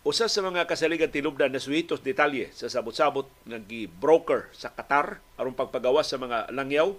Usa 0.03 0.27
sa 0.27 0.43
mga 0.43 0.67
kasaligan 0.67 1.07
tilubdan 1.07 1.55
na 1.55 1.61
suhitos 1.61 2.03
detalye 2.03 2.51
sa 2.51 2.67
sabot-sabot 2.67 3.31
nga 3.47 3.61
gi-broker 3.63 4.51
sa 4.51 4.73
Qatar 4.75 5.23
aron 5.39 5.55
pagpagawas 5.55 6.11
sa 6.11 6.19
mga 6.19 6.51
langyaw 6.51 6.91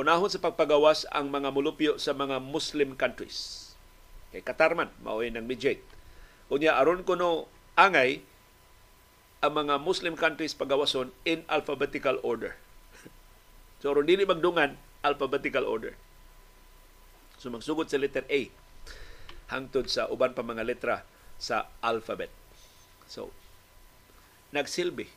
Unahon 0.00 0.32
sa 0.32 0.40
pagpagawas 0.40 1.04
ang 1.12 1.28
mga 1.28 1.52
mulupyo 1.52 2.00
sa 2.00 2.16
mga 2.16 2.40
Muslim 2.40 2.96
countries. 2.96 3.68
Kay 4.32 4.40
Katarman, 4.40 4.88
maoy 5.04 5.28
ng 5.28 5.44
mediate. 5.44 5.84
Unya 6.48 6.80
aron 6.80 7.04
kuno 7.04 7.52
angay 7.76 8.24
ang 9.44 9.52
mga 9.52 9.76
Muslim 9.76 10.16
countries 10.16 10.56
pagawason 10.56 11.12
in 11.28 11.44
alphabetical 11.52 12.16
order. 12.24 12.56
so 13.84 13.92
aron 13.92 14.08
dili 14.08 14.24
magdungan 14.24 14.80
alphabetical 15.04 15.68
order. 15.68 15.92
So 17.36 17.52
magsugod 17.52 17.92
sa 17.92 18.00
letter 18.00 18.24
A 18.32 18.48
hangtod 19.52 19.92
sa 19.92 20.08
uban 20.08 20.32
pa 20.32 20.40
mga 20.40 20.64
letra 20.64 21.04
sa 21.36 21.68
alphabet. 21.84 22.32
So 23.04 23.36
nagsilbi 24.56 25.12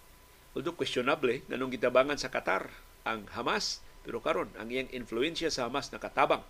although 0.59 0.75
questionable 0.75 1.39
nganong 1.47 1.71
gitabangan 1.71 2.19
sa 2.19 2.27
Qatar 2.27 2.67
ang 3.07 3.31
Hamas 3.31 3.79
pero 4.03 4.19
karon 4.19 4.51
ang 4.59 4.67
iyang 4.67 4.91
influensya 4.91 5.47
sa 5.47 5.71
Hamas 5.71 5.89
nakatabang 5.89 6.43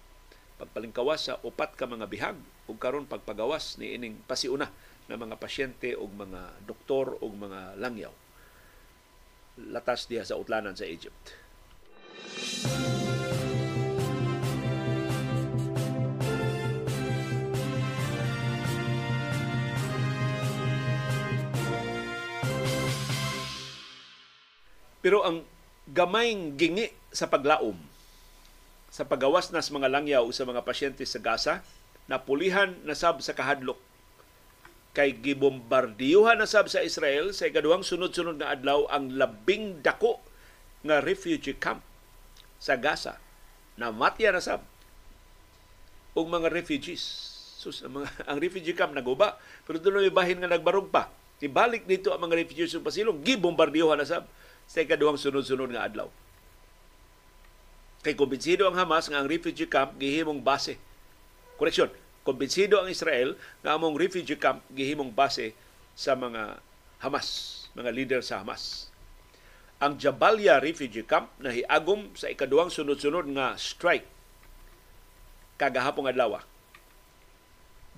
pagpalingkawas 0.57 1.30
sa 1.30 1.38
upat 1.45 1.77
ka 1.77 1.85
mga 1.85 2.09
bihag 2.09 2.38
ug 2.65 2.77
karon 2.81 3.05
pagpagawas 3.05 3.77
ni 3.77 3.93
ining 3.93 4.17
pasiuna 4.25 4.73
ng 5.09 5.17
mga 5.17 5.38
pasyente 5.38 5.93
ug 5.93 6.09
mga 6.13 6.65
doktor 6.65 7.17
ug 7.21 7.31
mga 7.38 7.77
langyaw 7.77 8.13
latas 9.69 10.09
diha 10.09 10.25
sa 10.25 10.34
utlanan 10.34 10.73
sa 10.73 10.89
Egypt. 10.89 11.38
Pero 25.03 25.19
ang 25.21 25.43
gamayng 25.89 26.55
gingi 26.55 26.91
sa 27.11 27.27
paglaom 27.27 27.76
sa 28.93 29.10
pagawas 29.10 29.49
nas 29.49 29.73
mga 29.73 29.89
langyaw 29.89 30.23
sa 30.30 30.45
mga 30.45 30.61
pasyente 30.61 31.01
sa 31.03 31.18
Gaza 31.18 31.65
napulihan 32.05 32.77
na 32.84 32.93
sab 32.93 33.19
sa 33.26 33.34
kahadlok. 33.34 33.80
Kay 34.93 35.18
gibombardiyuhan 35.18 36.38
na 36.38 36.45
sab 36.45 36.69
sa 36.69 36.85
Israel 36.85 37.34
sa 37.34 37.49
ikaduhang 37.49 37.81
sunod-sunod 37.81 38.38
nga 38.38 38.53
adlaw 38.53 38.85
ang 38.93 39.18
labing 39.18 39.81
dako 39.81 40.22
nga 40.85 41.01
refugee 41.01 41.57
camp 41.57 41.81
sa 42.61 42.77
Gaza. 42.77 43.18
Na 43.81 43.89
matya 43.89 44.30
na 44.30 44.43
sab 44.43 44.61
og 46.14 46.30
mga 46.30 46.53
refugees. 46.53 47.01
Sus 47.57 47.81
ang, 47.81 47.97
mga, 47.97 48.07
ang 48.30 48.38
refugee 48.38 48.77
camp 48.77 48.93
naguba 48.93 49.41
pero 49.65 49.81
doon 49.81 50.05
may 50.05 50.14
bahin 50.14 50.38
nga 50.38 50.51
nagbarog 50.51 50.93
pa 50.93 51.10
ibalik 51.43 51.84
dito 51.84 52.15
ang 52.15 52.23
mga 52.23 52.39
refugees 52.39 52.72
sa 52.72 52.80
pasilong 52.80 53.19
gibombardiyuhan 53.19 53.99
na 53.99 54.07
sab 54.07 54.30
sa 54.68 54.81
ikaduhang 54.81 55.19
sunod-sunod 55.19 55.72
nga 55.73 55.85
adlaw. 55.85 56.10
Kay 58.03 58.19
kumbinsido 58.19 58.68
ang 58.68 58.76
Hamas 58.76 59.07
nga 59.07 59.23
ang 59.23 59.31
refugee 59.31 59.69
camp 59.69 59.95
gihimong 59.95 60.44
base. 60.44 60.76
Koreksyon, 61.56 61.88
kumbinsido 62.27 62.80
ang 62.80 62.91
Israel 62.91 63.40
nga 63.64 63.80
among 63.80 63.95
refugee 63.95 64.35
camp 64.35 64.60
gihimong 64.76 65.15
base 65.15 65.56
sa 65.95 66.18
mga 66.18 66.60
Hamas, 66.99 67.27
mga 67.76 67.91
leader 67.91 68.22
sa 68.23 68.44
Hamas. 68.44 68.91
Ang 69.84 69.99
Jabalia 69.99 70.64
Refugee 70.64 71.03
Camp 71.03 71.27
na 71.44 71.52
hiagom 71.52 72.15
sa 72.15 72.31
ikaduhang 72.31 72.72
sunod-sunod 72.72 73.27
nga 73.35 73.60
strike 73.60 74.07
kagahapong 75.60 76.07
adlaw. 76.07 76.40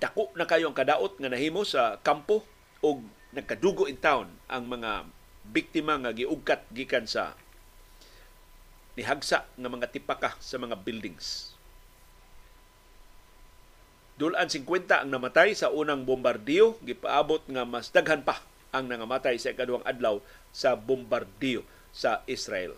Dako 0.02 0.34
na 0.34 0.50
kayo 0.50 0.66
ang 0.66 0.74
kadaot 0.74 1.14
nga 1.16 1.30
nahimo 1.30 1.62
sa 1.62 2.02
kampo 2.02 2.42
o 2.82 3.00
nagkadugo 3.30 3.86
in 3.86 3.96
town 3.96 4.26
ang 4.50 4.66
mga 4.66 5.06
biktima 5.52 5.98
nga 6.00 6.14
giugkat 6.14 6.66
gikan 6.72 7.06
sa 7.06 7.34
nihagsa 8.96 9.44
nga 9.44 9.68
mga 9.68 9.92
tipaka 9.92 10.34
sa 10.40 10.56
mga 10.56 10.80
buildings. 10.80 11.52
Dulan 14.16 14.48
50 14.48 14.88
ang 15.04 15.10
namatay 15.12 15.52
sa 15.52 15.68
unang 15.68 16.08
bombardiyo, 16.08 16.80
gipaabot 16.80 17.44
nga 17.52 17.68
mas 17.68 17.92
daghan 17.92 18.24
pa 18.24 18.40
ang 18.72 18.88
nangamatay 18.88 19.36
sa 19.36 19.52
ikaduhang 19.52 19.84
adlaw 19.84 20.24
sa 20.56 20.72
bombardiyo 20.72 21.68
sa 21.92 22.24
Israel. 22.24 22.76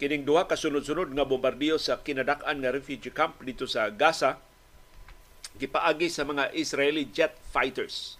Kining 0.00 0.24
duha 0.24 0.48
kasunod-sunod 0.48 1.12
nga 1.12 1.28
bombardiyo 1.28 1.76
sa 1.76 2.00
kinadak-an 2.00 2.64
nga 2.64 2.72
refugee 2.72 3.12
camp 3.12 3.36
dito 3.44 3.68
sa 3.68 3.92
Gaza 3.92 4.40
gipaagi 5.60 6.08
sa 6.08 6.24
mga 6.24 6.56
Israeli 6.56 7.04
jet 7.12 7.36
fighters 7.52 8.19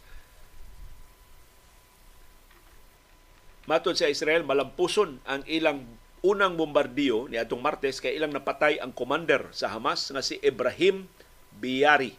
Matod 3.70 3.94
sa 3.94 4.10
Israel, 4.10 4.42
malampuson 4.42 5.22
ang 5.22 5.46
ilang 5.46 5.86
unang 6.26 6.58
bombardiyo 6.58 7.30
ni 7.30 7.38
atong 7.38 7.62
Martes 7.62 8.02
kay 8.02 8.18
ilang 8.18 8.34
napatay 8.34 8.82
ang 8.82 8.90
commander 8.90 9.46
sa 9.54 9.70
Hamas 9.70 10.10
nga 10.10 10.18
si 10.18 10.42
Ibrahim 10.42 11.06
Biyari. 11.54 12.18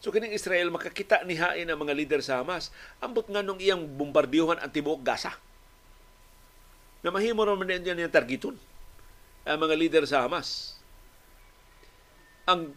So 0.00 0.08
kining 0.08 0.32
Israel 0.32 0.72
makakita 0.72 1.20
ni 1.28 1.36
hain 1.36 1.68
ang 1.68 1.76
mga 1.76 1.92
leader 1.92 2.20
sa 2.24 2.40
Hamas, 2.40 2.72
ambot 2.96 3.28
nga 3.28 3.44
nung 3.44 3.60
iyang 3.60 3.84
bombardiyohan 3.84 4.56
ang 4.56 4.72
tibuok 4.72 5.04
Gaza. 5.04 5.36
Na 7.04 7.12
mahimo 7.12 7.44
naman 7.44 7.68
din 7.68 8.00
yung 8.00 8.08
targeton 8.08 8.56
ang 9.44 9.58
mga 9.60 9.76
leader 9.76 10.04
sa 10.08 10.24
Hamas. 10.24 10.80
Ang 12.48 12.72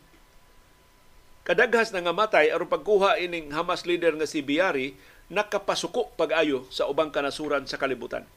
kadaghas 1.48 1.96
na 1.96 2.04
nga 2.04 2.12
matay 2.12 2.52
aron 2.52 2.68
pagkuha 2.68 3.16
ining 3.24 3.48
Hamas 3.56 3.88
leader 3.88 4.12
nga 4.20 4.28
si 4.28 4.44
Biyari 4.44 4.92
nakapasuko 5.32 6.12
pag-ayo 6.20 6.68
sa 6.68 6.92
ubang 6.92 7.10
kanasuran 7.10 7.64
sa 7.64 7.80
kalibutan. 7.80 8.28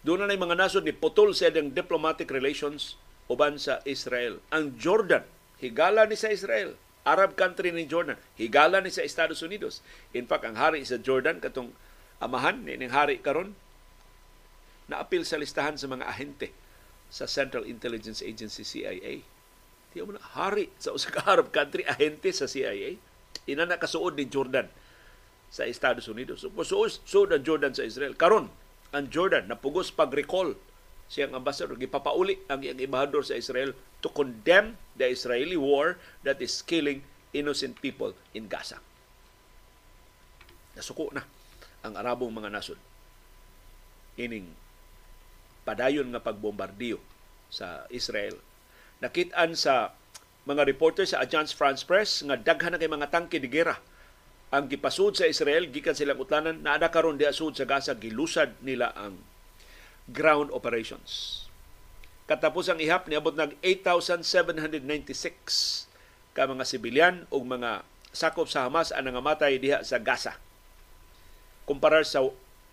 Doon 0.00 0.24
na 0.24 0.32
mga 0.32 0.56
nasod 0.56 0.88
ni 0.88 0.96
putol 0.96 1.36
sa 1.36 1.52
ang 1.52 1.76
diplomatic 1.76 2.32
relations 2.32 2.96
uban 3.28 3.60
sa 3.60 3.84
Israel. 3.84 4.40
Ang 4.48 4.80
Jordan, 4.80 5.28
higala 5.60 6.08
ni 6.08 6.16
sa 6.16 6.32
Israel. 6.32 6.74
Arab 7.04 7.36
country 7.36 7.68
ni 7.68 7.84
Jordan, 7.84 8.16
higala 8.40 8.80
ni 8.80 8.88
sa 8.88 9.04
Estados 9.04 9.44
Unidos. 9.44 9.84
In 10.16 10.24
fact, 10.24 10.48
ang 10.48 10.56
hari 10.56 10.80
sa 10.88 10.96
Jordan 10.96 11.36
katong 11.36 11.76
amahan 12.20 12.64
ni 12.64 12.80
ning 12.80 12.92
hari 12.92 13.20
karon 13.20 13.56
naapil 14.88 15.24
sa 15.24 15.40
listahan 15.40 15.76
sa 15.76 15.88
mga 15.88 16.04
ahente 16.08 16.52
sa 17.12 17.28
Central 17.28 17.68
Intelligence 17.68 18.24
Agency 18.24 18.64
CIA. 18.64 19.20
Di 19.92 20.00
mo 20.00 20.16
na 20.16 20.22
hari 20.32 20.72
sa 20.80 20.96
usa 20.96 21.12
ka 21.12 21.28
Arab 21.28 21.52
country 21.52 21.84
ahente 21.84 22.32
sa 22.32 22.48
CIA. 22.48 22.96
Ina 23.48 23.68
na 23.68 23.76
kasuod 23.76 24.16
ni 24.16 24.28
Jordan 24.28 24.68
sa 25.50 25.66
Estados 25.66 26.06
Unidos. 26.06 26.46
Suod 26.46 27.34
ang 27.34 27.42
Jordan 27.42 27.74
sa 27.74 27.82
Israel. 27.82 28.14
Karon 28.14 28.48
ang 28.94 29.06
Jordan 29.10 29.50
napugos 29.50 29.90
pag-recall 29.90 30.54
siyang 31.10 31.34
ambassador 31.34 31.74
gipapauli 31.74 32.38
ang 32.46 32.62
iyang 32.62 32.78
embahador 32.78 33.26
sa 33.26 33.34
Israel 33.34 33.74
to 33.98 34.06
condemn 34.14 34.78
the 34.94 35.10
Israeli 35.10 35.58
war 35.58 35.98
that 36.22 36.38
is 36.38 36.62
killing 36.62 37.02
innocent 37.34 37.82
people 37.82 38.14
in 38.30 38.46
Gaza. 38.46 38.78
Nasuko 40.78 41.10
na 41.10 41.26
ang 41.82 41.98
Arabong 41.98 42.30
mga 42.30 42.54
nasod 42.54 42.78
ining 44.14 44.54
padayon 45.66 46.14
nga 46.14 46.22
pagbombardiyo 46.22 47.02
sa 47.50 47.90
Israel. 47.90 48.38
Nakitaan 49.02 49.58
sa 49.58 49.94
mga 50.46 50.62
reporter 50.66 51.06
sa 51.06 51.22
Agence 51.22 51.50
France 51.50 51.82
Press 51.82 52.22
nga 52.22 52.38
daghan 52.38 52.74
na 52.74 52.78
kay 52.78 52.90
mga 52.90 53.10
tangke 53.10 53.42
de 53.42 53.50
gera 53.50 53.82
ang 54.50 54.66
gipasud 54.66 55.14
sa 55.14 55.30
Israel 55.30 55.70
gikan 55.70 55.94
silang 55.94 56.18
utlanan 56.18 56.66
na 56.66 56.74
ada 56.74 56.90
karon 56.90 57.14
di 57.14 57.22
asud 57.22 57.54
sa 57.54 57.70
Gaza 57.70 57.94
gilusad 57.94 58.58
nila 58.66 58.90
ang 58.98 59.22
ground 60.10 60.50
operations. 60.50 61.46
Katapos 62.26 62.66
ang 62.66 62.82
ihap 62.82 63.06
niabot 63.06 63.34
nag 63.34 63.54
8,796 63.62 65.86
ka 66.34 66.46
mga 66.46 66.64
sibilyan 66.66 67.26
o 67.30 67.42
mga 67.42 67.86
sakop 68.10 68.50
sa 68.50 68.66
Hamas 68.66 68.90
ang 68.90 69.06
nangamatay 69.06 69.62
diha 69.62 69.86
sa 69.86 70.02
Gaza. 70.02 70.34
Kumparar 71.66 72.02
sa 72.02 72.26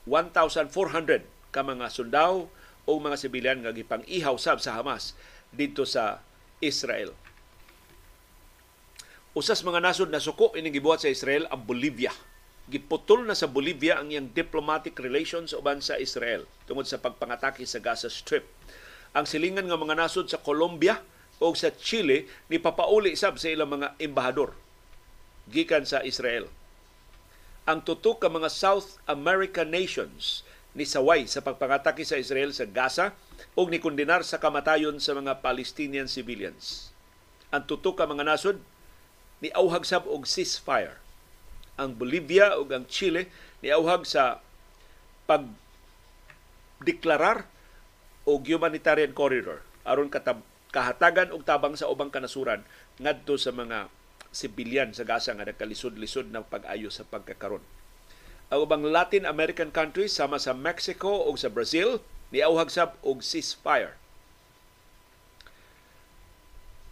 1,400 0.09 1.53
ka 1.53 1.61
mga 1.61 1.93
sundao 1.93 2.49
o 2.89 2.91
mga 2.97 3.17
sibilyan 3.21 3.61
nga 3.61 3.73
gipang 3.73 4.01
ihaw 4.09 4.33
sab 4.41 4.57
sa 4.57 4.81
Hamas 4.81 5.13
dito 5.53 5.85
sa 5.85 6.25
Israel. 6.57 7.13
Usas 9.37 9.61
mga 9.61 9.85
nasod 9.85 10.09
na 10.09 10.17
suko 10.17 10.49
ining 10.57 10.73
gibuhat 10.73 11.05
sa 11.05 11.13
Israel 11.13 11.45
ang 11.53 11.61
Bolivia. 11.61 12.09
Giputol 12.73 13.21
na 13.21 13.37
sa 13.37 13.45
Bolivia 13.45 14.01
ang 14.01 14.09
iyang 14.09 14.33
diplomatic 14.33 14.97
relations 14.97 15.53
uban 15.53 15.77
sa 15.77 15.93
Israel 16.01 16.49
tungod 16.65 16.89
sa 16.89 16.97
pagpangatake 16.97 17.61
sa 17.69 17.77
Gaza 17.77 18.09
Strip. 18.09 18.49
Ang 19.13 19.29
silingan 19.29 19.69
nga 19.69 19.77
mga 19.77 19.93
nasod 19.93 20.25
sa 20.25 20.41
Colombia 20.41 21.05
o 21.37 21.53
sa 21.53 21.69
Chile 21.69 22.25
ni 22.49 22.57
papauli 22.57 23.13
sab 23.13 23.37
sa 23.37 23.53
ilang 23.53 23.77
mga 23.77 23.93
embahador 24.01 24.57
gikan 25.53 25.85
sa 25.85 26.01
Israel. 26.01 26.49
Ang 27.69 27.85
tutok 27.85 28.25
ka 28.25 28.33
mga 28.33 28.49
South 28.49 28.97
American 29.05 29.69
nations 29.69 30.41
ni 30.73 30.81
saway 30.81 31.29
sa 31.29 31.45
pagpangatake 31.45 32.01
sa 32.09 32.17
Israel 32.17 32.57
sa 32.57 32.65
Gaza 32.65 33.13
o 33.53 33.69
ni 33.69 33.77
kondenar 33.77 34.25
sa 34.25 34.41
kamatayon 34.41 34.97
sa 34.97 35.13
mga 35.13 35.45
Palestinian 35.45 36.09
civilians. 36.09 36.89
Ang 37.53 37.69
tutok 37.69 38.01
ka 38.01 38.09
mga 38.09 38.25
nasod 38.33 38.57
ni 39.43 39.53
auhag 39.53 39.85
sab 39.85 40.05
og 40.09 40.25
ceasefire. 40.25 40.97
Ang 41.77 41.93
Bolivia 41.97 42.57
ug 42.57 42.73
ang 42.73 42.89
Chile 42.89 43.29
ni 43.61 43.69
auhag 43.69 44.05
sa 44.05 44.41
pag 45.29 45.45
deklarar 46.81 47.45
og 48.27 48.45
humanitarian 48.45 49.13
corridor 49.13 49.65
aron 49.87 50.11
katab 50.13 50.45
kahatagan 50.69 51.33
og 51.33 51.47
tabang 51.47 51.73
sa 51.73 51.89
ubang 51.89 52.13
kanasuran 52.13 52.61
ngadto 53.01 53.39
sa 53.39 53.55
mga 53.55 53.89
sibilyan 54.29 54.93
sa 54.93 55.07
Gaza 55.07 55.33
nga 55.33 55.47
nagkalisod-lisod 55.47 56.29
ng 56.29 56.45
pag-ayo 56.45 56.91
sa 56.93 57.07
pagkakaron 57.07 57.63
ang 58.47 58.63
ubang 58.63 58.79
Latin 58.87 59.27
American 59.27 59.75
countries 59.75 60.15
sama 60.15 60.39
sa 60.39 60.55
Mexico 60.55 61.27
o 61.27 61.35
sa 61.35 61.51
Brazil 61.51 61.99
niauhag 62.31 62.71
sab 62.71 62.95
og 63.03 63.19
ceasefire. 63.19 63.99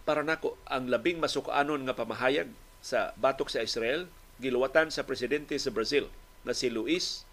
Para 0.06 0.22
nako 0.22 0.54
ang 0.70 0.86
labing 0.86 1.18
masukaanon 1.18 1.82
nga 1.90 1.98
pamahayag 1.98 2.48
sa 2.78 3.18
batok 3.18 3.50
sa 3.50 3.66
Israel 3.66 4.06
giluwatan 4.38 4.94
sa 4.94 5.02
presidente 5.02 5.58
sa 5.58 5.74
Brazil 5.74 6.06
na 6.46 6.54
si 6.54 6.70
Luis 6.70 7.26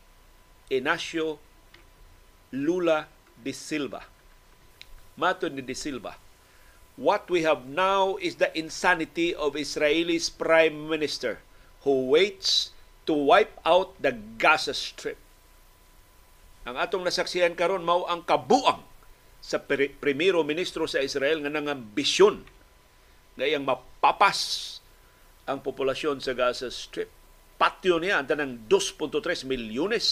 Inacio 0.73 1.37
Lula 2.49 3.13
de 3.37 3.53
Silva. 3.53 4.09
Mato 5.21 5.53
ni 5.53 5.61
de 5.61 5.77
Silva, 5.77 6.17
What 6.97 7.29
we 7.33 7.45
have 7.45 7.65
now 7.69 8.21
is 8.21 8.37
the 8.37 8.53
insanity 8.53 9.33
of 9.33 9.57
Israel's 9.57 10.29
prime 10.29 10.89
minister 10.89 11.41
who 11.89 12.13
waits 12.13 12.77
to 13.09 13.17
wipe 13.17 13.57
out 13.65 13.97
the 14.01 14.13
Gaza 14.37 14.77
Strip. 14.77 15.17
Ang 16.69 16.77
atong 16.77 17.03
nasaksihan 17.03 17.57
karon 17.57 17.83
mao 17.83 18.05
ang 18.07 18.23
kabuang 18.23 18.85
sa 19.43 19.59
primero 19.59 20.47
ministro 20.47 20.87
sa 20.87 21.03
Israel 21.03 21.43
nga 21.43 21.51
nangambisyon 21.51 22.47
nga 23.37 23.45
iyang 23.49 23.65
mapapas 23.65 24.81
ang 25.49 25.59
populasyon 25.65 26.21
sa 26.21 26.37
Gaza 26.37 26.69
Strip. 26.69 27.11
Patyo 27.57 27.99
niya 28.03 28.19
ang 28.19 28.27
tanang 28.27 28.67
2.3 28.67 29.47
milyones 29.47 30.07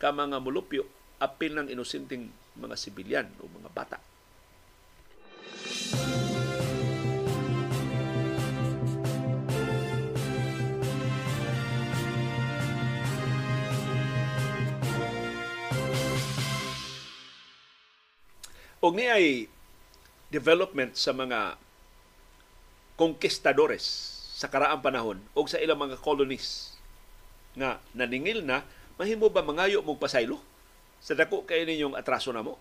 ka 0.00 0.14
mga 0.14 0.40
mulupyo 0.40 0.86
apil 1.18 1.58
ng 1.58 1.68
inosenteng 1.68 2.30
mga 2.58 2.76
sibilyan 2.78 3.26
o 3.42 3.50
mga 3.50 3.70
bata. 3.74 3.98
Og 18.78 18.94
ni 18.94 19.10
ay 19.10 19.50
development 20.30 20.94
sa 20.94 21.10
mga 21.10 21.58
conquistadores 22.98 23.86
sa 24.34 24.50
karaang 24.50 24.82
panahon 24.82 25.22
o 25.32 25.46
sa 25.46 25.62
ilang 25.62 25.78
mga 25.78 26.02
colonies 26.02 26.74
nga 27.54 27.78
naningil 27.94 28.42
na 28.42 28.66
mahimo 28.98 29.30
ba 29.30 29.46
mangayo 29.46 29.80
mong 29.86 30.02
pasaylo? 30.02 30.42
Sa 30.98 31.14
dako 31.14 31.46
kay 31.46 31.62
ninyong 31.62 31.94
atraso 31.94 32.34
na 32.34 32.42
mo 32.42 32.58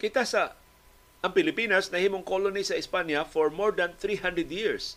kita 0.00 0.24
sa 0.24 0.56
ang 1.20 1.36
Pilipinas 1.36 1.92
nahimong 1.92 2.24
colony 2.24 2.64
sa 2.64 2.80
Espanya 2.80 3.28
for 3.28 3.52
more 3.52 3.76
than 3.76 3.92
300 4.00 4.48
years. 4.48 4.96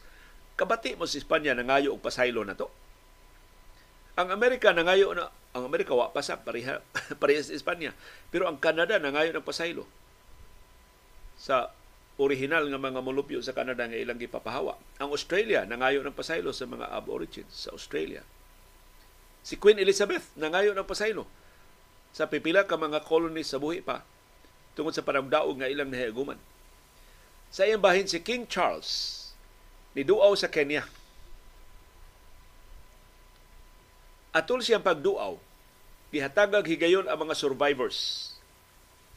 Kabati 0.56 0.96
mo 0.96 1.04
sa 1.04 1.20
Espanya 1.20 1.52
nangayo 1.52 1.92
og 1.92 2.00
pasaylo 2.00 2.48
na 2.48 2.56
to. 2.56 2.72
Ang 4.16 4.32
Amerika 4.32 4.72
nangayo 4.72 5.12
na 5.12 5.28
ang 5.52 5.68
Amerika 5.68 5.92
wa 5.92 6.16
pa 6.16 6.24
sa 6.24 6.40
pareha, 6.40 6.80
pareha 7.22 7.44
sa 7.44 7.52
Espanya. 7.52 7.92
Pero 8.32 8.48
ang 8.48 8.56
Canada 8.56 8.96
na 9.04 9.12
ngayon 9.12 9.36
ang 9.36 9.44
pasaylo. 9.44 9.84
Sa 11.36 11.76
original 12.22 12.70
nga 12.70 12.78
mga 12.78 13.02
molupyo 13.02 13.40
sa 13.42 13.56
Canada 13.56 13.86
nga 13.86 13.98
ilang 13.98 14.22
gipapahawa. 14.22 14.78
Ang 15.02 15.10
Australia 15.14 15.66
na 15.66 15.80
ngayon 15.80 16.06
ang 16.06 16.16
pasaylo 16.16 16.54
sa 16.54 16.70
mga 16.70 16.94
aborigines 16.94 17.54
sa 17.54 17.74
Australia. 17.74 18.22
Si 19.44 19.58
Queen 19.58 19.82
Elizabeth 19.82 20.30
na 20.38 20.54
ngayon 20.54 20.78
ang 20.78 20.88
pasaylo 20.88 21.26
sa 22.14 22.30
pipila 22.30 22.70
ka 22.70 22.78
mga 22.78 23.02
colonies 23.04 23.50
sa 23.50 23.58
buhi 23.58 23.82
pa 23.82 24.06
tungod 24.78 24.94
sa 24.94 25.06
panagdaog 25.06 25.58
nga 25.58 25.70
ilang 25.70 25.90
nahiaguman. 25.90 26.38
Sa 27.54 27.66
iyang 27.66 27.82
bahin 27.82 28.10
si 28.10 28.22
King 28.22 28.50
Charles 28.50 29.22
ni 29.94 30.02
duaw 30.02 30.34
sa 30.34 30.50
Kenya 30.50 30.86
Atol 34.34 34.66
siyang 34.66 34.82
pagduaw, 34.82 35.38
gihatagag 36.10 36.66
higayon 36.66 37.06
ang 37.06 37.22
mga 37.22 37.38
survivors 37.38 38.33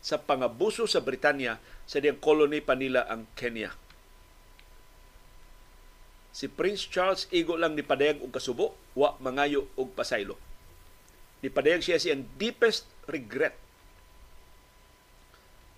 sa 0.06 0.22
pangabuso 0.22 0.86
sa 0.86 1.02
Britanya 1.02 1.58
sa 1.82 1.98
diyang 1.98 2.22
colony 2.22 2.62
pa 2.62 2.78
nila 2.78 3.10
ang 3.10 3.26
Kenya. 3.34 3.74
Si 6.30 6.46
Prince 6.46 6.86
Charles 6.86 7.26
igo 7.34 7.58
lang 7.58 7.74
ni 7.74 7.82
padayag 7.82 8.22
og 8.22 8.30
kasubo, 8.30 8.78
wa 8.94 9.18
mangayo 9.18 9.66
og 9.74 9.98
pasaylo. 9.98 10.38
Ni 11.42 11.50
padayag 11.50 11.82
siya 11.82 11.98
siyang 11.98 12.22
deepest 12.38 12.86
regret 13.10 13.58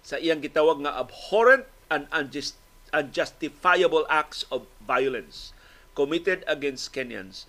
sa 0.05 0.21
iyang 0.21 0.45
gitawag 0.45 0.85
nga 0.85 1.01
abhorrent 1.01 1.65
and 1.89 2.05
unjust, 2.13 2.61
unjustifiable 2.93 4.05
acts 4.13 4.45
of 4.53 4.69
violence 4.85 5.57
committed 5.97 6.45
against 6.45 6.93
Kenyans 6.93 7.49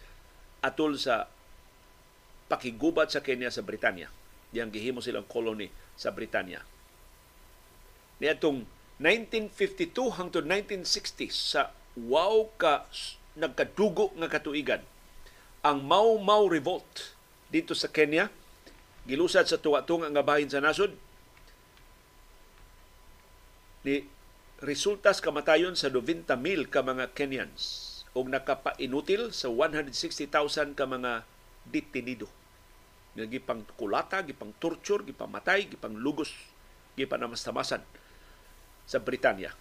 atol 0.63 0.95
sa 0.95 1.27
pakigubat 2.47 3.11
sa 3.11 3.19
Kenya 3.19 3.51
sa 3.51 3.67
Britanya. 3.67 4.07
Diyang 4.55 4.71
gihimo 4.71 5.03
silang 5.03 5.27
colony 5.27 5.67
sa 5.99 6.15
Britanya. 6.15 6.63
Niatong 8.23 8.63
1952 9.03 10.15
hangtod 10.15 10.47
1960 10.47 11.27
sa 11.35 11.75
wow 11.99 12.47
ka 12.55 12.87
nagkadugo 13.35 14.15
nga 14.15 14.31
katuigan 14.31 14.83
ang 15.59 15.83
Mau 15.83 16.15
Mau 16.23 16.47
Revolt 16.47 17.15
dito 17.51 17.75
sa 17.75 17.91
Kenya 17.91 18.31
gilusad 19.03 19.47
sa 19.47 19.59
tuwa-tunga 19.59 20.07
nga 20.07 20.23
bahin 20.23 20.47
sa 20.47 20.63
nasod 20.63 20.95
ni 23.83 24.07
resultas 24.59 25.23
kamatayon 25.23 25.75
sa 25.75 25.87
90,000 25.87 26.67
ka 26.67 26.83
mga 26.83 27.15
Kenyans 27.15 27.87
ug 28.11 28.27
nakapainutil 28.27 29.31
sa 29.31 29.47
160,000 29.47 30.75
ka 30.75 30.83
mga 30.83 31.23
detenido. 31.63 32.27
Nga 33.19 33.27
gipang 33.27 33.67
kulata, 33.75 34.23
gipang 34.23 34.55
torture, 34.63 35.03
gipang 35.03 35.27
matay, 35.27 35.67
gipang 35.67 35.99
lugos, 35.99 36.31
gipang 36.95 37.19
namastamasan 37.19 37.83
sa 38.87 38.97
Britanya. 39.03 39.51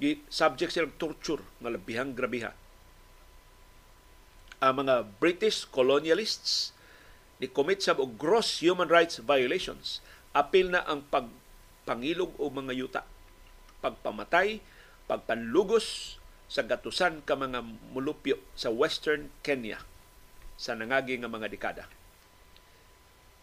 Gi 0.00 0.24
subject 0.32 0.72
silang 0.72 0.96
torture 0.96 1.44
nga 1.60 1.68
labihang 1.68 2.16
grabiha. 2.16 2.56
Ang 4.64 4.88
mga 4.88 5.04
British 5.20 5.68
colonialists 5.68 6.72
ni 7.36 7.48
commit 7.52 7.84
sa 7.84 7.92
og 7.92 8.16
gross 8.16 8.64
human 8.64 8.88
rights 8.88 9.20
violations. 9.20 10.00
Apil 10.32 10.72
na 10.72 10.84
ang 10.84 11.04
pagpangilog 11.08 12.32
o 12.40 12.48
mga 12.48 12.72
yuta, 12.76 13.02
pagpamatay, 13.80 14.60
pagpanlugos 15.08 16.16
sa 16.46 16.64
gatusan 16.64 17.24
ka 17.24 17.34
mga 17.36 17.64
mulupyo 17.92 18.36
sa 18.52 18.68
Western 18.72 19.32
Kenya 19.40 19.80
sa 20.56 20.72
nangagi 20.72 21.20
nga 21.20 21.28
mga 21.28 21.48
dekada. 21.52 21.84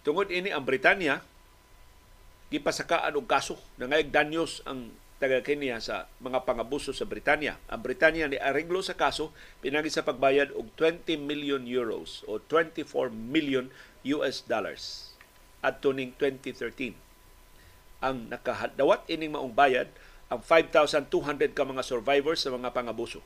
Tungod 0.03 0.27
ini 0.27 0.51
ang 0.51 0.67
Britanya 0.67 1.23
gipasakaan 2.51 3.15
og 3.15 3.23
kaso 3.23 3.55
nangayag 3.79 4.11
danyos 4.11 4.59
ang 4.67 4.91
taga 5.15 5.39
Kenya 5.39 5.79
sa 5.79 6.11
mga 6.19 6.43
pangabuso 6.43 6.91
sa 6.91 7.07
Britanya. 7.07 7.55
Ang 7.71 7.87
Britanya 7.87 8.27
ni 8.27 8.35
ariglo 8.35 8.83
sa 8.83 8.99
kaso 8.99 9.31
pinagi 9.63 9.87
sa 9.87 10.03
pagbayad 10.03 10.51
og 10.51 10.67
20 10.75 11.07
million 11.23 11.63
euros 11.63 12.27
o 12.27 12.35
24 12.35 12.83
million 13.15 13.71
US 14.19 14.43
dollars 14.43 15.15
at 15.63 15.79
tuning 15.79 16.11
2013. 16.19 16.99
Ang 18.03 18.27
nakahadawat 18.27 19.07
ining 19.07 19.31
maong 19.39 19.55
bayad 19.55 19.87
ang 20.27 20.43
5,200 20.43 21.55
ka 21.55 21.63
mga 21.63 21.87
survivors 21.87 22.43
sa 22.43 22.51
mga 22.51 22.75
pangabuso 22.75 23.23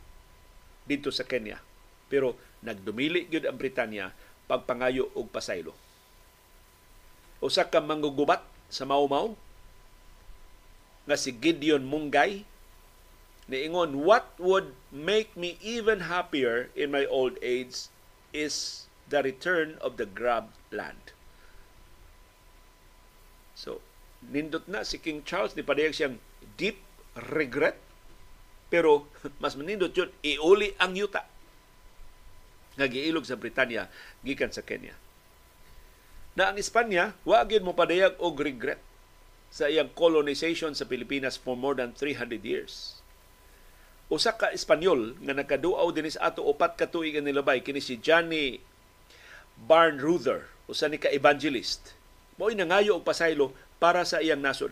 dito 0.85 1.09
sa 1.09 1.25
Kenya. 1.25 1.57
Pero 2.05 2.37
nagdumili 2.61 3.25
gyud 3.33 3.49
ang 3.49 3.57
Britanya 3.57 4.13
pagpangayo 4.45 5.09
og 5.17 5.33
pasaylo. 5.33 5.86
Usa 7.43 7.69
ka 7.69 7.77
manggugubat 7.83 8.41
sa 8.67 8.83
Mau 8.83 9.07
nga 11.07 11.15
si 11.15 11.31
Gideon 11.31 11.87
Mungay 11.87 12.43
niingon 13.47 14.03
what 14.03 14.35
would 14.35 14.75
make 14.91 15.31
me 15.39 15.55
even 15.63 16.11
happier 16.11 16.67
in 16.75 16.91
my 16.91 17.07
old 17.07 17.39
age 17.39 17.87
is 18.35 18.85
the 19.07 19.23
return 19.23 19.79
of 19.79 19.95
the 19.95 20.03
grabbed 20.03 20.51
land. 20.67 21.15
So, 23.55 23.79
nindot 24.19 24.67
na 24.67 24.83
si 24.83 24.99
King 24.99 25.23
Charles 25.23 25.55
ni 25.55 25.63
padayag 25.63 25.95
siyang 25.95 26.19
deep 26.59 26.83
regret 27.31 27.79
pero 28.67 29.07
mas 29.41 29.55
manindot 29.55 29.95
yun 29.95 30.11
iuli 30.19 30.75
ang 30.75 30.91
yuta 30.91 31.23
nga 32.77 32.85
giilog 32.85 33.25
sa 33.25 33.39
Britanya 33.39 33.87
gikan 34.21 34.51
sa 34.51 34.61
Kenya. 34.61 34.93
Na 36.37 36.53
ang 36.53 36.61
Espanya 36.61 37.17
wa 37.25 37.41
gyud 37.41 37.65
mo 37.65 37.73
padayag 37.73 38.13
og 38.21 38.37
regret 38.37 38.77
sa 39.49 39.65
iyang 39.65 39.89
colonization 39.97 40.77
sa 40.77 40.85
Pilipinas 40.85 41.33
for 41.33 41.57
more 41.57 41.73
than 41.73 41.97
300 41.97 42.45
years. 42.45 43.01
Usa 44.05 44.37
ka 44.37 44.53
Espanyol 44.53 45.17
nga 45.17 45.33
nakaduaw 45.33 45.89
dinis 45.89 46.13
ato 46.21 46.45
upat 46.45 46.77
ka 46.77 46.85
tuig 46.85 47.17
nilabay 47.17 47.65
kini 47.65 47.81
si 47.81 47.97
Johnny 47.97 48.61
Barnruther 49.57 50.45
usa 50.69 50.85
ni 50.85 51.01
ka 51.01 51.09
evangelist. 51.09 51.97
Mo'y 52.37 52.53
nangayo 52.53 53.01
og 53.01 53.07
pasaylo 53.09 53.57
para 53.81 54.05
sa 54.05 54.21
iyang 54.21 54.45
nasod. 54.45 54.69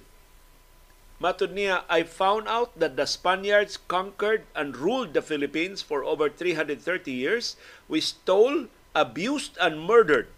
Matud 1.18 1.58
niya, 1.58 1.82
I 1.90 2.06
found 2.06 2.46
out 2.46 2.78
that 2.78 2.94
the 2.94 3.10
Spaniards 3.10 3.82
conquered 3.90 4.46
and 4.54 4.78
ruled 4.78 5.18
the 5.18 5.26
Philippines 5.26 5.82
for 5.82 6.06
over 6.06 6.30
330 6.30 6.78
years. 7.10 7.58
We 7.90 8.04
stole, 8.04 8.68
abused, 8.94 9.58
and 9.58 9.82
murdered 9.82 10.30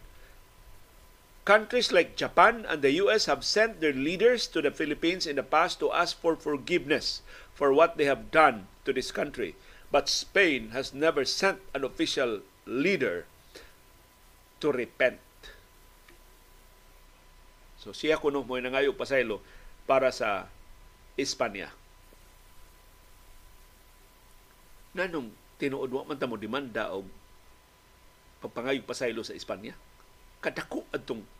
Countries 1.48 1.95
like 1.95 2.19
Japan 2.19 2.68
and 2.68 2.84
the 2.84 2.99
US 2.99 3.32
have 3.32 3.48
sent 3.48 3.80
their 3.80 3.95
leaders 3.95 4.52
to 4.52 4.60
the 4.60 4.68
Philippines 4.68 5.24
in 5.24 5.40
the 5.40 5.48
past 5.48 5.80
to 5.80 5.95
ask 5.95 6.19
for 6.19 6.36
forgiveness 6.36 7.24
for 7.56 7.72
what 7.72 7.95
they 7.95 8.03
have 8.03 8.36
done 8.36 8.68
to 8.84 8.91
this 8.91 9.15
country. 9.15 9.56
But 9.88 10.11
Spain 10.11 10.76
has 10.76 10.91
never 10.91 11.24
sent 11.24 11.64
an 11.72 11.88
official 11.88 12.44
leader 12.68 13.32
to 14.60 14.76
repent. 14.76 15.24
So 17.80 17.95
siya 17.95 18.19
kuno 18.19 18.44
mo 18.44 18.60
nangayo 18.60 18.91
pasaylo 18.91 19.40
para 19.88 20.11
sa 20.11 20.52
Espanya. 21.15 21.72
Nanong 24.99 25.32
tinuod 25.56 25.95
wa 25.95 26.11
man 26.11 26.19
ta 26.19 26.28
mo 26.28 26.36
demanda 26.36 26.91
og 26.91 27.07
pagpangayo 28.44 28.84
pasaylo 28.84 29.24
sa 29.24 29.32
Espanya? 29.32 29.80
Kadako 30.44 30.84
adtong 30.91 31.37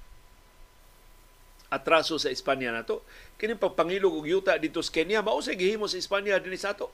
atraso 1.68 2.16
sa 2.16 2.32
Espanya 2.32 2.72
nato. 2.72 3.04
Kini 3.36 3.60
pagpangilog 3.60 4.24
og 4.24 4.28
yuta 4.28 4.56
dito 4.56 4.80
sa 4.80 4.92
Kenya 4.92 5.20
mao 5.20 5.40
sa 5.44 5.54
gihimo 5.54 5.86
sa 5.86 6.00
Espanya 6.00 6.40
dinhi 6.40 6.60
sa 6.60 6.72
ato. 6.72 6.88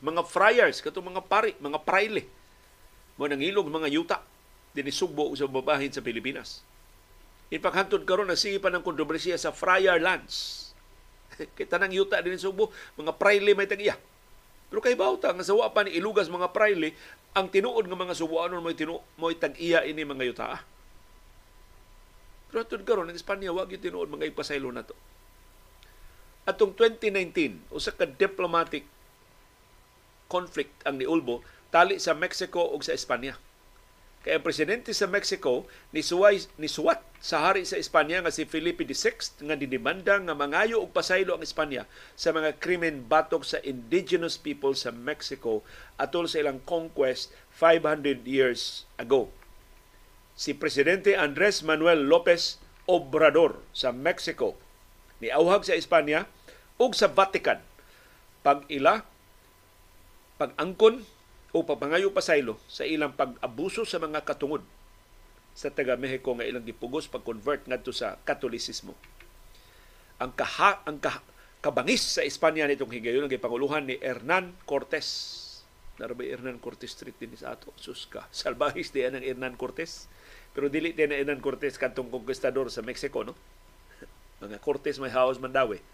Mga 0.00 0.22
friars 0.28 0.80
kato 0.84 1.00
mga 1.00 1.24
pari, 1.24 1.56
mga 1.56 1.80
praile 1.84 2.28
mo 3.16 3.24
nangilog 3.24 3.68
mga 3.68 3.88
yuta 3.92 4.18
dinhi 4.76 4.92
Sugbo 4.92 5.32
sa 5.36 5.48
babahin 5.48 5.92
sa 5.92 6.04
Pilipinas. 6.04 6.60
Ipaghantud 7.48 8.02
karon 8.04 8.28
na 8.28 8.36
sige 8.36 8.58
pa 8.58 8.68
ng 8.72 8.84
kontrobersiya 8.84 9.38
sa 9.38 9.54
friar 9.54 10.02
lands. 10.02 10.68
Kita 11.58 11.80
nang 11.80 11.92
yuta 11.92 12.20
dinhi 12.20 12.40
Sugbo, 12.40 12.72
mga 12.96 13.16
praile 13.16 13.56
may 13.56 13.68
tagiya. 13.68 13.96
Pero 14.66 14.82
kay 14.82 14.98
bawta 14.98 15.30
nga 15.30 15.46
sawa 15.46 15.70
pa 15.70 15.86
ni 15.86 15.94
ilugas 15.94 16.26
mga 16.26 16.50
praile, 16.50 16.92
ang 17.36 17.46
tinuod 17.46 17.86
nga 17.86 17.94
mga 17.94 18.18
Subuanon 18.18 18.64
mo 18.64 18.72
tinu 18.74 18.98
mo 19.14 19.30
tag-iya 19.30 19.86
ini 19.86 20.02
mga 20.02 20.24
yuta. 20.26 20.46
Ah 20.58 20.62
pero 22.56 22.64
atod 22.64 22.88
karon 22.88 23.12
ang 23.12 23.20
Espanya 23.20 23.52
wa 23.52 23.68
gyud 23.68 23.84
tinuod 23.84 24.08
mga 24.08 24.32
ipasaylo 24.32 24.72
nato. 24.72 24.96
Atong 26.48 26.72
2019 26.72 27.68
usa 27.68 27.92
ka 27.92 28.08
diplomatic 28.08 28.88
conflict 30.24 30.72
ang 30.88 30.96
niulbo 30.96 31.44
tali 31.68 32.00
sa 32.00 32.16
Mexico 32.16 32.64
ug 32.72 32.80
sa 32.80 32.96
Espanya. 32.96 33.36
Kaya 34.24 34.40
ang 34.40 34.46
presidente 34.48 34.96
sa 34.96 35.04
Mexico 35.04 35.68
ni 35.92 36.00
suway 36.00 36.40
ni 36.56 36.64
suwat 36.64 37.04
sa 37.20 37.44
hari 37.44 37.68
sa 37.68 37.76
Espanya 37.76 38.24
nga 38.24 38.32
si 38.32 38.48
Felipe 38.48 38.88
VI 38.88 39.20
nga 39.44 39.52
didemanda 39.52 40.16
nga 40.16 40.32
mangayo 40.32 40.80
og 40.80 40.96
pasaylo 40.96 41.36
ang 41.36 41.44
Espanya 41.44 41.84
sa 42.16 42.32
mga 42.32 42.56
krimen 42.56 43.04
batok 43.04 43.44
sa 43.44 43.60
indigenous 43.68 44.40
people 44.40 44.72
sa 44.72 44.96
Mexico 44.96 45.60
atol 46.00 46.24
sa 46.24 46.40
ilang 46.40 46.64
conquest 46.64 47.36
500 47.52 48.24
years 48.24 48.88
ago 48.96 49.28
si 50.36 50.52
Presidente 50.52 51.16
Andres 51.16 51.64
Manuel 51.64 52.04
Lopez 52.12 52.60
Obrador 52.84 53.64
sa 53.72 53.88
Mexico 53.90 54.52
ni 55.18 55.32
auhag 55.32 55.64
sa 55.64 55.72
Espanya 55.72 56.28
ug 56.76 56.92
sa 56.92 57.08
Vatican 57.08 57.64
pag 58.44 58.68
ila 58.68 59.00
pag-angkon 60.36 61.00
o 61.56 61.64
pagpangayo 61.64 62.12
pasaylo 62.12 62.60
sa 62.68 62.84
ilang 62.84 63.16
pag-abuso 63.16 63.88
sa 63.88 63.96
mga 63.96 64.28
katungod 64.28 64.60
sa 65.56 65.72
taga 65.72 65.96
Mexico 65.96 66.36
nga 66.36 66.44
ilang 66.44 66.68
gipugos 66.68 67.08
pag-convert 67.08 67.64
ngadto 67.64 67.88
sa 67.88 68.20
Katolisismo. 68.20 68.92
Ang 70.20 70.36
kaha 70.36 70.84
ang 70.84 71.00
kaha, 71.00 71.24
kabangis 71.64 72.04
sa 72.04 72.20
Espanya 72.20 72.68
nitong 72.68 72.92
higayon 72.92 73.24
ang 73.24 73.32
gipanguluhan 73.32 73.88
ni 73.88 73.96
Hernan 73.96 74.52
Cortes. 74.68 75.32
Narabay 75.96 76.28
Hernan 76.28 76.60
Cortes 76.60 76.92
Street 76.92 77.16
din 77.16 77.32
sa 77.32 77.56
ato. 77.56 77.72
Sus 77.80 78.04
ka. 78.04 78.28
Salbahis 78.28 78.92
diyan 78.92 79.16
ang 79.16 79.24
Hernan 79.24 79.56
Cortes 79.56 80.12
pero 80.56 80.72
dili 80.72 80.96
din 80.96 81.12
na 81.12 81.20
Hernan 81.20 81.44
Cortes 81.44 81.76
kantong 81.76 82.08
conquistador 82.08 82.72
sa 82.72 82.80
Mexico, 82.80 83.20
no? 83.20 83.36
Mga 84.40 84.56
Cortes 84.64 84.96
may 84.96 85.12
house 85.12 85.36
mandawi. 85.36 85.84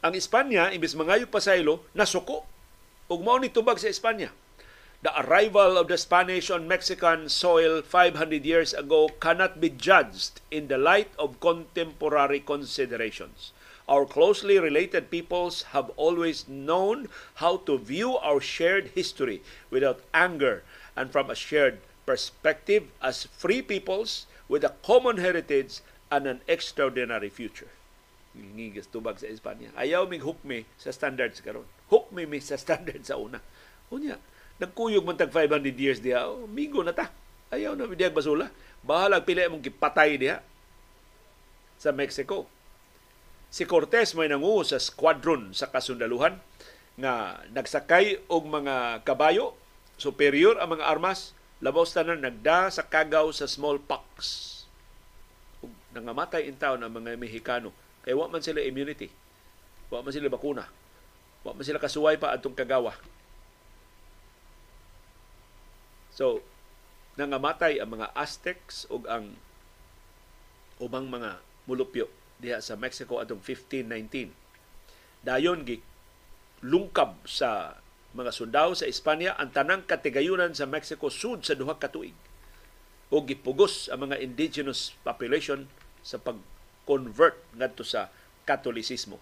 Ang 0.00 0.16
Espanya, 0.16 0.72
imbis 0.72 0.96
mangayo 0.96 1.28
pasaylo, 1.28 1.84
nasuko. 1.92 2.48
Ug 3.12 3.20
mao 3.20 3.36
ni 3.36 3.52
tubag 3.52 3.76
sa 3.76 3.92
Espanya. 3.92 4.32
The 5.04 5.12
arrival 5.20 5.76
of 5.76 5.92
the 5.92 6.00
Spanish 6.00 6.48
on 6.48 6.64
Mexican 6.64 7.28
soil 7.28 7.84
500 7.84 8.40
years 8.40 8.72
ago 8.72 9.12
cannot 9.20 9.60
be 9.60 9.68
judged 9.68 10.40
in 10.48 10.72
the 10.72 10.80
light 10.80 11.12
of 11.20 11.44
contemporary 11.44 12.40
considerations. 12.40 13.52
Our 13.84 14.08
closely 14.08 14.56
related 14.56 15.12
peoples 15.12 15.76
have 15.76 15.92
always 16.00 16.48
known 16.48 17.12
how 17.44 17.60
to 17.68 17.76
view 17.76 18.16
our 18.16 18.40
shared 18.40 18.96
history 18.96 19.44
without 19.68 20.00
anger 20.16 20.64
and 20.96 21.12
from 21.12 21.28
a 21.28 21.36
shared 21.36 21.84
perspective 22.04 22.88
as 23.00 23.28
free 23.28 23.60
peoples 23.60 24.28
with 24.48 24.64
a 24.64 24.76
common 24.84 25.18
heritage 25.18 25.80
and 26.12 26.28
an 26.28 26.40
extraordinary 26.46 27.32
future. 27.32 27.72
Ngigas 28.34 28.90
tubag 28.90 29.18
sa 29.18 29.30
Espanya. 29.30 29.70
Ayaw 29.78 30.10
mig 30.10 30.22
hukmi 30.22 30.66
sa 30.76 30.90
standards 30.90 31.38
karon. 31.40 31.66
Hukmi 31.88 32.26
mi 32.26 32.42
sa 32.42 32.58
standards 32.58 33.08
sa 33.08 33.16
una. 33.16 33.38
Unya, 33.94 34.18
nagkuyog 34.58 35.06
man 35.06 35.14
tag 35.14 35.30
500 35.30 35.74
years 35.78 36.02
diha. 36.02 36.26
Oh, 36.26 36.50
migo 36.50 36.82
na 36.82 36.90
ta. 36.90 37.10
Ayaw 37.54 37.78
na 37.78 37.86
bidiyag 37.86 38.14
basula. 38.14 38.50
Bahala 38.82 39.22
pili 39.22 39.46
mong 39.46 39.62
kipatay 39.62 40.18
diha 40.18 40.42
sa 41.78 41.94
Mexico. 41.94 42.50
Si 43.54 43.62
Cortez 43.70 44.18
may 44.18 44.26
nangu 44.26 44.66
sa 44.66 44.82
squadron 44.82 45.54
sa 45.54 45.70
kasundaluhan 45.70 46.42
nga 46.98 47.42
nagsakay 47.54 48.18
og 48.26 48.50
mga 48.50 49.06
kabayo 49.06 49.54
superior 49.94 50.58
ang 50.58 50.74
mga 50.74 50.90
armas 50.90 51.34
labaw 51.62 51.84
tanan 51.86 52.22
nagda 52.22 52.72
sa 52.72 52.82
kagaw 52.82 53.30
sa 53.30 53.46
smallpox. 53.46 54.06
Ug 55.62 55.70
nangamatay 55.94 56.50
in 56.50 56.58
town 56.58 56.82
ang 56.82 56.90
mga 56.90 57.14
Mexicano 57.18 57.70
kay 58.04 58.12
wa 58.12 58.28
man 58.28 58.42
sila 58.42 58.60
immunity. 58.60 59.08
Wa 59.88 60.02
man 60.02 60.12
sila 60.12 60.32
bakuna. 60.32 60.66
Wa 61.46 61.54
man 61.54 61.64
sila 61.64 61.82
kasuway 61.82 62.18
pa 62.18 62.34
atong 62.34 62.56
kagawa. 62.56 62.96
So, 66.14 66.46
nangamatay 67.18 67.82
ang 67.82 67.98
mga 67.98 68.14
Aztecs 68.14 68.86
ug 68.86 69.06
ang 69.10 69.34
ubang 70.78 71.06
mga 71.06 71.42
mulupyo 71.66 72.10
diha 72.38 72.58
sa 72.60 72.74
Mexico 72.74 73.18
atong 73.22 73.40
1519. 73.42 74.30
Dayon 75.24 75.64
gi 75.64 75.80
lungkab 76.64 77.20
sa 77.28 77.80
mga 78.14 78.30
sundao 78.30 78.72
sa 78.78 78.86
Espanya 78.86 79.34
ang 79.34 79.50
tanang 79.50 79.82
katigayunan 79.82 80.54
sa 80.54 80.70
Mexico 80.70 81.10
sud 81.10 81.42
sa 81.42 81.58
duha 81.58 81.74
ka 81.82 81.90
tuig 81.90 82.14
o 83.10 83.22
gipugos 83.26 83.90
ang 83.90 84.08
mga 84.08 84.22
indigenous 84.22 84.94
population 85.02 85.66
sa 86.06 86.22
pag-convert 86.22 87.38
ngadto 87.58 87.82
sa 87.82 88.10
Katolisismo. 88.46 89.18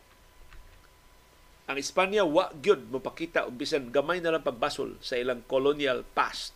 Ang 1.71 1.79
Espanya 1.81 2.27
wa 2.27 2.53
gyud 2.59 2.91
mopakita 2.93 3.49
og 3.49 3.57
bisan 3.57 3.89
gamay 3.95 4.21
na 4.21 4.35
lang 4.35 4.45
pagbasol 4.45 4.99
sa 5.01 5.17
ilang 5.17 5.41
colonial 5.47 6.05
past. 6.13 6.53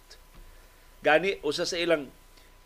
Gani 1.00 1.38
usa 1.46 1.64
sa 1.64 1.78
ilang 1.78 2.10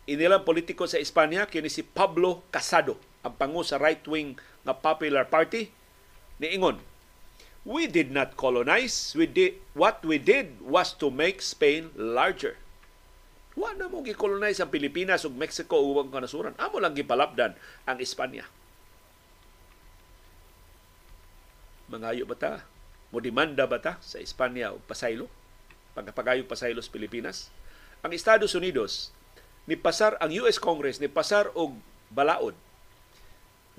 inilang 0.09 0.43
politiko 0.43 0.89
sa 0.89 0.97
Espanya 0.97 1.47
kini 1.47 1.69
si 1.69 1.85
Pablo 1.85 2.43
Casado, 2.49 2.97
ang 3.21 3.37
pangu 3.37 3.61
sa 3.61 3.77
right-wing 3.77 4.35
nga 4.65 4.73
Popular 4.73 5.29
Party 5.29 5.69
niingon 6.41 6.81
We 7.61 7.85
did 7.85 8.09
not 8.09 8.33
colonize. 8.33 9.13
We 9.13 9.29
did, 9.29 9.61
what 9.77 10.01
we 10.01 10.17
did 10.17 10.57
was 10.65 10.97
to 10.97 11.13
make 11.13 11.45
Spain 11.45 11.93
larger. 11.93 12.57
Wa 13.53 13.75
na 13.77 13.91
mo 13.91 14.01
gi-colonize 14.01 14.63
ang 14.63 14.73
Pilipinas 14.73 15.27
ug 15.27 15.37
Mexico 15.37 15.77
ug 15.77 16.09
kanasuran. 16.09 16.57
Amo 16.57 16.81
lang 16.81 16.97
gipalapdan 16.97 17.53
ang 17.85 17.97
Espanya. 18.01 18.47
Mangayo 21.91 22.23
ba 22.23 22.33
ta? 22.39 22.63
Mo 23.11 23.19
demanda 23.19 23.67
ba 23.67 23.77
ta 23.77 23.99
sa 23.99 24.17
Espanya 24.17 24.71
og 24.71 24.81
pasaylo? 24.87 25.27
Pagkapagayo 25.91 26.47
pasaylo 26.47 26.79
sa 26.79 26.89
Pilipinas? 26.89 27.51
Ang 28.01 28.15
Estados 28.15 28.55
Unidos 28.55 29.11
ni 29.67 29.75
pasar 29.77 30.17
ang 30.17 30.31
US 30.41 30.57
Congress 30.57 30.97
ni 30.97 31.11
pasar 31.11 31.51
og 31.53 31.77
balaod 32.09 32.55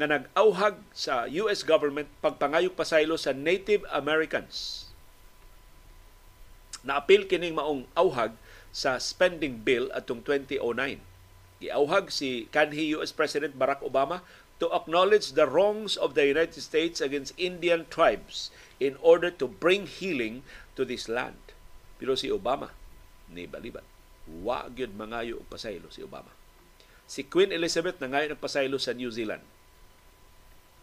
nga 0.03 0.19
nag-auhag 0.19 0.83
sa 0.91 1.31
US 1.31 1.63
government 1.63 2.11
pagpangayog 2.19 2.75
pasaylo 2.75 3.15
sa 3.15 3.31
Native 3.31 3.87
Americans. 3.95 4.91
Naapil 6.83 7.31
kining 7.31 7.55
maong 7.55 7.87
auhag 7.95 8.35
sa 8.75 8.99
spending 8.99 9.63
bill 9.63 9.95
atong 9.95 10.27
2009. 10.27 10.99
Giauhag 11.63 12.11
si 12.11 12.51
kanhi 12.51 12.91
US 12.99 13.15
President 13.15 13.55
Barack 13.55 13.79
Obama 13.87 14.27
to 14.59 14.67
acknowledge 14.75 15.39
the 15.39 15.47
wrongs 15.47 15.95
of 15.95 16.19
the 16.19 16.27
United 16.27 16.59
States 16.59 16.99
against 16.99 17.39
Indian 17.39 17.87
tribes 17.87 18.51
in 18.83 18.99
order 18.99 19.31
to 19.31 19.47
bring 19.47 19.87
healing 19.87 20.43
to 20.75 20.83
this 20.83 21.07
land. 21.07 21.55
Pero 22.03 22.19
si 22.19 22.27
Obama 22.27 22.75
ni 23.31 23.47
baliban. 23.47 23.87
Wa 24.27 24.67
gyud 24.67 24.99
mangayo 24.99 25.39
og 25.39 25.47
pasaylo 25.47 25.95
si 25.95 26.03
Obama. 26.03 26.35
Si 27.07 27.23
Queen 27.23 27.55
Elizabeth 27.55 28.03
nangayo 28.03 28.35
ng 28.35 28.43
pasaylo 28.43 28.83
sa 28.83 28.91
New 28.91 29.15
Zealand 29.15 29.47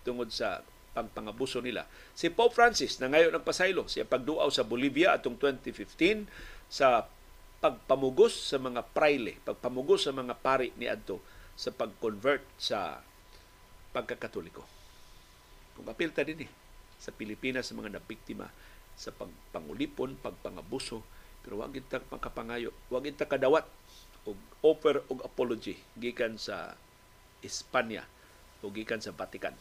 tungod 0.03 0.31
sa 0.31 0.63
pagpangabuso 0.93 1.61
nila. 1.61 1.85
Si 2.17 2.27
Pope 2.33 2.55
Francis 2.55 2.97
na 2.99 3.07
ngayon 3.07 3.37
ang 3.37 3.45
pasaylo 3.45 3.85
siya 3.85 4.09
pagduaw 4.09 4.49
sa 4.49 4.65
Bolivia 4.65 5.13
atong 5.15 5.37
2015 5.37 6.25
sa 6.69 7.05
pagpamugos 7.59 8.33
sa 8.33 8.57
mga 8.57 8.81
praile, 8.95 9.35
pagpamugos 9.43 10.07
sa 10.07 10.15
mga 10.15 10.33
pari 10.39 10.71
ni 10.79 10.87
adto 10.87 11.19
sa 11.59 11.75
pag-convert 11.75 12.43
sa 12.55 13.03
pagkakatoliko. 13.91 14.63
Kung 15.75 15.87
apilta 15.91 16.23
din 16.23 16.47
eh, 16.47 16.51
sa 16.99 17.11
Pilipinas 17.11 17.67
sa 17.67 17.75
mga 17.75 17.99
nabiktima 17.99 18.47
sa 18.95 19.11
pagpangulipon, 19.11 20.19
pagpangabuso, 20.19 21.03
pero 21.43 21.59
wag 21.59 21.75
kita 21.75 22.03
makapangayo, 22.11 22.75
wag 22.91 23.07
kita 23.07 23.27
kadawat 23.27 23.67
og 24.27 24.35
offer 24.63 25.03
og 25.07 25.23
apology 25.23 25.79
gikan 25.95 26.35
sa 26.35 26.75
Espanya 27.39 28.03
o 28.59 28.67
gikan 28.71 28.99
sa 28.99 29.15
Vatican. 29.15 29.55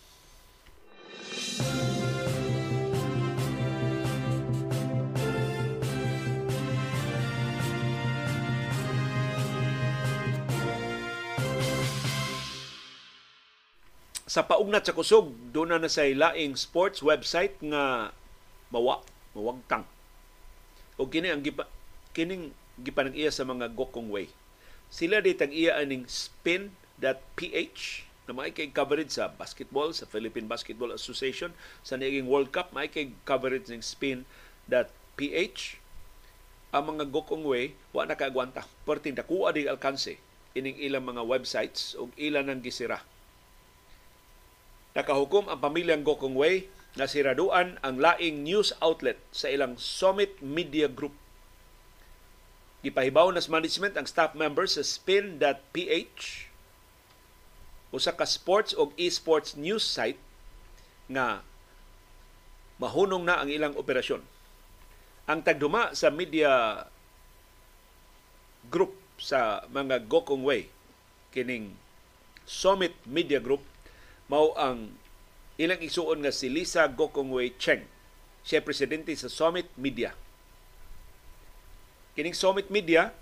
Sa 14.28 14.45
paugnat 14.45 14.85
sa 14.85 14.93
kusog, 14.93 15.32
doon 15.51 15.73
na 15.73 15.81
na 15.81 15.89
sa 15.89 16.05
laing 16.05 16.53
sports 16.55 17.01
website 17.01 17.57
nga 17.65 18.12
mawa, 18.69 19.01
mawagtang. 19.32 19.89
O 21.01 21.09
kini 21.09 21.32
ang 21.32 21.40
gipa, 21.40 21.65
kining 22.12 22.53
gipanag 22.78 23.16
iya 23.16 23.32
sa 23.32 23.49
mga 23.49 23.73
gokong 23.73 24.12
way. 24.12 24.28
Sila 24.93 25.24
ditang 25.24 25.51
iya 25.51 25.81
aning 25.81 26.05
spin.ph 26.07 28.08
na 28.29 28.37
may 28.37 28.53
kay 28.53 28.69
coverage 28.69 29.17
sa 29.17 29.33
basketball, 29.33 29.97
sa 29.97 30.05
Philippine 30.05 30.45
Basketball 30.45 30.93
Association, 30.93 31.57
sa 31.81 31.97
naging 31.97 32.29
World 32.29 32.53
Cup, 32.53 32.77
may 32.77 32.93
kay 32.93 33.17
coverage 33.25 33.73
ng 33.73 33.81
spin.ph. 33.81 35.61
Ang 36.69 36.85
mga 36.85 37.09
gokong 37.09 37.49
way, 37.49 37.73
wa 37.97 38.05
na 38.05 38.13
kaagwanta. 38.13 38.69
Perting 38.85 39.17
dakuha 39.17 39.57
di 39.57 39.65
alkanse 39.65 40.21
ining 40.59 40.77
ilang 40.77 41.07
mga 41.07 41.23
websites 41.25 41.95
o 41.95 42.13
ilan 42.19 42.51
ng 42.51 42.61
gisira. 42.61 43.01
Nakahukom 44.99 45.47
ang 45.47 45.63
pamilyang 45.63 46.03
Gokong 46.03 46.35
Way 46.35 46.67
na 46.99 47.07
siraduan 47.07 47.79
ang 47.87 48.03
laing 48.03 48.43
news 48.43 48.75
outlet 48.83 49.21
sa 49.31 49.47
ilang 49.47 49.79
Summit 49.79 50.43
Media 50.43 50.91
Group. 50.91 51.15
Gipahibaw 52.83 53.31
nas 53.31 53.47
management 53.47 53.95
ang 53.95 54.11
staff 54.11 54.35
members 54.35 54.75
sa 54.75 54.83
spin.ph 54.83 56.48
usa 57.89 58.12
ka 58.12 58.28
sports 58.28 58.77
o 58.77 58.93
esports 59.01 59.56
news 59.56 59.85
site 59.85 60.20
nga 61.09 61.40
mahunong 62.77 63.24
na 63.24 63.40
ang 63.40 63.48
ilang 63.48 63.74
operasyon. 63.74 64.20
Ang 65.28 65.40
tagduma 65.44 65.93
sa 65.97 66.12
media 66.12 66.85
group 68.69 68.97
sa 69.19 69.65
mga 69.73 70.05
Gokong 70.06 70.44
Way 70.44 70.69
kining 71.32 71.74
Summit 72.48 72.97
Media 73.05 73.40
Group 73.40 73.60
mao 74.28 74.52
ang 74.56 74.97
ilang 75.60 75.81
isuon 75.81 76.24
nga 76.24 76.32
si 76.32 76.48
Lisa 76.48 76.89
Gokong 76.89 77.32
Way 77.32 77.56
Cheng. 77.60 77.85
Siya 78.44 78.65
presidente 78.65 79.12
sa 79.16 79.28
Summit 79.28 79.69
Media. 79.77 80.16
Kining 82.16 82.36
Summit 82.36 82.73
Media 82.73 83.12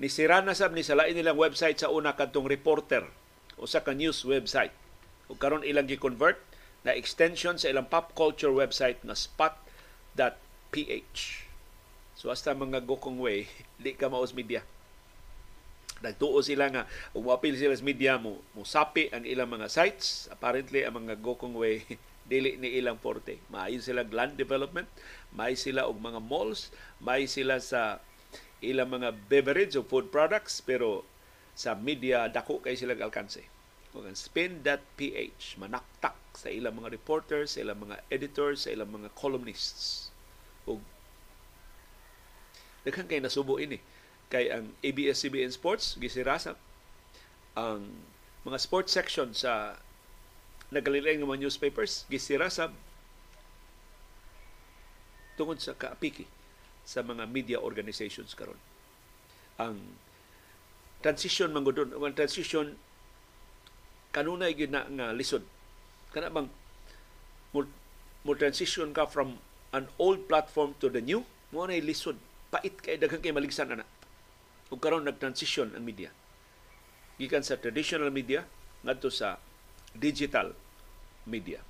ni 0.00 0.08
sirana 0.08 0.56
sab 0.56 0.72
ni 0.72 0.80
sa 0.80 0.96
lain 0.96 1.12
nilang 1.12 1.36
website 1.36 1.76
sa 1.76 1.92
una 1.92 2.16
kadtong 2.16 2.48
reporter 2.48 3.04
usa 3.60 3.84
ka 3.84 3.92
news 3.92 4.24
website. 4.24 4.72
Ug 5.28 5.36
karon 5.36 5.62
ilang 5.62 5.86
gi-convert 5.86 6.40
na 6.82 6.96
extension 6.96 7.60
sa 7.60 7.68
ilang 7.68 7.86
pop 7.86 8.16
culture 8.16 8.50
website 8.50 8.98
na 9.04 9.12
spot.ph. 9.12 11.20
So 12.16 12.32
hasta 12.32 12.56
mga 12.56 12.88
gokong 12.88 13.20
way, 13.20 13.46
di 13.82 13.92
ka 13.92 14.08
maos 14.08 14.32
media. 14.32 14.64
Nagtuo 16.00 16.40
sila 16.40 16.72
nga 16.72 16.88
ug 17.12 17.28
moapil 17.28 17.60
sila 17.60 17.76
sa 17.76 17.84
media 17.84 18.16
mo 18.16 18.40
musapi 18.56 19.12
ang 19.12 19.28
ilang 19.28 19.52
mga 19.52 19.68
sites. 19.68 20.32
Apparently 20.32 20.88
ang 20.88 21.04
mga 21.04 21.20
gokong 21.20 21.52
way 21.52 21.84
dili 22.32 22.56
ni 22.56 22.80
ilang 22.80 22.96
forte. 22.96 23.36
Maayo 23.52 23.84
sila 23.84 24.08
land 24.08 24.40
development, 24.40 24.88
may 25.36 25.52
sila 25.52 25.84
og 25.84 26.00
mga 26.00 26.24
malls, 26.24 26.72
may 27.02 27.28
sila 27.28 27.60
sa 27.60 28.00
ilang 28.64 28.92
mga 28.92 29.16
beverage 29.28 29.76
o 29.76 29.84
food 29.84 30.12
products 30.12 30.60
pero 30.60 31.04
sa 31.60 31.76
media 31.76 32.24
dako 32.32 32.64
kay 32.64 32.72
sila 32.72 32.96
alkanse. 32.96 33.44
Ug 33.92 34.08
ang 34.08 34.16
spin.ph 34.16 35.60
manaktak 35.60 36.16
sa 36.32 36.48
ilang 36.48 36.80
mga 36.80 36.88
reporters, 36.88 37.58
sa 37.58 37.60
ilang 37.60 37.84
mga 37.84 38.00
editors, 38.08 38.64
sa 38.64 38.72
ilang 38.72 38.88
mga 38.88 39.12
columnists. 39.12 40.08
Ug 40.64 40.80
daghan 42.80 43.04
kay 43.04 43.20
nasubo 43.20 43.60
ini 43.60 43.76
kay 44.32 44.48
ang 44.48 44.72
ABS-CBN 44.80 45.52
Sports 45.52 46.00
gisirasa 46.00 46.56
ang 47.52 47.92
mga 48.48 48.56
sports 48.56 48.96
section 48.96 49.36
sa 49.36 49.76
nagalilaing 50.72 51.20
mga 51.20 51.44
newspapers 51.44 52.08
gisirasa 52.08 52.72
tungod 55.36 55.60
sa 55.60 55.76
kaapiki 55.76 56.24
sa 56.88 57.04
mga 57.04 57.28
media 57.28 57.58
organizations 57.60 58.32
karon. 58.32 58.56
Ang 59.60 59.76
transition 61.00 61.52
man 61.52 61.64
gudon 61.64 61.92
ang 61.96 62.16
transition 62.16 62.76
kanunay 64.12 64.52
gyud 64.52 64.72
na 64.72 64.84
nga 64.86 65.06
lisod. 65.16 65.44
Kana 66.10 66.28
bang 66.28 66.48
mo, 67.54 67.60
mo 68.26 68.32
transition 68.36 68.90
ka 68.92 69.06
from 69.06 69.38
an 69.70 69.86
old 69.96 70.26
platform 70.26 70.74
to 70.82 70.90
the 70.90 71.00
new? 71.00 71.22
Mo 71.54 71.66
na 71.66 71.78
lisod. 71.78 72.18
Pait 72.50 72.74
kay 72.82 72.98
daghang 72.98 73.22
kay 73.22 73.30
maligsan 73.30 73.70
ana 73.70 73.86
ug 74.70 74.78
karon 74.78 75.02
nag-transition 75.02 75.74
ang 75.74 75.82
media. 75.82 76.14
Gikan 77.18 77.42
sa 77.42 77.58
traditional 77.58 78.14
media 78.14 78.46
ngadto 78.86 79.10
sa 79.10 79.42
digital 79.92 80.54
media. 81.26 81.62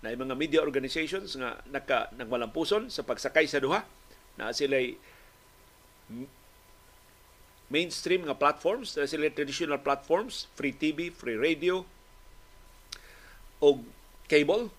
Na 0.00 0.14
mga 0.14 0.38
media 0.38 0.60
organizations 0.62 1.34
nga 1.34 1.58
naka 1.66 2.14
nagmalampuson 2.14 2.86
sa 2.86 3.02
pagsakay 3.02 3.50
sa 3.50 3.58
duha. 3.58 3.82
Na 4.38 4.54
sila 4.54 4.78
mainstream 7.68 8.24
nga 8.24 8.36
platforms, 8.36 8.96
na 8.96 9.04
sila 9.04 9.28
traditional 9.28 9.80
platforms, 9.80 10.48
free 10.56 10.72
TV, 10.72 11.12
free 11.12 11.36
radio, 11.36 11.84
o 13.60 13.68
cable, 14.28 14.72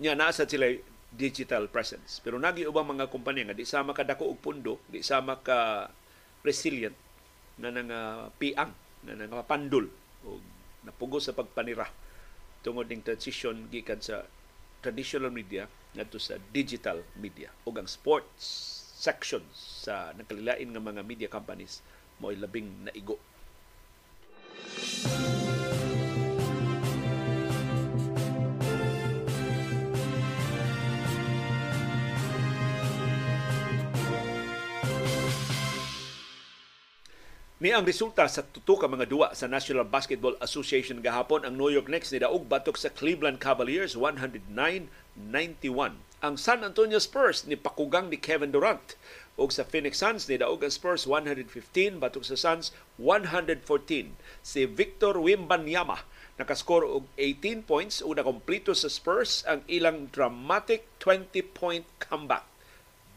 nya 0.00 0.16
nasa 0.16 0.48
sila 0.48 0.68
digital 1.12 1.68
presence. 1.68 2.22
Pero 2.24 2.40
nagi 2.40 2.64
ubang 2.64 2.88
mga 2.88 3.10
kumpanya 3.12 3.50
nga 3.50 3.56
di 3.56 3.66
sama 3.68 3.92
ka 3.92 4.06
dako 4.06 4.32
og 4.32 4.40
pundo, 4.40 4.80
di 4.88 5.04
sama 5.04 5.42
ka 5.42 5.90
resilient 6.40 6.96
na 7.60 7.68
nang 7.68 7.92
piang, 8.40 8.72
na 9.04 9.12
nang 9.16 9.36
pandul 9.44 9.88
o 10.24 10.40
napugos 10.84 11.28
sa 11.28 11.36
pagpanira 11.36 11.88
tungod 12.64 12.88
ning 12.88 13.04
transition 13.04 13.68
gikan 13.68 14.00
sa 14.00 14.24
traditional 14.80 15.32
media 15.32 15.68
ngadto 15.96 16.16
sa 16.16 16.36
digital 16.52 17.04
media 17.16 17.52
ug 17.64 17.76
ang 17.76 17.88
sports 17.88 18.44
sections 18.96 19.69
sa 19.80 20.12
nakalilain 20.12 20.68
nga 20.68 20.82
mga 20.84 21.00
media 21.00 21.28
companies 21.32 21.80
mo'y 22.20 22.36
labing 22.36 22.68
naigo. 22.84 23.16
Ni 37.60 37.76
ang 37.76 37.84
resulta 37.84 38.24
sa 38.24 38.40
tuto 38.40 38.80
ka 38.80 38.88
mga 38.88 39.04
duwa 39.04 39.36
sa 39.36 39.44
National 39.44 39.84
Basketball 39.84 40.32
Association 40.40 41.04
gahapon 41.04 41.44
ang 41.44 41.60
New 41.60 41.68
York 41.68 41.92
Knicks 41.92 42.08
ni 42.08 42.16
daog 42.16 42.48
batok 42.48 42.80
sa 42.80 42.88
Cleveland 42.88 43.36
Cavaliers 43.36 43.92
109-91. 44.00 44.88
Ang 46.24 46.34
San 46.40 46.64
Antonio 46.64 46.96
Spurs 46.96 47.44
ni 47.44 47.60
pakugang 47.60 48.08
ni 48.08 48.16
Kevin 48.16 48.48
Durant 48.48 48.96
ug 49.38 49.52
sa 49.54 49.62
Phoenix 49.62 50.02
Suns 50.02 50.26
ni 50.26 50.40
daog 50.40 50.64
ang 50.64 50.72
Spurs 50.72 51.06
115 51.06 52.02
batok 52.02 52.24
sa 52.26 52.34
Suns 52.34 52.74
114. 52.98 54.16
Si 54.42 54.66
Victor 54.66 55.20
Wimbanyama 55.20 56.02
nakascore 56.40 56.88
og 56.88 57.04
18 57.20 57.68
points 57.68 58.00
ug 58.00 58.16
nakompleto 58.16 58.72
sa 58.72 58.88
Spurs 58.88 59.44
ang 59.44 59.60
ilang 59.68 60.08
dramatic 60.10 60.88
20-point 60.98 61.84
comeback 62.00 62.48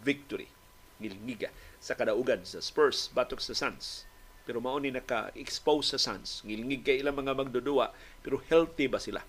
victory. 0.04 0.52
Ngilngiga 1.00 1.50
sa 1.80 1.96
kadaugan 1.96 2.44
sa 2.44 2.60
Spurs 2.60 3.08
batok 3.16 3.40
sa 3.40 3.56
Suns 3.56 4.06
pero 4.44 4.60
mao 4.60 4.76
ni 4.76 4.92
naka-expose 4.92 5.96
sa 5.96 6.00
Suns. 6.00 6.44
Ngilngig 6.44 6.84
kay 6.84 7.00
ilang 7.00 7.16
mga 7.16 7.36
magdudua, 7.36 7.96
pero 8.20 8.44
healthy 8.52 8.92
ba 8.92 9.00
sila? 9.00 9.24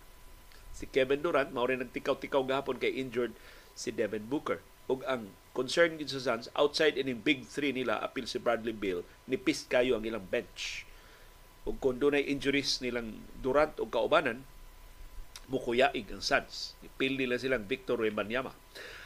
Si 0.75 0.91
Kevin 0.91 1.23
Durant, 1.23 1.55
mao 1.55 1.71
rin 1.71 1.79
nagtikaw-tikaw 1.79 2.43
gahapon 2.43 2.83
kay 2.83 2.91
injured 2.99 3.31
si 3.79 3.95
Devin 3.95 4.27
Booker. 4.27 4.59
Ug 4.91 5.01
ang 5.09 5.33
concern 5.57 5.97
gid 5.97 6.13
sa 6.13 6.21
Suns, 6.21 6.51
outside 6.59 7.01
ining 7.01 7.23
big 7.25 7.49
three 7.49 7.73
nila, 7.73 8.03
apil 8.03 8.29
si 8.29 8.37
Bradley 8.37 8.75
Beal, 8.75 9.07
nipis 9.25 9.65
kayo 9.65 9.97
ang 9.97 10.05
ilang 10.05 10.27
bench. 10.29 10.85
Ug 11.65 11.81
kung 11.81 11.97
dunay 11.97 12.27
injuries 12.29 12.85
nilang 12.85 13.25
Durant 13.41 13.73
o 13.81 13.89
kaubanan, 13.89 14.45
mukuyaig 15.49 16.09
ang 16.13 16.21
Suns. 16.21 16.77
Ipil 16.85 17.17
nila 17.17 17.41
silang 17.41 17.65
Victor 17.65 17.97
Wembanyama. 17.97 18.53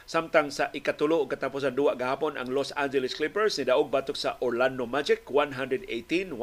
Samtang 0.09 0.49
sa 0.49 0.73
ikatulo 0.73 1.21
ug 1.21 1.29
katapusan 1.29 1.77
duwa 1.77 1.93
gahapon 1.93 2.33
ang 2.35 2.49
Los 2.49 2.73
Angeles 2.73 3.13
Clippers 3.13 3.61
ni 3.61 3.69
daog 3.69 3.93
batok 3.93 4.17
sa 4.17 4.41
Orlando 4.41 4.89
Magic 4.89 5.21
118-102. 5.29 6.33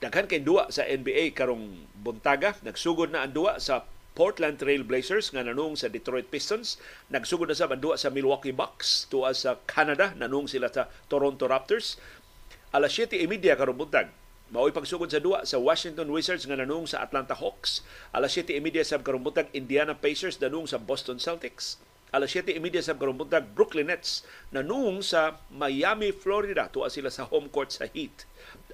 Daghan 0.00 0.28
kay 0.28 0.40
duwa 0.40 0.68
sa 0.72 0.84
NBA 0.84 1.36
karong 1.36 1.88
buntaga, 1.96 2.56
nagsugod 2.64 3.12
na 3.12 3.24
ang 3.24 3.32
duwa 3.32 3.60
sa 3.60 3.84
Portland 4.16 4.56
Trail 4.56 4.80
Blazers 4.80 5.28
nga 5.28 5.44
nanung 5.44 5.76
sa 5.76 5.92
Detroit 5.92 6.32
Pistons, 6.32 6.80
nagsugod 7.12 7.52
na 7.52 7.54
sa 7.54 7.68
duwa 7.68 8.00
sa 8.00 8.08
Milwaukee 8.08 8.56
Bucks 8.56 9.04
tuwa 9.12 9.36
sa 9.36 9.60
Canada, 9.68 10.16
nanung 10.16 10.48
sila 10.48 10.72
sa 10.72 10.88
Toronto 11.12 11.44
Raptors. 11.44 12.00
Alas 12.72 12.96
7:30 12.96 13.28
karong 13.52 13.76
buntag, 13.76 14.08
Mao'y 14.46 14.70
pagsugod 14.72 15.10
sa 15.10 15.20
duwa 15.20 15.42
sa 15.44 15.60
Washington 15.60 16.08
Wizards 16.08 16.46
nga 16.48 16.56
nanung 16.56 16.88
sa 16.88 17.02
Atlanta 17.04 17.36
Hawks. 17.36 17.84
Alas 18.16 18.32
7:30 18.32 18.80
sa 18.88 19.02
karumbutag 19.04 19.52
Indiana 19.52 19.92
Pacers 19.92 20.40
nanung 20.40 20.64
sa 20.64 20.80
Boston 20.80 21.20
Celtics 21.20 21.76
alas 22.14 22.32
7.30 22.32 22.80
sa 22.80 22.96
karumbuntag 22.96 23.52
Brooklyn 23.52 23.92
Nets 23.92 24.22
na 24.54 24.62
noong 24.62 25.02
sa 25.02 25.42
Miami, 25.52 26.14
Florida. 26.14 26.70
Tuwa 26.72 26.88
sila 26.88 27.10
sa 27.10 27.26
home 27.28 27.52
court 27.52 27.74
sa 27.74 27.90
Heat. 27.90 28.24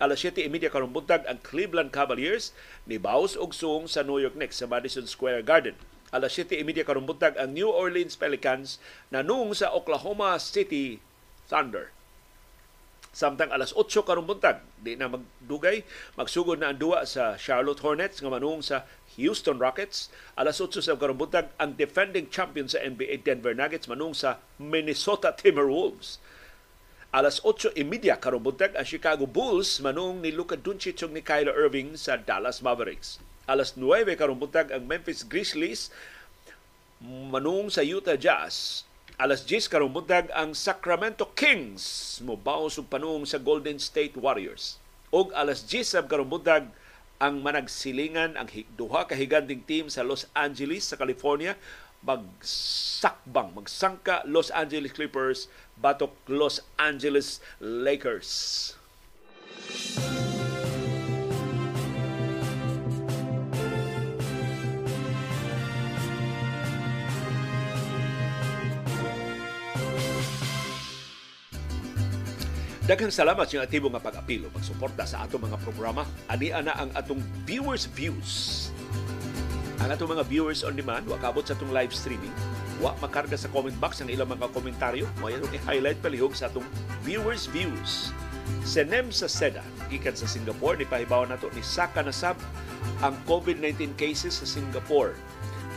Alas 0.03 0.27
7.30 0.27 0.67
karumbuntag 0.67 1.23
ang 1.31 1.39
Cleveland 1.47 1.95
Cavaliers 1.95 2.51
ni 2.91 2.99
Baus 2.99 3.39
og 3.39 3.55
sa 3.55 4.03
New 4.03 4.19
York 4.19 4.35
Knicks 4.35 4.59
sa 4.59 4.67
Madison 4.67 5.07
Square 5.07 5.47
Garden. 5.47 5.79
Alas 6.11 6.35
7.30 6.35 6.83
karumbuntag 6.83 7.39
ang 7.39 7.55
New 7.55 7.71
Orleans 7.71 8.19
Pelicans 8.19 8.83
na 9.15 9.23
noong 9.23 9.55
sa 9.55 9.71
Oklahoma 9.71 10.35
City 10.43 10.99
Thunder. 11.47 11.95
Samtang 13.13 13.53
alas 13.53 13.77
8 13.77 14.09
karong 14.09 14.25
buntag, 14.25 14.65
di 14.81 14.97
na 14.97 15.05
magdugay, 15.05 15.85
magsugod 16.17 16.57
na 16.57 16.73
ang 16.73 16.81
duwa 16.81 17.05
sa 17.05 17.37
Charlotte 17.37 17.85
Hornets 17.85 18.25
nga 18.25 18.33
manung 18.33 18.65
sa 18.65 18.89
Houston 19.21 19.61
Rockets. 19.61 20.09
Alas 20.33 20.57
8 20.57 20.81
sa 20.81 20.97
karong 20.97 21.21
buntag, 21.21 21.53
ang 21.61 21.77
defending 21.77 22.33
champion 22.33 22.73
sa 22.73 22.81
NBA 22.81 23.21
Denver 23.21 23.53
Nuggets 23.53 23.85
manung 23.85 24.17
sa 24.17 24.41
Minnesota 24.57 25.29
Timberwolves. 25.37 26.17
Alas 27.13 27.45
8 27.45 27.77
imedya 27.77 28.17
karong 28.17 28.41
buntag, 28.41 28.73
ang 28.73 28.89
Chicago 28.89 29.29
Bulls 29.29 29.85
manung 29.85 30.25
ni 30.25 30.33
Luka 30.33 30.57
Doncic 30.57 31.05
ni 31.13 31.21
Kyler 31.21 31.53
Irving 31.53 31.93
sa 31.93 32.17
Dallas 32.17 32.65
Mavericks. 32.65 33.21
Alas 33.45 33.77
9 33.77 34.17
karong 34.17 34.41
buntag, 34.41 34.73
ang 34.73 34.89
Memphis 34.89 35.21
Grizzlies 35.21 35.93
manung 37.05 37.69
sa 37.69 37.85
Utah 37.85 38.17
Jazz 38.17 38.89
Alas 39.21 39.45
10 39.45 39.69
karong 39.69 39.93
buntag 39.93 40.33
ang 40.33 40.57
Sacramento 40.57 41.29
Kings 41.37 42.17
mobaw 42.25 42.65
og 42.65 42.89
panung 42.89 43.29
sa 43.29 43.37
Golden 43.37 43.77
State 43.77 44.17
Warriors. 44.17 44.81
Og 45.13 45.29
alas 45.37 45.69
10 45.69 45.85
sa 45.85 46.01
karong 46.03 46.33
buntag 46.33 46.73
ang 47.21 47.45
managsilingan 47.45 48.41
ang 48.41 48.49
duha 48.75 49.05
ka 49.05 49.13
higanting 49.13 49.63
team 49.69 49.93
sa 49.93 50.01
Los 50.01 50.27
Angeles 50.33 50.89
sa 50.89 50.99
California 50.99 51.55
magsakbang 52.03 53.55
magsangka 53.55 54.27
Los 54.27 54.51
Angeles 54.51 54.93
Clippers 54.93 55.47
batok 55.79 56.15
Los 56.27 56.61
Angeles 56.79 57.39
Lakers. 57.63 58.75
Daghang 72.83 73.15
salamat 73.15 73.47
sa 73.47 73.63
atibo 73.63 73.87
nga 73.95 74.03
pag-apilo, 74.03 74.51
pagsuporta 74.51 75.07
sa 75.07 75.23
atong 75.23 75.47
mga 75.47 75.55
programa. 75.63 76.03
Ani 76.27 76.51
ana 76.51 76.75
ang 76.75 76.91
atong 76.99 77.23
viewers 77.47 77.87
views. 77.87 78.69
Ang 79.83 79.91
atong 79.91 80.15
mga 80.15 80.31
viewers 80.31 80.63
on 80.63 80.79
demand, 80.79 81.11
wa 81.11 81.19
kabot 81.19 81.43
sa 81.43 81.59
atong 81.59 81.75
live 81.75 81.91
streaming, 81.91 82.31
wa 82.79 82.95
makarga 83.03 83.35
sa 83.35 83.51
comment 83.51 83.75
box 83.83 83.99
ang 83.99 84.15
ilang 84.15 84.31
mga 84.31 84.55
komentaryo. 84.55 85.11
Yan 85.27 85.43
i-highlight 85.43 85.99
palihog 85.99 86.39
sa 86.39 86.47
atong 86.47 86.63
viewers 87.03 87.51
views. 87.51 88.15
Senem 88.63 89.11
sa 89.11 89.27
SEDA, 89.27 89.59
gikan 89.91 90.15
sa 90.15 90.31
Singapore, 90.31 90.79
ni 90.79 90.87
pahibaw 90.87 91.27
nato 91.27 91.51
ni 91.51 91.67
Saka 91.67 91.99
Nasab 91.99 92.39
ang 93.03 93.19
COVID-19 93.27 93.99
cases 93.99 94.39
sa 94.39 94.47
Singapore. 94.47 95.19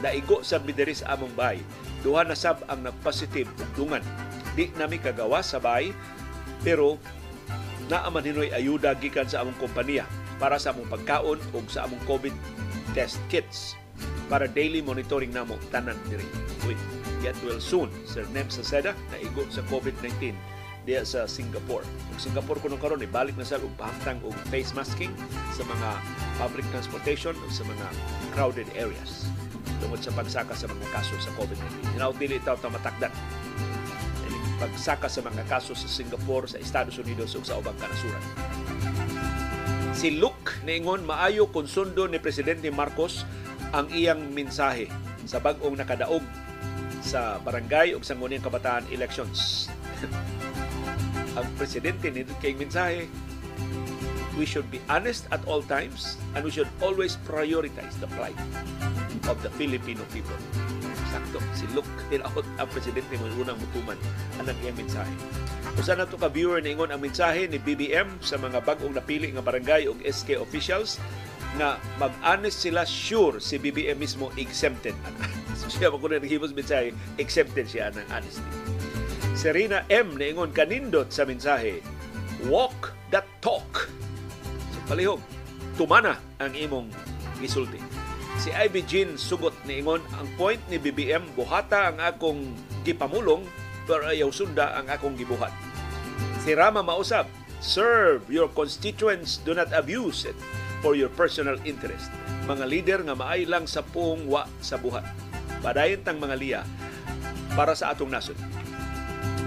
Naigo 0.06 0.45
sa 0.45 0.61
bidiri 0.61 0.94
sa 0.94 1.18
among 1.18 1.34
bay. 1.34 1.57
Duha 2.06 2.22
na 2.22 2.38
sab 2.38 2.61
ang 2.69 2.86
nagpositive 2.86 3.49
ug 3.57 3.69
dungan. 3.73 4.06
Di 4.53 4.69
nami 4.77 5.02
kagawa 5.02 5.41
sa 5.41 5.57
bay 5.57 5.90
pero 6.61 7.02
naaman 7.90 8.22
hinoy 8.22 8.53
ayuda 8.53 8.94
gikan 9.02 9.26
sa 9.26 9.41
among 9.41 9.57
kompanya 9.57 10.06
para 10.38 10.61
sa 10.61 10.77
among 10.77 10.94
pagkaon 10.94 11.41
o 11.41 11.57
sa 11.65 11.90
among 11.90 12.02
COVID 12.06 12.34
test 12.94 13.18
kits 13.34 13.73
para 14.30 14.49
daily 14.49 14.81
monitoring 14.81 15.31
namo 15.31 15.57
tanan 15.69 15.97
diri. 16.10 16.26
With 16.65 16.80
get 17.22 17.38
well 17.45 17.61
soon, 17.61 17.89
Sir 18.06 18.26
Nem 18.34 18.49
Saseda 18.49 18.97
na 19.14 19.18
igo 19.22 19.45
sa 19.49 19.61
COVID-19 19.69 20.34
diya 20.85 21.02
sa 21.02 21.26
Singapore. 21.26 21.81
Ang 22.14 22.19
Singapore 22.22 22.61
kuno 22.61 22.77
karon 22.77 23.02
ni 23.02 23.10
balik 23.10 23.34
na 23.38 23.45
sa 23.45 23.57
og 23.57 23.73
pahangtang 23.73 24.22
og 24.22 24.38
face 24.53 24.73
masking 24.77 25.10
sa 25.57 25.65
mga 25.65 25.89
public 26.38 26.65
transportation 26.69 27.34
o 27.34 27.45
sa 27.49 27.65
mga 27.65 27.88
crowded 28.38 28.69
areas 28.77 29.26
tungod 29.81 29.99
sa 29.99 30.14
pagsaka 30.14 30.53
sa 30.53 30.69
mga 30.69 30.85
kaso 30.93 31.18
sa 31.18 31.34
COVID-19. 31.35 31.97
Hinaut 31.97 32.18
dili 32.22 32.38
itaw 32.38 32.57
ta 32.61 32.69
matakdan 32.69 33.14
pagsaka 34.56 35.11
sa 35.11 35.19
mga 35.19 35.43
kaso 35.52 35.76
sa 35.76 35.88
Singapore, 35.88 36.47
sa 36.47 36.57
Estados 36.60 36.95
Unidos 36.95 37.35
ug 37.35 37.43
sa 37.43 37.60
ubang 37.60 37.76
kanasuran. 37.76 38.23
Si 39.95 40.11
Luke 40.15 40.60
niingon 40.68 41.07
maayo 41.07 41.47
kung 41.52 41.68
sundo 41.68 42.07
ni 42.07 42.19
Presidente 42.19 42.68
Marcos 42.72 43.23
ang 43.76 43.91
iyang 43.91 44.31
mensahe 44.31 44.88
sa 45.27 45.43
bag-ong 45.43 45.76
nakadaog 45.76 46.23
sa 47.03 47.35
barangay 47.43 47.91
ug 47.91 48.07
sangguniang 48.07 48.41
kabataan 48.41 48.88
elections. 48.88 49.68
ang 51.38 51.47
presidente 51.60 52.07
ni 52.07 52.23
kay 52.39 52.56
mensahe 52.56 53.11
we 54.39 54.47
should 54.47 54.68
be 54.72 54.80
honest 54.88 55.27
at 55.35 55.43
all 55.43 55.60
times 55.60 56.15
and 56.35 56.47
we 56.47 56.52
should 56.52 56.68
always 56.80 57.19
prioritize 57.27 57.91
the 57.99 58.07
plight 58.15 58.35
of 59.27 59.35
the 59.43 59.52
Filipino 59.60 60.03
people. 60.15 60.35
Sakto, 61.11 61.39
si 61.56 61.68
Luke 61.76 61.88
Hinaot 62.11 62.47
ang 62.60 62.68
presidente 62.72 63.15
mo 63.19 63.27
unang 63.39 63.60
mutuman 63.60 63.99
ang 64.39 64.47
iyang 64.64 64.80
mensahe. 64.80 65.15
Usa 65.76 65.95
na 65.95 66.07
ka 66.07 66.31
viewer 66.31 66.64
ningon 66.64 66.91
ang 66.91 67.03
mensahe 67.03 67.52
ni 67.52 67.60
BBM 67.60 68.23
sa 68.23 68.39
mga 68.39 68.64
bag-ong 68.64 68.95
napili 68.95 69.31
nga 69.35 69.43
barangay 69.43 69.91
ug 69.91 69.99
SK 70.03 70.39
officials 70.39 70.99
nga 71.56 71.80
mag-honest 71.98 72.68
sila 72.68 72.84
sure 72.84 73.40
si 73.40 73.56
BBM 73.56 73.99
mismo 73.99 74.32
exempted. 74.36 74.95
so 75.60 75.72
siya 75.72 75.91
mo 75.91 75.99
kuno 75.99 76.19
naghimos 76.19 76.52
mensahe 76.52 76.91
exempted 77.15 77.68
siya 77.68 77.91
ng 77.95 78.06
honesty. 78.11 78.52
Serena 79.36 79.84
M 79.91 80.15
niingon 80.15 80.56
kanindot 80.56 81.11
sa 81.11 81.27
mensahe 81.27 81.80
walk 82.48 82.95
the 83.11 83.23
talk. 83.40 83.88
Palihog 84.88 85.19
tumana 85.76 86.19
ang 86.40 86.56
imong 86.56 86.88
gisulti. 87.40 87.80
Si 88.36 88.52
Ivy 88.52 88.84
Jean 88.84 89.10
sugot 89.15 89.56
ni 89.64 89.80
Ingon 89.80 90.03
ang 90.19 90.27
point 90.36 90.60
ni 90.68 90.76
BBM 90.76 91.23
buhata 91.40 91.91
ang 91.91 92.03
akong 92.03 92.52
gipamulong 92.84 93.48
pero 93.88 94.07
ayaw 94.11 94.27
sunda 94.32 94.76
ang 94.76 94.91
akong 94.91 95.15
gibuhat. 95.15 95.52
Si 96.44 96.52
Rama 96.52 96.84
mausab 96.84 97.27
serve 97.64 98.27
your 98.27 98.52
constituents 98.52 99.40
do 99.41 99.56
not 99.56 99.72
abuse 99.72 100.27
it 100.27 100.38
for 100.86 100.94
your 100.94 101.10
personal 101.10 101.57
interest. 101.66 102.14
Mga 102.45 102.66
leader 102.70 102.99
nga 103.02 103.18
maay 103.18 103.49
lang 103.49 103.66
sa 103.66 103.82
puong 103.82 104.30
wa 104.30 104.45
sa 104.62 104.78
buhat. 104.78 105.02
Padayon 105.66 106.06
tang 106.06 106.22
mga 106.22 106.38
liya 106.38 106.62
para 107.57 107.74
sa 107.74 107.90
atong 107.90 108.14
nasod. 108.14 108.38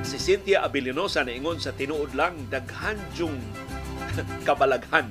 Si 0.02 0.18
Cynthia 0.18 0.66
Abilinosa 0.66 1.22
na 1.22 1.30
ingon 1.30 1.62
sa 1.62 1.70
tinuod 1.70 2.10
lang 2.18 2.34
daghan 2.50 2.98
jung 3.14 3.38
kabalaghan 4.50 5.06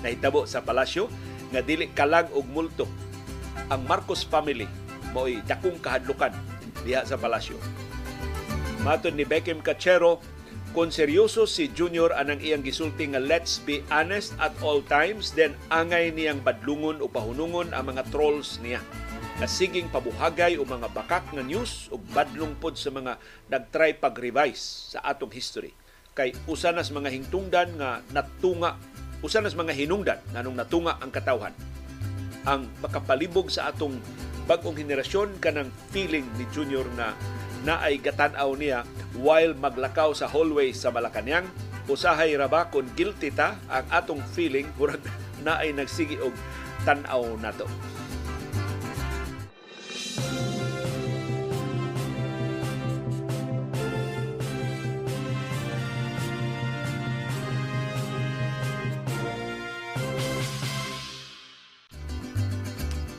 nahitabo 0.00 0.48
sa 0.48 0.64
palasyo 0.64 1.12
nga 1.52 1.60
dili 1.60 1.92
kalag 1.92 2.32
og 2.32 2.48
multo. 2.48 2.88
Ang 3.68 3.84
Marcos 3.84 4.24
family 4.24 4.64
mo'y 5.12 5.44
dakong 5.44 5.76
kahadlukan 5.76 6.32
diha 6.88 7.04
sa 7.04 7.20
palasyo. 7.20 7.60
Matod 8.80 9.12
ni 9.12 9.28
Beckham 9.28 9.60
Cachero, 9.60 10.24
kung 10.76 10.92
seryoso 10.92 11.48
si 11.48 11.72
Junior 11.72 12.12
anang 12.12 12.36
iyang 12.36 12.60
gisulti 12.60 13.08
nga 13.08 13.16
let's 13.16 13.64
be 13.64 13.80
honest 13.88 14.36
at 14.36 14.52
all 14.60 14.84
times, 14.84 15.32
then 15.32 15.56
angay 15.72 16.12
niyang 16.12 16.44
badlungon 16.44 17.00
o 17.00 17.08
pahunungon 17.08 17.72
ang 17.72 17.96
mga 17.96 18.04
trolls 18.12 18.60
niya. 18.60 18.84
Kasiging 19.40 19.88
pabuhagay 19.88 20.60
o 20.60 20.68
mga 20.68 20.92
bakak 20.92 21.24
nga 21.32 21.40
news 21.40 21.88
o 21.88 21.96
badlong 22.12 22.52
pod 22.60 22.76
sa 22.76 22.92
mga 22.92 23.16
nagtry 23.48 23.96
pag-revise 23.96 24.92
sa 24.92 25.00
atong 25.00 25.32
history. 25.32 25.72
Kay 26.12 26.36
usanas 26.44 26.92
mga 26.92 27.08
hingtungdan 27.08 27.80
nga 27.80 28.04
natunga 28.12 28.76
usa 29.24 29.40
nas 29.40 29.56
mga 29.56 29.72
hinungdan 29.72 30.20
nganong 30.36 30.60
natunga 30.60 31.00
ang 31.00 31.08
katawhan 31.08 31.56
ang 32.44 32.68
makapalibog 32.84 33.48
sa 33.48 33.72
atong 33.72 33.96
bagong 34.44 34.76
henerasyon 34.76 35.40
kanang 35.40 35.72
feeling 35.90 36.28
ni 36.36 36.44
Junior 36.54 36.86
na 36.94 37.16
naay 37.64 37.96
gatan-aw 38.02 38.50
niya 38.58 38.84
while 39.16 39.56
maglakaw 39.56 40.12
sa 40.12 40.28
hallway 40.28 40.74
sa 40.74 40.92
Malacañang 40.92 41.48
usahay 41.86 42.34
ra 42.34 42.50
ba 42.50 42.66
kung 42.68 42.90
guilty 42.98 43.30
ta 43.30 43.54
ang 43.70 43.86
atong 43.88 44.22
feeling? 44.34 44.66
Murag 44.78 45.00
naay 45.46 45.70
nagsigi 45.72 46.18
og 46.18 46.34
tan-aw 46.82 47.24
nato 47.38 47.64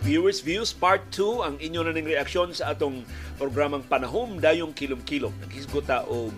Viewers 0.07 0.39
Views 0.39 0.71
Part 0.71 1.03
2 1.11 1.43
ang 1.43 1.55
inyo 1.59 1.83
na 1.83 1.91
ning 1.91 2.07
reaksyon 2.07 2.55
sa 2.55 2.71
atong 2.71 3.03
programang 3.35 3.83
Panahom 3.91 4.39
Dayong 4.39 4.71
Kilom-Kilom. 4.71 5.35
Naghisgota 5.43 6.07
o 6.07 6.31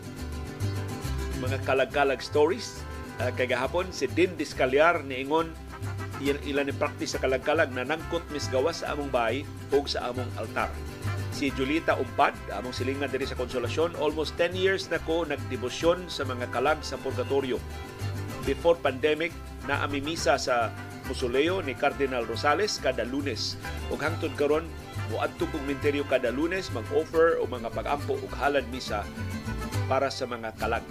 mga 1.38 1.62
kalag-kalag 1.70 2.18
stories. 2.18 2.82
Uh, 3.22 3.30
kay 3.38 3.46
gahapon 3.46 3.86
si 3.94 4.10
Din 4.10 4.34
Discalyar 4.42 5.06
ni 5.06 5.22
Ingon 5.22 5.54
ilan 6.26 6.66
ni 6.66 6.74
practice 6.74 7.14
sa 7.14 7.22
kalag-kalag 7.22 7.70
na 7.70 7.86
nangkot 7.86 8.26
misgawas 8.34 8.82
sa 8.82 8.98
among 8.98 9.14
bahay 9.14 9.46
o 9.70 9.86
sa 9.86 10.10
among 10.10 10.26
altar. 10.42 10.74
Si 11.30 11.54
Julita 11.54 11.94
Umpad, 11.94 12.34
among 12.50 12.74
silingan 12.74 13.14
diri 13.14 13.30
sa 13.30 13.38
Konsolasyon, 13.38 13.94
almost 14.02 14.34
10 14.42 14.58
years 14.58 14.90
na 14.90 14.98
ko 15.06 15.30
nagdebosyon 15.30 16.10
sa 16.10 16.26
mga 16.26 16.50
kalag 16.50 16.82
sa 16.82 16.98
purgatorio. 16.98 17.62
Before 18.48 18.80
pandemic, 18.80 19.36
na 19.70 19.86
amimisa 19.86 20.40
sa 20.42 20.74
Musoleo 21.10 21.62
ni 21.66 21.74
Cardinal 21.74 22.26
Rosales 22.26 22.78
kada 22.78 23.06
lunes. 23.06 23.58
Ug 23.90 24.02
hangtod 24.02 24.34
karon 24.38 24.66
muadto 25.10 25.50
kog 25.50 25.66
minteryo 25.66 26.06
kada 26.06 26.30
lunes 26.30 26.70
mag-offer 26.70 27.42
o 27.42 27.50
mga 27.50 27.74
pag-ampo 27.74 28.14
ug 28.18 28.30
halad 28.38 28.66
misa 28.70 29.02
para 29.90 30.14
sa 30.14 30.30
mga 30.30 30.54
kalag 30.62 30.86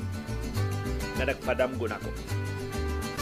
na 1.22 1.30
nagpadamgo 1.30 1.86
nako. 1.86 2.10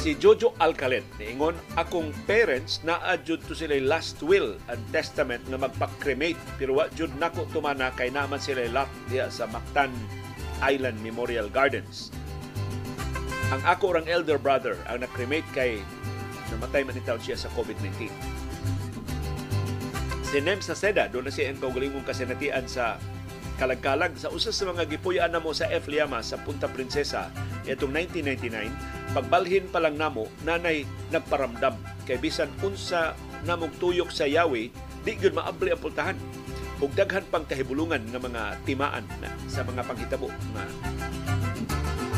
Si 0.01 0.17
Jojo 0.17 0.57
Alcalen 0.57 1.05
niingon 1.21 1.57
akong 1.77 2.17
parents 2.25 2.81
na 2.81 2.97
adjud 3.13 3.45
to 3.45 3.53
sila 3.53 3.77
last 3.85 4.21
will 4.25 4.57
and 4.73 4.81
testament 4.89 5.45
na 5.53 5.61
magpa-cremate 5.61 6.41
pero 6.57 6.81
wa 6.81 6.89
jud 6.97 7.13
nako 7.21 7.45
tumana 7.53 7.93
kay 7.93 8.09
naman 8.09 8.41
sila 8.41 8.65
lock 8.73 8.89
diya 9.13 9.29
sa 9.29 9.45
Mactan 9.53 9.93
Island 10.65 10.97
Memorial 11.05 11.53
Gardens. 11.53 12.09
Ang 13.47 13.63
ako 13.63 13.95
rang 13.95 14.07
elder 14.11 14.43
brother 14.43 14.75
ang 14.91 15.07
na-cremate 15.07 15.47
kay 15.55 15.79
namatay 16.51 16.83
man 16.83 16.99
itaw 16.99 17.15
siya 17.15 17.39
sa 17.39 17.47
COVID-19. 17.55 18.11
Si 20.27 20.43
Nem 20.43 20.59
sa 20.59 20.75
Seda, 20.75 21.07
doon 21.07 21.31
na 21.31 21.33
siya 21.33 21.55
ang 21.55 21.63
kaugalingong 21.63 22.03
kasinatian 22.03 22.67
sa 22.67 22.99
kalagkalag 23.63 24.19
sa 24.19 24.35
usas 24.35 24.59
sa 24.59 24.67
mga 24.67 24.91
gipuyaan 24.91 25.31
namo 25.31 25.55
sa 25.55 25.71
F. 25.71 25.87
Liama 25.87 26.27
sa 26.27 26.43
Punta 26.43 26.67
Princesa 26.67 27.31
itong 27.65 27.95
1999 27.95 29.15
pagbalhin 29.17 29.65
pa 29.73 29.81
lang 29.81 29.97
namo 29.97 30.29
nanay 30.45 30.85
nagparamdam 31.09 31.73
kay 32.05 32.21
bisan 32.21 32.53
unsa 32.61 33.17
namog 33.49 33.73
tuyok 33.81 34.13
sa 34.13 34.29
Yahweh 34.29 34.69
di 35.07 35.13
gyud 35.17 35.33
maabli 35.33 35.73
ang 35.73 35.81
pultahan 35.81 36.19
ug 36.85 36.93
daghan 36.93 37.25
pang 37.33 37.49
kahibulungan 37.49 38.05
nga 38.13 38.21
mga 38.21 38.43
timaan 38.69 39.09
na, 39.25 39.33
sa 39.49 39.65
mga 39.65 39.89
panghitabo 39.89 40.29
nga 40.29 40.67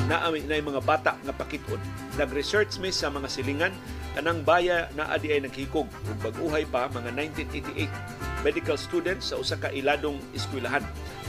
naami 0.08 0.40
na 0.48 0.56
mga 0.56 0.80
bata 0.80 1.12
nga 1.20 1.36
pakit-on. 1.36 1.78
Nag-research 2.16 2.80
mi 2.80 2.88
sa 2.88 3.12
mga 3.12 3.28
silingan 3.28 3.76
kanang 4.16 4.40
baya 4.42 4.88
na 4.96 5.04
adi 5.12 5.36
ay 5.36 5.44
naghikog 5.44 5.86
ug 5.86 6.18
bag-uhay 6.24 6.64
pa 6.64 6.88
mga 6.88 7.12
1988 7.36 8.42
medical 8.42 8.80
students 8.80 9.30
sa 9.30 9.36
usa 9.36 9.60
ka 9.60 9.68
iladong 9.68 10.16
eskwelahan 10.32 10.82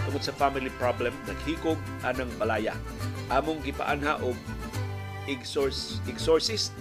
tungod 0.07 0.23
sa 0.23 0.31
family 0.34 0.72
problem 0.80 1.11
naghikog 1.27 1.77
anang 2.07 2.31
balaya. 2.39 2.73
Among 3.30 3.61
gipaanha 3.61 4.18
og 4.23 4.34
exorcist, 5.27 6.01
exorcist 6.10 6.72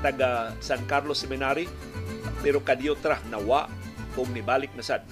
taga 0.00 0.54
San 0.62 0.86
Carlos 0.86 1.20
Seminary 1.20 1.66
pero 2.40 2.62
kadiotra 2.62 3.18
nawa 3.28 3.68
kung 4.14 4.30
nibalik 4.30 4.70
na 4.78 4.86
sad 4.86 5.02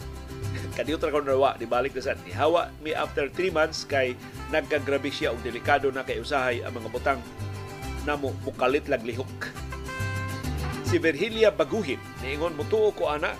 kadiyot 0.76 1.02
ra 1.02 1.14
kon 1.14 1.26
rawa 1.26 1.54
di 1.56 1.66
balik 1.68 1.94
na 1.96 2.16
ni 2.26 2.32
hawa. 2.34 2.70
Mi 2.82 2.92
after 2.92 3.28
3 3.30 3.52
months 3.52 3.84
kay 3.86 4.18
nagkagrabe 4.50 5.08
siya 5.08 5.32
og 5.32 5.40
delikado 5.40 5.88
na 5.94 6.06
kay 6.06 6.18
usahay 6.18 6.60
ang 6.62 6.74
mga 6.76 6.88
butang. 6.92 7.20
Namo 8.02 8.34
mukalit 8.42 8.90
lag 8.90 9.02
lihok 9.06 9.62
si 10.92 11.00
Virgilia 11.00 11.48
Baguhin 11.48 11.96
niingon 12.20 12.52
mutuo 12.52 12.92
ko 12.92 13.08
ana. 13.08 13.32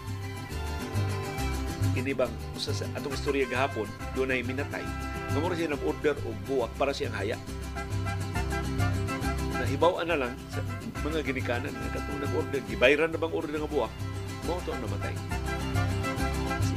Ini 1.92 2.16
bang 2.16 2.32
usa 2.56 2.72
sa 2.72 2.88
atong 2.96 3.12
istorya 3.12 3.44
gahapon 3.44 3.84
dunay 4.16 4.40
minatay. 4.40 4.80
Nga 5.36 5.38
mo 5.44 5.52
siya 5.52 5.68
nag-order 5.68 6.16
og 6.24 6.36
buwak 6.48 6.72
para 6.80 6.96
siyang 6.96 7.12
haya. 7.12 7.36
Nahibaw 9.52 10.00
na 10.08 10.16
lang 10.16 10.32
sa 10.48 10.64
mga 11.04 11.20
ginikanan. 11.28 11.76
Nga 11.76 12.00
katong 12.00 12.20
nag-order 12.24 12.60
gibayran 12.64 13.12
na 13.12 13.20
bang 13.20 13.36
order 13.36 13.52
nga 13.52 13.68
buwak? 13.68 13.92
Mo 14.48 14.56
to 14.64 14.72
namatay 14.72 15.12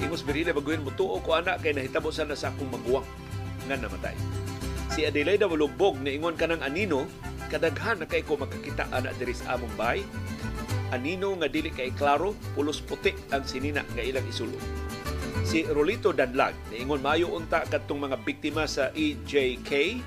Ingos 0.01 0.25
Berila 0.25 0.51
baguhin 0.51 0.83
mo 0.83 0.91
tuo 0.93 1.17
ko 1.21 1.37
anak 1.37 1.61
kay 1.63 1.73
nahitabo 1.73 2.09
sa 2.09 2.27
na 2.27 2.37
sa 2.37 2.51
akong 2.51 2.69
maguwang 2.69 3.05
nga 3.65 3.77
namatay. 3.79 4.15
Si 4.93 5.03
Adelaida 5.03 5.49
Walugbog 5.49 5.97
na 5.99 6.13
ingon 6.13 6.37
kanang 6.37 6.61
anino 6.61 7.09
kadaghan 7.49 8.01
na 8.01 8.07
kay 8.09 8.25
ko 8.25 8.37
makakita 8.37 8.89
anak 8.91 9.15
diri 9.21 9.33
sa 9.33 9.57
among 9.57 9.73
bahay. 9.77 10.01
Anino 10.93 11.33
nga 11.41 11.49
dili 11.49 11.73
kay 11.73 11.91
klaro, 11.97 12.37
pulos 12.53 12.79
puti 12.79 13.11
ang 13.33 13.41
sinina 13.43 13.81
nga 13.97 14.05
ilang 14.05 14.25
isulod. 14.29 14.61
Si 15.45 15.65
Rolito 15.65 16.09
Danlag 16.09 16.57
ingon 16.73 17.01
mayo 17.01 17.33
unta 17.33 17.65
kadtong 17.65 18.01
mga 18.09 18.17
biktima 18.25 18.65
sa 18.65 18.89
EJK 18.93 20.01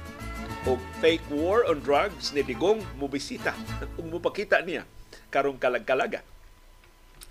o 0.66 0.74
fake 0.98 1.26
war 1.30 1.62
on 1.70 1.78
drugs 1.78 2.34
ni 2.34 2.42
Digong 2.42 2.82
mubisita 2.98 3.55
ug 3.98 4.06
mupakita 4.10 4.59
niya 4.66 4.82
karong 5.30 5.60
kalag-kalaga 5.60 6.24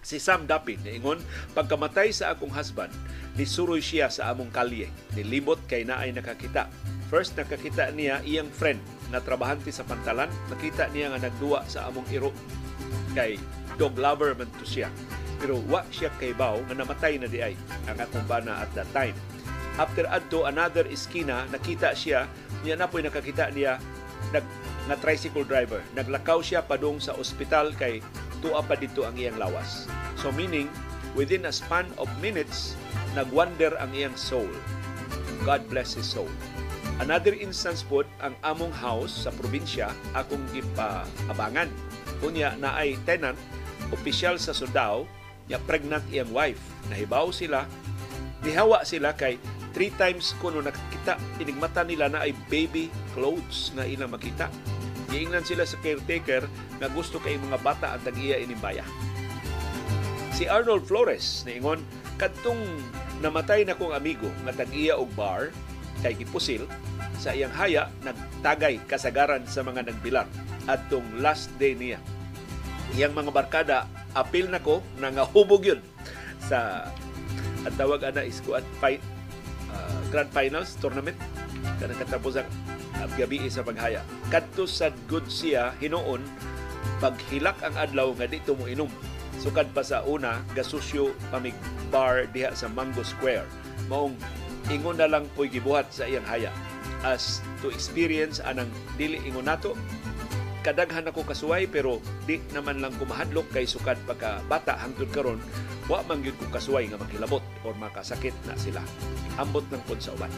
Si 0.07 0.23
Sam 0.23 0.47
Dapin 0.47 0.79
niingon, 0.87 1.19
pagkamatay 1.51 2.15
sa 2.15 2.31
akong 2.31 2.55
husband, 2.55 2.87
nisuroy 3.35 3.83
siya 3.83 4.07
sa 4.07 4.31
among 4.31 4.47
kalye. 4.55 4.87
Nilibot 5.11 5.59
kay 5.67 5.83
naay 5.83 6.15
nakakita. 6.15 6.71
First 7.11 7.35
nakakita 7.35 7.91
niya 7.91 8.23
iyang 8.23 8.47
friend 8.47 8.79
na 9.11 9.19
trabahante 9.19 9.67
sa 9.67 9.83
pantalan, 9.83 10.31
nakita 10.47 10.87
niya 10.95 11.11
nga 11.11 11.27
nagduwa 11.27 11.67
sa 11.67 11.91
among 11.91 12.07
iro 12.07 12.31
kay 13.19 13.35
dog 13.75 13.99
lover 13.99 14.31
man 14.31 14.47
to 14.55 14.63
siya. 14.63 14.87
Pero 15.43 15.59
wa 15.67 15.83
siya 15.91 16.07
kay 16.15 16.31
Bao 16.31 16.63
nga 16.63 16.75
namatay 16.79 17.19
na 17.19 17.27
di 17.27 17.43
ay 17.43 17.59
ang 17.91 17.99
akong 17.99 18.23
bana 18.31 18.63
at 18.63 18.71
that 18.79 18.87
time. 18.95 19.15
After 19.75 20.07
adto 20.07 20.47
another 20.47 20.87
iskina, 20.87 21.51
nakita 21.51 21.91
siya, 21.91 22.31
niya 22.63 22.79
na 22.79 22.87
po'y 22.87 23.03
nakakita 23.03 23.51
niya 23.51 23.75
nag 24.31 24.47
nga 24.87 24.95
tricycle 25.03 25.43
driver. 25.43 25.83
Naglakaw 25.99 26.39
siya 26.39 26.63
padung 26.63 27.03
sa 27.03 27.11
ospital 27.19 27.75
kay 27.75 27.99
tuwa 28.39 28.61
pa 28.65 28.77
dito 28.77 29.03
ang 29.03 29.17
iyang 29.17 29.37
lawas. 29.39 29.89
So 30.19 30.33
meaning, 30.33 30.69
within 31.17 31.49
a 31.49 31.53
span 31.53 31.89
of 31.97 32.09
minutes, 32.21 32.77
nagwander 33.17 33.73
ang 33.81 33.93
iyang 33.93 34.15
soul. 34.17 34.49
God 35.45 35.65
bless 35.69 35.95
his 35.95 36.05
soul. 36.05 36.29
Another 36.97 37.37
instance 37.37 37.85
po, 37.85 38.01
ang 38.25 38.33
among 38.41 38.73
house 38.73 39.25
sa 39.25 39.29
probinsya, 39.29 39.93
akong 40.17 40.41
gipaabangan. 40.49 41.69
Kunya 42.17 42.57
na 42.57 42.73
ay 42.73 42.97
tenant, 43.05 43.37
opisyal 43.93 44.41
sa 44.41 44.49
Sundao, 44.49 45.05
ya 45.45 45.61
pregnant 45.61 46.01
iyang 46.09 46.33
wife. 46.33 46.59
Nahibaw 46.89 47.29
sila, 47.29 47.69
nihawa 48.41 48.81
sila 48.81 49.13
kay 49.13 49.37
three 49.77 49.93
times 49.93 50.33
kuno 50.41 50.57
nakakita 50.57 51.21
inigmata 51.37 51.85
nila 51.85 52.09
na 52.09 52.25
ay 52.25 52.33
baby 52.49 52.89
clothes 53.13 53.69
nga 53.77 53.85
ilang 53.85 54.09
makita. 54.09 54.49
Giingnan 55.07 55.47
sila 55.47 55.63
sa 55.63 55.79
caretaker 55.79 56.43
nga 56.77 56.87
gusto 56.91 57.17
kay 57.23 57.39
mga 57.39 57.59
bata 57.63 57.95
ang 57.95 58.03
tag-iya 58.03 58.43
inimbaya. 58.43 58.83
Si 60.35 60.45
Arnold 60.45 60.85
Flores 60.85 61.47
niingon 61.47 61.81
kadtong 62.19 62.61
namatay 63.23 63.65
na 63.65 63.73
kong 63.73 63.95
amigo 63.95 64.29
nga 64.45 64.53
tag-iya 64.53 64.99
og 64.99 65.09
bar 65.17 65.49
kay 66.05 66.13
gipusil 66.13 66.69
sa 67.17 67.33
iyang 67.33 67.53
haya 67.57 67.89
nagtagay 68.05 68.77
kasagaran 68.85 69.41
sa 69.49 69.65
mga 69.65 69.89
nagbilar 69.89 70.29
adtong 70.69 71.05
last 71.17 71.49
day 71.57 71.73
niya. 71.73 71.97
Iyang 72.93 73.17
mga 73.17 73.33
barkada 73.33 73.89
apil 74.13 74.51
nako 74.51 74.85
na 75.01 75.09
nga 75.09 75.25
hubog 75.25 75.65
yun 75.65 75.81
sa 76.43 76.89
at 77.65 77.73
tawag 77.75 78.05
ana 78.05 78.23
is 78.23 78.39
kuan 78.45 78.63
fight 78.79 79.01
uh, 79.73 79.99
Grand 80.13 80.29
Finals 80.31 80.77
tournament 80.79 81.17
kanang 81.77 81.99
katapos 81.99 82.39
ang 82.39 82.49
uh, 83.01 83.09
gabi 83.19 83.47
sa 83.51 83.63
paghaya. 83.63 84.01
Kadto 84.31 84.65
sa 84.65 84.89
good 85.11 85.27
siya 85.27 85.75
hinuon 85.79 86.23
paghilak 86.97 87.57
ang 87.61 87.75
adlaw 87.77 88.13
nga 88.17 88.25
dito 88.25 88.57
mo 88.57 88.65
inom. 88.65 88.89
Sukad 89.37 89.69
pa 89.69 89.85
sa 89.85 90.01
una 90.01 90.41
gasusyo 90.57 91.13
pamig 91.29 91.53
bar 91.93 92.25
diha 92.33 92.57
sa 92.57 92.65
Mango 92.71 93.05
Square. 93.05 93.45
Maong 93.85 94.17
ingon 94.73 94.97
na 94.97 95.07
lang 95.07 95.29
po'y 95.37 95.47
gibuhat 95.47 95.93
sa 95.93 96.09
iyang 96.09 96.25
haya 96.25 96.49
as 97.05 97.45
to 97.61 97.69
experience 97.69 98.41
anang 98.41 98.67
dili 98.97 99.21
ingon 99.21 99.45
nato 99.45 99.77
kadaghan 100.65 101.07
ako 101.09 101.25
kasuway 101.27 101.65
pero 101.69 102.01
di 102.25 102.41
naman 102.53 102.81
lang 102.81 102.93
kumahadlok 102.97 103.49
kay 103.53 103.65
sukad 103.65 103.97
pagka 104.05 104.41
bata 104.45 104.77
hangtod 104.77 105.09
karon. 105.13 105.39
Wa 105.87 106.03
man 106.03 106.21
gyud 106.21 106.35
ko 106.37 106.47
kasuway 106.51 106.89
nga 106.89 106.99
makilabot 106.99 107.43
or 107.63 107.73
makasakit 107.77 108.35
na 108.45 108.55
sila. 108.59 108.81
Ambot 109.39 109.63
ng 109.69 109.81
pud 109.87 109.99
sa 110.01 110.13
uban. 110.17 110.31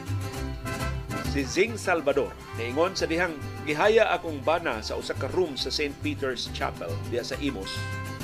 Si 1.30 1.46
Zing 1.46 1.78
Salvador 1.78 2.34
niingon 2.58 2.98
sa 2.98 3.06
dihang 3.06 3.38
gihaya 3.70 4.10
akong 4.14 4.42
bana 4.42 4.82
sa 4.82 4.98
usa 4.98 5.14
ka 5.14 5.30
room 5.38 5.54
sa 5.54 5.70
St. 5.70 5.94
Peter's 6.02 6.50
Chapel 6.58 6.90
diya 7.14 7.22
sa 7.22 7.38
Imos 7.38 7.70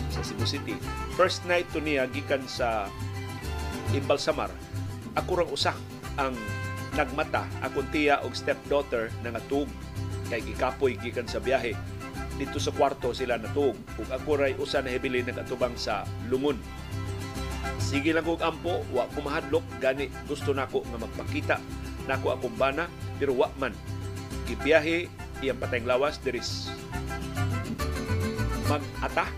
sa 0.09 0.25
Cebu 0.25 0.47
City. 0.47 0.73
First 1.13 1.45
night 1.45 1.69
to 1.75 1.83
niya 1.83 2.09
gikan 2.09 2.41
sa 2.49 2.89
Imbalsamar. 3.93 4.49
Ako 5.13 5.43
rang 5.43 5.51
usa 5.53 5.77
ang 6.17 6.33
nagmata 6.95 7.43
akong 7.59 7.87
tiya 7.91 8.23
og 8.23 8.31
stepdaughter 8.33 9.11
na 9.19 9.35
natug 9.35 9.67
kay 10.27 10.41
gikapoy 10.43 10.97
gikan 10.99 11.27
sa 11.29 11.41
biyahe. 11.41 11.73
Dito 12.35 12.59
sa 12.59 12.75
kwarto 12.75 13.15
sila 13.15 13.39
natug 13.39 13.75
ug 13.75 14.07
ako 14.11 14.35
ray 14.35 14.53
usa 14.59 14.83
na 14.83 14.91
hebili 14.91 15.23
nagatubang 15.23 15.73
sa 15.79 16.03
lungon 16.27 16.59
sige 17.95 18.11
lang 18.11 18.25
kog 18.25 18.41
ampo 18.41 18.81
wa 18.91 19.05
ko 19.13 19.19
mahadlok. 19.21 19.65
Gani 19.77 20.09
gusto 20.25 20.51
nako 20.51 20.81
nga 20.89 20.99
magpakita. 20.99 21.57
Nako 22.09 22.33
akong 22.33 22.57
bana 22.57 22.89
pero 23.21 23.37
wa 23.37 23.47
man. 23.55 23.71
Gibiyahe 24.49 25.07
iyang 25.45 25.61
patayng 25.61 25.85
lawas 25.85 26.17
diris. 26.19 26.67
Mag-ata 28.65 29.29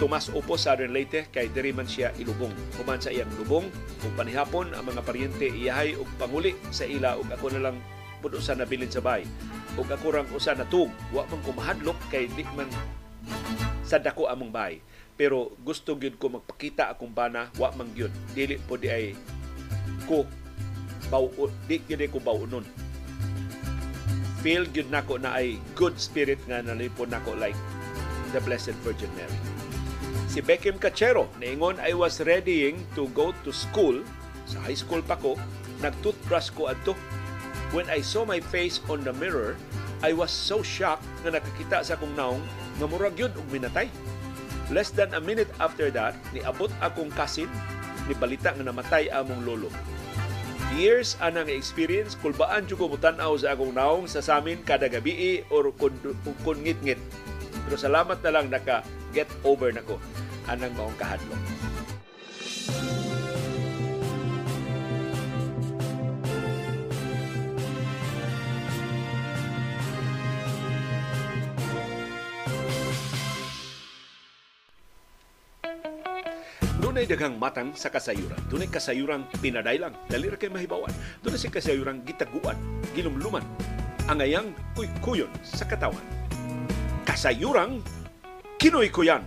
Tomas 0.00 0.32
Upo 0.32 0.56
sa 0.56 0.72
Leyte 0.80 1.28
kay 1.28 1.52
diri 1.52 1.76
man 1.76 1.84
siya 1.84 2.16
ilubong. 2.16 2.52
Human 2.80 2.98
sa 2.98 3.12
iyang 3.12 3.28
lubong 3.36 3.68
ug 4.00 4.12
panihapon 4.16 4.72
ang 4.72 4.88
mga 4.88 5.04
paryente 5.04 5.46
iyahay 5.52 5.92
og 5.92 6.08
panguli 6.16 6.56
sa 6.72 6.88
ila 6.88 7.20
ug 7.20 7.28
ako 7.28 7.52
na 7.52 7.68
lang 7.68 7.76
pud 8.24 8.32
usa 8.32 8.56
nabilin 8.56 8.88
sa 8.88 9.04
bay. 9.04 9.28
Ug 9.78 9.86
ako 9.86 10.10
usa 10.34 10.54
na 10.54 10.66
tug, 10.66 10.90
wa 11.14 11.22
man 11.30 11.40
ko 11.46 11.50
mahadlok 11.54 11.98
kay 12.10 12.26
di 12.34 12.42
man 12.56 12.66
sa 13.86 13.98
dako 13.98 14.26
among 14.26 14.50
bay. 14.50 14.82
Pero 15.14 15.52
gusto 15.60 15.94
gyud 15.94 16.16
ko 16.16 16.32
magpakita 16.32 16.90
akong 16.94 17.12
bana, 17.12 17.52
wa 17.58 17.70
man 17.76 17.90
gyud. 17.92 18.10
Dili 18.32 18.56
po 18.56 18.80
di 18.80 18.88
ay 18.90 19.14
ko 20.06 20.26
baw 21.10 21.26
di 21.70 21.82
gyud 21.84 22.02
ko 22.10 22.18
bawunon. 22.18 22.64
Feel 24.40 24.64
gyud 24.70 24.88
nako 24.88 25.20
na 25.20 25.36
ay 25.36 25.60
good 25.76 26.00
spirit 26.00 26.40
nga 26.48 26.64
nalipon 26.64 27.12
nako 27.12 27.36
like 27.36 27.58
the 28.32 28.40
Blessed 28.40 28.78
Virgin 28.86 29.10
Mary. 29.18 29.36
Si 30.30 30.38
Beckham 30.38 30.78
Cachero, 30.78 31.26
niingon, 31.42 31.82
I 31.82 31.90
was 31.90 32.22
readying 32.22 32.86
to 32.94 33.10
go 33.10 33.34
to 33.42 33.50
school. 33.50 33.98
Sa 34.46 34.62
high 34.62 34.78
school 34.78 35.02
pa 35.02 35.18
ko, 35.18 35.34
nag-toothbrush 35.82 36.54
ko 36.54 36.70
adto. 36.70 36.94
When 37.70 37.86
I 37.86 38.02
saw 38.02 38.26
my 38.26 38.42
face 38.42 38.82
on 38.90 39.06
the 39.06 39.14
mirror, 39.14 39.54
I 40.02 40.10
was 40.10 40.34
so 40.34 40.58
shocked 40.58 41.06
na 41.22 41.38
nakakita 41.38 41.86
sa 41.86 41.94
akong 41.94 42.18
naong 42.18 42.42
nga 42.82 42.86
murag 42.90 43.14
yun 43.14 43.30
og 43.30 43.46
minatay. 43.46 43.86
Less 44.74 44.90
than 44.90 45.14
a 45.14 45.22
minute 45.22 45.46
after 45.62 45.86
that, 45.94 46.18
niabot 46.34 46.74
akong 46.82 47.14
kasin, 47.14 47.46
ni 48.10 48.14
balita 48.18 48.50
nga 48.50 48.66
namatay 48.66 49.06
among 49.14 49.46
lolo. 49.46 49.70
Years 50.74 51.14
anang 51.22 51.46
experience, 51.46 52.18
kulbaan 52.18 52.66
jud 52.66 52.78
ko 52.78 52.90
mutanaw 52.90 53.38
sa 53.38 53.54
akong 53.54 53.70
naong 53.70 54.10
sa 54.10 54.18
samin 54.18 54.66
kada 54.66 54.90
gabi 54.90 55.46
or 55.46 55.70
kun, 55.70 55.94
kun 56.42 56.58
ngit-ngit. 56.66 56.98
Pero 57.70 57.78
salamat 57.78 58.18
na 58.18 58.34
lang 58.34 58.50
naka 58.50 58.82
get 59.14 59.30
over 59.46 59.70
nako 59.70 60.02
anang 60.50 60.74
maong 60.74 60.98
kahadlok. 60.98 61.69
Daghang 77.10 77.34
matang 77.42 77.74
sa 77.74 77.90
kasayuran. 77.90 78.38
Dunay 78.46 78.70
kasayuran 78.70 79.26
pinadaylang, 79.42 79.98
dali 80.06 80.30
ra 80.30 80.38
kay 80.38 80.46
mahibawan. 80.46 80.94
Dunay 81.26 81.42
si 81.42 81.50
kasayuran 81.50 82.06
gitaguan, 82.06 82.54
gilumluman, 82.94 83.42
angayang 84.06 84.54
kuy-kuyon 84.78 85.30
sa 85.42 85.66
katawan. 85.66 86.02
Kasayurang 87.02 87.82
Kinoy 88.60 88.92
ko 88.92 89.00
yan. 89.00 89.24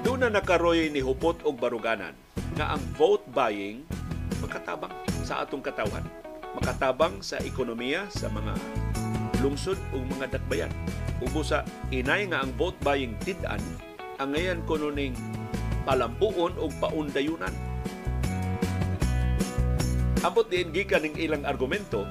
Doon 0.00 0.24
na 0.24 0.40
nakaroy 0.40 0.88
ni 0.88 1.04
Hupot 1.04 1.36
og 1.44 1.60
Baruganan 1.60 2.16
nga 2.56 2.72
ang 2.72 2.80
vote 2.96 3.28
buying 3.28 3.84
makatabang 4.40 4.96
sa 5.20 5.44
atong 5.44 5.60
katawan. 5.60 6.00
Makatabang 6.56 7.20
sa 7.20 7.36
ekonomiya 7.44 8.08
sa 8.08 8.32
mga 8.32 8.56
lungsod 9.44 9.76
ug 9.92 10.00
mga 10.16 10.40
dakbayan. 10.40 10.72
Ubo 11.20 11.44
sa 11.44 11.60
inay 11.92 12.24
nga 12.24 12.40
ang 12.40 12.56
vote 12.56 12.80
buying 12.80 13.12
tidan 13.20 13.60
ang 14.16 14.32
ngayon 14.32 14.64
kuno 14.64 14.88
ning 14.88 15.12
palambuon 15.84 16.56
og 16.56 16.72
paundayunan. 16.80 17.52
Ambot 20.24 20.48
din 20.48 20.72
gikan 20.72 21.04
ning 21.04 21.16
ilang 21.20 21.44
argumento 21.44 22.08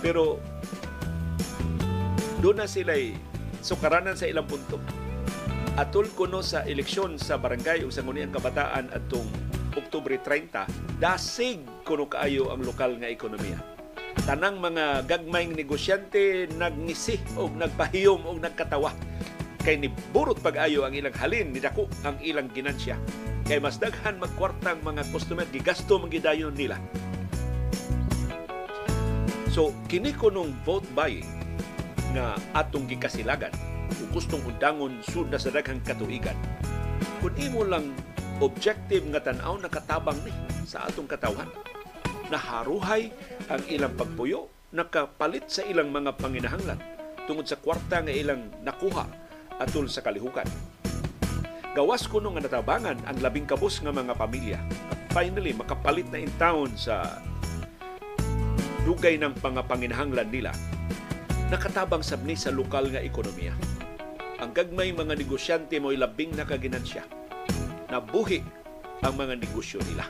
pero 0.00 0.40
doon 2.42 2.64
na 2.64 2.66
sila'y 2.66 3.14
sukaranan 3.62 4.18
sa 4.18 4.26
ilang 4.26 4.48
punto. 4.48 4.80
Atol 5.78 6.10
kuno 6.12 6.40
sa 6.42 6.64
eleksyon 6.64 7.16
sa 7.16 7.38
barangay 7.38 7.84
o 7.84 7.92
sa 7.92 8.04
nguniyang 8.04 8.34
kabataan 8.34 8.92
atong 8.92 9.28
Oktubre 9.72 10.20
30, 10.20 11.00
dasig 11.00 11.64
kuno 11.84 12.04
kaayo 12.04 12.52
ang 12.52 12.60
lokal 12.60 13.00
nga 13.00 13.08
ekonomiya. 13.08 13.56
Tanang 14.28 14.60
mga 14.60 15.08
gagmayng 15.08 15.56
negosyante 15.56 16.44
nagngisi 16.52 17.16
o 17.40 17.48
nagpahiyom 17.48 18.20
o 18.28 18.36
nagkatawa 18.36 18.92
kay 19.62 19.78
ni 19.78 19.88
burot 20.10 20.38
pag-ayo 20.42 20.82
ang 20.82 20.94
ilang 20.94 21.14
halin 21.16 21.54
ni 21.54 21.62
dako 21.62 21.86
ang 22.02 22.18
ilang 22.22 22.50
ginansya 22.50 22.98
kay 23.46 23.62
mas 23.62 23.78
daghan 23.78 24.18
magkwartang 24.18 24.82
mga 24.82 25.06
customer 25.14 25.46
gigasto 25.50 25.98
magidayon 26.02 26.54
nila 26.54 26.78
so 29.50 29.70
kini 29.86 30.10
kunong 30.14 30.50
vote 30.66 30.86
buying 30.94 31.42
nga 32.12 32.36
atong 32.52 32.84
gikasilagan 32.84 33.52
ug 34.00 34.08
gustong 34.12 34.44
undangon 34.44 35.00
sud 35.04 35.28
na 35.28 35.40
sa 35.40 35.52
daghang 35.52 35.80
katuigan. 35.84 36.36
Kung 37.20 37.34
imo 37.40 37.64
lang 37.64 37.92
objective 38.42 39.04
nga 39.12 39.20
tan-aw 39.22 39.56
nakatabang 39.60 40.18
ni 40.26 40.32
sa 40.66 40.88
atong 40.88 41.08
katawhan. 41.08 41.48
Naharuhay 42.32 43.12
ang 43.52 43.62
ilang 43.68 43.92
pagpuyo, 43.92 44.48
nakapalit 44.72 45.46
sa 45.52 45.62
ilang 45.68 45.92
mga 45.92 46.16
panginahanglan 46.16 46.80
tungod 47.28 47.44
sa 47.44 47.60
kwarta 47.60 48.00
nga 48.02 48.10
ilang 48.10 48.48
nakuha 48.64 49.04
atol 49.60 49.90
sa 49.90 50.00
kalihukan. 50.00 50.46
Gawas 51.72 52.04
kuno 52.04 52.32
nga 52.36 52.44
natabangan 52.44 53.00
ang 53.08 53.16
labing 53.20 53.48
kabus 53.48 53.80
nga 53.80 53.92
mga 53.92 54.12
pamilya. 54.16 54.60
Finally, 55.12 55.56
makapalit 55.56 56.08
na 56.12 56.20
in 56.20 56.32
town 56.36 56.68
sa 56.76 57.20
dugay 58.84 59.16
ng 59.16 59.32
pangapanginahanglan 59.40 60.28
nila 60.28 60.52
nakatabang 61.52 62.00
sabni 62.00 62.32
sa 62.32 62.48
lokal 62.48 62.88
nga 62.88 63.04
ekonomiya. 63.04 63.52
Ang 64.40 64.56
gagmay 64.56 64.88
mga 64.96 65.20
negosyante 65.20 65.76
mo'y 65.76 66.00
labing 66.00 66.32
nakaginansya. 66.32 67.04
Nabuhi 67.92 68.40
ang 69.04 69.14
mga 69.20 69.36
negosyo 69.36 69.76
nila. 69.84 70.08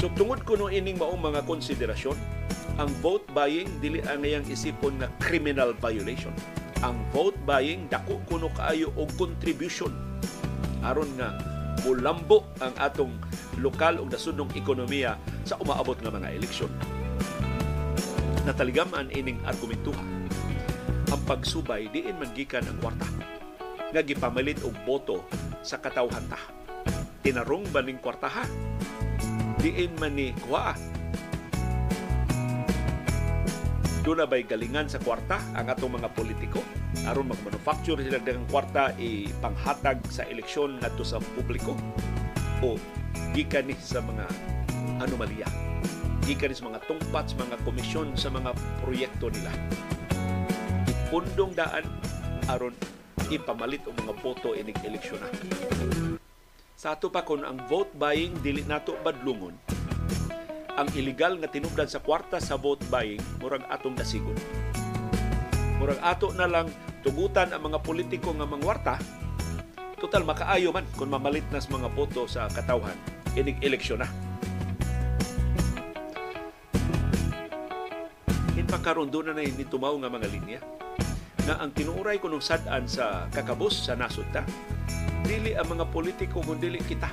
So 0.00 0.08
tungod 0.16 0.48
kuno 0.48 0.72
ining 0.72 0.96
maong 0.96 1.20
mga 1.20 1.44
konsiderasyon, 1.44 2.16
ang 2.76 2.90
vote 3.02 3.26
buying 3.34 3.68
dili 3.82 3.98
ang 4.06 4.22
iyang 4.22 4.46
isipon 4.46 5.00
nga 5.00 5.08
criminal 5.18 5.74
violation. 5.78 6.34
Ang 6.84 7.00
vote 7.10 7.36
buying 7.48 7.90
dako 7.90 8.22
kuno 8.28 8.48
kaayo 8.54 8.92
og 8.96 9.10
contribution 9.18 9.92
aron 10.80 11.08
nga 11.20 11.36
mulambo 11.84 12.44
ang 12.60 12.72
atong 12.80 13.12
lokal 13.60 14.00
ug 14.00 14.08
nasudnong 14.12 14.52
ekonomiya 14.56 15.16
sa 15.44 15.56
umaabot 15.60 15.96
nga 16.00 16.12
mga 16.12 16.32
eleksyon. 16.36 16.72
Nataligaman 18.48 19.12
ining 19.12 19.40
argumentuha. 19.44 20.00
Ang 21.10 21.22
pagsubay 21.26 21.90
diin 21.92 22.16
man 22.16 22.32
gikan 22.32 22.64
ang 22.64 22.78
kwarta 22.80 23.08
nga 23.90 24.00
gipamalit 24.00 24.62
og 24.62 24.76
boto 24.86 25.26
sa 25.60 25.82
katawhan 25.82 26.24
ta. 26.30 26.38
Tinarong 27.20 27.68
ba 27.68 27.84
ning 27.84 28.00
kwartaha? 28.00 28.46
Diin 29.60 29.92
man 30.00 30.16
ni 30.16 30.32
kuha. 30.46 30.89
Doon 34.00 34.24
na 34.24 34.24
ba'y 34.24 34.48
galingan 34.48 34.88
sa 34.88 34.96
kwarta 34.96 35.36
ang 35.52 35.68
atong 35.68 36.00
mga 36.00 36.08
politiko? 36.16 36.64
Aron 37.04 37.28
mag-manufacture 37.28 38.00
sila 38.00 38.16
ng 38.16 38.48
kwarta 38.48 38.96
ipanghatag 38.96 40.00
sa 40.08 40.24
eleksyon 40.24 40.80
ngadto 40.80 41.04
sa 41.04 41.20
publiko? 41.36 41.76
O 42.64 42.80
gikan 43.36 43.68
ni 43.68 43.76
sa 43.76 44.00
mga 44.00 44.24
anomalya? 45.04 45.44
Gikan 46.24 46.56
sa 46.56 46.72
mga 46.72 46.80
tungpat 46.88 47.28
sa 47.28 47.44
mga 47.44 47.56
komisyon 47.60 48.16
sa 48.16 48.32
mga 48.32 48.56
proyekto 48.80 49.28
nila? 49.28 49.52
Ipundong 50.88 51.52
daan 51.52 51.84
aron 52.48 52.72
ipamalit 53.28 53.84
ang 53.84 54.00
mga 54.00 54.16
boto 54.24 54.56
inig 54.56 54.80
eleksyon 54.80 55.20
na. 55.20 55.28
Sa 56.72 56.96
ato 56.96 57.12
pa 57.12 57.20
kung 57.20 57.44
ang 57.44 57.60
vote 57.68 57.92
buying 57.92 58.32
dili 58.40 58.64
nato 58.64 58.96
badlungon 59.04 59.69
ang 60.80 60.88
illegal 60.96 61.36
nga 61.36 61.52
tinubdan 61.52 61.86
sa 61.92 62.00
kwarta 62.00 62.40
sa 62.40 62.56
vote 62.56 62.80
buying 62.88 63.20
murag 63.36 63.68
atong 63.68 63.92
dasigon 63.92 64.36
murag 65.76 66.00
ato 66.00 66.32
na 66.32 66.48
lang 66.48 66.68
tugutan 67.00 67.48
ang 67.56 67.64
mga 67.64 67.80
politiko 67.80 68.36
nga 68.36 68.44
mangwarta. 68.44 68.94
Total 69.96 70.24
makaayo 70.24 70.72
man 70.72 70.84
kung 70.96 71.08
mamalit 71.08 71.44
nas 71.48 71.68
mga 71.68 71.88
boto 71.92 72.28
sa 72.28 72.48
katawhan. 72.52 72.96
Inig 73.36 73.60
eleksyon 73.64 74.04
na. 74.04 74.08
Hinpakaroon 78.56 79.08
doon 79.08 79.32
na 79.32 79.40
ni 79.40 79.64
tumaw 79.64 79.96
nga 79.96 80.12
mga 80.12 80.28
linya. 80.28 80.60
Na 81.48 81.64
ang 81.64 81.72
tinuuray 81.72 82.20
ko 82.20 82.28
nung 82.28 82.44
sadan 82.44 82.84
sa 82.84 83.28
kakabos 83.32 83.88
sa 83.88 83.96
nasod 83.96 84.28
ta 84.32 84.44
dili 85.24 85.56
ang 85.56 85.68
mga 85.68 85.88
politiko 85.88 86.44
kundi 86.44 86.76
kita. 86.84 87.08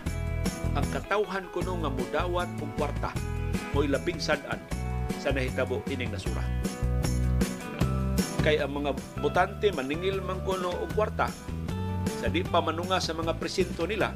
Ang 0.75 0.85
katawhan 0.91 1.47
ko 1.55 1.63
nga 1.63 1.91
mudawat 1.91 2.49
og 2.59 2.71
kwarta 2.75 3.36
mo'y 3.71 3.87
labing 3.91 4.17
sadan 4.17 4.57
sa 5.19 5.31
nahitabo 5.31 5.83
ining 5.91 6.11
nasura. 6.11 6.43
Kay 8.43 8.63
ang 8.63 8.79
mga 8.79 8.91
botante 9.19 9.67
maningil 9.75 10.23
man 10.23 10.39
kuno 10.45 10.71
og 10.71 10.89
kwarta 10.95 11.27
sa 12.17 12.31
di 12.31 12.41
pa 12.41 12.63
manunga 12.63 12.97
sa 13.03 13.11
mga 13.11 13.35
presinto 13.35 13.83
nila 13.83 14.15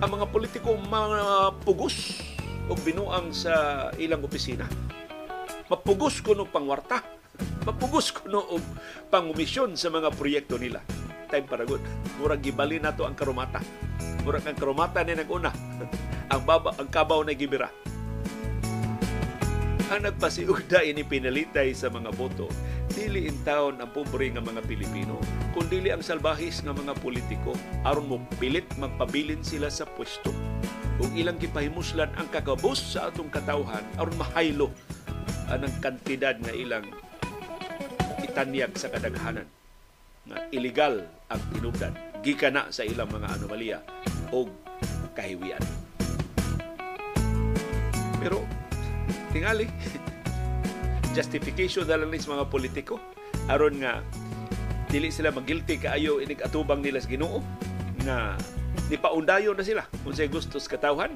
ang 0.00 0.10
mga 0.12 0.26
politiko 0.32 0.76
mga 0.76 1.52
pugos 1.64 2.20
og 2.66 2.78
binuang 2.82 3.30
sa 3.30 3.88
ilang 4.00 4.24
opisina. 4.24 4.66
Mapugos 5.66 6.22
kuno 6.22 6.46
pangwarta 6.46 7.04
mapugos 7.68 8.14
kuno 8.14 8.40
og 8.42 8.62
pangumisyon 9.12 9.76
sa 9.76 9.92
mga 9.92 10.14
proyekto 10.14 10.56
nila. 10.56 10.80
Time 11.26 11.44
para 11.44 11.66
good. 11.66 11.82
Murag 12.22 12.38
gibali 12.38 12.78
nato 12.78 13.02
ang 13.02 13.18
karumata. 13.18 13.58
Murag 14.22 14.46
ang 14.46 14.54
karumata 14.54 15.02
ni 15.02 15.18
naguna. 15.18 15.50
Ang 16.26 16.42
baba 16.42 16.74
ang 16.74 16.90
kabaw 16.90 17.22
na 17.22 17.38
gibira 17.38 17.70
ang 19.86 20.02
nagpasiugda 20.02 20.82
ini 20.82 21.06
pinalitay 21.06 21.70
sa 21.70 21.86
mga 21.86 22.10
boto 22.18 22.50
dili 22.90 23.30
in 23.30 23.38
taon 23.46 23.78
ang 23.78 23.94
pobre 23.94 24.26
nga 24.34 24.42
mga 24.42 24.66
Pilipino 24.66 25.22
kundi 25.54 25.78
ang 25.86 26.02
salbahis 26.02 26.58
nga 26.66 26.74
mga 26.74 26.98
politiko. 26.98 27.54
Aron 27.86 28.10
mo 28.10 28.16
pilit 28.42 28.66
magpabilin 28.76 29.46
sila 29.46 29.70
sa 29.70 29.86
pwesto. 29.86 30.34
Ug 30.98 31.12
ilang 31.14 31.38
gipahimuslan 31.38 32.10
ang 32.18 32.26
kakabos 32.34 32.96
sa 32.96 33.12
atong 33.12 33.30
katawhan 33.30 33.84
aron 33.94 34.16
mahaylo 34.18 34.74
anang 35.46 35.74
kantidad 35.78 36.34
nga 36.40 36.50
ilang 36.50 36.86
itanyag 38.26 38.74
sa 38.74 38.90
kadaghanan. 38.90 39.46
Nga 40.26 40.38
illegal 40.50 40.94
ang 41.30 41.42
tinubdan 41.54 41.94
gikan 42.26 42.58
na 42.58 42.74
sa 42.74 42.82
ilang 42.82 43.06
mga 43.06 43.38
anomalya 43.38 43.78
o 44.34 44.50
kahiwian. 45.14 45.62
Pero 48.18 48.55
tingali 49.36 49.68
justification 51.12 51.84
na 51.84 52.00
lang 52.00 52.08
ni 52.08 52.16
mga 52.16 52.48
politiko. 52.48 52.96
Aron 53.52 53.84
nga 53.84 54.00
dili 54.88 55.12
sila 55.12 55.28
magilty 55.28 55.76
kaayo 55.76 56.24
inig 56.24 56.40
atubang 56.40 56.80
nila 56.80 57.00
sa 57.04 57.08
Ginoo 57.12 57.44
nga 58.04 58.36
ni 58.88 58.96
paundayo 58.96 59.52
na 59.52 59.64
sila 59.64 59.84
kung 60.04 60.16
sa 60.16 60.24
katawhan. 60.72 61.12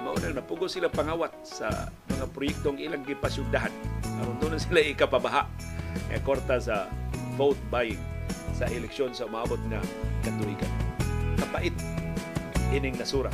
Maunang 0.00 0.40
napugo 0.40 0.64
sila 0.64 0.88
pangawat 0.88 1.32
sa 1.44 1.92
mga 2.08 2.24
proyektong 2.32 2.80
ilang 2.80 3.04
gipasyugdahan. 3.04 3.72
Aron 4.24 4.36
doon 4.40 4.56
na 4.56 4.60
sila 4.60 4.80
ikapabaha. 4.80 5.44
E 6.08 6.16
korta 6.24 6.56
sa 6.56 6.88
vote 7.36 7.60
buying 7.68 8.00
sa 8.56 8.64
eleksyon 8.68 9.12
sa 9.12 9.28
umabot 9.28 9.60
na 9.68 9.80
katuigan 10.24 10.72
kapait 11.36 11.74
ining 12.72 12.96
nasura. 12.96 13.32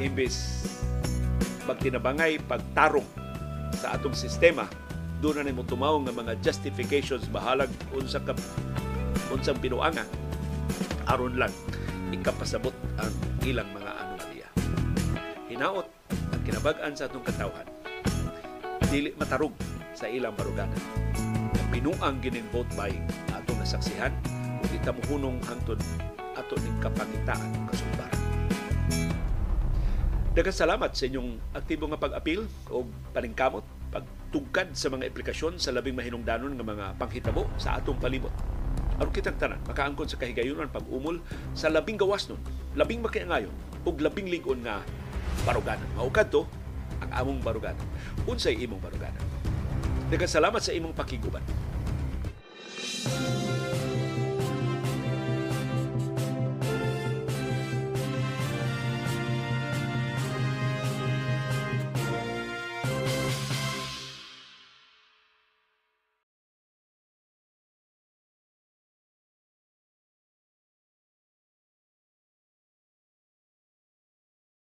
Imbis 0.00 0.66
pagtinabangay 1.64 2.40
pagtarong 2.44 3.06
sa 3.74 3.96
atong 3.96 4.14
sistema 4.14 4.68
doon 5.24 5.40
na 5.40 5.48
nimo 5.48 5.64
tumaw 5.64 5.96
nga 6.04 6.12
mga 6.12 6.32
justifications 6.44 7.24
bahalag 7.32 7.72
unsa 7.96 8.20
ka 8.20 8.36
unsang 9.32 9.56
pinuanga 9.58 10.04
aron 11.08 11.36
lang 11.40 11.52
ikapasabot 12.14 12.72
ang 13.00 13.12
ilang 13.42 13.68
mga 13.74 13.90
anomalya. 13.90 14.48
Hinaot 15.50 15.86
ang 16.12 16.42
kinabag-an 16.46 16.94
sa 16.94 17.10
atong 17.10 17.26
katawhan 17.26 17.66
dili 18.94 19.10
matarog 19.18 19.50
sa 19.90 20.06
ilang 20.06 20.38
baruganan. 20.38 20.78
Pinuang 21.74 22.22
ginin 22.22 22.46
vote 22.54 22.70
buying 22.78 23.02
atong 23.34 23.58
nasaksihan 23.58 24.14
ug 24.62 24.70
itamuhunong 24.70 25.42
hangtod 25.50 25.80
ato 26.38 26.54
ning 26.62 26.78
kapangitaan 26.78 27.50
ug 27.58 27.74
kasumbaran. 27.74 28.23
Daghang 30.34 30.50
salamat 30.66 30.90
sa 30.98 31.06
inyong 31.06 31.54
aktibo 31.54 31.86
nga 31.86 31.94
pag-apil 31.94 32.50
o 32.66 32.82
paningkamot, 33.14 33.62
pagtugkad 33.94 34.74
sa 34.74 34.90
mga 34.90 35.06
aplikasyon 35.06 35.62
sa 35.62 35.70
labing 35.70 35.94
mahinungdanon 35.94 36.58
nga 36.58 36.66
mga 36.66 36.86
panghitabo 36.98 37.46
sa 37.54 37.78
atong 37.78 38.02
palibot. 38.02 38.34
Aron 38.98 39.14
kitang 39.14 39.38
tanan, 39.38 39.62
makaangkon 39.70 40.10
sa 40.10 40.18
kahigayunan 40.18 40.74
pag-umol 40.74 41.22
sa 41.54 41.70
labing 41.70 41.94
gawas 41.94 42.26
nun, 42.26 42.42
labing 42.74 42.98
makiangayon, 42.98 43.54
ug 43.86 43.94
labing 44.02 44.26
ligon 44.26 44.58
nga 44.66 44.82
baruganan. 45.46 45.86
Maukad 45.94 46.26
to, 46.34 46.42
ang 46.98 47.14
among 47.14 47.38
baruganan. 47.38 47.86
Unsay 48.26 48.58
imong 48.58 48.82
baruganan. 48.82 49.22
Daghang 50.10 50.34
salamat 50.34 50.58
sa 50.58 50.74
imong 50.74 50.98
pakiguban. 50.98 51.46